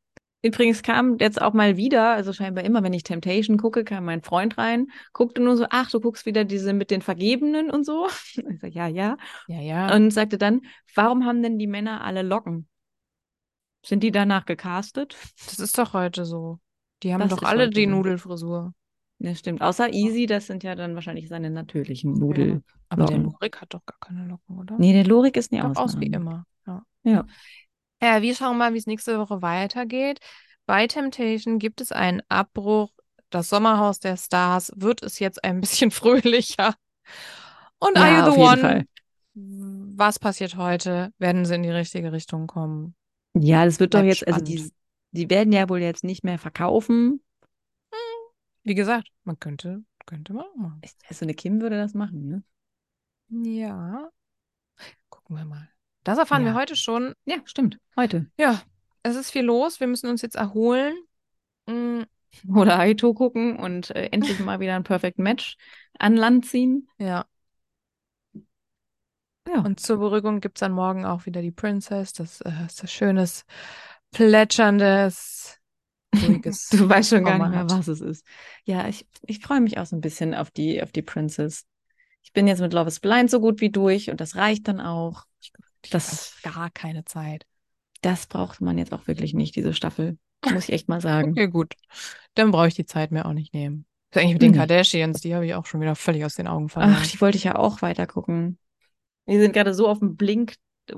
Übrigens 0.44 0.82
kam 0.82 1.16
jetzt 1.18 1.40
auch 1.40 1.54
mal 1.54 1.78
wieder, 1.78 2.10
also 2.10 2.34
scheinbar 2.34 2.64
immer, 2.64 2.82
wenn 2.82 2.92
ich 2.92 3.02
Temptation 3.02 3.56
gucke, 3.56 3.82
kam 3.82 4.04
mein 4.04 4.20
Freund 4.20 4.58
rein, 4.58 4.88
guckte 5.14 5.40
nur 5.40 5.56
so, 5.56 5.64
ach, 5.70 5.90
du 5.90 6.00
guckst 6.00 6.26
wieder 6.26 6.44
diese 6.44 6.74
mit 6.74 6.90
den 6.90 7.00
Vergebenen 7.00 7.70
und 7.70 7.86
so. 7.86 8.08
Ich 8.50 8.60
sag, 8.60 8.74
ja, 8.74 8.86
ja. 8.86 9.16
Ja, 9.48 9.60
ja. 9.60 9.94
Und 9.96 10.10
sagte 10.10 10.36
dann, 10.36 10.60
warum 10.94 11.24
haben 11.24 11.42
denn 11.42 11.58
die 11.58 11.66
Männer 11.66 12.04
alle 12.04 12.20
Locken? 12.20 12.68
Sind 13.86 14.02
die 14.02 14.10
danach 14.10 14.44
gecastet? 14.44 15.16
Das 15.46 15.58
ist 15.58 15.78
doch 15.78 15.94
heute 15.94 16.26
so. 16.26 16.58
Die 17.02 17.14
haben 17.14 17.20
Das 17.20 17.30
doch 17.30 17.42
alle 17.42 17.70
die 17.70 17.84
so. 17.84 17.90
Nudelfrisur. 17.90 18.74
Ja, 19.20 19.34
stimmt. 19.34 19.62
Außer 19.62 19.94
Easy, 19.94 20.26
das 20.26 20.46
sind 20.46 20.62
ja 20.62 20.74
dann 20.74 20.94
wahrscheinlich 20.94 21.28
seine 21.28 21.48
natürlichen 21.50 22.12
Nudel. 22.12 22.62
Aber 22.90 23.06
der. 23.06 23.16
Lorik 23.16 23.62
hat 23.62 23.72
doch 23.72 23.86
gar 23.86 23.98
keine 23.98 24.26
Locken, 24.26 24.58
oder? 24.58 24.76
Nee, 24.78 24.92
der 24.92 25.04
Lorik 25.04 25.38
ist 25.38 25.52
nie 25.52 25.60
Doch 25.60 25.74
aus 25.76 25.98
wie 25.98 26.06
immer. 26.06 26.44
Ja. 26.66 26.82
Ja. 27.04 27.26
Ja, 28.04 28.20
wir 28.22 28.34
schauen 28.34 28.58
mal, 28.58 28.74
wie 28.74 28.78
es 28.78 28.86
nächste 28.86 29.18
Woche 29.18 29.40
weitergeht. 29.40 30.20
Bei 30.66 30.86
Temptation 30.86 31.58
gibt 31.58 31.80
es 31.80 31.92
einen 31.92 32.22
Abbruch 32.28 32.90
das 33.34 33.48
Sommerhaus 33.48 33.98
der 33.98 34.16
Stars 34.16 34.72
wird 34.76 35.02
es 35.02 35.18
jetzt 35.18 35.42
ein 35.42 35.60
bisschen 35.60 35.90
fröhlicher. 35.90 36.74
Und 37.78 37.96
Ja, 37.96 38.02
Are 38.02 38.28
You 38.28 38.32
the 38.32 38.38
One? 38.38 38.60
Fall. 38.60 38.84
Was 39.34 40.18
passiert 40.20 40.56
heute? 40.56 41.12
Werden 41.18 41.44
sie 41.44 41.56
in 41.56 41.64
die 41.64 41.70
richtige 41.70 42.12
Richtung 42.12 42.46
kommen? 42.46 42.94
Ja, 43.34 43.64
das 43.64 43.80
wird 43.80 43.94
doch 43.94 44.04
jetzt, 44.04 44.26
also 44.28 44.40
die, 44.40 44.58
spannend. 44.58 44.74
die 45.10 45.30
werden 45.30 45.52
ja 45.52 45.68
wohl 45.68 45.80
jetzt 45.80 46.04
nicht 46.04 46.22
mehr 46.22 46.38
verkaufen. 46.38 47.20
Wie 48.62 48.74
gesagt, 48.74 49.08
man 49.24 49.38
könnte, 49.40 49.82
könnte 50.06 50.32
man 50.32 50.44
auch 50.44 50.56
machen. 50.56 50.80
Also 51.08 51.24
eine 51.24 51.34
Kim 51.34 51.60
würde 51.60 51.76
das 51.76 51.94
machen, 51.94 52.28
ne? 52.28 52.44
Ja. 53.50 54.10
Gucken 55.10 55.36
wir 55.36 55.44
mal. 55.44 55.73
Das 56.04 56.18
erfahren 56.18 56.44
wir 56.44 56.52
Ja. 56.52 56.58
heute 56.58 56.76
schon. 56.76 57.14
Ja, 57.24 57.36
stimmt. 57.44 57.78
Heute. 57.96 58.26
Ja, 58.38 58.62
es 59.02 59.16
ist 59.16 59.30
viel 59.30 59.42
los. 59.44 59.80
Wir 59.80 59.86
müssen 59.86 60.08
uns 60.08 60.22
jetzt 60.22 60.36
erholen. 60.36 60.94
Mm, 61.66 62.02
Oder 62.54 62.78
Aito 62.78 63.14
gucken 63.14 63.56
und 63.56 63.90
äh, 63.90 64.06
endlich 64.12 64.38
mal 64.40 64.60
wieder 64.60 64.74
ein 64.76 64.84
Perfect 64.84 65.18
Match 65.18 65.56
an 65.98 66.16
Land 66.16 66.46
ziehen. 66.46 66.88
ja. 66.98 67.24
Ja. 69.46 69.60
Und 69.60 69.78
zur 69.78 69.98
Beruhigung 69.98 70.40
gibt 70.40 70.56
es 70.56 70.60
dann 70.60 70.72
morgen 70.72 71.04
auch 71.04 71.26
wieder 71.26 71.42
die 71.42 71.50
Princess. 71.50 72.14
Das 72.14 72.40
äh, 72.40 72.50
ist 72.66 72.82
ein 72.82 72.88
schönes, 72.88 73.44
plätscherndes, 74.10 75.60
ruhiges. 76.16 76.68
Du 76.72 76.88
weißt 76.88 77.10
schon 77.10 77.24
gar 77.24 77.38
nicht 77.38 77.50
mehr, 77.50 77.68
was 77.68 77.86
es 77.88 78.00
ist. 78.00 78.24
Ja, 78.64 78.88
ich, 78.88 79.06
ich 79.26 79.40
freue 79.40 79.60
mich 79.60 79.76
auch 79.78 79.84
so 79.84 79.96
ein 79.96 80.00
bisschen 80.00 80.34
auf 80.34 80.50
die, 80.50 80.82
auf 80.82 80.92
die 80.92 81.02
Princess. 81.02 81.66
Ich 82.22 82.32
bin 82.32 82.46
jetzt 82.46 82.60
mit 82.60 82.72
Love 82.72 82.88
is 82.88 83.00
Blind 83.00 83.30
so 83.30 83.38
gut 83.38 83.60
wie 83.60 83.68
durch 83.70 84.10
und 84.10 84.18
das 84.20 84.34
reicht 84.36 84.66
dann 84.66 84.80
auch. 84.80 85.24
Das, 85.90 86.36
gar 86.42 86.70
keine 86.70 87.04
Zeit. 87.04 87.46
das 88.02 88.26
braucht 88.26 88.60
man 88.60 88.78
jetzt 88.78 88.92
auch 88.92 89.06
wirklich 89.06 89.34
nicht, 89.34 89.56
diese 89.56 89.74
Staffel. 89.74 90.18
Muss 90.52 90.64
ich 90.64 90.72
echt 90.74 90.88
mal 90.88 91.00
sagen. 91.00 91.30
Okay, 91.32 91.48
gut. 91.48 91.74
Dann 92.34 92.50
brauche 92.50 92.68
ich 92.68 92.74
die 92.74 92.84
Zeit 92.86 93.10
mir 93.12 93.24
auch 93.26 93.32
nicht 93.32 93.54
nehmen. 93.54 93.86
Das 94.10 94.20
ist 94.20 94.24
eigentlich 94.24 94.34
mit 94.34 94.42
den 94.42 94.50
Nee. 94.52 94.58
Kardashians, 94.58 95.20
die 95.22 95.34
habe 95.34 95.46
ich 95.46 95.54
auch 95.54 95.64
schon 95.66 95.80
wieder 95.80 95.96
völlig 95.96 96.24
aus 96.24 96.34
den 96.34 96.46
Augen 96.46 96.68
verloren. 96.68 96.96
Ach, 96.98 97.06
die 97.06 97.20
wollte 97.20 97.38
ich 97.38 97.44
ja 97.44 97.56
auch 97.56 97.80
weiter 97.82 98.06
gucken. 98.06 98.58
Wir 99.26 99.40
sind 99.40 99.52
gerade 99.52 99.72
so 99.74 99.88
auf 99.88 100.00
dem 100.00 100.16
Blink 100.16 100.54
Ach 100.90 100.94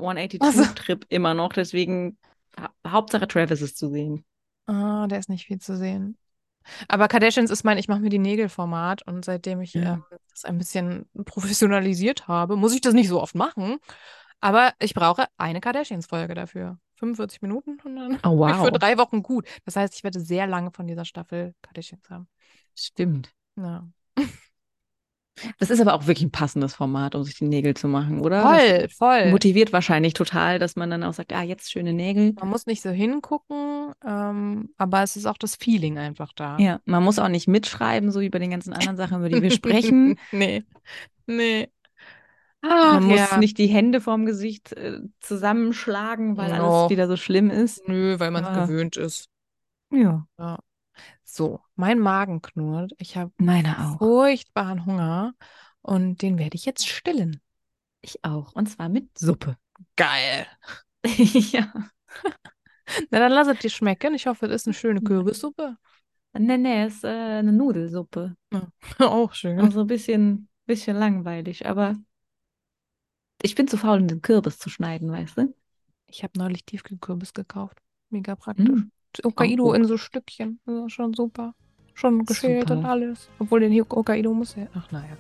so. 0.53 0.63
182-Trip 0.63 1.07
immer 1.11 1.35
noch, 1.35 1.53
deswegen 1.53 2.19
ha 2.59 2.71
Hauptsache 2.87 3.29
Travis 3.29 3.63
ist 3.63 3.79
zu 3.79 3.89
sehen. 3.89 4.25
Ah, 4.67 5.07
der 5.07 5.21
ist 5.21 5.29
nicht 5.29 5.47
viel 5.47 5.61
zu 5.61 5.77
sehen. 5.77 6.19
Aber 6.89 7.07
Kardashians 7.07 7.53
ist 7.53 7.63
mein 7.63 7.79
Ich 7.79 7.87
mache 7.87 8.01
mir 8.01 8.11
die 8.11 8.19
Nägel-Format 8.19 9.07
und 9.07 9.25
seitdem 9.25 9.61
ich 9.61 9.75
Ja. 9.75 9.95
ähm, 9.95 10.05
das 10.31 10.45
ein 10.45 10.59
bisschen 10.59 11.07
professionalisiert 11.25 12.27
habe, 12.27 12.57
muss 12.57 12.75
ich 12.75 12.81
das 12.81 12.95
nicht 12.95 13.09
so 13.09 13.23
oft 13.23 13.37
machen. 13.37 13.77
Aber 14.41 14.73
ich 14.79 14.95
brauche 14.95 15.27
eine 15.37 15.61
Kardashians-Folge 15.61 16.35
dafür. 16.35 16.79
45 16.97 17.43
Minuten 17.43 17.79
und 17.85 17.97
dann 17.97 18.19
Oh, 18.25 18.47
ich 18.47 18.55
für 18.57 18.63
wow. 18.63 18.71
drei 18.71 18.97
Wochen 18.99 19.23
gut. 19.23 19.47
Das 19.65 19.77
heißt, 19.77 19.95
ich 19.95 20.05
werde 20.05 20.21
sehr 20.21 20.47
lange 20.47 20.71
von 20.71 20.87
dieser 20.87 21.05
Staffel 21.05 21.55
Kardashians 21.63 22.09
haben. 22.11 22.29
Stimmt. 22.75 23.33
Ja. 23.57 23.87
Das 25.59 25.69
ist 25.69 25.81
aber 25.81 25.93
auch 25.93 26.07
wirklich 26.07 26.25
ein 26.27 26.31
passendes 26.31 26.75
Format, 26.75 27.15
um 27.15 27.23
sich 27.23 27.37
die 27.37 27.45
Nägel 27.45 27.75
zu 27.75 27.89
machen, 27.89 28.21
oder? 28.21 28.41
Voll, 28.43 28.79
Das 28.85 28.93
voll. 28.95 29.31
motiviert 29.31 29.71
wahrscheinlich 29.71 30.15
total, 30.15 30.59
dass 30.59 30.77
man 30.77 30.89
dann 30.89 31.05
auch 31.05 31.13
sagt, 31.13 31.33
ah, 31.35 31.43
jetzt 31.43 31.71
schöne 31.71 31.93
Nägel. 31.93 32.33
Man 32.41 32.49
muss 32.49 32.65
nicht 32.65 32.81
so 32.81 32.89
hingucken, 32.89 33.93
ähm, 34.03 34.71
aber 34.79 35.03
es 35.03 35.15
ist 35.17 35.27
auch 35.27 35.37
das 35.37 35.57
Feeling 35.57 35.99
einfach 35.99 36.33
da. 36.35 36.57
Ja, 36.59 36.81
man 36.87 37.05
muss 37.05 37.19
auch 37.19 37.29
nicht 37.29 37.49
mitschreiben, 37.49 38.11
so 38.13 38.21
wie 38.21 38.31
bei 38.31 38.39
den 38.39 38.51
ganzen 38.51 38.73
anderen 38.73 38.97
Sachen, 38.97 39.19
über 39.19 39.29
die 39.29 39.43
wir 39.43 39.51
sprechen. 39.51 40.19
nee. 40.33 40.65
Nee. 41.27 41.69
Ach, 42.69 42.95
Man 42.95 43.05
muss 43.05 43.31
ja. 43.31 43.37
nicht 43.39 43.59
die 43.59 43.67
Hände 43.67 44.01
vorm 44.01 44.27
Gesicht 44.27 44.73
äh, 44.73 45.01
zusammenschlagen, 45.21 46.37
weil 46.37 46.57
No. 46.57 46.81
alles 46.83 46.91
wieder 46.91 47.07
so 47.09 47.17
schlimm 47.17 47.51
ist. 47.51 47.87
Nö, 47.89 48.19
weil 48.19 48.31
man 48.31 48.45
es 48.45 48.51
Ah. 48.51 48.65
gewöhnt 48.67 48.97
ist. 48.97 49.29
Ja, 49.91 50.27
So, 51.25 51.61
mein 51.75 51.99
Magen 51.99 52.43
knurrt. 52.43 52.93
Ich 52.99 53.17
habe 53.17 53.33
auch. 53.79 53.99
furchtbaren 53.99 54.87
Hunger 54.87 55.35
und 55.83 56.23
den 56.23 56.39
werde 56.39 56.57
ich 56.57 56.65
jetzt 56.65 56.87
stillen. 56.89 57.41
Ich 58.01 58.25
auch. 58.25 58.53
Und 58.55 58.67
zwar 58.69 58.89
mit 58.89 59.17
Suppe. 59.19 59.57
Geil. 59.97 60.47
ja. 61.05 61.73
Na, 63.11 63.19
dann 63.19 63.33
lass 63.33 63.49
es 63.49 63.59
dir 63.59 63.71
schmecken. 63.71 64.15
Ich 64.15 64.27
hoffe, 64.27 64.49
das 64.49 64.63
ist 64.63 64.67
eine 64.69 64.75
schöne 64.75 65.01
Kürbissuppe. 65.03 65.77
Nee, 66.39 66.59
nee, 66.59 66.87
ist 66.87 67.03
äh, 67.05 67.09
eine 67.09 67.53
Nudelsuppe. 67.53 68.37
Auch 68.99 69.33
schön. 69.33 69.59
Also 69.61 69.81
ein 69.83 69.87
bisschen, 69.87 70.49
bisschen 70.67 70.97
langweilig, 70.97 71.67
aber 71.67 71.97
ich 73.43 73.55
bin 73.55 73.69
zu 73.69 73.77
faul, 73.77 74.01
um 74.01 74.09
den 74.09 74.23
Kürbis 74.23 74.59
zu 74.59 74.71
schneiden, 74.71 75.11
weißt 75.11 75.39
du? 75.39 75.55
Ich 76.09 76.23
habe 76.23 76.39
neulich 76.39 76.65
Tiefkühlkürbis 76.65 77.33
gekauft. 77.33 77.79
Mega 78.11 78.35
praktisch. 78.37 78.69
Mm. 78.69 78.91
Hokkaido 79.25 79.73
in 79.73 79.85
so 79.87 79.97
Stückchen. 79.97 80.61
Das 80.67 80.87
ist 80.87 80.93
schon 80.93 81.15
super. 81.15 81.55
Schon 81.95 82.25
geschält 82.27 82.71
und 82.71 82.85
alles. 82.85 83.29
Obwohl 83.39 83.61
den 83.61 83.73
Hokkaido 83.73 84.33
muss 84.35 84.55
ja. 84.55 84.67
Ach, 84.75 84.91
naja. 84.93 85.17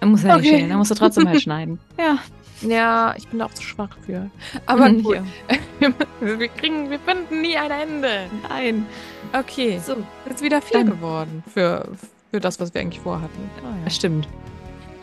Er 0.00 0.06
muss 0.06 0.22
ja 0.22 0.36
nicht 0.36 0.46
Okay. 0.46 0.56
schälen, 0.58 0.70
er 0.70 0.76
musst 0.78 0.90
du 0.90 0.94
trotzdem 0.94 1.28
halt 1.28 1.40
schneiden. 1.42 1.78
Ja. 1.98 2.18
Ja, 2.60 3.14
ich 3.16 3.28
bin 3.28 3.38
da 3.38 3.44
auch 3.46 3.54
zu 3.54 3.62
schwach 3.62 3.96
für. 4.04 4.30
Aber 4.66 4.88
Mhm, 4.88 5.06
ja. 5.14 5.92
Wir, 6.38 6.48
kriegen, 6.48 6.90
wir 6.90 6.98
finden 6.98 7.40
nie 7.40 7.56
ein 7.56 7.70
Ende. 7.70 8.26
Nein. 8.48 8.84
Okay. 9.32 9.78
So, 9.78 9.94
Ist 10.28 10.42
wieder 10.42 10.60
viel 10.60 10.78
Dann- 10.84 10.90
geworden 10.90 11.44
für, 11.46 11.88
für 12.32 12.40
das, 12.40 12.58
was 12.58 12.74
wir 12.74 12.80
eigentlich 12.80 13.00
vorhatten. 13.00 13.50
Ah, 13.64 13.74
das 13.84 13.94
stimmt. 13.94 14.26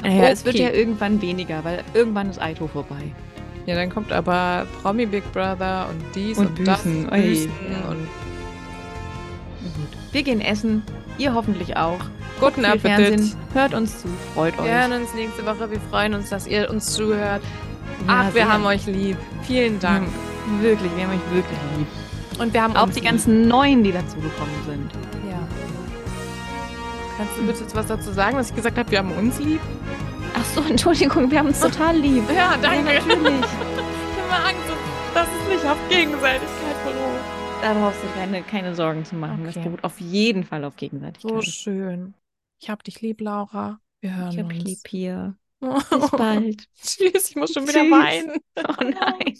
Naja, 0.06 0.22
Okay. 0.24 0.32
es 0.32 0.46
wird 0.46 0.56
ja 0.56 0.70
irgendwann 0.72 1.22
weniger, 1.22 1.64
weil 1.64 1.84
irgendwann 1.94 2.30
ist 2.30 2.42
Aito 2.42 2.68
vorbei. 2.68 3.12
Ja, 3.66 3.76
dann 3.76 3.90
kommt 3.90 4.12
aber 4.12 4.68
Promi 4.82 5.06
Big 5.06 5.24
Brother 5.34 5.88
und 5.90 6.04
dies 6.16 6.38
Und 6.38 6.60
und, 6.60 6.68
das. 6.68 6.84
Büßen. 6.84 7.10
Ui, 7.12 7.22
Büßen 7.22 7.52
ja. 7.72 7.90
und 7.90 8.08
Gut. 9.76 9.88
Wir 10.12 10.24
gehen 10.24 10.42
essen, 10.42 10.84
ihr 11.18 11.34
hoffentlich 11.34 11.76
auch. 11.76 12.00
guten 12.40 12.56
Viel 12.56 12.66
Appetit. 12.66 12.82
Fernsehen, 12.92 13.34
hört 13.54 13.74
uns 13.74 14.00
zu, 14.02 14.08
freut 14.34 14.58
euch. 14.60 14.66
Wir 14.66 14.80
hören 14.82 15.02
uns 15.02 15.14
nächste 15.16 15.46
Woche. 15.46 15.72
Wir 15.72 15.80
freuen 15.90 16.14
uns, 16.14 16.30
dass 16.30 16.46
ihr 16.48 16.70
uns 16.70 16.94
zuhört. 16.94 17.42
Ja, 18.08 18.26
Ach, 18.30 18.34
wir 18.36 18.48
haben 18.48 18.66
euch 18.66 18.86
lieb. 18.86 19.18
Vielen 19.44 19.80
Dank. 19.80 20.08
Mhm. 20.08 20.62
Wirklich, 20.62 20.92
wir 20.96 21.04
haben 21.06 21.14
euch 21.14 21.34
wirklich 21.34 21.60
lieb. 21.78 21.88
Und 22.40 22.54
wir 22.54 22.62
haben 22.62 22.76
Auch 22.76 22.90
die 22.90 22.96
lieb. 22.96 23.06
ganzen 23.06 23.48
Neuen, 23.48 23.84
die 23.84 23.92
dazugekommen 23.92 24.54
sind. 24.68 24.92
Kannst 27.18 27.38
du 27.38 27.46
bitte 27.48 27.60
jetzt 27.62 27.76
was 27.76 27.88
dazu 27.88 28.12
sagen, 28.12 28.38
dass 28.38 28.50
ich 28.50 28.56
gesagt 28.56 28.78
habe, 28.78 28.92
wir 28.92 29.00
haben 29.00 29.12
uns 29.12 29.40
lieb? 29.40 29.62
Ach 30.36 30.44
so, 30.46 30.62
Entschuldigung, 30.70 31.32
wir 31.32 31.40
haben 31.40 31.48
uns 31.48 31.60
total 31.60 31.96
lieb. 31.98 32.24
Ja, 32.34 32.58
danke. 32.62 32.94
Ja, 32.94 33.00
natürlich. 33.06 33.46
Ich 33.46 34.22
habe 34.22 34.30
mal 34.30 34.50
Angst, 34.50 34.64
dass 35.14 35.28
es 35.28 35.54
nicht 35.54 35.66
auf 35.66 35.78
Gegenseitigkeit 35.90 36.84
beruht. 36.84 37.22
Da 37.62 37.74
brauchst 37.74 38.04
du 38.04 38.08
keine, 38.20 38.44
keine 38.44 38.76
Sorgen 38.76 39.06
zu 39.06 39.16
machen. 39.16 39.44
Das 39.46 39.56
Okay. 39.56 39.66
beruht 39.70 39.84
auf 39.84 40.00
jeden 40.00 40.44
Fall 40.44 40.64
auf 40.66 40.74
So 40.74 40.78
Gegenseitigkeit. 40.78 41.46
schön. 41.46 42.14
Ich 42.62 42.70
hab 42.70 42.84
dich 42.84 43.02
lieb, 43.02 43.22
Laura. 43.22 43.80
Wir 44.02 44.16
hören 44.16 44.32
ich 44.32 44.40
hab 44.40 44.46
uns. 44.48 44.64
lieb 44.64 44.80
hier. 44.88 45.36
Bis 45.62 46.12
bald. 46.12 46.68
Tschüss, 46.84 47.30
ich 47.30 47.36
muss 47.38 47.54
schon 47.54 47.64
wieder 47.68 47.82
Tschüss. 47.82 47.92
weinen. 47.92 48.32
Oh 48.58 48.84
nein. 48.84 49.40